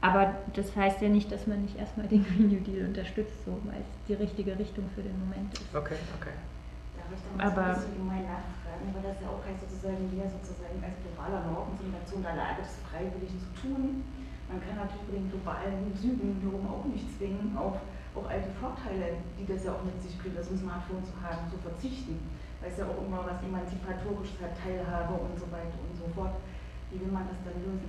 Aber 0.00 0.34
das 0.54 0.76
heißt 0.76 1.00
ja 1.00 1.08
nicht, 1.08 1.32
dass 1.32 1.46
man 1.46 1.62
nicht 1.62 1.78
erstmal 1.78 2.06
den 2.06 2.24
Green 2.24 2.48
New 2.48 2.60
Deal 2.60 2.86
unterstützt, 2.86 3.44
so, 3.44 3.52
weil 3.64 3.80
es 3.80 3.86
die 4.08 4.14
richtige 4.14 4.58
Richtung 4.58 4.84
für 4.94 5.02
den 5.02 5.18
Moment 5.18 5.52
ist. 5.54 5.74
Okay, 5.74 5.96
okay. 6.20 6.30
Darf 7.12 7.20
ich 7.20 7.28
da 7.28 7.36
mal 7.36 7.44
Aber, 7.44 7.76
so 7.76 7.84
ein 7.84 7.92
bisschen 7.92 8.00
gemein 8.00 8.24
nachfragen, 8.24 8.88
weil 8.96 9.04
das 9.04 9.20
ja 9.20 9.28
auch 9.28 9.44
heißt, 9.44 9.60
sozusagen, 9.60 10.08
wir 10.08 10.24
sozusagen 10.32 10.80
als 10.80 10.96
globaler 11.04 11.44
Norden 11.44 11.76
sind 11.76 11.92
dazu 11.92 12.16
in 12.16 12.24
der 12.24 12.36
Lage, 12.40 12.64
das 12.64 12.80
freiwillig 12.88 13.36
zu 13.36 13.48
tun. 13.60 14.00
Man 14.48 14.58
kann 14.64 14.80
natürlich 14.80 15.12
den 15.12 15.28
globalen 15.28 15.92
Süden 15.92 16.40
wiederum 16.40 16.64
auch 16.72 16.84
nicht 16.88 17.04
zwingen, 17.12 17.52
auf 17.52 17.76
auch 18.14 18.28
all 18.28 18.40
die 18.40 18.56
Vorteile, 18.60 19.16
die 19.40 19.46
das 19.48 19.64
ja 19.64 19.72
auch 19.72 19.84
mit 19.84 19.96
sich 20.00 20.16
bringt, 20.20 20.36
das 20.36 20.48
Smartphone 20.48 21.04
zu 21.04 21.16
haben, 21.24 21.48
zu 21.48 21.56
verzichten. 21.56 22.20
Weil 22.60 22.70
es 22.70 22.76
ja 22.76 22.84
auch 22.84 23.00
immer 23.00 23.24
was 23.24 23.40
Emanzipatorisches 23.40 24.36
hat, 24.40 24.52
Teilhabe 24.60 25.14
und 25.14 25.32
so 25.38 25.48
weiter 25.48 25.76
und 25.80 25.96
so 25.96 26.04
fort. 26.12 26.36
Wie 26.90 27.00
will 27.00 27.08
man 27.08 27.24
das 27.28 27.40
dann 27.44 27.56
lösen? 27.64 27.88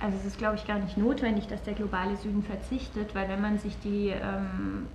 Also 0.00 0.18
es 0.18 0.24
ist, 0.26 0.38
glaube 0.38 0.56
ich, 0.56 0.66
gar 0.66 0.78
nicht 0.80 0.98
notwendig, 0.98 1.46
dass 1.46 1.62
der 1.62 1.74
globale 1.74 2.16
Süden 2.16 2.42
verzichtet, 2.42 3.14
weil 3.14 3.28
wenn 3.28 3.40
man 3.40 3.58
sich 3.58 3.78
die 3.78 4.08
ähm, 4.08 4.88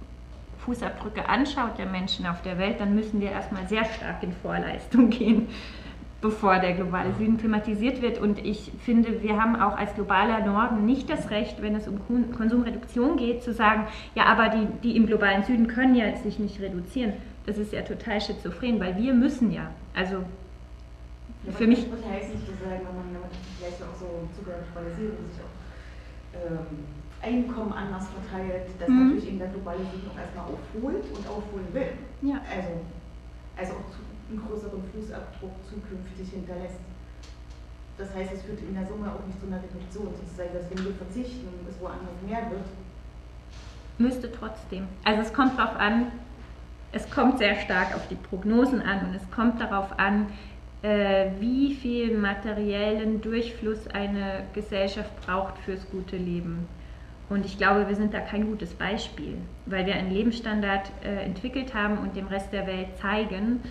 Fußabdrücke 0.65 1.27
anschaut 1.27 1.77
der 1.77 1.85
Menschen 1.85 2.25
auf 2.25 2.41
der 2.41 2.57
Welt, 2.57 2.79
dann 2.79 2.95
müssen 2.95 3.21
wir 3.21 3.31
erstmal 3.31 3.67
sehr 3.67 3.85
stark 3.85 4.23
in 4.23 4.33
Vorleistung 4.33 5.09
gehen, 5.09 5.47
bevor 6.21 6.59
der 6.59 6.73
globale 6.73 7.13
Süden 7.13 7.37
klimatisiert 7.37 8.01
wird. 8.01 8.19
Und 8.19 8.45
ich 8.45 8.71
finde, 8.83 9.23
wir 9.23 9.41
haben 9.41 9.55
auch 9.55 9.77
als 9.77 9.95
globaler 9.95 10.45
Norden 10.45 10.85
nicht 10.85 11.09
das 11.09 11.29
Recht, 11.29 11.61
wenn 11.61 11.75
es 11.75 11.87
um 11.87 11.99
Konsumreduktion 12.35 13.17
geht, 13.17 13.43
zu 13.43 13.53
sagen, 13.53 13.87
ja, 14.15 14.25
aber 14.25 14.49
die, 14.49 14.67
die 14.83 14.97
im 14.97 15.07
globalen 15.07 15.43
Süden 15.43 15.67
können 15.67 15.95
ja 15.95 16.15
sich 16.17 16.39
nicht 16.39 16.59
reduzieren. 16.59 17.13
Das 17.45 17.57
ist 17.57 17.71
ja 17.71 17.81
total 17.81 18.19
schizophren, 18.21 18.79
weil 18.79 18.97
wir 18.97 19.13
müssen 19.13 19.51
ja. 19.51 19.71
Also 19.95 20.17
Ja, 21.45 21.53
für 21.53 21.67
mich. 21.67 21.89
Das 21.89 22.05
heißt 22.05 22.35
nicht 22.35 22.45
zu 22.45 22.51
sagen, 22.51 22.81
wenn 22.85 23.21
man 23.21 23.29
vielleicht 23.57 23.81
auch 23.81 23.95
so 23.97 24.27
Globalisierung 24.43 25.17
sich 25.31 25.41
auch 25.41 26.51
ähm, 26.51 26.67
Einkommen 27.21 27.73
anders 27.73 28.07
verteilt, 28.07 28.67
dass 28.79 28.87
Mhm. 28.87 29.07
natürlich 29.07 29.27
eben 29.27 29.39
der 29.39 29.49
globale 29.49 29.79
auch 29.79 30.17
erstmal 30.17 30.45
aufholt 30.45 31.03
und 31.11 31.27
aufholen 31.27 31.67
will. 31.73 31.91
Ja. 32.21 32.39
Also, 32.47 32.69
also 33.57 33.73
auch 33.73 33.87
zu, 33.91 33.99
einen 34.29 34.39
größeren 34.45 34.81
Fußabdruck 34.93 35.51
zukünftig 35.67 36.29
hinterlässt. 36.31 36.79
Das 37.97 38.15
heißt, 38.15 38.31
es 38.33 38.41
führt 38.43 38.61
in 38.61 38.73
der 38.73 38.87
Summe 38.87 39.11
auch 39.11 39.25
nicht 39.27 39.39
zu 39.41 39.47
einer 39.47 39.59
Reduktion, 39.59 40.07
sozusagen, 40.15 40.53
dass 40.55 40.69
wenn 40.71 40.85
wir 40.85 40.95
verzichten 40.95 41.47
und 41.47 41.67
es 41.67 41.75
woanders 41.81 42.15
mehr 42.25 42.49
wird, 42.49 42.63
Müsste 43.97 44.31
trotzdem. 44.31 44.87
Also 45.03 45.21
es 45.23 45.33
kommt 45.33 45.59
darauf 45.59 45.75
an, 45.75 46.05
es 46.93 47.09
kommt 47.11 47.37
sehr 47.37 47.55
stark 47.59 47.93
auf 47.93 48.07
die 48.07 48.15
Prognosen 48.15 48.81
an 48.81 49.07
und 49.07 49.13
es 49.13 49.29
kommt 49.29 49.59
darauf 49.59 49.99
an, 49.99 50.27
äh, 50.83 51.31
wie 51.39 51.75
viel 51.75 52.17
materiellen 52.17 53.19
Durchfluss 53.19 53.87
eine 53.89 54.43
Gesellschaft 54.53 55.11
braucht 55.25 55.57
fürs 55.59 55.81
gute 55.91 56.15
Leben. 56.15 56.65
Und 57.29 57.45
ich 57.45 57.57
glaube, 57.57 57.87
wir 57.87 57.95
sind 57.95 58.13
da 58.13 58.19
kein 58.19 58.47
gutes 58.47 58.73
Beispiel, 58.73 59.37
weil 59.67 59.85
wir 59.85 59.95
einen 59.95 60.11
Lebensstandard 60.11 60.91
äh, 61.03 61.25
entwickelt 61.25 61.75
haben 61.75 61.99
und 61.99 62.15
dem 62.15 62.27
Rest 62.27 62.51
der 62.51 62.65
Welt 62.65 62.87
zeigen, 62.99 63.61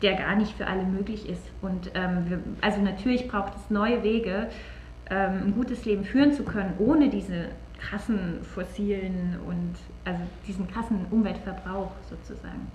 der 0.00 0.14
gar 0.14 0.36
nicht 0.36 0.56
für 0.56 0.66
alle 0.66 0.84
möglich 0.84 1.28
ist. 1.28 1.42
Und 1.60 1.90
ähm, 1.94 2.24
wir, 2.28 2.38
also 2.62 2.80
natürlich 2.80 3.28
braucht 3.28 3.54
es 3.56 3.70
neue 3.70 4.02
Wege, 4.02 4.48
ähm, 5.10 5.42
ein 5.46 5.54
gutes 5.54 5.84
Leben 5.84 6.04
führen 6.04 6.32
zu 6.32 6.44
können, 6.44 6.74
ohne 6.78 7.10
diese 7.10 7.48
krassen 7.78 8.42
fossilen 8.42 9.38
und 9.46 9.74
also 10.04 10.22
diesen 10.46 10.66
krassen 10.68 11.04
Umweltverbrauch 11.10 11.90
sozusagen. 12.08 12.70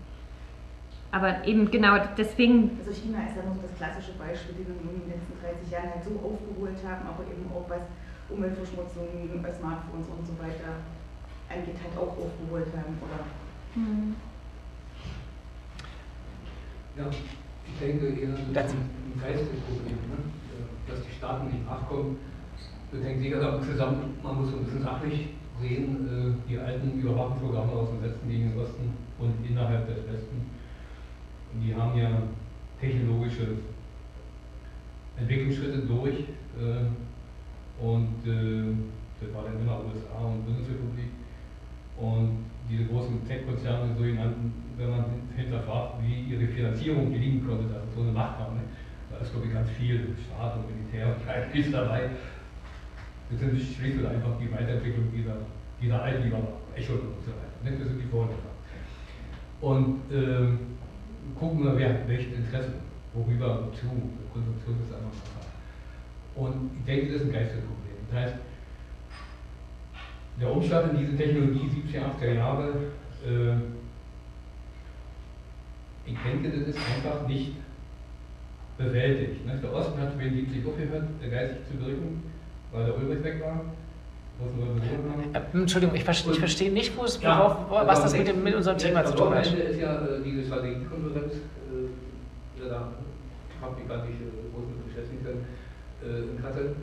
Aber 1.12 1.44
eben 1.48 1.72
genau 1.72 1.98
deswegen, 2.16 2.78
also 2.80 2.92
China 2.92 3.26
ist 3.26 3.36
ja 3.36 3.42
so 3.42 3.58
das 3.64 3.76
klassische 3.76 4.12
Beispiel, 4.14 4.54
die 4.60 4.68
wir 4.68 4.76
in 4.78 5.02
den 5.02 5.10
letzten 5.10 5.34
30 5.42 5.72
Jahren 5.72 5.90
halt 5.90 6.04
so 6.04 6.12
aufgeholt 6.22 6.78
haben, 6.86 7.08
aber 7.10 7.24
eben 7.26 7.50
auch 7.50 7.68
was 7.68 7.82
Umweltverschmutzung, 8.30 9.08
bei 9.42 9.54
Smartphones 9.54 10.08
und 10.08 10.26
so 10.26 10.34
weiter 10.40 10.82
angeht, 11.50 11.76
halt 11.82 11.98
auch 11.98 12.14
aufgeholt 12.14 12.68
haben. 12.76 12.98
Oder 13.02 13.26
hm, 13.74 14.16
Ja, 16.98 17.06
ich 17.10 17.80
denke 17.80 18.08
eher, 18.08 18.36
das 18.54 18.72
ein 18.74 19.22
geistiges 19.22 19.62
Problem, 19.62 19.98
ne? 20.10 20.18
dass 20.88 21.04
die 21.04 21.14
Staaten 21.14 21.48
nicht 21.48 21.66
nachkommen. 21.66 22.18
Das 22.92 23.04
hängt 23.04 23.22
sicher 23.22 23.40
damit 23.40 23.64
zusammen, 23.66 24.18
man 24.24 24.42
muss 24.42 24.52
so 24.52 24.58
ein 24.58 24.66
bisschen 24.66 24.82
sachlich 24.82 25.30
sehen, 25.62 26.08
äh, 26.08 26.50
die 26.50 26.58
alten 26.58 27.00
Überwachungsprogramme 27.00 27.72
aus 27.72 27.90
dem 27.90 28.02
Westen 28.02 28.28
gegen 28.28 28.52
den 28.52 28.60
Osten 28.60 28.94
und 29.20 29.34
innerhalb 29.48 29.88
des 29.88 29.98
Westen, 30.12 30.50
die 31.62 31.76
haben 31.76 31.98
ja 31.98 32.10
technologische 32.80 33.58
Entwicklungsschritte 35.18 35.80
durch 35.80 36.20
äh, 36.20 36.86
und 37.82 38.28
äh, 38.28 38.76
das 39.20 39.34
war 39.34 39.44
dann 39.44 39.60
immer 39.60 39.80
USA 39.86 40.26
und 40.26 40.46
Bundesrepublik 40.46 41.12
und 41.98 42.46
diese 42.70 42.86
großen 42.86 43.28
Tech-Konzerne, 43.28 43.96
sogenannten, 43.96 44.54
wenn 44.78 44.90
man 44.90 45.06
hinterfragt, 45.36 45.96
wie 46.04 46.34
ihre 46.34 46.48
Finanzierung 46.48 47.12
gelingen 47.12 47.46
konnte, 47.46 47.74
dass 47.74 47.84
sie 47.84 47.96
so 47.96 48.02
eine 48.02 48.12
Macht 48.12 48.40
haben, 48.40 48.56
ne? 48.56 48.62
da 49.12 49.18
ist, 49.18 49.32
glaube 49.32 49.48
ich, 49.48 49.54
ganz 49.54 49.70
viel 49.72 50.16
Staat 50.26 50.56
und 50.56 50.70
Militär 50.70 51.08
und 51.08 51.26
KFs 51.26 51.72
dabei. 51.72 52.10
Das 53.30 53.40
sind 53.40 53.60
schlicht 53.60 54.06
einfach 54.06 54.38
die 54.40 54.52
Weiterentwicklung 54.52 55.12
dieser, 55.12 55.36
dieser 55.82 56.02
alten, 56.02 56.32
Echo 56.76 56.94
und 56.94 57.22
so 57.26 57.32
weiter. 57.32 57.58
Ne? 57.64 57.78
Das 57.78 57.88
sind 57.88 58.00
die 58.02 58.08
Vorläufer. 58.08 58.54
Und 59.62 60.00
ähm, 60.12 60.60
gucken 61.38 61.64
wir, 61.64 61.78
wer 61.78 61.90
hat 61.90 62.08
welches 62.08 62.34
Interesse, 62.34 62.74
worüber, 63.14 63.68
wozu. 63.68 63.88
Konsumption 64.32 64.76
ist 64.86 64.94
einfach. 64.94 65.29
Und 66.40 66.72
ich 66.80 66.86
denke, 66.86 67.14
das 67.14 67.22
ist 67.22 67.28
ein 67.28 67.34
Geistesproblem. 67.34 67.98
Das 68.12 68.20
heißt, 68.22 68.36
der 70.40 70.52
Umschlag 70.52 70.92
in 70.92 70.98
diese 71.00 71.18
Technologie 71.18 71.70
70er, 71.70 72.02
80er 72.22 72.34
Jahre, 72.34 72.68
äh, 73.28 73.56
ich 76.06 76.18
denke, 76.26 76.50
das 76.58 76.68
ist 76.70 76.78
einfach 76.78 77.28
nicht 77.28 77.54
bewältigt. 78.78 79.46
Ne? 79.46 79.60
Der 79.62 79.74
Osten 79.74 80.00
hat 80.00 80.14
72 80.16 80.66
aufgehört, 80.66 81.04
der 81.22 81.30
geistig 81.30 81.58
zu 81.70 81.86
wirken, 81.86 82.24
weil 82.72 82.86
der 82.86 82.98
Ulrich 82.98 83.24
weg 83.24 83.42
war. 83.42 83.62
Äh, 85.34 85.58
Entschuldigung, 85.58 85.96
ich, 85.96 86.04
verstehe- 86.06 86.32
ich 86.32 86.40
verstehe 86.40 86.72
nicht, 86.72 86.96
wo 86.98 87.04
es, 87.04 87.22
Ja, 87.22 87.38
worauf, 87.70 87.86
was 87.88 88.02
das 88.04 88.18
mit, 88.18 88.42
mit 88.42 88.56
unserem 88.56 88.78
Thema 88.78 89.04
zu 89.04 89.14
tun 89.14 89.28
Am 89.28 89.34
hat. 89.36 89.46
Ende 89.48 89.62
ist 89.64 89.80
ja 89.82 89.96
äh, 90.06 90.22
diese 90.24 90.46
Strategiekonferenz, 90.46 91.34
äh, 91.34 92.70
da 92.70 92.88
habe 93.62 93.76
ich 93.82 93.88
gar 93.90 93.98
nicht 94.06 94.22
äh, 94.22 94.50
groß 94.56 94.64
mit 94.70 94.88
beschäftigt, 94.88 95.26
äh, 95.28 95.34
in 96.04 96.42
Kassel 96.42 96.76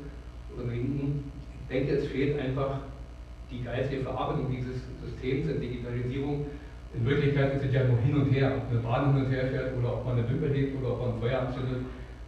oder 0.54 0.64
in 0.64 0.70
Linken. 0.70 1.32
Ich 1.62 1.74
denke, 1.74 1.92
es 1.94 2.06
fehlt 2.08 2.38
einfach 2.38 2.78
die 3.50 3.62
geistige 3.62 4.02
Verarbeitung 4.02 4.50
dieses 4.50 4.82
Systems 5.02 5.46
der 5.46 5.56
Digitalisierung. 5.56 6.46
In 6.94 7.06
Wirklichkeit 7.06 7.54
ist 7.54 7.64
es 7.64 7.74
ja 7.74 7.84
nur 7.84 7.98
hin 7.98 8.14
und 8.16 8.30
her, 8.32 8.52
ob 8.56 8.70
eine 8.70 8.80
Bahn 8.80 9.14
hin 9.14 9.24
und 9.24 9.30
her 9.30 9.46
fährt 9.48 9.76
oder 9.76 9.94
ob 9.94 10.04
man 10.06 10.18
eine 10.18 10.28
Wimper 10.28 10.54
hebt 10.54 10.78
oder 10.80 10.92
ob 10.92 11.00
man 11.00 11.14
ein 11.14 11.20
Feuer 11.20 11.40
anzündet. 11.40 11.78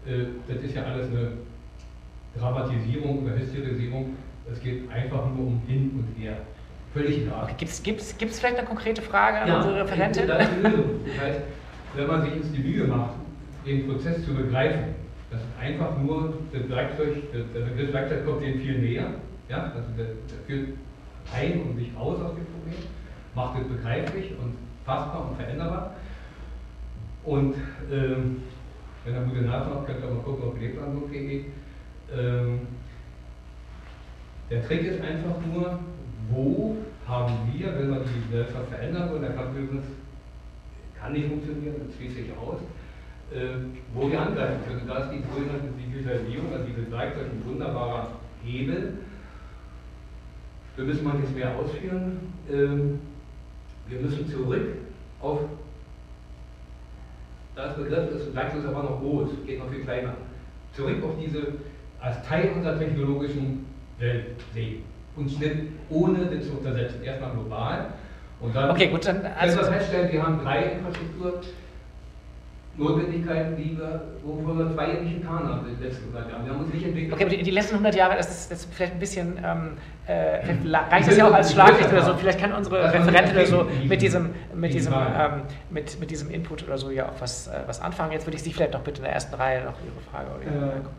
Äh, 0.07 0.53
das 0.53 0.62
ist 0.62 0.74
ja 0.74 0.82
alles 0.84 1.07
eine 1.09 1.32
Dramatisierung 2.39 3.24
oder 3.24 3.39
Hysterisierung. 3.39 4.16
Es 4.51 4.61
geht 4.61 4.91
einfach 4.91 5.26
nur 5.34 5.47
um 5.47 5.62
hin 5.66 5.91
und 5.95 6.22
her. 6.22 6.39
Völlig 6.95 7.18
egal. 7.22 7.49
Gibt 7.59 7.70
es 7.70 7.82
gibt's, 7.82 8.16
gibt's 8.16 8.39
vielleicht 8.39 8.59
eine 8.59 8.66
konkrete 8.66 9.03
Frage 9.03 9.39
an 9.39 9.51
unsere 9.51 9.82
Referentin? 9.82 10.26
Das 10.26 10.43
ist 10.43 10.51
die 10.57 10.62
Lösung. 10.62 11.01
Das 11.07 11.26
heißt, 11.26 11.41
wenn 11.97 12.07
man 12.07 12.22
sich 12.22 12.34
jetzt 12.36 12.57
die 12.57 12.62
Mühe 12.62 12.84
macht, 12.84 13.14
den 13.66 13.86
Prozess 13.86 14.24
zu 14.24 14.34
begreifen, 14.34 14.95
dass 15.31 15.41
einfach 15.61 15.99
nur 15.99 16.35
das 16.53 16.68
Werkzeug, 16.68 17.33
der, 17.33 17.61
Begriff 17.61 17.93
Werkzeug 17.93 18.24
kommt 18.24 18.43
denen 18.43 18.61
viel 18.61 18.79
näher, 18.79 19.11
ja, 19.49 19.72
also 19.74 19.89
der, 19.97 20.07
der 20.07 20.39
führt 20.47 20.68
ein 21.35 21.62
und 21.62 21.76
nicht 21.76 21.97
aus 21.97 22.20
aus 22.20 22.35
dem 22.35 22.47
Problem, 22.47 22.89
macht 23.35 23.61
es 23.61 23.68
begreiflich 23.68 24.33
und 24.39 24.55
fassbar 24.85 25.31
und 25.31 25.37
veränderbar. 25.37 25.97
Und 27.24 27.55
ähm, 27.93 28.43
wenn 29.05 29.14
ihr 29.14 29.20
gute 29.20 29.51
habt, 29.51 29.87
könnt 29.87 30.03
ihr 30.03 30.11
mal 30.11 30.22
gucken 30.22 30.49
auf 30.49 30.59
lebenslandung.de. 30.59 31.45
Ähm, 32.16 32.61
der 34.50 34.67
Trick 34.67 34.83
ist 34.84 35.00
einfach 35.03 35.37
nur, 35.46 35.79
wo 36.30 36.76
haben 37.07 37.34
wir, 37.53 37.79
wenn 37.79 37.91
wir 37.91 38.00
die 38.00 38.30
Gesellschaft 38.30 38.68
verändern 38.71 39.11
wollen, 39.11 39.22
der 39.22 39.33
Kapitalismus 39.33 39.84
kann 40.99 41.13
nicht 41.13 41.29
funktionieren, 41.29 41.75
das 41.87 41.96
schließt 41.96 42.17
sich 42.17 42.37
aus, 42.37 42.61
wo 43.95 44.11
wir 44.11 44.21
angreifen 44.21 44.61
können. 44.67 44.83
Da 44.87 44.99
ist 44.99 45.11
die 45.13 45.22
sogenannte 45.33 45.68
Digitalisierung, 45.79 46.53
also 46.53 46.64
dieses 46.64 46.91
Werkzeug, 46.91 47.26
ein 47.30 47.42
wunderbarer 47.46 48.09
Hebel. 48.45 48.95
Wir 50.76 50.84
müssen 50.84 51.07
jetzt 51.21 51.34
mehr 51.34 51.57
ausführen. 51.57 52.33
Ähm, 52.50 53.00
wir 53.88 54.00
müssen 54.00 54.29
zurück 54.29 54.76
auf, 55.21 55.41
das 57.55 57.76
Begriff 57.76 58.11
ist, 58.14 58.34
Werkzeug 58.34 58.61
ist 58.61 58.68
aber 58.68 58.83
noch 58.83 59.00
groß, 59.00 59.30
geht 59.46 59.59
noch 59.59 59.68
viel 59.71 59.83
kleiner, 59.83 60.14
zurück 60.75 61.03
auf 61.03 61.14
diese, 61.21 61.55
als 62.00 62.22
Teil 62.26 62.53
unserer 62.55 62.79
technologischen 62.79 63.67
Welt 63.99 64.37
sehen. 64.55 64.84
Und 65.17 65.41
nicht 65.41 65.57
ohne 65.91 66.26
das 66.26 66.46
zu 66.46 66.59
untersetzen. 66.59 67.03
Erstmal 67.03 67.33
global 67.33 67.87
und 68.41 68.55
dann 68.55 68.71
Okay, 68.71 68.87
gut, 68.87 69.05
dann 69.05 69.26
also 69.38 69.59
wir 69.59 69.64
feststellen, 69.64 70.13
wir 70.13 70.22
haben 70.22 70.38
drei 70.41 70.76
Infrastrukturnotwendigkeiten, 72.79 73.57
die 73.57 73.76
wir, 73.79 74.00
wovon 74.25 74.59
wir 74.59 74.72
zwei 74.75 74.87
nicht 75.03 75.21
getan 75.21 75.49
haben 75.49 75.68
in 75.68 75.75
den 75.76 75.83
letzten 75.88 76.05
100 76.14 76.30
Jahren. 76.33 76.45
Wir 76.45 76.53
haben 76.53 76.61
uns 76.64 76.72
nicht 76.75 76.84
entwickelt. 76.87 77.13
okay, 77.13 77.25
aber 77.25 77.30
die, 77.37 77.42
die 77.42 77.50
letzten 77.50 77.75
100 77.75 77.95
Jahre, 77.95 78.17
das 78.17 78.30
ist, 78.30 78.50
das 78.50 78.61
ist 78.61 78.75
vielleicht 78.75 78.92
ein 78.95 78.99
bisschen, 79.00 79.38
ähm, 79.45 79.71
äh, 80.07 80.42
vielleicht 80.42 80.64
la- 80.64 80.88
reicht 80.88 81.09
das 81.09 81.17
ja 81.17 81.29
auch 81.29 81.34
als 81.34 81.53
Schlaglicht 81.53 81.92
oder 81.92 82.03
so. 82.03 82.14
Vielleicht 82.14 82.41
kann 82.41 82.53
unsere 82.53 82.76
Das 82.83 82.92
war 82.95 83.00
Referentin 83.00 83.37
oder 83.37 83.46
so 83.46 83.67
mit 83.88 84.00
diesem, 84.03 84.30
mit 84.55 84.71
die 84.71 84.76
diesem, 84.76 84.92
ähm, 84.95 85.42
mit, 85.71 85.99
mit 86.00 86.11
diesem 86.11 86.30
Input 86.30 86.64
oder 86.64 86.79
so 86.79 86.91
ja 86.91 87.09
auch 87.09 87.21
was, 87.21 87.49
äh, 87.49 87.61
was 87.67 87.80
anfangen. 87.80 88.13
Jetzt 88.13 88.26
würde 88.26 88.37
ich 88.37 88.42
Sie 88.42 88.53
vielleicht 88.53 88.72
noch 88.72 88.80
bitte 88.83 88.99
in 88.99 89.05
der 89.05 89.13
ersten 89.14 89.34
Reihe 89.34 89.64
noch 89.64 89.75
Ihre 89.84 90.00
Frage 90.11 90.30
oder 90.30 90.42
Ihre 90.45 90.55
Äh. 90.55 90.68
Bemerkung 90.68 90.92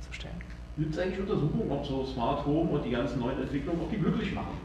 zu 0.00 0.12
stellen. 0.12 0.34
Gibt 0.76 0.92
es 0.94 0.98
eigentlich 1.00 1.20
Untersuchungen, 1.20 1.70
ob 1.70 1.86
so 1.86 2.04
Smart 2.04 2.44
Home 2.44 2.70
und 2.70 2.84
die 2.84 2.90
ganzen 2.90 3.20
neuen 3.20 3.40
Entwicklungen, 3.40 3.80
ob 3.80 3.90
die 3.90 3.96
glücklich 3.96 4.34
machen? 4.34 4.58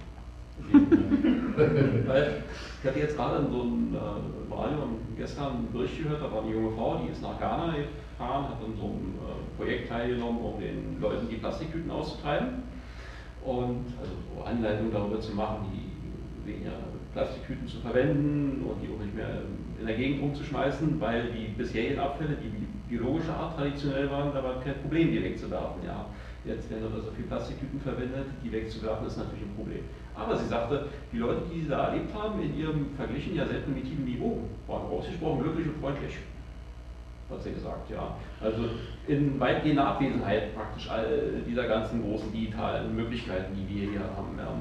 Weil 2.07 2.43
ich 2.81 2.89
hatte 2.89 2.99
jetzt 2.99 3.15
gerade 3.15 3.45
in 3.45 3.51
so 3.51 3.61
einem 3.61 3.95
äh, 3.95 4.53
Radio 4.53 4.79
gestern 5.17 5.57
einen 5.57 5.71
Bericht 5.71 6.01
gehört, 6.01 6.21
da 6.21 6.31
war 6.31 6.43
eine 6.43 6.51
junge 6.51 6.75
Frau, 6.75 7.01
die 7.03 7.11
ist 7.11 7.21
nach 7.21 7.39
Ghana 7.39 7.75
gefahren, 7.75 8.45
hat 8.45 8.63
an 8.63 8.73
so 8.77 8.85
einem 8.85 9.15
äh, 9.19 9.57
Projekt 9.57 9.89
teilgenommen, 9.89 10.39
um 10.41 10.59
den 10.59 10.99
Leuten 10.99 11.27
die 11.29 11.35
Plastiktüten 11.35 11.91
auszutreiben. 11.91 12.63
Und 13.43 13.85
also 13.99 14.13
so 14.35 14.43
Anleitungen 14.43 14.91
darüber 14.91 15.19
zu 15.19 15.33
machen, 15.33 15.65
die 15.73 16.51
weniger 16.51 16.73
Plastiktüten 17.13 17.67
zu 17.67 17.79
verwenden 17.79 18.63
und 18.63 18.81
die 18.81 18.93
auch 18.93 19.03
nicht 19.03 19.15
mehr 19.15 19.41
in 19.79 19.85
der 19.85 19.95
Gegend 19.95 20.21
rumzuschmeißen, 20.21 20.99
weil 21.01 21.31
die 21.31 21.47
bisherigen 21.57 21.99
Abfälle, 21.99 22.37
die 22.41 22.49
biologischer 22.89 23.35
Art 23.35 23.57
traditionell 23.57 24.09
waren, 24.09 24.33
da 24.33 24.43
war 24.43 24.59
kein 24.61 24.75
Problem, 24.81 25.11
die 25.11 25.23
wegzuwerfen. 25.23 25.83
Ja. 25.85 26.05
Jetzt 26.45 26.69
werden 26.69 26.85
aber 26.91 27.01
so 27.01 27.11
viel 27.11 27.25
Plastiktüten 27.25 27.79
verwendet, 27.79 28.25
die 28.43 28.51
wegzuwerfen 28.51 29.07
ist 29.07 29.17
natürlich 29.17 29.43
ein 29.43 29.55
Problem. 29.55 29.83
Aber 30.15 30.35
sie 30.35 30.47
sagte, 30.47 30.87
die 31.11 31.17
Leute, 31.17 31.41
die 31.51 31.61
sie 31.61 31.69
da 31.69 31.87
erlebt 31.87 32.13
haben, 32.13 32.41
in 32.41 32.57
ihrem 32.57 32.87
verglichen 32.95 33.35
ja 33.35 33.45
sehr 33.45 33.59
primitiven 33.59 34.05
Niveau, 34.05 34.39
waren 34.67 34.87
ausgesprochen 34.87 35.43
glücklich 35.43 35.67
und 35.67 35.81
freundlich. 35.81 36.17
Hat 37.29 37.41
sie 37.41 37.53
gesagt, 37.53 37.89
ja. 37.89 38.15
Also 38.41 38.63
in 39.07 39.39
weitgehender 39.39 39.87
Abwesenheit 39.87 40.53
praktisch 40.53 40.89
all 40.89 41.41
dieser 41.47 41.67
ganzen 41.67 42.03
großen 42.03 42.31
digitalen 42.31 42.93
Möglichkeiten, 42.95 43.55
die 43.55 43.73
wir 43.73 43.89
hier 43.91 44.01
haben. 44.01 44.37
Ja. 44.37 44.51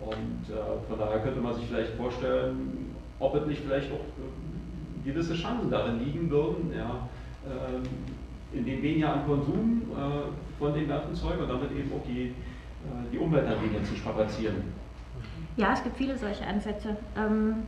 Und 0.00 0.54
äh, 0.54 0.88
von 0.88 0.98
daher 0.98 1.20
könnte 1.20 1.40
man 1.40 1.54
sich 1.54 1.66
vielleicht 1.66 1.94
vorstellen, 1.94 2.94
ob 3.18 3.34
es 3.36 3.46
nicht 3.46 3.62
vielleicht 3.62 3.90
auch 3.92 3.96
äh, 3.96 5.08
gewisse 5.08 5.34
Chancen 5.34 5.70
darin 5.70 6.04
liegen 6.04 6.28
würden, 6.28 6.72
ja, 6.76 7.08
äh, 7.46 8.56
in 8.56 8.64
dem 8.64 8.82
weniger 8.82 9.12
an 9.12 9.26
Konsum 9.26 9.82
äh, 9.92 10.58
von 10.58 10.74
dem 10.74 10.88
ganzen 10.88 11.12
und 11.12 11.48
damit 11.48 11.70
eben 11.72 11.92
auch 11.92 12.04
die, 12.06 12.34
die 13.12 13.18
Umwelt 13.18 13.46
ein 13.46 13.62
wenig 13.62 13.88
zu 13.88 13.96
strapazieren. 13.96 14.56
Ja, 15.56 15.72
es 15.72 15.82
gibt 15.82 15.96
viele 15.96 16.16
solche 16.18 16.46
Ansätze. 16.46 16.96
Ähm, 17.16 17.62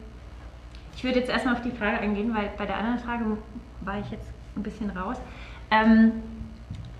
ich 0.94 1.04
würde 1.04 1.20
jetzt 1.20 1.30
erstmal 1.30 1.54
auf 1.54 1.62
die 1.62 1.70
Frage 1.70 1.98
eingehen, 1.98 2.34
weil 2.34 2.50
bei 2.56 2.66
der 2.66 2.76
anderen 2.76 2.98
Frage 2.98 3.24
war 3.80 4.00
ich 4.00 4.10
jetzt 4.10 4.28
ein 4.56 4.62
bisschen 4.62 4.90
raus. 4.90 5.16
Ähm, 5.70 6.12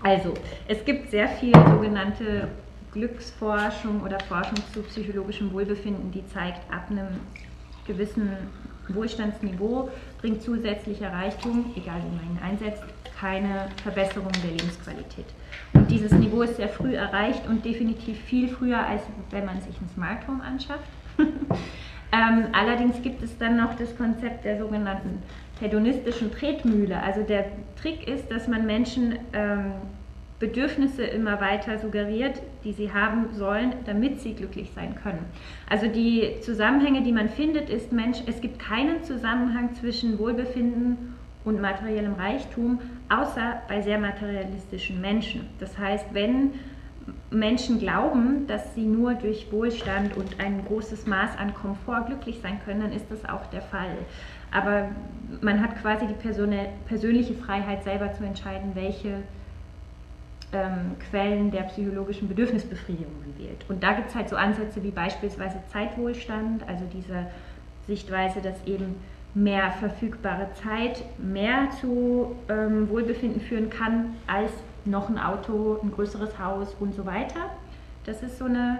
also, 0.01 0.33
es 0.67 0.83
gibt 0.85 1.11
sehr 1.11 1.27
viel 1.27 1.53
sogenannte 1.53 2.47
Glücksforschung 2.93 4.01
oder 4.01 4.19
Forschung 4.21 4.57
zu 4.73 4.81
psychologischem 4.83 5.51
Wohlbefinden, 5.51 6.11
die 6.11 6.25
zeigt, 6.27 6.61
ab 6.73 6.89
einem 6.89 7.19
gewissen 7.85 8.31
Wohlstandsniveau 8.87 9.89
bringt 10.19 10.41
zusätzlicher 10.41 11.11
Reichtum, 11.11 11.65
egal 11.75 11.97
wie 11.97 12.15
man 12.15 12.35
ihn 12.35 12.39
einsetzt, 12.43 12.83
keine 13.19 13.67
Verbesserung 13.83 14.31
der 14.43 14.51
Lebensqualität. 14.51 15.25
Und 15.73 15.89
dieses 15.91 16.11
Niveau 16.13 16.41
ist 16.41 16.55
sehr 16.55 16.69
früh 16.69 16.95
erreicht 16.95 17.47
und 17.47 17.65
definitiv 17.65 18.17
viel 18.19 18.47
früher, 18.47 18.79
als 18.79 19.01
wenn 19.31 19.45
man 19.45 19.59
sich 19.61 19.79
ein 19.81 19.89
Smart 19.93 20.27
Home 20.27 20.43
anschafft. 20.43 20.89
ähm, 21.17 22.47
allerdings 22.53 23.01
gibt 23.01 23.21
es 23.21 23.37
dann 23.37 23.57
noch 23.57 23.75
das 23.75 23.95
Konzept 23.97 24.45
der 24.45 24.57
sogenannten 24.57 25.21
hedonistischen 25.59 26.31
Tretmühle. 26.31 27.01
Also 27.01 27.23
der 27.23 27.45
Trick 27.81 28.07
ist, 28.07 28.31
dass 28.31 28.47
man 28.47 28.65
Menschen 28.65 29.19
ähm, 29.33 29.73
Bedürfnisse 30.39 31.03
immer 31.03 31.41
weiter 31.41 31.77
suggeriert, 31.79 32.41
die 32.63 32.71
sie 32.71 32.93
haben 32.93 33.33
sollen, 33.33 33.73
damit 33.85 34.21
sie 34.21 34.33
glücklich 34.33 34.71
sein 34.73 34.95
können. 34.95 35.25
Also 35.69 35.87
die 35.87 36.39
Zusammenhänge, 36.39 37.03
die 37.03 37.11
man 37.11 37.27
findet, 37.27 37.69
ist 37.69 37.91
Mensch, 37.91 38.19
es 38.25 38.39
gibt 38.39 38.59
keinen 38.59 39.03
Zusammenhang 39.03 39.75
zwischen 39.75 40.17
Wohlbefinden 40.17 41.18
und 41.45 41.61
materiellem 41.61 42.13
Reichtum, 42.13 42.79
außer 43.09 43.61
bei 43.67 43.81
sehr 43.81 43.97
materialistischen 43.97 44.99
Menschen. 45.01 45.49
Das 45.59 45.77
heißt, 45.77 46.07
wenn 46.13 46.53
Menschen 47.31 47.79
glauben, 47.79 48.47
dass 48.47 48.75
sie 48.75 48.85
nur 48.85 49.13
durch 49.13 49.51
Wohlstand 49.51 50.17
und 50.17 50.39
ein 50.39 50.65
großes 50.65 51.05
Maß 51.07 51.37
an 51.37 51.53
Komfort 51.53 52.05
glücklich 52.07 52.39
sein 52.41 52.59
können, 52.65 52.81
dann 52.81 52.91
ist 52.91 53.05
das 53.09 53.23
auch 53.25 53.45
der 53.47 53.61
Fall. 53.61 53.97
Aber 54.51 54.89
man 55.41 55.61
hat 55.61 55.79
quasi 55.81 56.07
die 56.07 56.15
persönliche 56.87 57.33
Freiheit 57.35 57.83
selber 57.83 58.13
zu 58.13 58.23
entscheiden, 58.23 58.71
welche 58.73 59.23
ähm, 60.51 60.95
Quellen 61.09 61.51
der 61.51 61.63
psychologischen 61.63 62.27
Bedürfnisbefriedigung 62.27 63.13
gewählt. 63.23 63.63
Und 63.69 63.83
da 63.83 63.93
gibt 63.93 64.09
es 64.09 64.15
halt 64.15 64.29
so 64.29 64.35
Ansätze 64.35 64.81
wie 64.83 64.91
beispielsweise 64.91 65.59
Zeitwohlstand, 65.71 66.67
also 66.67 66.85
diese 66.91 67.27
Sichtweise, 67.85 68.41
dass 68.41 68.55
eben 68.65 68.95
mehr 69.33 69.71
verfügbare 69.71 70.47
Zeit 70.63 71.03
mehr 71.17 71.69
zu 71.79 72.35
ähm, 72.49 72.89
Wohlbefinden 72.89 73.41
führen 73.41 73.69
kann 73.69 74.15
als 74.27 74.51
noch 74.85 75.09
ein 75.09 75.19
Auto, 75.19 75.79
ein 75.83 75.91
größeres 75.91 76.39
Haus 76.39 76.75
und 76.79 76.95
so 76.95 77.05
weiter. 77.05 77.51
Das 78.05 78.23
ist 78.23 78.39
so 78.39 78.45
eine 78.45 78.79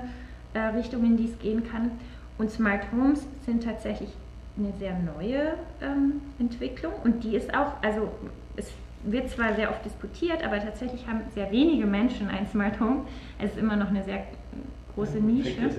äh, 0.53 0.59
Richtung, 0.59 1.03
in 1.05 1.17
die 1.17 1.26
es 1.26 1.38
gehen 1.39 1.63
kann. 1.69 1.91
Und 2.38 2.49
Smart 2.49 2.91
Homes 2.91 3.27
sind 3.45 3.63
tatsächlich 3.63 4.09
eine 4.57 4.73
sehr 4.80 4.97
neue 4.99 5.53
ähm, 5.81 6.21
Entwicklung 6.39 6.93
und 7.03 7.23
die 7.23 7.35
ist 7.35 7.53
auch, 7.53 7.73
also 7.81 8.11
es 8.55 8.71
wird 9.03 9.30
zwar 9.30 9.53
sehr 9.55 9.69
oft 9.69 9.85
diskutiert, 9.85 10.43
aber 10.43 10.59
tatsächlich 10.59 11.07
haben 11.07 11.21
sehr 11.34 11.51
wenige 11.51 11.85
Menschen 11.85 12.27
ein 12.27 12.47
Smart 12.47 12.80
Home. 12.80 13.01
Es 13.38 13.51
ist 13.51 13.57
immer 13.57 13.76
noch 13.76 13.89
eine 13.89 14.03
sehr 14.03 14.23
große 14.95 15.19
Nische. 15.19 15.69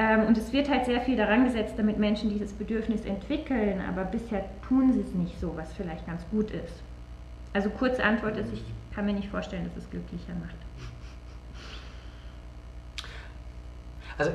Ähm, 0.00 0.24
und 0.24 0.38
es 0.38 0.50
wird 0.50 0.70
halt 0.70 0.86
sehr 0.86 1.02
viel 1.02 1.14
daran 1.14 1.44
gesetzt, 1.44 1.74
damit 1.76 1.98
Menschen 1.98 2.30
dieses 2.30 2.54
Bedürfnis 2.54 3.04
entwickeln, 3.04 3.82
aber 3.86 4.04
bisher 4.04 4.46
tun 4.66 4.94
sie 4.94 5.00
es 5.00 5.12
nicht 5.12 5.38
so, 5.38 5.54
was 5.56 5.74
vielleicht 5.74 6.06
ganz 6.06 6.22
gut 6.30 6.50
ist. 6.52 6.82
Also 7.52 7.68
kurze 7.68 8.02
Antwort 8.02 8.38
ist, 8.38 8.50
ich 8.50 8.64
kann 8.94 9.04
mir 9.04 9.12
nicht 9.12 9.28
vorstellen, 9.28 9.64
dass 9.64 9.76
es 9.76 9.90
glücklicher 9.90 10.32
macht. 10.40 10.54
Also 14.16 14.32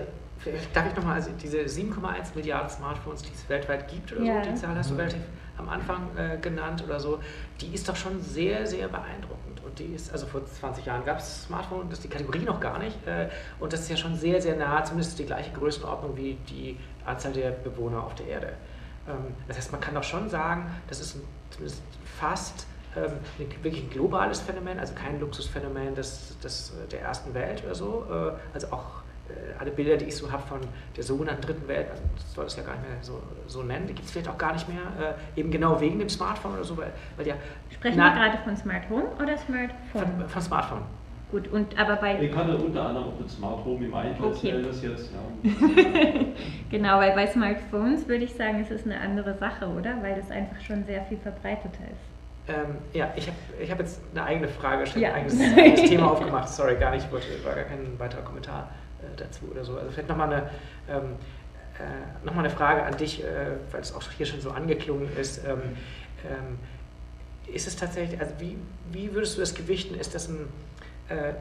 darf 0.71 0.87
ich 0.87 0.95
nochmal, 0.95 1.15
also 1.15 1.31
diese 1.41 1.61
7,1 1.61 2.35
Milliarden 2.35 2.69
Smartphones, 2.69 3.23
die 3.23 3.33
es 3.33 3.49
weltweit 3.49 3.89
gibt 3.89 4.13
oder 4.13 4.21
ja. 4.21 4.43
so, 4.43 4.51
die 4.51 4.55
Zahl 4.55 4.75
hast 4.75 4.91
du 4.91 4.95
relativ 4.95 5.21
am 5.57 5.69
Anfang 5.69 6.09
äh, 6.15 6.37
genannt 6.37 6.83
oder 6.83 6.99
so, 6.99 7.19
die 7.59 7.73
ist 7.73 7.89
doch 7.89 7.95
schon 7.95 8.21
sehr, 8.21 8.67
sehr 8.67 8.87
beeindruckend. 8.87 9.54
Und 9.65 9.79
die 9.79 9.93
ist, 9.93 10.11
also 10.11 10.25
vor 10.27 10.45
20 10.45 10.85
Jahren 10.85 11.03
gab 11.05 11.19
es 11.19 11.43
Smartphone, 11.43 11.89
das 11.89 11.99
ist 11.99 12.03
die 12.03 12.09
Kategorie 12.09 12.45
noch 12.45 12.59
gar 12.59 12.79
nicht. 12.79 13.05
Äh, 13.07 13.29
und 13.59 13.73
das 13.73 13.81
ist 13.81 13.89
ja 13.89 13.97
schon 13.97 14.15
sehr, 14.15 14.41
sehr 14.41 14.55
nah, 14.55 14.83
zumindest 14.83 15.17
die 15.17 15.25
gleiche 15.25 15.51
Größenordnung 15.51 16.15
wie 16.15 16.37
die 16.49 16.77
Anzahl 17.05 17.33
der 17.33 17.51
Bewohner 17.51 18.03
auf 18.03 18.15
der 18.15 18.27
Erde. 18.27 18.53
Ähm, 19.07 19.33
das 19.47 19.57
heißt, 19.57 19.71
man 19.71 19.81
kann 19.81 19.95
doch 19.95 20.03
schon 20.03 20.29
sagen, 20.29 20.69
das 20.87 20.99
ist 20.99 21.17
zumindest 21.49 21.81
fast 22.19 22.67
ähm, 22.95 23.11
wirklich 23.37 23.83
ein 23.83 23.89
globales 23.89 24.39
Phänomen, 24.39 24.79
also 24.79 24.93
kein 24.93 25.19
Luxusphänomen 25.19 25.95
des, 25.95 26.37
des, 26.39 26.73
der 26.91 27.01
ersten 27.01 27.33
Welt 27.33 27.63
oder 27.65 27.75
so. 27.75 28.05
Äh, 28.09 28.31
also 28.53 28.67
auch 28.67 29.04
alle 29.59 29.71
Bilder, 29.71 29.97
die 29.97 30.05
ich 30.05 30.15
so 30.15 30.31
habe 30.31 30.43
von 30.43 30.59
der 30.95 31.03
sogenannten 31.03 31.41
dritten 31.41 31.67
Welt, 31.67 31.87
man 31.89 31.97
soll 32.33 32.45
es 32.45 32.55
ja 32.55 32.63
gar 32.63 32.73
nicht 32.73 32.87
mehr 32.87 32.97
so, 33.01 33.21
so 33.47 33.63
nennen, 33.63 33.87
die 33.87 33.93
gibt 33.93 34.05
es 34.05 34.11
vielleicht 34.11 34.29
auch 34.29 34.37
gar 34.37 34.53
nicht 34.53 34.67
mehr, 34.67 35.15
äh, 35.35 35.39
eben 35.39 35.51
genau 35.51 35.79
wegen 35.79 35.99
dem 35.99 36.09
Smartphone 36.09 36.53
oder 36.53 36.63
so, 36.63 36.77
weil, 36.77 36.91
weil 37.17 37.27
ja. 37.27 37.35
Sprechen 37.69 37.97
na, 37.97 38.13
wir 38.13 38.21
gerade 38.21 38.37
von 38.43 38.55
Smart 38.55 38.89
Home 38.89 39.07
oder 39.21 39.37
Smartphone? 39.37 40.01
Von, 40.17 40.29
von 40.29 40.41
Smartphone. 40.41 40.81
Gut, 41.31 41.47
und 41.47 41.77
aber 41.77 41.95
bei. 41.95 42.21
Ich 42.21 42.35
hatte 42.35 42.55
unter 42.55 42.87
anderem 42.87 43.07
auch 43.07 43.19
mit 43.19 43.29
Smart 43.29 43.65
Home 43.65 43.85
im 43.85 43.93
Einsatz 43.93 44.37
okay. 44.37 44.61
das 44.61 44.83
jetzt, 44.83 45.11
ja. 45.11 45.51
genau, 46.69 46.99
weil 46.99 47.13
bei 47.13 47.25
Smartphones 47.27 48.07
würde 48.07 48.25
ich 48.25 48.33
sagen, 48.35 48.59
es 48.61 48.69
ist 48.69 48.85
eine 48.85 48.99
andere 48.99 49.35
Sache, 49.37 49.67
oder? 49.67 50.01
Weil 50.01 50.15
das 50.15 50.29
einfach 50.29 50.61
schon 50.61 50.85
sehr 50.85 51.03
viel 51.05 51.17
verbreiteter 51.17 51.83
ist. 51.91 52.15
Ähm, 52.47 52.77
ja, 52.93 53.11
ich 53.15 53.25
habe 53.25 53.37
ich 53.59 53.71
hab 53.71 53.79
jetzt 53.79 54.01
eine 54.13 54.23
eigene 54.23 54.47
Frage, 54.47 54.83
ja. 54.99 55.09
ein 55.09 55.15
eigenes, 55.15 55.57
eigenes 55.57 55.89
Thema 55.89 56.11
aufgemacht. 56.11 56.47
Sorry, 56.47 56.75
gar 56.75 56.91
nicht, 56.91 57.11
wollte, 57.11 57.27
war 57.43 57.55
gar 57.55 57.63
kein 57.63 57.97
weiterer 57.97 58.21
Kommentar. 58.21 58.69
Dazu 59.15 59.45
oder 59.51 59.63
so. 59.63 59.77
Also 59.77 59.91
vielleicht 59.91 60.09
nochmal 60.09 60.31
eine, 60.31 60.49
ähm, 60.89 61.15
äh, 61.79 62.25
noch 62.25 62.35
eine 62.35 62.49
Frage 62.49 62.83
an 62.83 62.97
dich, 62.97 63.23
äh, 63.23 63.27
weil 63.71 63.81
es 63.81 63.93
auch 63.93 64.03
hier 64.11 64.25
schon 64.25 64.41
so 64.41 64.51
angeklungen 64.51 65.09
ist. 65.17 65.39
Ähm, 65.45 65.61
ähm, 66.23 66.59
ist 67.53 67.67
es 67.67 67.75
tatsächlich, 67.75 68.19
also 68.19 68.33
wie, 68.39 68.57
wie 68.91 69.13
würdest 69.13 69.37
du 69.37 69.41
das 69.41 69.53
gewichten? 69.53 69.95
Ist 69.95 70.15
das 70.15 70.27
ein 70.27 70.47
äh, 71.09 71.33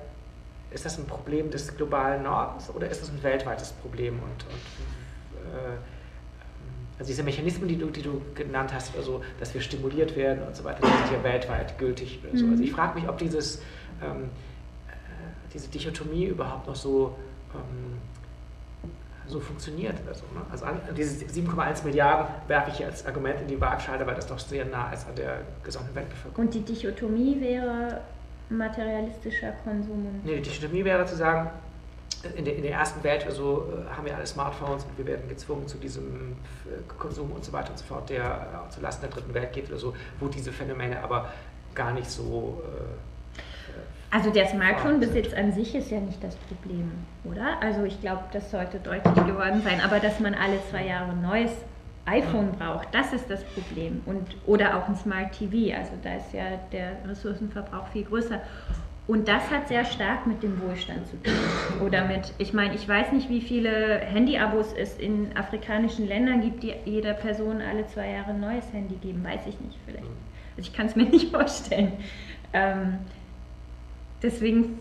ist 0.75 0.85
das 0.85 0.99
ein 0.99 1.07
Problem 1.07 1.51
des 1.51 1.77
globalen 1.77 2.25
Nordens 2.25 2.69
oder 2.75 2.91
ist 2.91 3.01
das 3.01 3.11
ein 3.11 3.23
weltweites 3.23 3.73
Problem? 3.73 4.15
Und, 4.15 4.45
und 4.45 5.55
äh, 5.55 5.77
also 6.99 7.09
diese 7.09 7.23
Mechanismen, 7.23 7.69
die 7.69 7.79
du, 7.79 7.87
die 7.87 8.03
du 8.03 8.21
genannt 8.35 8.73
hast, 8.75 8.97
also 8.97 9.23
dass 9.39 9.55
wir 9.55 9.61
stimuliert 9.61 10.17
werden 10.17 10.43
und 10.43 10.55
so 10.55 10.65
weiter, 10.65 10.81
die 10.83 11.09
sind 11.09 11.13
ja 11.17 11.25
weltweit 11.25 11.79
gültig. 11.79 12.21
Mhm. 12.23 12.37
So. 12.37 12.47
Also 12.47 12.63
ich 12.63 12.73
frage 12.73 12.99
mich, 12.99 13.09
ob 13.09 13.19
dieses, 13.19 13.63
ähm, 14.03 14.25
äh, 14.89 14.93
diese 15.53 15.69
Dichotomie 15.69 16.27
überhaupt 16.27 16.67
noch 16.67 16.77
so 16.77 17.17
so 19.27 19.41
funktioniert. 19.41 19.97
Also, 20.07 20.25
ne? 20.35 20.41
also 20.51 20.65
an, 20.67 20.81
diese 20.97 21.25
7,1 21.25 21.85
Milliarden 21.85 22.27
werfe 22.49 22.71
ich 22.71 22.85
als 22.85 23.07
Argument 23.07 23.41
in 23.41 23.49
die 23.49 23.61
Waagschale, 23.61 24.07
weil 24.07 24.15
das 24.15 24.27
doch 24.27 24.39
sehr 24.39 24.65
nah 24.65 24.93
ist 24.93 25.07
an 25.09 25.15
der 25.17 25.39
gesamten 25.63 25.95
Weltbevölkerung. 25.95 26.47
Und 26.47 26.55
die 26.55 26.61
Dichotomie 26.61 27.41
wäre 27.41 28.01
materialistischer 28.51 29.53
Konsum? 29.65 30.21
Nee, 30.25 30.37
die 30.37 30.43
Dichotomie 30.43 30.85
wäre 30.85 31.07
zu 31.07 31.17
sagen, 31.17 31.51
in 32.37 32.45
der, 32.45 32.57
in 32.57 32.63
der 32.63 32.73
ersten 32.73 33.03
Welt 33.03 33.27
also, 33.27 33.73
haben 33.95 34.07
wir 34.07 34.15
alle 34.17 34.27
Smartphones 34.27 34.85
und 34.85 34.97
wir 34.97 35.07
werden 35.07 35.29
gezwungen 35.29 35.67
zu 35.69 35.77
diesem 35.79 36.33
äh, 36.65 36.83
Konsum 36.99 37.33
und 37.33 37.45
so 37.45 37.53
weiter 37.53 37.71
und 37.71 37.79
so 37.79 37.85
fort, 37.85 38.09
der 38.09 38.25
äh, 38.25 38.71
zulasten 38.71 39.09
der 39.09 39.11
dritten 39.11 39.35
Welt 39.35 39.53
geht 39.53 39.69
oder 39.69 39.79
so, 39.79 39.95
wo 40.21 40.29
diese 40.29 40.53
Phänomene 40.53 41.03
aber 41.03 41.33
gar 41.75 41.93
nicht 41.93 42.11
so... 42.11 42.63
Äh, 42.65 43.14
also 44.15 44.31
der 44.31 44.47
Smartphone-Besitz 44.47 45.35
an 45.35 45.51
sich 45.51 45.75
ist 45.75 45.91
ja 45.91 45.99
nicht 45.99 46.23
das 46.23 46.37
Problem, 46.37 46.93
oder? 47.25 47.61
Also 47.61 47.83
ich 47.83 48.01
glaube, 48.01 48.23
das 48.33 48.49
sollte 48.49 48.79
deutlich 48.79 49.27
geworden 49.27 49.61
sein. 49.65 49.81
Aber 49.81 49.99
dass 49.99 50.21
man 50.21 50.35
alle 50.35 50.61
zwei 50.71 50.87
Jahre 50.87 51.11
ein 51.11 51.21
neues 51.21 51.51
iPhone 52.07 52.53
braucht, 52.53 52.95
das 52.95 53.13
ist 53.13 53.29
das 53.29 53.43
Problem. 53.43 54.03
Und, 54.07 54.37
oder 54.47 54.79
auch 54.79 54.87
ein 54.87 54.95
Smart 54.95 55.33
TV, 55.33 55.77
also 55.77 55.91
da 56.05 56.15
ist 56.15 56.33
ja 56.33 56.45
der 56.71 56.93
Ressourcenverbrauch 57.09 57.89
viel 57.89 58.05
größer. 58.05 58.41
Und 59.09 59.27
das 59.27 59.51
hat 59.51 59.67
sehr 59.67 59.85
stark 59.85 60.29
mit 60.29 60.45
dem 60.45 60.63
Wohlstand 60.63 61.09
zu 61.09 61.21
tun. 61.21 61.35
Oder 61.85 62.05
mit, 62.05 62.35
ich 62.39 62.53
meine, 62.53 62.77
ich 62.77 62.89
weiß 62.89 63.11
nicht, 63.11 63.29
wie 63.29 63.41
viele 63.41 63.99
Handy-Abos 63.99 64.75
es 64.79 64.97
in 64.97 65.37
afrikanischen 65.37 66.07
Ländern 66.07 66.41
gibt, 66.41 66.63
die 66.63 66.73
jeder 66.85 67.15
Person 67.15 67.61
alle 67.61 67.85
zwei 67.89 68.11
Jahre 68.11 68.31
ein 68.31 68.41
neues 68.41 68.73
Handy 68.73 68.95
geben. 68.95 69.25
Weiß 69.25 69.41
ich 69.49 69.59
nicht, 69.61 69.77
vielleicht. 69.85 70.07
Also 70.57 70.71
ich 70.71 70.73
kann 70.73 70.87
es 70.87 70.95
mir 70.95 71.05
nicht 71.11 71.33
vorstellen. 71.33 71.95
Ähm, 72.53 73.01
deswegen, 74.25 74.81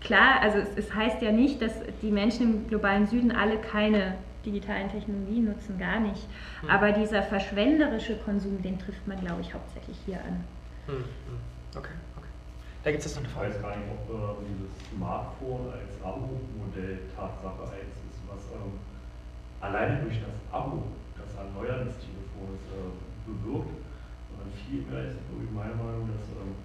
klar, 0.00 0.40
also 0.40 0.58
es, 0.58 0.68
es 0.76 0.94
heißt 0.94 1.22
ja 1.22 1.30
nicht, 1.30 1.62
dass 1.62 1.72
die 2.00 2.10
Menschen 2.10 2.42
im 2.42 2.68
globalen 2.68 3.06
Süden 3.06 3.30
alle 3.30 3.58
keine 3.58 4.14
digitalen 4.44 4.90
Technologien 4.90 5.44
nutzen, 5.44 5.78
gar 5.78 6.00
nicht. 6.00 6.26
Hm. 6.62 6.70
Aber 6.70 6.90
dieser 6.90 7.22
verschwenderische 7.22 8.16
Konsum, 8.16 8.60
den 8.60 8.78
trifft 8.78 9.06
man, 9.06 9.20
glaube 9.20 9.42
ich, 9.42 9.54
hauptsächlich 9.54 9.96
hier 10.04 10.16
an. 10.16 10.44
Hm, 10.86 10.96
hm. 10.96 11.38
Okay. 11.76 11.94
Da 12.82 12.90
gibt 12.90 13.06
es 13.06 13.14
noch 13.14 13.22
eine 13.22 13.30
Frage. 13.30 13.48
Ich 13.50 13.54
weiß 13.54 13.62
gar 13.62 13.76
nicht, 13.76 13.86
ob 13.94 14.10
äh, 14.10 14.42
dieses 14.42 14.74
Smartphone 14.90 15.70
als 15.70 15.94
Abo-Modell 16.02 16.98
Tatsache 17.14 17.62
eins 17.70 17.94
ist, 18.10 18.18
was 18.26 18.42
ähm, 18.58 18.74
alleine 19.62 20.02
durch 20.02 20.18
das 20.18 20.34
Abo, 20.50 20.90
das 21.14 21.30
Erneuern 21.38 21.86
des 21.86 21.94
Telefons 22.02 22.58
äh, 22.74 22.90
bewirkt, 23.22 23.78
sondern 24.26 24.50
vielmehr 24.66 25.14
ist 25.14 25.22
meine 25.54 25.78
Meinung, 25.78 26.10
dass 26.10 26.26
ähm, 26.42 26.58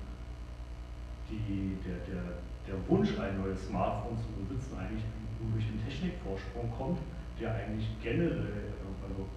die, 1.30 1.78
der, 1.84 2.00
der, 2.08 2.24
der 2.68 2.78
Wunsch, 2.88 3.12
ein 3.20 3.40
neues 3.42 3.68
Smartphone 3.68 4.18
zu 4.18 4.30
besitzen, 4.40 4.78
eigentlich 4.80 5.04
nur 5.40 5.52
durch 5.54 5.68
den 5.68 5.80
Technikvorsprung 5.84 6.72
kommt, 6.72 7.00
der 7.40 7.54
eigentlich 7.54 7.88
generell, 8.02 8.74
äh, 8.74 9.06
also 9.06 9.28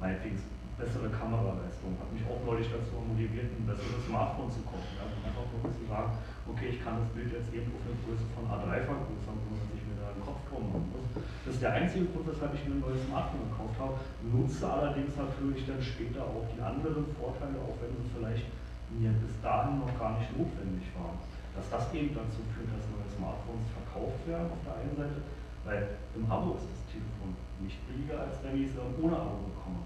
meinetwegen 0.00 0.38
bessere 0.78 1.10
Kameraleistung. 1.10 1.98
Hat 1.98 2.06
mich 2.14 2.22
auch 2.22 2.38
neulich 2.46 2.70
dazu 2.70 3.02
motiviert, 3.02 3.50
ein 3.50 3.66
besseres 3.66 4.06
Smartphone 4.06 4.46
zu 4.46 4.62
kaufen. 4.62 4.94
Also 5.02 5.18
einfach 5.26 5.42
nur 5.50 5.66
zu 5.74 5.84
sagen, 5.90 6.14
okay, 6.46 6.70
ich 6.70 6.80
kann 6.80 7.02
das 7.02 7.10
Bild 7.10 7.34
jetzt 7.34 7.50
eben 7.50 7.66
auf 7.74 7.82
eine 7.82 7.98
Größe 8.06 8.26
von 8.38 8.46
A3 8.46 8.86
vergrößern, 8.86 9.36
ohne 9.42 9.58
dass 9.58 9.74
ich 9.74 9.82
mir 9.82 9.98
da 9.98 10.14
einen 10.14 10.22
Kopf 10.22 10.38
drum 10.46 10.70
machen 10.70 10.86
muss. 10.94 11.10
Das 11.18 11.58
ist 11.58 11.62
der 11.66 11.74
einzige 11.74 12.06
Grund, 12.14 12.30
weshalb 12.30 12.54
ich 12.54 12.62
mir 12.62 12.78
ein 12.78 12.84
neues 12.86 13.02
Smartphone 13.10 13.50
gekauft 13.50 13.76
habe. 13.82 13.94
Nutze 14.22 14.62
allerdings 14.62 15.12
natürlich 15.18 15.66
dann 15.66 15.82
später 15.82 16.22
auch 16.22 16.46
die 16.46 16.62
anderen 16.62 17.04
Vorteile, 17.18 17.58
auch 17.58 17.74
wenn 17.82 17.92
sie 17.98 18.06
vielleicht 18.14 18.46
mir 18.94 19.10
bis 19.18 19.34
dahin 19.42 19.82
noch 19.82 19.92
gar 19.98 20.16
nicht 20.16 20.30
notwendig 20.32 20.86
waren. 20.94 21.18
Dass 21.58 21.66
das 21.74 21.90
eben 21.90 22.14
dazu 22.14 22.38
führt, 22.54 22.70
dass 22.70 22.86
neue 22.86 23.10
Smartphones 23.18 23.66
verkauft 23.74 24.22
werden 24.30 24.46
auf 24.46 24.62
der 24.62 24.78
einen 24.78 24.94
Seite, 24.94 25.18
weil 25.66 25.98
im 26.14 26.22
Abo 26.30 26.54
ist 26.54 26.70
das 26.70 26.86
Telefon 26.86 27.34
nicht 27.58 27.82
billiger, 27.90 28.30
als 28.30 28.38
wenn 28.46 28.62
ich 28.62 28.70
es 28.70 28.78
ohne 28.78 29.18
Abo 29.18 29.42
bekomme. 29.50 29.82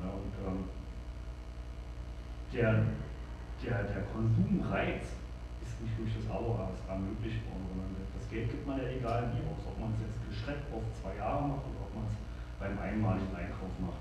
Ja, 0.00 0.08
und 0.16 0.32
ähm, 0.48 0.64
der, 2.56 2.72
der, 3.60 3.84
der 3.84 4.02
Konsumreiz 4.16 5.12
ist 5.60 5.76
nicht 5.84 5.92
durch 6.00 6.08
das 6.16 6.26
Abo 6.32 6.56
ermöglicht 6.88 7.44
worden, 7.52 7.68
sondern 7.68 8.00
das 8.16 8.24
Geld 8.32 8.48
gibt 8.48 8.64
man 8.64 8.80
ja 8.80 8.88
egal 8.88 9.28
wie 9.36 9.44
aus, 9.44 9.60
ob 9.68 9.76
man 9.76 9.92
es 9.92 10.00
jetzt 10.00 10.24
gestreckt 10.24 10.72
auf 10.72 10.80
zwei 11.04 11.20
Jahre 11.20 11.52
macht 11.52 11.68
oder 11.68 11.84
ob 11.84 11.92
man 12.00 12.08
es 12.08 12.16
beim 12.56 12.80
einmaligen 12.80 13.36
Einkauf 13.36 13.76
macht. 13.76 14.00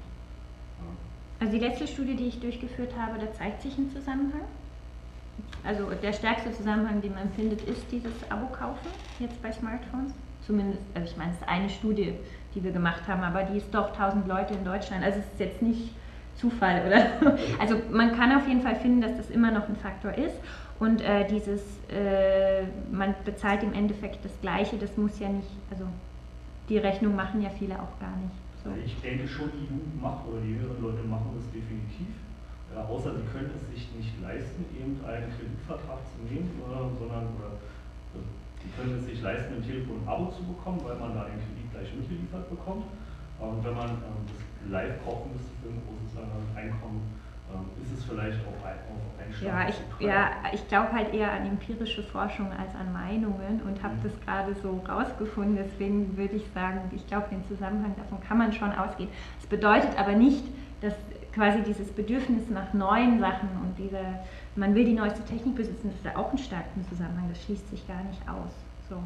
Ja. 0.79 0.87
Also 1.43 1.51
die 1.51 1.59
letzte 1.59 1.83
Studie, 1.83 2.15
die 2.15 2.31
ich 2.31 2.39
durchgeführt 2.39 2.95
habe, 2.95 3.19
da 3.19 3.27
zeigt 3.35 3.61
sich 3.61 3.77
ein 3.77 3.91
Zusammenhang. 3.91 4.47
Also 5.63 5.89
der 6.01 6.13
stärkste 6.13 6.51
Zusammenhang, 6.51 7.01
den 7.01 7.13
man 7.13 7.29
findet, 7.31 7.61
ist 7.63 7.83
dieses 7.91 8.13
Abo-Kaufen 8.29 8.89
jetzt 9.19 9.41
bei 9.41 9.51
Smartphones. 9.51 10.13
Zumindest, 10.45 10.81
also 10.95 11.11
ich 11.11 11.17
meine, 11.17 11.31
es 11.31 11.37
ist 11.37 11.47
eine 11.47 11.69
Studie, 11.69 12.13
die 12.55 12.63
wir 12.63 12.71
gemacht 12.71 13.07
haben, 13.07 13.21
aber 13.23 13.43
die 13.43 13.57
ist 13.57 13.73
doch 13.73 13.89
1000 13.89 14.27
Leute 14.27 14.53
in 14.53 14.63
Deutschland. 14.63 15.03
Also 15.03 15.19
es 15.19 15.25
ist 15.25 15.39
jetzt 15.39 15.61
nicht 15.61 15.91
Zufall, 16.35 16.83
oder? 16.87 17.37
Also 17.59 17.75
man 17.91 18.15
kann 18.15 18.35
auf 18.35 18.47
jeden 18.47 18.61
Fall 18.61 18.75
finden, 18.75 19.01
dass 19.01 19.15
das 19.17 19.29
immer 19.29 19.51
noch 19.51 19.67
ein 19.67 19.75
Faktor 19.75 20.13
ist. 20.13 20.35
Und 20.79 21.01
äh, 21.01 21.27
dieses, 21.27 21.61
äh, 21.89 22.63
man 22.91 23.13
bezahlt 23.25 23.63
im 23.63 23.73
Endeffekt 23.73 24.23
das 24.23 24.31
Gleiche, 24.41 24.77
das 24.77 24.95
muss 24.95 25.19
ja 25.19 25.27
nicht, 25.27 25.49
also 25.69 25.83
die 26.69 26.77
Rechnung 26.77 27.15
machen 27.15 27.41
ja 27.41 27.49
viele 27.49 27.75
auch 27.75 27.99
gar 27.99 28.15
nicht. 28.15 28.35
So. 28.63 28.69
Ich 28.85 28.95
denke 29.01 29.27
schon, 29.27 29.51
die 29.51 29.65
Jugend 29.65 30.01
macht 30.01 30.25
oder 30.27 30.39
die 30.39 30.51
jüngeren 30.51 30.81
Leute 30.81 31.03
machen 31.03 31.31
das 31.35 31.45
definitiv. 31.51 32.07
Ja, 32.75 32.85
außer 32.85 33.15
sie 33.15 33.25
können 33.33 33.49
es 33.55 33.65
sich 33.73 33.89
nicht 33.95 34.21
leisten, 34.21 34.65
eben 34.77 34.99
einen 35.05 35.33
Kreditvertrag 35.33 35.99
zu 36.05 36.21
nehmen, 36.29 36.49
äh, 36.61 36.99
sondern 36.99 37.33
oder, 37.37 37.57
die 38.63 38.69
können 38.75 38.99
es 38.99 39.05
sich 39.05 39.21
leisten, 39.21 39.55
ein 39.55 39.63
Telefon 39.63 40.03
ein 40.03 40.07
Abo 40.07 40.31
zu 40.31 40.43
bekommen, 40.43 40.81
weil 40.83 40.95
man 40.97 41.15
da 41.15 41.25
den 41.25 41.39
Kredit 41.39 41.71
gleich 41.71 41.89
mitgeliefert 41.95 42.49
bekommt. 42.49 42.85
Und 43.39 43.63
wenn 43.63 43.75
man 43.75 43.89
ähm, 43.89 44.21
das 44.27 44.71
live 44.71 45.03
kaufen 45.03 45.31
müsste 45.31 45.51
für 45.63 45.69
ein 45.69 45.81
großes 45.87 46.19
äh, 46.19 46.59
Einkommen, 46.59 47.01
ähm, 47.49 47.65
ist 47.81 47.97
es 47.97 48.05
vielleicht 48.05 48.39
auch 48.45 48.65
ein, 48.65 48.77
auf 48.91 49.01
ein 49.17 49.33
Ja, 49.41 49.67
ich, 49.69 50.05
ja, 50.05 50.31
ich 50.53 50.67
glaube 50.67 50.91
halt 50.91 51.13
eher 51.13 51.31
an 51.31 51.45
empirische 51.47 52.03
Forschung 52.03 52.51
als 52.51 52.75
an 52.75 52.91
Meinungen 52.93 53.61
und 53.65 53.81
habe 53.81 53.95
mhm. 53.95 54.03
das 54.03 54.11
gerade 54.25 54.53
so 54.61 54.83
rausgefunden. 54.87 55.55
Deswegen 55.55 56.15
würde 56.17 56.35
ich 56.35 56.45
sagen, 56.53 56.81
ich 56.93 57.07
glaube, 57.07 57.27
den 57.31 57.43
Zusammenhang 57.45 57.95
davon 57.97 58.19
kann 58.21 58.37
man 58.37 58.53
schon 58.53 58.71
ausgehen. 58.71 59.09
Es 59.39 59.47
bedeutet 59.47 59.97
aber 59.97 60.13
nicht, 60.13 60.43
dass 60.81 60.93
quasi 61.39 61.63
dieses 61.63 61.89
Bedürfnis 61.93 62.49
nach 62.49 62.73
neuen 62.73 63.17
Sachen 63.17 63.47
und 63.63 63.73
diese, 63.77 64.03
man 64.57 64.75
will 64.75 64.83
die 64.83 64.93
neueste 64.93 65.23
Technik 65.23 65.55
besitzen, 65.55 65.87
das 65.87 65.95
ist 65.95 66.05
da 66.05 66.19
auch 66.19 66.29
einen 66.29 66.37
starken 66.37 66.83
Zusammenhang. 66.89 67.29
Das 67.29 67.41
schließt 67.43 67.69
sich 67.69 67.87
gar 67.87 68.03
nicht 68.03 68.19
aus. 68.27 68.51
So. 68.89 68.99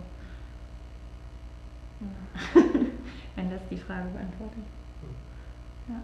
Wenn 3.35 3.51
das 3.51 3.61
die 3.69 3.77
Frage 3.77 4.09
beantwortet. 4.09 4.65
Ja. 5.87 6.01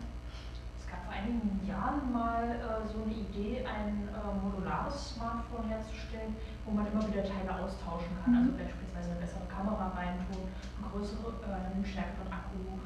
Es 0.78 0.86
gab 0.86 1.02
vor 1.06 1.14
einigen 1.18 1.66
Jahren 1.66 2.14
mal 2.14 2.46
äh, 2.46 2.86
so 2.86 3.02
eine 3.02 3.14
Idee, 3.14 3.66
ein 3.66 4.06
äh, 4.14 4.46
modulares 4.46 5.18
Smartphone 5.18 5.66
herzustellen, 5.66 6.38
wo 6.66 6.78
man 6.78 6.86
immer 6.94 7.10
wieder 7.10 7.26
Teile 7.26 7.58
austauschen 7.58 8.14
kann. 8.22 8.38
Also 8.38 8.52
mhm. 8.54 8.58
beispielsweise 8.62 9.18
eine 9.18 9.22
bessere 9.26 9.50
Kamera 9.50 9.98
reintun, 9.98 10.46
eine 10.46 10.88
größere, 10.94 11.42
äh, 11.42 11.74
einen 11.74 11.82
stärkeren 11.82 12.30
Akku 12.30 12.78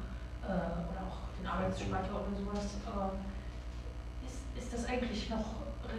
äh, 0.48 0.80
oder 0.80 1.00
auch 1.04 1.28
den 1.36 1.44
Arbeitsspeicher 1.44 2.24
oder 2.24 2.32
sowas. 2.40 2.80
Äh, 2.88 3.33
ist, 4.64 4.72
das 4.72 4.86
eigentlich 4.86 5.30
noch 5.30 5.44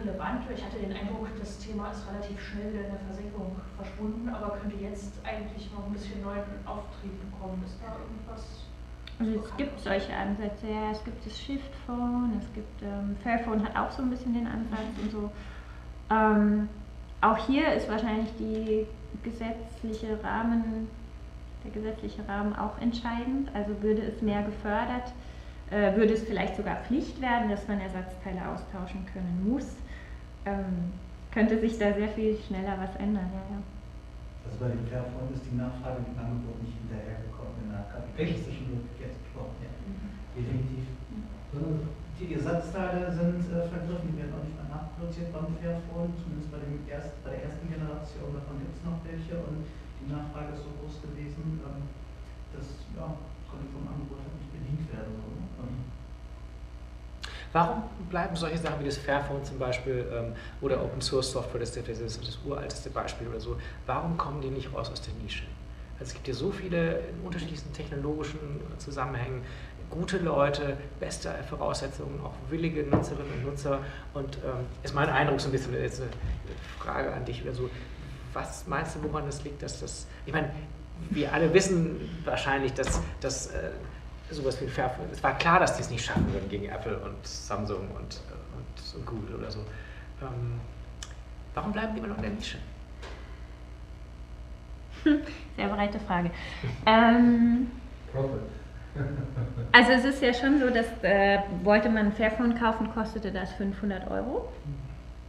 relevant. 0.00 0.42
Ich 0.54 0.64
hatte 0.64 0.78
den 0.78 0.92
Eindruck, 0.92 1.28
das 1.38 1.58
Thema 1.58 1.90
ist 1.90 2.04
relativ 2.10 2.40
schnell 2.40 2.74
in 2.74 2.90
der 2.90 3.00
Versenkung 3.06 3.56
verschwunden, 3.76 4.28
aber 4.28 4.56
könnte 4.56 4.76
jetzt 4.76 5.14
eigentlich 5.24 5.70
noch 5.72 5.86
ein 5.86 5.92
bisschen 5.92 6.22
neuen 6.22 6.42
Auftrieb 6.66 7.12
bekommen. 7.30 7.62
Ist 7.64 7.78
da 7.80 7.94
irgendwas? 7.94 8.66
Also 9.18 9.40
es 9.40 9.56
gibt 9.56 9.80
solche 9.80 10.12
Ansätze, 10.14 10.68
ja, 10.68 10.90
es 10.90 11.02
gibt 11.04 11.24
das 11.24 11.38
Shift 11.38 11.74
Phone, 11.86 12.32
es 12.38 12.52
gibt 12.52 12.82
ähm, 12.82 13.16
Fairphone 13.22 13.64
hat 13.64 13.74
auch 13.74 13.90
so 13.90 14.02
ein 14.02 14.10
bisschen 14.10 14.34
den 14.34 14.46
Ansatz 14.46 14.92
und 15.02 15.10
so. 15.10 15.30
Ähm, 16.10 16.68
auch 17.22 17.38
hier 17.46 17.72
ist 17.72 17.88
wahrscheinlich 17.88 18.28
die 18.38 18.86
gesetzliche 19.22 20.22
Rahmen, 20.22 20.88
der 21.64 21.70
gesetzliche 21.70 22.28
Rahmen 22.28 22.54
auch 22.54 22.78
entscheidend. 22.78 23.48
Also 23.54 23.82
würde 23.82 24.02
es 24.02 24.20
mehr 24.20 24.42
gefördert, 24.42 25.12
äh, 25.70 25.96
würde 25.96 26.14
es 26.14 26.22
vielleicht 26.22 26.56
sogar 26.56 26.76
Pflicht 26.84 27.20
werden, 27.20 27.50
dass 27.50 27.66
man 27.66 27.80
Ersatzteile 27.80 28.40
austauschen 28.48 29.04
können 29.12 29.46
muss, 29.48 29.76
ähm, 30.44 30.92
könnte 31.32 31.58
sich 31.58 31.78
da 31.78 31.92
sehr 31.92 32.08
viel 32.08 32.38
schneller 32.38 32.78
was 32.78 32.94
ändern. 32.96 33.28
Ja, 33.34 33.42
ja. 33.50 33.60
Also 34.46 34.62
bei 34.62 34.70
dem 34.70 34.86
Fairphone 34.86 35.34
ist 35.34 35.42
die 35.50 35.58
Nachfrage 35.58 36.06
mit 36.06 36.14
dem 36.14 36.22
Angebot 36.22 36.62
nicht 36.62 36.78
hinterhergekommen 36.86 37.66
in 37.66 37.74
der 37.74 37.82
kapitalistischen 37.90 38.70
Logik 38.70 38.94
jetzt 39.02 39.18
gesprochen. 39.26 39.58
Ja. 39.58 39.74
Mhm. 39.84 40.14
Definitiv. 40.38 40.86
Mhm. 41.10 41.96
Die 42.16 42.32
Ersatzteile 42.32 43.12
sind 43.12 43.44
äh, 43.52 43.68
vergriffen, 43.68 44.08
die 44.08 44.16
werden 44.16 44.32
auch 44.32 44.46
nicht 44.46 44.56
mehr 44.56 44.72
nachproduziert 44.72 45.28
beim 45.36 45.52
Fairphone, 45.60 46.16
zumindest 46.16 46.48
bei, 46.48 46.64
dem 46.64 46.80
erst, 46.88 47.12
bei 47.20 47.36
der 47.36 47.44
ersten 47.44 47.68
Generation, 47.68 48.32
davon 48.32 48.56
gibt 48.56 48.72
es 48.72 48.80
noch 48.88 48.96
welche 49.04 49.36
und 49.36 49.68
die 50.00 50.08
Nachfrage 50.08 50.56
ist 50.56 50.64
so 50.64 50.72
groß 50.80 51.04
gewesen, 51.04 51.60
ähm, 51.60 51.84
dass 52.56 52.80
ja, 52.96 53.20
konnte 53.52 53.68
vom 53.68 53.84
Angebot 53.84 54.24
halt 54.24 54.32
nicht 54.40 54.48
bedient 54.48 54.88
werden. 54.88 55.12
So? 55.12 55.35
Warum 57.56 57.84
bleiben 58.10 58.36
solche 58.36 58.58
Sachen 58.58 58.80
wie 58.80 58.84
das 58.84 58.98
Fairphone 58.98 59.42
zum 59.42 59.58
Beispiel 59.58 60.06
ähm, 60.12 60.34
oder 60.60 60.84
Open 60.84 61.00
Source 61.00 61.32
Software, 61.32 61.60
das 61.60 61.74
ist 61.74 61.88
das, 61.88 62.20
das 62.20 62.38
uralteste 62.44 62.90
Beispiel 62.90 63.28
oder 63.28 63.40
so, 63.40 63.56
warum 63.86 64.18
kommen 64.18 64.42
die 64.42 64.50
nicht 64.50 64.74
raus 64.74 64.90
aus 64.90 65.00
der 65.00 65.14
Nische? 65.14 65.44
Also 65.98 66.10
es 66.10 66.12
gibt 66.12 66.28
ja 66.28 66.34
so 66.34 66.50
viele 66.50 66.98
in 66.98 67.24
unterschiedlichsten 67.24 67.72
technologischen 67.72 68.38
Zusammenhängen, 68.76 69.40
gute 69.88 70.18
Leute, 70.18 70.76
beste 71.00 71.32
Voraussetzungen, 71.48 72.20
auch 72.22 72.34
willige 72.50 72.82
Nutzerinnen 72.82 73.32
und 73.32 73.46
Nutzer. 73.46 73.78
Und 74.12 74.36
ähm, 74.44 74.66
ist 74.82 74.94
mein 74.94 75.08
Eindruck 75.08 75.40
so 75.40 75.48
ein 75.48 75.52
bisschen, 75.52 75.72
jetzt 75.72 76.02
eine 76.02 76.10
Frage 76.78 77.10
an 77.10 77.24
dich 77.24 77.42
oder 77.42 77.54
so, 77.54 77.70
was 78.34 78.66
meinst 78.66 78.96
du, 78.96 79.02
woran 79.02 79.24
das 79.24 79.42
liegt, 79.44 79.62
dass 79.62 79.80
das, 79.80 80.06
ich 80.26 80.34
meine, 80.34 80.50
wir 81.08 81.32
alle 81.32 81.54
wissen 81.54 82.20
wahrscheinlich, 82.26 82.74
dass, 82.74 83.00
dass 83.22 83.46
äh, 83.46 83.70
sowas 84.30 84.60
wie 84.60 84.66
Fairphone, 84.66 85.06
es 85.12 85.22
war 85.22 85.36
klar, 85.38 85.60
dass 85.60 85.76
die 85.76 85.82
es 85.82 85.90
nicht 85.90 86.04
schaffen 86.04 86.32
würden 86.32 86.48
gegen 86.48 86.66
Apple 86.66 86.98
und 86.98 87.26
Samsung 87.26 87.88
und, 87.90 88.20
und, 88.56 88.96
und 88.96 89.06
Google 89.06 89.36
oder 89.36 89.50
so. 89.50 89.60
Ähm, 90.22 90.60
warum 91.54 91.72
bleiben 91.72 91.94
die 91.94 91.98
immer 91.98 92.08
noch 92.08 92.16
in 92.16 92.22
der 92.22 92.32
Nische? 92.32 92.58
Sehr 95.56 95.68
breite 95.68 96.00
Frage. 96.00 96.30
Ähm, 96.84 97.70
also 99.72 99.92
es 99.92 100.04
ist 100.04 100.22
ja 100.22 100.32
schon 100.32 100.58
so, 100.58 100.70
dass 100.70 100.86
äh, 101.02 101.38
wollte 101.62 101.88
man 101.88 102.06
ein 102.06 102.12
Fairphone 102.12 102.58
kaufen, 102.58 102.90
kostete 102.92 103.30
das 103.30 103.52
500 103.52 104.10
Euro. 104.10 104.50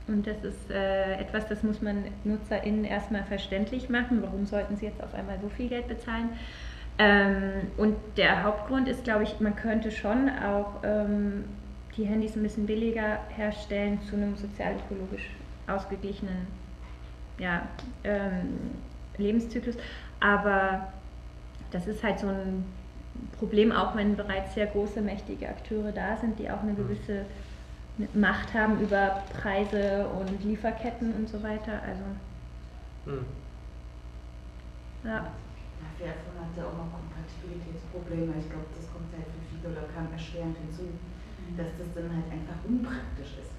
Und 0.07 0.25
das 0.25 0.41
ist 0.43 0.71
äh, 0.71 1.15
etwas, 1.15 1.47
das 1.49 1.63
muss 1.63 1.81
man 1.81 2.05
NutzerInnen 2.23 2.85
erstmal 2.85 3.23
verständlich 3.23 3.89
machen. 3.89 4.23
Warum 4.23 4.45
sollten 4.45 4.77
sie 4.77 4.85
jetzt 4.85 5.03
auf 5.03 5.13
einmal 5.13 5.37
so 5.41 5.49
viel 5.49 5.67
Geld 5.67 5.87
bezahlen? 5.89 6.29
Ähm, 6.99 7.67
und 7.77 7.95
der 8.17 8.43
Hauptgrund 8.43 8.87
ist, 8.87 9.03
glaube 9.03 9.23
ich, 9.23 9.39
man 9.39 9.55
könnte 9.55 9.91
schon 9.91 10.29
auch 10.29 10.81
ähm, 10.83 11.45
die 11.95 12.05
Handys 12.05 12.35
ein 12.35 12.43
bisschen 12.43 12.65
billiger 12.65 13.19
herstellen 13.35 13.99
zu 14.01 14.15
einem 14.15 14.35
sozial-ökologisch 14.35 15.29
ausgeglichenen 15.67 16.47
ja, 17.37 17.67
ähm, 18.03 18.59
Lebenszyklus. 19.17 19.75
Aber 20.19 20.87
das 21.71 21.87
ist 21.87 22.03
halt 22.03 22.19
so 22.19 22.27
ein 22.27 22.65
Problem, 23.37 23.71
auch 23.71 23.95
wenn 23.95 24.15
bereits 24.15 24.55
sehr 24.55 24.67
große, 24.67 25.01
mächtige 25.01 25.49
Akteure 25.49 25.91
da 25.91 26.17
sind, 26.17 26.39
die 26.39 26.49
auch 26.49 26.61
eine 26.61 26.71
mhm. 26.71 26.77
gewisse 26.77 27.25
Macht 28.13 28.53
haben 28.53 28.79
über 28.79 29.23
Preise 29.41 30.07
und 30.07 30.43
Lieferketten 30.43 31.13
und 31.13 31.29
so 31.29 31.41
weiter. 31.41 31.81
Also, 31.83 32.03
hm. 33.05 33.25
ja. 35.03 35.27
Fairphone 35.97 36.37
hat 36.39 36.53
ja 36.55 36.63
auch 36.69 36.77
noch 36.77 36.89
Kompatibilitätsprobleme. 36.93 38.33
Ich 38.39 38.49
glaube, 38.49 38.69
das 38.73 38.85
kommt 38.93 39.09
halt 39.13 39.27
für 39.27 39.43
viele 39.49 39.73
oder 39.73 39.85
kam 39.93 40.07
erschwerend 40.13 40.57
hinzu, 40.61 40.93
dass 41.57 41.69
das 41.77 41.89
dann 41.93 42.09
halt 42.13 42.29
einfach 42.31 42.57
unpraktisch 42.65 43.41
ist. 43.41 43.57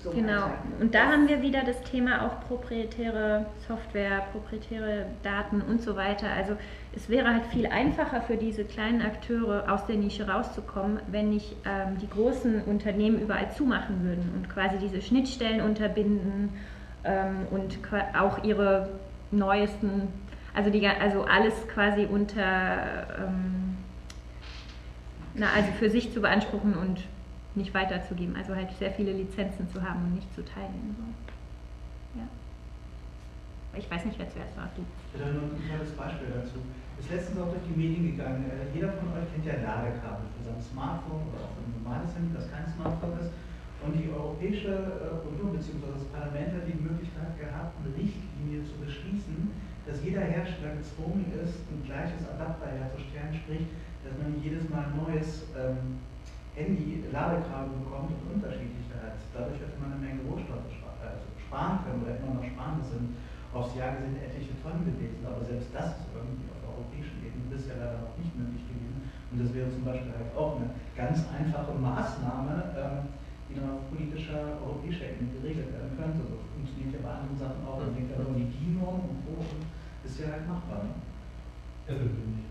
So 0.00 0.12
genau, 0.12 0.50
und 0.80 0.94
da 0.94 1.10
haben 1.10 1.28
wir 1.28 1.42
wieder 1.42 1.64
das 1.64 1.82
Thema 1.82 2.24
auch 2.24 2.46
proprietäre 2.46 3.46
Software, 3.66 4.22
proprietäre 4.30 5.06
Daten 5.24 5.60
und 5.60 5.82
so 5.82 5.96
weiter. 5.96 6.28
Also 6.30 6.56
es 6.94 7.08
wäre 7.08 7.34
halt 7.34 7.46
viel 7.46 7.66
einfacher 7.66 8.22
für 8.22 8.36
diese 8.36 8.64
kleinen 8.64 9.02
Akteure 9.02 9.72
aus 9.72 9.86
der 9.86 9.96
Nische 9.96 10.28
rauszukommen, 10.28 11.00
wenn 11.08 11.30
nicht 11.30 11.56
ähm, 11.64 11.98
die 12.00 12.08
großen 12.08 12.62
Unternehmen 12.62 13.20
überall 13.20 13.50
zumachen 13.50 14.04
würden 14.04 14.32
und 14.36 14.48
quasi 14.48 14.78
diese 14.78 15.02
Schnittstellen 15.02 15.60
unterbinden 15.60 16.50
ähm, 17.02 17.48
und 17.50 17.78
auch 18.16 18.44
ihre 18.44 18.90
neuesten, 19.32 20.08
also, 20.58 20.70
die, 20.70 20.86
also 20.86 21.24
alles 21.24 21.54
quasi 21.72 22.04
unter, 22.04 23.06
ähm, 23.18 23.76
na, 25.34 25.46
also 25.54 25.70
für 25.78 25.88
sich 25.88 26.12
zu 26.12 26.20
beanspruchen 26.20 26.74
und 26.74 27.04
nicht 27.54 27.72
weiterzugeben. 27.74 28.34
Also 28.36 28.54
halt 28.54 28.70
sehr 28.78 28.90
viele 28.90 29.12
Lizenzen 29.12 29.68
zu 29.70 29.82
haben 29.82 30.04
und 30.04 30.14
nicht 30.16 30.34
zu 30.34 30.44
teilen. 30.44 30.96
So. 30.96 32.20
Ja. 32.20 32.26
Ich 33.78 33.90
weiß 33.90 34.04
nicht, 34.04 34.18
wer 34.18 34.28
zuerst 34.28 34.56
war. 34.56 34.68
Du. 34.76 34.82
Ich 35.14 35.20
hätte 35.20 35.32
nur 35.32 35.42
ein 35.44 35.62
kleines 35.66 35.92
Beispiel 35.92 36.28
dazu 36.34 36.58
ist 36.98 37.10
letztens 37.10 37.38
auch 37.38 37.50
durch 37.54 37.62
die 37.70 37.78
Medien 37.78 38.04
gegangen. 38.14 38.50
Äh, 38.50 38.74
jeder 38.74 38.98
von 38.98 39.14
euch 39.14 39.30
kennt 39.30 39.46
ja 39.46 39.62
Ladekabel 39.62 40.26
für 40.34 40.42
sein 40.42 40.58
Smartphone 40.58 41.30
oder 41.30 41.46
auch 41.46 41.54
für 41.54 41.62
ein 41.62 41.74
normales 41.78 42.10
Handy, 42.18 42.34
das 42.34 42.50
kein 42.50 42.66
Smartphone 42.66 43.14
ist. 43.22 43.30
Und 43.78 43.94
die 43.94 44.10
Europäische 44.10 44.74
äh, 44.74 45.22
Union 45.22 45.54
bzw. 45.54 45.94
das 45.94 46.10
Parlament 46.10 46.50
hat 46.58 46.66
die 46.66 46.74
Möglichkeit 46.74 47.38
gehabt, 47.38 47.78
eine 47.78 47.94
Richtlinie 47.94 48.66
zu 48.66 48.74
beschließen, 48.82 49.54
dass 49.88 50.04
jeder 50.04 50.20
Hersteller 50.20 50.76
gezwungen 50.76 51.32
ist, 51.32 51.64
ein 51.72 51.80
gleiches 51.88 52.28
Adapter 52.28 52.68
herzustellen, 52.68 53.32
sprich, 53.32 53.64
dass 54.04 54.12
man 54.20 54.36
jedes 54.44 54.68
Mal 54.68 54.92
ein 54.92 55.00
neues 55.00 55.48
ähm, 55.56 56.04
Handy 56.52 57.08
Ladekabel 57.08 57.72
bekommt 57.80 58.12
und 58.12 58.36
unterschiedliche 58.36 58.92
hat. 59.00 59.16
Dadurch 59.32 59.56
hätte 59.56 59.80
man 59.80 59.96
eine 59.96 60.04
Menge 60.04 60.28
Rohstoffe 60.28 60.68
also 61.00 61.24
sparen 61.40 61.80
können 61.88 62.04
oder 62.04 62.20
immer 62.20 62.36
noch 62.36 62.44
sparen. 62.44 62.84
Das 62.84 62.92
sind 62.92 63.16
aufs 63.56 63.72
Jahr 63.80 63.96
gesehen 63.96 64.20
etliche 64.20 64.52
Tonnen 64.60 64.84
gewesen, 64.84 65.24
aber 65.24 65.40
selbst 65.40 65.72
das 65.72 66.04
ist 66.04 66.12
irgendwie 66.12 66.52
europäischen 66.60 67.24
Ebene 67.24 67.48
bisher 67.48 67.80
leider 67.80 68.04
noch 68.04 68.16
nicht 68.20 68.36
möglich 68.36 68.60
gewesen. 68.68 69.08
Und 69.32 69.36
das 69.40 69.48
wäre 69.56 69.72
zum 69.72 69.88
Beispiel 69.88 70.12
halt 70.12 70.36
auch 70.36 70.60
eine 70.60 70.68
ganz 70.92 71.24
einfache 71.32 71.72
Maßnahme, 71.72 72.76
ähm, 72.76 72.98
die 73.48 73.56
dann 73.56 73.72
auf 73.72 73.88
politischer, 73.88 74.60
europäischer 74.60 75.16
Ebene 75.16 75.32
geregelt 75.40 75.72
werden 75.72 75.96
könnte. 75.96 76.20
So 76.28 76.36
funktioniert 76.52 76.92
ja 76.92 77.00
bei 77.00 77.12
anderen 77.16 77.40
Sachen 77.40 77.60
auch. 77.64 77.80
Man 77.80 77.96
denkt 77.96 78.12
nur 78.12 78.36
die 78.36 78.52
DIN-Norm 78.52 79.00
und 79.08 79.18
so 79.24 79.32
und 79.40 79.64
ist 80.18 80.26
ja 80.26 80.32
halt 80.32 80.48
machbar. 80.48 80.82
Ne? 80.82 81.94
nicht. 81.94 82.44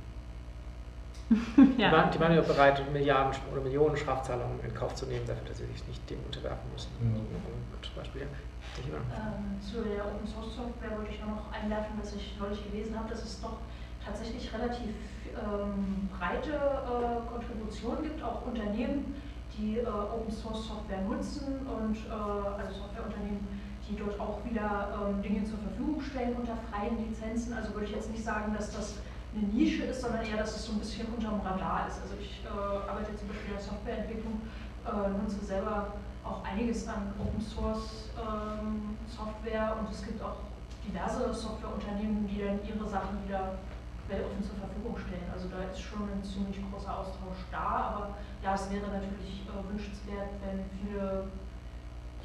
ja. 1.77 1.89
die, 1.89 1.95
waren, 1.95 2.11
die 2.11 2.19
waren 2.19 2.35
ja 2.35 2.41
bereit, 2.41 2.81
Milliarden 2.93 3.33
oder 3.51 3.61
Millionen 3.61 3.97
Strafzahlungen 3.97 4.59
in 4.63 4.73
Kauf 4.73 4.95
zu 4.95 5.05
nehmen, 5.07 5.27
dafür, 5.27 5.49
dass 5.49 5.57
sie 5.57 5.65
sich 5.65 5.85
nicht 5.87 6.09
dem 6.09 6.19
unterwerfen 6.25 6.71
müssen. 6.71 6.89
Mhm. 7.01 7.15
Ein 7.15 7.67
gutes 7.75 7.91
Beispiel. 7.91 8.21
Ähm, 8.21 9.59
zu 9.59 9.81
der 9.81 10.05
Open 10.05 10.27
Source 10.27 10.55
Software 10.55 10.97
wollte 10.97 11.11
ich 11.11 11.19
noch 11.19 11.51
einwerfen, 11.51 11.99
dass 11.99 12.15
ich 12.15 12.37
neulich 12.39 12.63
gelesen 12.71 12.97
habe, 12.97 13.09
dass 13.09 13.23
es 13.23 13.41
doch 13.41 13.57
tatsächlich 14.05 14.53
relativ 14.53 14.93
ähm, 15.33 16.07
breite 16.17 16.53
äh, 16.53 17.27
Kontributionen 17.27 18.03
gibt, 18.03 18.23
auch 18.23 18.45
Unternehmen, 18.45 19.15
die 19.57 19.79
äh, 19.79 19.87
Open 19.87 20.31
Source 20.31 20.67
Software 20.67 21.01
nutzen 21.01 21.67
und 21.67 21.97
äh, 21.97 22.11
also 22.13 22.71
Softwareunternehmen, 22.71 23.41
die 23.89 23.95
dort 23.95 24.19
auch 24.19 24.43
wieder 24.43 24.93
ähm, 24.99 25.21
Dinge 25.21 25.43
zur 25.45 25.57
Verfügung 25.59 26.01
stellen 26.01 26.35
unter 26.35 26.57
freien 26.69 26.97
Lizenzen. 26.97 27.53
Also 27.53 27.73
würde 27.73 27.85
ich 27.87 27.93
jetzt 27.93 28.11
nicht 28.11 28.23
sagen, 28.23 28.53
dass 28.53 28.71
das 28.71 28.95
eine 29.35 29.47
Nische 29.47 29.83
ist, 29.83 30.01
sondern 30.01 30.25
eher, 30.25 30.37
dass 30.37 30.55
es 30.55 30.65
so 30.65 30.73
ein 30.73 30.79
bisschen 30.79 31.07
unterm 31.07 31.39
Radar 31.41 31.87
ist. 31.87 32.01
Also 32.01 32.15
ich 32.19 32.43
äh, 32.43 32.49
arbeite 32.49 33.15
zum 33.15 33.27
Beispiel 33.27 33.51
in 33.51 33.55
der 33.55 33.63
Softwareentwicklung, 33.63 34.41
äh, 34.85 35.09
nutze 35.21 35.43
selber 35.45 35.93
auch 36.23 36.43
einiges 36.43 36.87
an 36.87 37.13
Open 37.19 37.39
Source 37.39 38.09
ähm, 38.19 38.97
Software 39.07 39.77
und 39.79 39.89
es 39.91 40.03
gibt 40.03 40.21
auch 40.21 40.43
diverse 40.83 41.33
Softwareunternehmen, 41.33 42.27
die 42.27 42.43
dann 42.43 42.59
ihre 42.67 42.87
Sachen 42.87 43.23
wieder 43.23 43.59
weltoffen 44.07 44.43
zur 44.43 44.55
Verfügung 44.55 44.95
stellen. 44.97 45.27
Also 45.31 45.47
da 45.47 45.63
ist 45.71 45.79
schon 45.79 46.03
ein 46.03 46.23
ziemlich 46.23 46.59
großer 46.71 46.99
Austausch 46.99 47.43
da, 47.51 47.95
aber 47.95 48.17
ja, 48.43 48.55
es 48.55 48.69
wäre 48.71 48.87
natürlich 48.87 49.43
äh, 49.47 49.71
wünschenswert, 49.71 50.31
wenn 50.43 50.63
viele 50.79 51.27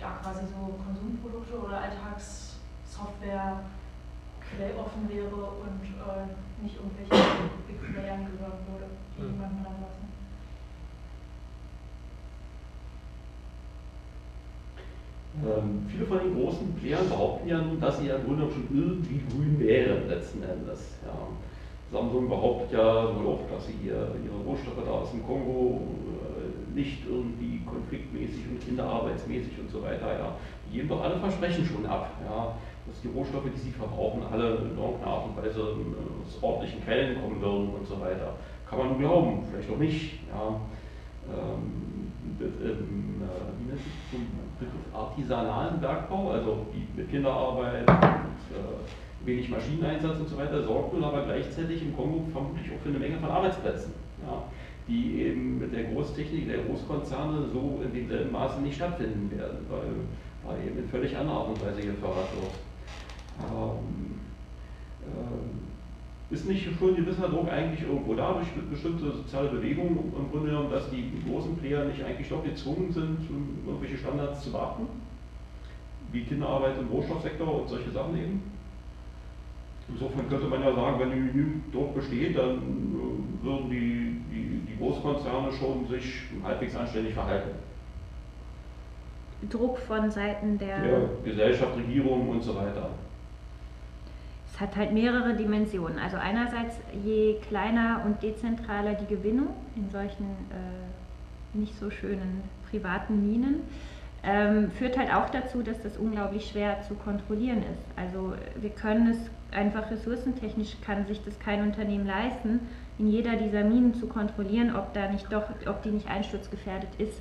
ja, 0.03 0.19
quasi 0.21 0.47
so 0.51 0.75
Konsumprodukte 0.83 1.55
oder 1.63 1.79
Alltagssoftware 1.79 3.63
quelloffen 4.43 5.09
wäre 5.09 5.41
und 5.63 5.83
äh, 5.87 6.27
nicht 6.61 6.77
irgendwelche 6.77 7.15
Big 7.67 7.79
Playern 7.79 8.27
gehören 8.27 8.61
würde, 8.67 8.91
die 9.17 9.23
mhm. 9.23 9.31
niemanden 9.31 9.65
ranlassen. 9.65 10.11
Ähm, 15.45 15.87
viele 15.89 16.07
von 16.07 16.19
den 16.19 16.35
großen 16.35 16.75
Playern 16.75 17.09
behaupten 17.09 17.49
ja 17.49 17.63
nun, 17.63 17.81
dass 17.81 17.99
sie 17.99 18.07
ja 18.07 18.17
im 18.17 18.27
Grunde 18.27 18.51
schon 18.51 18.69
irgendwie 18.71 19.23
grün 19.31 19.59
wären 19.59 20.09
letzten 20.09 20.43
Endes. 20.43 20.99
Ja. 21.07 21.15
Samsung 21.91 22.29
behauptet 22.29 22.73
ja 22.73 23.15
wohl 23.17 23.27
auch, 23.27 23.41
dass 23.51 23.67
sie 23.67 23.77
ihr, 23.85 24.15
ihre 24.25 24.39
Rohstoffe 24.45 24.85
da 24.85 24.91
aus 24.91 25.11
dem 25.11 25.25
Kongo 25.25 25.81
äh, 25.81 26.22
nicht 26.75 27.07
irgendwie 27.07 27.61
konfliktmäßig 27.67 28.49
und 28.51 28.61
kinderarbeitsmäßig 28.65 29.59
und 29.59 29.71
so 29.71 29.83
weiter, 29.83 30.19
ja, 30.19 30.37
die 30.67 30.77
geben 30.77 30.89
doch 30.89 31.03
alle 31.03 31.19
Versprechen 31.19 31.65
schon 31.65 31.87
ab, 31.87 32.11
ja, 32.25 32.55
dass 32.87 33.01
die 33.01 33.09
Rohstoffe, 33.09 33.51
die 33.55 33.61
sie 33.61 33.71
verbrauchen, 33.71 34.23
alle 34.31 34.57
in 34.57 34.77
irgendeiner 34.77 35.07
Art 35.07 35.27
und 35.27 35.37
Weise 35.37 35.61
äh, 35.61 36.27
aus 36.27 36.43
ordentlichen 36.43 36.83
Quellen 36.85 37.21
kommen 37.21 37.41
würden 37.41 37.69
und 37.75 37.87
so 37.87 38.01
weiter. 38.01 38.35
Kann 38.69 38.79
man 38.79 38.89
nur 38.89 38.99
glauben, 38.99 39.45
vielleicht 39.51 39.71
auch 39.71 39.79
nicht. 39.79 40.21
Ja. 40.29 40.61
Ähm, 41.29 41.93
ähm, 42.41 43.23
äh, 43.23 43.61
wie 43.61 43.69
nennt 43.69 43.79
sich 43.79 43.93
das? 44.11 44.21
artisanalen 44.93 45.81
Bergbau, 45.81 46.31
also 46.31 46.67
mit 46.97 47.11
Kinderarbeit 47.11 47.89
und 47.89 47.97
äh, 47.97 49.27
wenig 49.27 49.49
Maschineneinsatz 49.49 50.19
und 50.19 50.29
so 50.29 50.37
weiter, 50.37 50.63
sorgt 50.63 50.93
nun 50.93 51.05
aber 51.05 51.25
gleichzeitig 51.25 51.83
im 51.83 51.97
Kongo 51.97 52.25
vermutlich 52.33 52.71
auch 52.73 52.81
für 52.83 52.91
eine 52.91 52.99
Menge 52.99 53.19
von 53.19 53.31
Arbeitsplätzen, 53.31 53.93
ja, 54.27 54.43
die 54.89 55.23
eben 55.23 55.59
mit 55.59 55.73
der 55.73 55.85
Großtechnik 55.85 56.49
der 56.49 56.65
Großkonzerne 56.65 57.47
so 57.53 57.81
in 57.85 57.93
demselben 57.93 58.33
Maße 58.33 58.61
nicht 58.61 58.77
stattfinden 58.77 59.31
werden, 59.37 59.59
weil, 59.71 59.91
weil 60.45 60.67
eben 60.67 60.79
in 60.79 60.89
völlig 60.89 61.17
anderer 61.17 61.39
Art 61.39 61.49
und 61.49 61.65
Weise 61.65 61.83
gefördert 61.83 62.29
wird. 62.35 62.53
Ähm, 63.41 64.21
äh, 65.03 66.35
ist 66.35 66.49
nicht 66.49 66.65
schon 66.65 66.89
ein 66.89 66.97
gewisser 66.97 67.29
Druck 67.29 67.51
eigentlich 67.51 67.83
irgendwo 67.83 68.15
da 68.15 68.33
durch 68.33 68.49
bestimmte 68.71 69.13
soziale 69.13 69.51
Bewegungen 69.51 70.13
im 70.17 70.31
Grunde 70.31 70.49
genommen, 70.49 70.71
dass 70.71 70.89
die 70.91 71.13
großen 71.29 71.57
Player 71.59 71.85
nicht 71.85 72.03
eigentlich 72.03 72.29
doch 72.29 72.43
gezwungen 72.43 72.91
sind, 72.91 73.19
irgendwelche 73.67 73.99
Standards 73.99 74.43
zu 74.43 74.51
beachten? 74.51 74.87
Wie 76.11 76.23
Kinderarbeit 76.23 76.79
im 76.79 76.89
Rohstoffsektor 76.89 77.61
und 77.61 77.69
solche 77.69 77.91
Sachen 77.91 78.17
eben? 78.17 78.43
Insofern 79.89 80.29
könnte 80.29 80.47
man 80.47 80.63
ja 80.63 80.75
sagen, 80.75 81.01
wenn 81.01 81.11
genügend 81.11 81.75
Druck 81.75 81.95
besteht, 81.95 82.37
dann 82.37 82.57
äh, 82.57 83.45
würden 83.45 83.71
die, 83.71 84.21
die, 84.31 84.73
die 84.73 84.79
Großkonzerne 84.79 85.53
schon 85.53 85.87
sich 85.89 86.23
halbwegs 86.43 86.77
anständig 86.77 87.15
verhalten. 87.15 87.51
Druck 89.51 89.79
von 89.79 90.11
Seiten 90.11 90.59
der 90.59 90.87
ja, 90.87 90.99
Gesellschaft, 91.25 91.77
Regierung 91.77 92.29
und 92.29 92.43
so 92.43 92.55
weiter. 92.55 92.91
Es 94.53 94.61
hat 94.61 94.77
halt 94.77 94.93
mehrere 94.93 95.35
Dimensionen. 95.35 95.99
Also 95.99 96.17
einerseits, 96.17 96.77
je 97.03 97.37
kleiner 97.49 98.03
und 98.05 98.23
dezentraler 98.23 98.95
die 98.95 99.07
Gewinnung 99.07 99.49
in 99.75 99.91
solchen 99.91 100.27
äh, 100.51 101.59
nicht 101.59 101.77
so 101.79 101.91
schönen 101.91 102.43
privaten 102.71 103.27
Minen, 103.27 103.63
ähm, 104.23 104.71
führt 104.71 104.97
halt 104.97 105.13
auch 105.13 105.31
dazu, 105.31 105.63
dass 105.63 105.83
das 105.83 105.97
unglaublich 105.97 106.49
schwer 106.49 106.81
zu 106.83 106.95
kontrollieren 106.95 107.59
ist. 107.59 107.85
Also 107.97 108.35
wir 108.61 108.71
können 108.71 109.09
es 109.09 109.19
einfach 109.53 109.91
ressourcentechnisch 109.91 110.77
kann 110.85 111.07
sich 111.07 111.23
das 111.25 111.39
kein 111.39 111.63
Unternehmen 111.63 112.07
leisten, 112.07 112.61
in 112.99 113.09
jeder 113.09 113.37
dieser 113.37 113.65
Minen 113.65 113.95
zu 113.95 114.07
kontrollieren, 114.07 114.75
ob 114.77 114.93
da 114.95 115.11
nicht 115.11 115.33
doch, 115.33 115.45
ob 115.67 115.83
die 115.83 115.91
nicht 115.91 116.09
einsturzgefährdet 116.09 116.91
ist. 116.99 117.21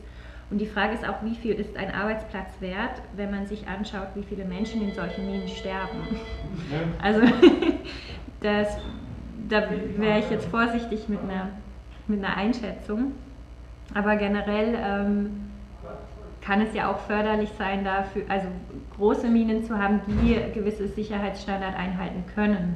Und 0.49 0.57
die 0.59 0.65
Frage 0.65 0.93
ist 0.93 1.07
auch, 1.07 1.23
wie 1.23 1.35
viel 1.35 1.53
ist 1.53 1.77
ein 1.77 1.93
Arbeitsplatz 1.93 2.59
wert, 2.59 3.01
wenn 3.15 3.31
man 3.31 3.47
sich 3.47 3.67
anschaut, 3.67 4.09
wie 4.15 4.23
viele 4.23 4.43
Menschen 4.43 4.81
in 4.81 4.93
solchen 4.93 5.25
Minen 5.25 5.47
sterben. 5.47 6.01
Also 7.01 7.21
das, 8.41 8.77
da 9.47 9.63
wäre 9.97 10.19
ich 10.19 10.29
jetzt 10.29 10.47
vorsichtig 10.47 11.07
mit 11.07 11.19
einer, 11.21 11.49
mit 12.07 12.23
einer 12.23 12.35
Einschätzung. 12.35 13.13
Aber 13.93 14.17
generell 14.17 14.77
ähm, 14.77 15.51
kann 16.41 16.61
es 16.61 16.73
ja 16.73 16.91
auch 16.91 16.99
förderlich 17.01 17.49
sein, 17.57 17.84
dafür, 17.84 18.23
also 18.27 18.47
große 18.97 19.27
Minen 19.27 19.63
zu 19.63 19.77
haben, 19.77 20.01
die 20.07 20.35
gewisse 20.53 20.88
Sicherheitsstandard 20.88 21.76
einhalten 21.76 22.23
können. 22.34 22.76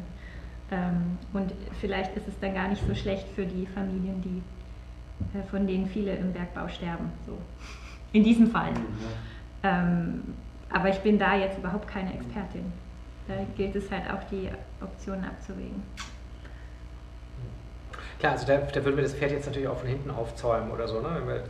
Ähm, 0.71 1.17
und 1.33 1.51
vielleicht 1.81 2.15
ist 2.15 2.27
es 2.27 2.39
dann 2.39 2.53
gar 2.53 2.67
nicht 2.67 2.85
so 2.87 2.93
schlecht 2.95 3.27
für 3.35 3.45
die 3.45 3.65
Familien, 3.65 4.21
die, 4.21 5.37
äh, 5.37 5.43
von 5.49 5.67
denen 5.67 5.87
viele 5.87 6.15
im 6.15 6.31
Bergbau 6.31 6.67
sterben. 6.67 7.11
So. 7.25 7.37
In 8.13 8.23
diesem 8.23 8.47
Fall. 8.47 8.71
Ähm, 9.63 10.21
aber 10.69 10.89
ich 10.89 10.99
bin 10.99 11.17
da 11.17 11.35
jetzt 11.35 11.57
überhaupt 11.57 11.87
keine 11.87 12.13
Expertin. 12.13 12.71
Da 13.27 13.33
gilt 13.57 13.75
es 13.75 13.89
halt 13.91 14.03
auch, 14.11 14.23
die 14.29 14.49
Optionen 14.81 15.25
abzuwägen. 15.25 15.81
Klar, 18.19 18.33
also 18.33 18.45
da, 18.45 18.57
da 18.57 18.85
würden 18.85 18.95
wir 18.95 19.03
das 19.03 19.13
Pferd 19.13 19.31
jetzt 19.31 19.47
natürlich 19.47 19.67
auch 19.67 19.77
von 19.77 19.89
hinten 19.89 20.11
aufzäumen 20.11 20.71
oder 20.71 20.87
so. 20.87 21.01
Ne? 21.01 21.43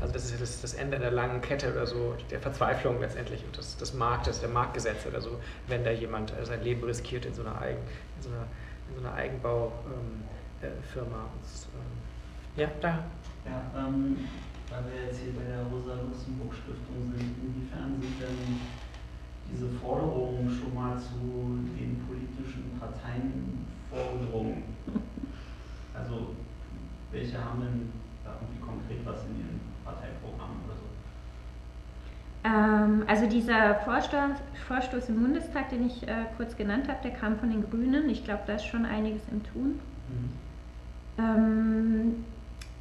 Also 0.00 0.12
das 0.12 0.30
ist 0.30 0.40
das, 0.40 0.60
das 0.60 0.74
Ende 0.74 0.98
der 0.98 1.10
langen 1.10 1.40
Kette 1.40 1.72
oder 1.72 1.86
so, 1.86 2.16
der 2.30 2.40
Verzweiflung 2.40 3.00
letztendlich 3.00 3.44
und 3.44 3.56
des, 3.56 3.76
des 3.76 3.94
Marktes, 3.94 4.40
der 4.40 4.48
Marktgesetze 4.48 5.08
oder 5.08 5.20
so, 5.20 5.38
wenn 5.66 5.84
da 5.84 5.90
jemand 5.90 6.32
äh, 6.38 6.44
sein 6.44 6.62
Leben 6.62 6.84
riskiert 6.84 7.26
in 7.26 7.34
so 7.34 7.42
einer, 7.42 7.60
Eigen, 7.60 7.80
in 8.16 8.22
so 8.22 8.28
einer, 8.30 8.46
in 8.88 8.94
so 8.94 9.00
einer 9.06 9.14
Eigenbaufirma. 9.14 9.70
Ähm, 9.90 10.24
äh, 12.56 12.60
ja, 12.62 12.70
da. 12.80 13.04
Ja, 13.46 13.62
ähm, 13.76 14.18
weil 14.70 14.84
wir 14.92 15.06
jetzt 15.06 15.20
hier 15.20 15.32
bei 15.32 15.44
der 15.44 15.62
Rosa-Luxemburg-Stiftung 15.64 17.14
sind, 17.16 17.34
inwiefern 17.40 17.96
sind 18.00 18.20
denn 18.20 18.60
diese 19.50 19.68
Forderungen 19.80 20.50
schon 20.50 20.74
mal 20.74 20.98
zu 20.98 21.64
den 21.78 22.04
politischen 22.06 22.78
Parteien 22.78 23.66
vorgedrungen? 23.90 24.62
Also, 25.94 26.34
welche 27.10 27.42
haben 27.42 27.60
denn 27.60 27.92
da 28.24 28.36
irgendwie 28.40 28.60
konkret 28.60 29.00
was 29.04 29.24
in 29.24 29.40
ihren 29.40 29.67
Parteiprogrammen 29.88 30.56
oder 30.66 30.76
so? 30.76 30.88
Ähm, 32.44 33.04
also 33.06 33.26
dieser 33.26 33.76
Vorstoß, 33.76 34.38
Vorstoß, 34.66 35.08
im 35.08 35.22
Bundestag, 35.22 35.70
den 35.70 35.86
ich 35.86 36.06
äh, 36.06 36.26
kurz 36.36 36.56
genannt 36.56 36.88
habe, 36.88 36.98
der 37.02 37.12
kam 37.12 37.38
von 37.38 37.50
den 37.50 37.68
Grünen. 37.68 38.08
Ich 38.08 38.24
glaube, 38.24 38.42
da 38.46 38.54
ist 38.54 38.66
schon 38.66 38.84
einiges 38.84 39.22
im 39.30 39.42
Tun. 39.44 39.80
Mhm. 40.08 40.48
Ähm, 41.18 42.24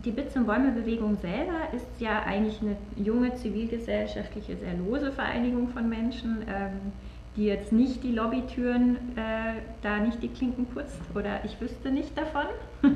die 0.06 0.12
Bits- 0.12 0.36
und 0.36 0.46
Bäume-Bewegung 0.46 1.18
selber 1.18 1.74
ist 1.74 2.00
ja 2.00 2.22
eigentlich 2.24 2.62
eine 2.62 2.78
junge 2.96 3.34
zivilgesellschaftliche, 3.36 4.56
sehr 4.58 4.76
lose 4.76 5.12
Vereinigung 5.12 5.70
von 5.70 5.90
Menschen, 5.90 6.44
ähm, 6.48 6.94
die 7.36 7.46
jetzt 7.46 7.72
nicht 7.72 8.04
die 8.04 8.12
Lobbytüren, 8.12 8.96
äh, 9.16 9.62
da 9.82 10.00
nicht 10.00 10.22
die 10.22 10.30
Klinken 10.30 10.66
putzt 10.68 11.02
oder 11.16 11.44
ich 11.46 11.60
wüsste 11.60 11.92
nicht 11.92 12.16
davon. 12.18 12.46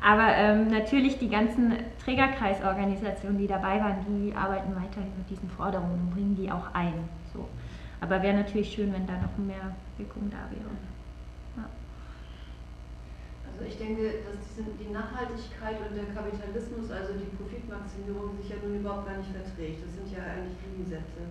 Aber 0.00 0.28
ähm, 0.34 0.68
natürlich 0.68 1.18
die 1.18 1.28
ganzen 1.28 1.72
Trägerkreisorganisationen, 2.04 3.38
die 3.38 3.46
dabei 3.46 3.80
waren, 3.80 3.96
die 4.06 4.34
arbeiten 4.34 4.74
weiterhin 4.76 5.12
mit 5.18 5.28
diesen 5.28 5.50
Forderungen 5.50 6.00
und 6.00 6.10
bringen 6.10 6.36
die 6.36 6.50
auch 6.50 6.72
ein. 6.72 6.94
So. 7.32 7.48
Aber 8.00 8.22
wäre 8.22 8.36
natürlich 8.36 8.72
schön, 8.72 8.92
wenn 8.92 9.06
da 9.06 9.14
noch 9.14 9.36
mehr 9.38 9.74
Wirkung 9.96 10.30
da 10.30 10.38
wäre. 10.50 10.70
Also 13.58 13.74
ich 13.74 13.78
denke, 13.82 14.22
dass 14.22 14.54
die 14.54 14.92
Nachhaltigkeit 14.94 15.82
und 15.82 15.90
der 15.98 16.06
Kapitalismus, 16.14 16.94
also 16.94 17.18
die 17.18 17.26
Profitmaximierung, 17.34 18.38
sich 18.38 18.54
ja 18.54 18.62
nun 18.62 18.78
überhaupt 18.78 19.10
gar 19.10 19.18
nicht 19.18 19.34
verträgt. 19.34 19.82
Das 19.82 19.98
sind 19.98 20.06
ja 20.14 20.22
eigentlich 20.22 20.54
Gegensätze. 20.62 21.26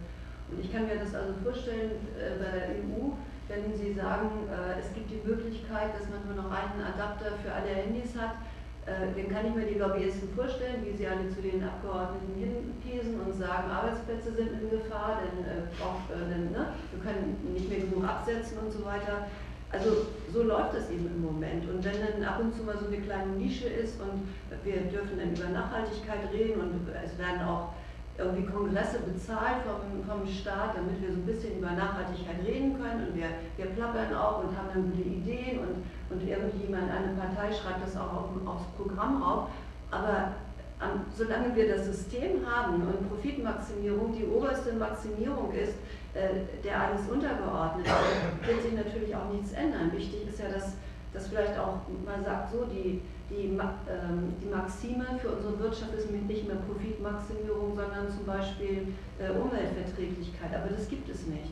Und 0.51 0.59
ich 0.59 0.67
kann 0.67 0.91
mir 0.91 0.99
das 0.99 1.15
also 1.15 1.31
vorstellen 1.39 2.03
äh, 2.19 2.35
bei 2.35 2.51
der 2.51 2.67
EU, 2.83 3.15
wenn 3.47 3.71
Sie 3.71 3.95
sagen, 3.95 4.43
äh, 4.51 4.75
es 4.75 4.91
gibt 4.91 5.07
die 5.07 5.23
Möglichkeit, 5.23 5.95
dass 5.95 6.11
man 6.11 6.19
nur 6.27 6.35
noch 6.35 6.51
einen 6.51 6.83
Adapter 6.83 7.31
für 7.39 7.47
alle 7.47 7.71
Handys 7.71 8.11
hat, 8.19 8.43
dann 8.87 9.27
kann 9.27 9.45
ich 9.45 9.53
mir 9.53 9.67
die 9.67 9.79
Lobbyisten 9.79 10.29
vorstellen, 10.33 10.79
wie 10.85 10.95
sie 10.95 11.07
alle 11.07 11.27
zu 11.35 11.41
den 11.41 11.61
Abgeordneten 11.61 12.31
hinpiesen 12.39 13.19
und 13.19 13.35
sagen, 13.35 13.67
Arbeitsplätze 13.69 14.31
sind 14.31 14.63
in 14.63 14.69
Gefahr, 14.71 15.19
denn, 15.19 15.43
äh, 15.43 15.67
äh, 15.67 16.23
denn 16.31 16.51
ne, 16.55 16.71
wir 16.95 16.99
können 17.03 17.35
nicht 17.51 17.67
mehr 17.67 17.83
genug 17.83 18.07
absetzen 18.07 18.57
und 18.63 18.71
so 18.71 18.85
weiter. 18.85 19.27
Also 19.75 20.07
so 20.31 20.43
läuft 20.43 20.75
es 20.75 20.89
eben 20.89 21.05
im 21.07 21.21
Moment. 21.21 21.67
Und 21.67 21.83
wenn 21.83 21.99
dann 21.99 22.23
ab 22.23 22.39
und 22.39 22.55
zu 22.55 22.63
mal 22.63 22.77
so 22.79 22.87
eine 22.87 23.03
kleine 23.03 23.35
Nische 23.35 23.67
ist 23.67 23.99
und 23.99 24.23
wir 24.63 24.87
dürfen 24.87 25.19
dann 25.19 25.35
über 25.35 25.51
Nachhaltigkeit 25.51 26.31
reden 26.31 26.61
und 26.61 26.87
es 26.87 27.19
werden 27.19 27.43
auch 27.43 27.75
irgendwie 28.17 28.47
Kongresse 28.47 28.99
bezahlt 29.03 29.67
vom, 29.67 29.99
vom 30.07 30.25
Staat, 30.25 30.77
damit 30.77 31.01
wir 31.01 31.11
so 31.11 31.19
ein 31.19 31.25
bisschen 31.27 31.59
über 31.59 31.71
Nachhaltigkeit 31.71 32.39
reden 32.47 32.79
können 32.79 33.07
und 33.07 33.15
wir, 33.15 33.27
wir 33.57 33.65
plappern 33.75 34.15
auch 34.15 34.47
und 34.47 34.57
haben 34.57 34.71
dann 34.73 34.91
gute 34.91 35.03
Ideen 35.03 35.59
und, 35.59 35.83
und 36.09 36.27
irgendjemand, 36.27 36.89
eine 36.89 37.13
Partei 37.13 37.51
schreibt 37.53 37.85
das 37.85 37.97
auch 37.97 38.13
auf, 38.13 38.29
aufs 38.45 38.65
Programm 38.77 39.21
auf. 39.21 39.49
Aber 39.91 40.33
um, 40.79 41.01
solange 41.15 41.55
wir 41.55 41.75
das 41.75 41.85
System 41.85 42.45
haben 42.45 42.75
und 42.75 43.09
Profitmaximierung 43.09 44.13
die 44.13 44.25
oberste 44.25 44.73
Maximierung 44.73 45.51
ist, 45.51 45.73
äh, 46.13 46.45
der 46.63 46.81
alles 46.81 47.01
untergeordnet 47.09 47.87
ist, 47.87 48.47
wird 48.47 48.61
sich 48.61 48.73
natürlich 48.73 49.15
auch 49.15 49.31
nichts 49.33 49.53
ändern. 49.53 49.91
Wichtig 49.91 50.27
ist 50.27 50.39
ja, 50.39 50.49
dass, 50.49 50.73
dass 51.13 51.27
vielleicht 51.27 51.57
auch 51.57 51.81
man 52.05 52.23
sagt, 52.23 52.51
so 52.51 52.65
die, 52.65 53.01
die, 53.29 53.57
ähm, 53.57 54.33
die 54.41 54.49
Maxime 54.53 55.05
für 55.19 55.29
unsere 55.29 55.59
Wirtschaft 55.59 55.93
ist 55.97 56.11
nicht 56.11 56.47
mehr 56.47 56.57
Profitmaximierung, 56.57 57.75
sondern 57.75 58.07
zum 58.09 58.25
Beispiel 58.25 58.93
äh, 59.19 59.31
Umweltverträglichkeit. 59.31 60.53
Aber 60.53 60.69
das 60.69 60.87
gibt 60.87 61.09
es 61.09 61.25
nicht. 61.25 61.51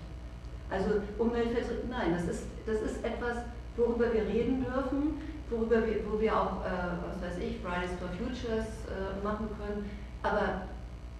Also 0.69 1.01
Umweltverträglichkeit, 1.17 1.89
nein, 1.89 2.13
das 2.13 2.29
ist, 2.29 2.45
das 2.65 2.81
ist 2.81 3.03
etwas, 3.03 3.37
worüber 3.77 4.13
wir 4.13 4.23
reden 4.23 4.63
dürfen, 4.63 5.21
worüber 5.49 5.85
wir, 5.85 5.99
wo 6.09 6.19
wir 6.19 6.35
auch, 6.35 6.65
äh, 6.65 6.69
was 7.05 7.21
weiß 7.21 7.37
ich, 7.39 7.59
Fridays 7.61 7.91
for 7.99 8.09
Futures 8.09 8.67
äh, 8.87 9.23
machen 9.23 9.49
können. 9.57 9.89
Aber 10.23 10.63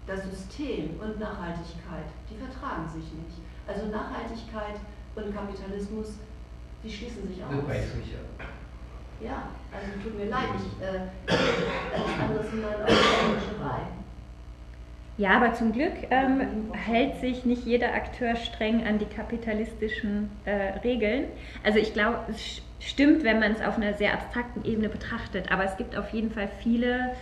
das 0.07 0.23
System 0.29 0.99
und 0.99 1.19
Nachhaltigkeit, 1.19 2.09
die 2.29 2.37
vertragen 2.37 2.87
sich 2.89 3.11
nicht. 3.13 3.41
Also 3.67 3.87
Nachhaltigkeit 3.87 4.77
und 5.15 5.33
Kapitalismus, 5.35 6.13
die 6.83 6.91
schließen 6.91 7.27
sich 7.27 7.43
aus. 7.43 7.51
Ja, 9.21 9.49
also 9.71 9.87
tut 10.03 10.17
mir 10.17 10.29
leid, 10.29 10.49
ich, 10.57 10.83
äh, 10.83 11.07
alles 11.31 12.19
andere 12.19 12.43
sind 12.43 12.61
dann 12.61 12.81
auch 12.83 12.87
Mischerei. 12.87 13.81
Ja, 15.17 15.37
aber 15.37 15.53
zum 15.53 15.71
Glück 15.71 15.93
ähm, 16.09 16.73
hält 16.73 17.21
sich 17.21 17.45
nicht 17.45 17.65
jeder 17.65 17.93
Akteur 17.93 18.35
streng 18.35 18.85
an 18.85 18.99
die 18.99 19.05
kapitalistischen 19.05 20.29
äh, 20.43 20.77
Regeln. 20.83 21.25
Also 21.63 21.79
ich 21.79 21.93
glaube, 21.93 22.19
es 22.29 22.61
stimmt, 22.81 23.23
wenn 23.23 23.39
man 23.39 23.53
es 23.53 23.61
auf 23.61 23.77
einer 23.77 23.93
sehr 23.93 24.13
abstrakten 24.13 24.65
Ebene 24.65 24.89
betrachtet, 24.89 25.49
aber 25.51 25.63
es 25.63 25.77
gibt 25.77 25.95
auf 25.95 26.09
jeden 26.09 26.31
Fall 26.31 26.49
viele 26.61 27.13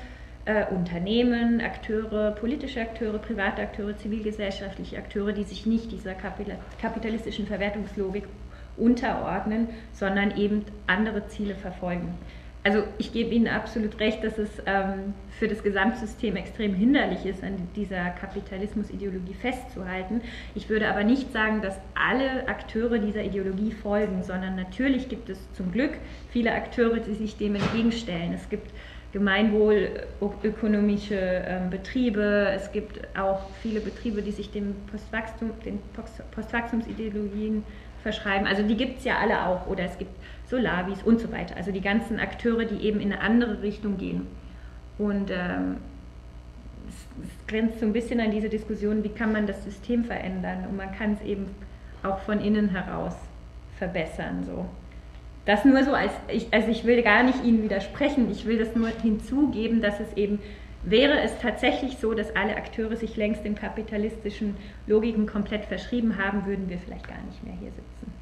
äh, 0.45 0.65
Unternehmen, 0.73 1.61
Akteure, 1.61 2.31
politische 2.31 2.81
Akteure, 2.81 3.19
private 3.19 3.61
Akteure, 3.61 3.95
zivilgesellschaftliche 3.95 4.97
Akteure, 4.97 5.31
die 5.31 5.43
sich 5.43 5.67
nicht 5.67 5.91
dieser 5.91 6.15
kapitalistischen 6.81 7.45
Verwertungslogik 7.45 8.25
unterordnen, 8.75 9.69
sondern 9.93 10.35
eben 10.35 10.65
andere 10.87 11.27
Ziele 11.27 11.53
verfolgen. 11.53 12.17
Also 12.65 12.83
ich 12.97 13.11
gebe 13.11 13.31
Ihnen 13.31 13.49
absolut 13.49 13.99
recht, 13.99 14.23
dass 14.23 14.37
es 14.37 14.49
ähm, 14.65 15.13
für 15.37 15.49
das 15.49 15.63
Gesamtsystem 15.63 16.37
extrem 16.37 16.73
hinderlich 16.73 17.25
ist, 17.25 17.43
an 17.43 17.67
dieser 17.75 18.11
Kapitalismusideologie 18.11 19.33
festzuhalten. 19.33 20.21
Ich 20.55 20.69
würde 20.69 20.89
aber 20.89 21.03
nicht 21.03 21.33
sagen, 21.33 21.61
dass 21.61 21.77
alle 21.93 22.47
Akteure 22.47 22.99
dieser 22.99 23.21
Ideologie 23.21 23.73
folgen, 23.73 24.23
sondern 24.23 24.55
natürlich 24.55 25.09
gibt 25.09 25.27
es 25.29 25.39
zum 25.53 25.73
Glück 25.73 25.91
viele 26.29 26.53
Akteure, 26.53 27.01
die 27.01 27.15
sich 27.15 27.35
dem 27.35 27.55
entgegenstellen. 27.55 28.31
Es 28.33 28.47
gibt 28.47 28.71
gemeinwohlökonomische 29.11 31.19
äh, 31.19 31.59
Betriebe. 31.69 32.47
Es 32.55 32.71
gibt 32.71 33.01
auch 33.17 33.41
viele 33.61 33.81
Betriebe, 33.81 34.21
die 34.21 34.31
sich 34.31 34.51
dem 34.51 34.73
Postwachstum, 34.89 35.51
den 35.65 35.79
Postwachstumsideologien 36.31 37.65
verschreiben. 38.01 38.47
Also 38.47 38.63
die 38.63 38.75
gibt 38.75 38.99
es 38.99 39.05
ja 39.05 39.17
alle 39.17 39.45
auch. 39.45 39.67
Oder 39.67 39.83
es 39.83 39.97
gibt 39.97 40.13
Solavis 40.49 41.01
und 41.03 41.19
so 41.19 41.31
weiter. 41.31 41.55
Also 41.55 41.71
die 41.71 41.81
ganzen 41.81 42.19
Akteure, 42.19 42.65
die 42.65 42.85
eben 42.85 42.99
in 42.99 43.11
eine 43.11 43.21
andere 43.21 43.61
Richtung 43.61 43.97
gehen. 43.97 44.27
Und 44.97 45.31
ähm, 45.31 45.77
es, 46.87 47.25
es 47.25 47.47
grenzt 47.47 47.79
so 47.79 47.85
ein 47.85 47.93
bisschen 47.93 48.19
an 48.19 48.31
diese 48.31 48.49
Diskussion, 48.49 49.03
wie 49.03 49.09
kann 49.09 49.31
man 49.31 49.47
das 49.47 49.63
System 49.63 50.05
verändern. 50.05 50.65
Und 50.69 50.77
man 50.77 50.91
kann 50.91 51.13
es 51.13 51.21
eben 51.21 51.47
auch 52.03 52.19
von 52.19 52.39
innen 52.39 52.69
heraus 52.69 53.15
verbessern. 53.77 54.43
So. 54.45 54.65
Das 55.45 55.65
nur 55.65 55.83
so 55.83 55.93
als, 55.93 56.11
ich, 56.27 56.47
also 56.53 56.69
ich 56.69 56.85
will 56.85 57.01
gar 57.01 57.23
nicht 57.23 57.43
Ihnen 57.43 57.63
widersprechen, 57.63 58.31
ich 58.31 58.45
will 58.45 58.57
das 58.57 58.75
nur 58.75 58.89
hinzugeben, 58.89 59.81
dass 59.81 59.99
es 59.99 60.13
eben 60.15 60.39
wäre 60.85 61.21
es 61.21 61.37
tatsächlich 61.39 61.97
so, 61.97 62.13
dass 62.13 62.35
alle 62.35 62.55
Akteure 62.55 62.95
sich 62.95 63.15
längst 63.15 63.43
den 63.43 63.55
kapitalistischen 63.55 64.55
Logiken 64.87 65.25
komplett 65.25 65.65
verschrieben 65.65 66.17
haben, 66.17 66.45
würden 66.45 66.69
wir 66.69 66.77
vielleicht 66.77 67.07
gar 67.07 67.21
nicht 67.21 67.43
mehr 67.43 67.53
hier 67.53 67.71
sitzen. 67.71 68.13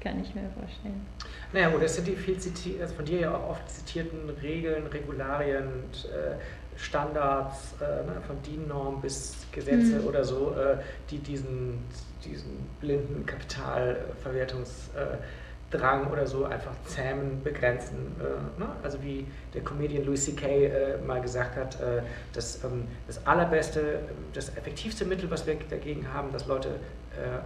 Kann 0.00 0.20
ich 0.20 0.34
mir 0.34 0.42
vorstellen. 0.58 1.06
Naja, 1.52 1.68
gut, 1.68 1.82
das 1.82 1.96
sind 1.96 2.06
die 2.06 2.16
viel 2.16 2.38
ziti 2.38 2.78
also 2.80 2.94
von 2.94 3.04
dir 3.04 3.20
ja 3.20 3.34
auch 3.34 3.50
oft 3.50 3.70
zitierten 3.70 4.30
Regeln, 4.42 4.86
Regularien, 4.86 5.84
äh, 6.04 6.36
Standards, 6.76 7.74
äh, 7.80 8.04
ne, 8.04 8.22
von 8.26 8.40
DIN-Norm 8.42 9.00
bis 9.02 9.46
Gesetze 9.52 10.00
mhm. 10.00 10.06
oder 10.06 10.24
so, 10.24 10.52
äh, 10.52 10.78
die 11.10 11.18
diesen, 11.18 11.84
diesen 12.24 12.66
blinden 12.80 13.26
Kapitalverwertungsdrang 13.26 16.10
oder 16.10 16.26
so 16.26 16.46
einfach 16.46 16.72
zähmen, 16.86 17.42
begrenzen. 17.44 18.16
Äh, 18.18 18.22
ne? 18.58 18.70
Also 18.82 19.02
wie 19.02 19.26
der 19.52 19.60
Comedian 19.62 20.06
Louis 20.06 20.24
C.K. 20.24 20.46
Äh, 20.46 20.96
mal 21.06 21.20
gesagt 21.20 21.56
hat, 21.56 21.78
äh, 21.80 22.00
dass 22.32 22.64
ähm, 22.64 22.88
das 23.06 23.26
allerbeste, 23.26 23.98
das 24.32 24.56
effektivste 24.56 25.04
Mittel, 25.04 25.30
was 25.30 25.46
wir 25.46 25.56
dagegen 25.68 26.10
haben, 26.14 26.32
dass 26.32 26.46
Leute 26.46 26.80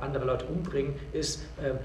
andere 0.01 0.25
Leute 0.25 0.45
umbringen, 0.47 0.95
ist, 1.13 1.43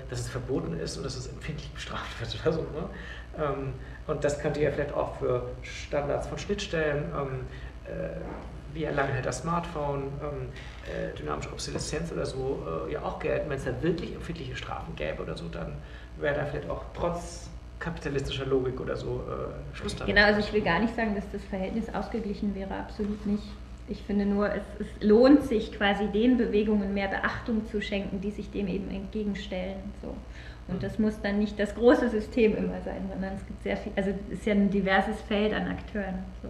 dass 0.10 0.20
es 0.20 0.30
verboten 0.30 0.80
ist 0.80 0.98
und 0.98 1.04
dass 1.04 1.16
es 1.16 1.28
empfindlich 1.28 1.70
bestraft 1.72 2.20
wird 2.20 2.38
oder 2.42 2.54
so. 2.54 2.62
Ne? 2.62 2.90
Ähm, 3.38 3.74
und 4.08 4.24
das 4.24 4.40
könnte 4.40 4.62
ja 4.62 4.72
vielleicht 4.72 4.94
auch 4.94 5.16
für 5.16 5.50
Standards 5.62 6.28
von 6.28 6.38
Schnittstellen, 6.38 7.06
ähm, 7.16 7.40
äh, 7.86 8.10
wie 8.74 8.86
lange 8.86 9.14
hält 9.14 9.26
das 9.26 9.40
Smartphone, 9.40 10.04
ähm, 10.22 10.50
äh, 10.86 11.16
dynamische 11.18 11.52
Obsoleszenz 11.52 12.12
oder 12.12 12.26
so, 12.26 12.66
äh, 12.88 12.94
ja 12.94 13.02
auch 13.02 13.20
gelten. 13.20 13.50
Wenn 13.50 13.58
es 13.58 13.66
da 13.66 13.82
wirklich 13.82 14.16
empfindliche 14.16 14.56
Strafen 14.56 14.96
gäbe 14.96 15.22
oder 15.22 15.36
so, 15.36 15.48
dann 15.50 15.74
wäre 16.18 16.36
da 16.36 16.46
vielleicht 16.46 16.70
auch 16.70 16.84
trotz 16.94 17.50
kapitalistischer 17.80 18.46
Logik 18.46 18.80
oder 18.80 18.96
so 18.96 19.24
äh, 19.28 19.76
Schluss 19.76 19.96
damit. 19.96 20.14
Genau, 20.16 20.28
also 20.28 20.40
ich 20.40 20.54
will 20.54 20.62
gar 20.62 20.80
nicht 20.80 20.96
sagen, 20.96 21.16
dass 21.16 21.26
das 21.32 21.44
Verhältnis 21.44 21.94
ausgeglichen 21.94 22.54
wäre, 22.56 22.74
absolut 22.76 23.26
nicht. 23.26 23.44
Ich 23.88 24.02
finde 24.04 24.26
nur, 24.26 24.50
es, 24.50 24.64
es, 24.80 24.88
lohnt 25.08 25.44
sich 25.44 25.72
quasi 25.72 26.08
den 26.08 26.38
Bewegungen 26.38 26.94
mehr 26.94 27.08
Beachtung 27.08 27.66
zu 27.66 27.82
schenken, 27.82 28.22
die 28.22 28.32
sich 28.32 28.50
dem 28.52 28.68
eben 28.68 28.90
entgegenstellen. 28.90 29.80
So. 30.02 30.16
Und 30.68 30.84
das 30.84 31.00
muss 31.00 31.20
dann 31.22 31.40
nicht 31.40 31.60
das 31.60 31.76
große 31.76 32.10
System 32.10 32.56
immer 32.56 32.82
sein, 32.82 33.02
sondern 33.12 33.34
es 33.36 33.46
gibt 33.46 33.64
sehr 33.64 33.78
viel, 33.78 33.92
also 33.96 34.12
es 34.12 34.40
ist 34.40 34.46
ja 34.46 34.54
ein 34.54 34.70
diverses 34.70 35.20
Feld 35.22 35.54
an 35.54 35.68
Akteuren. 35.68 36.20
So. 36.42 36.50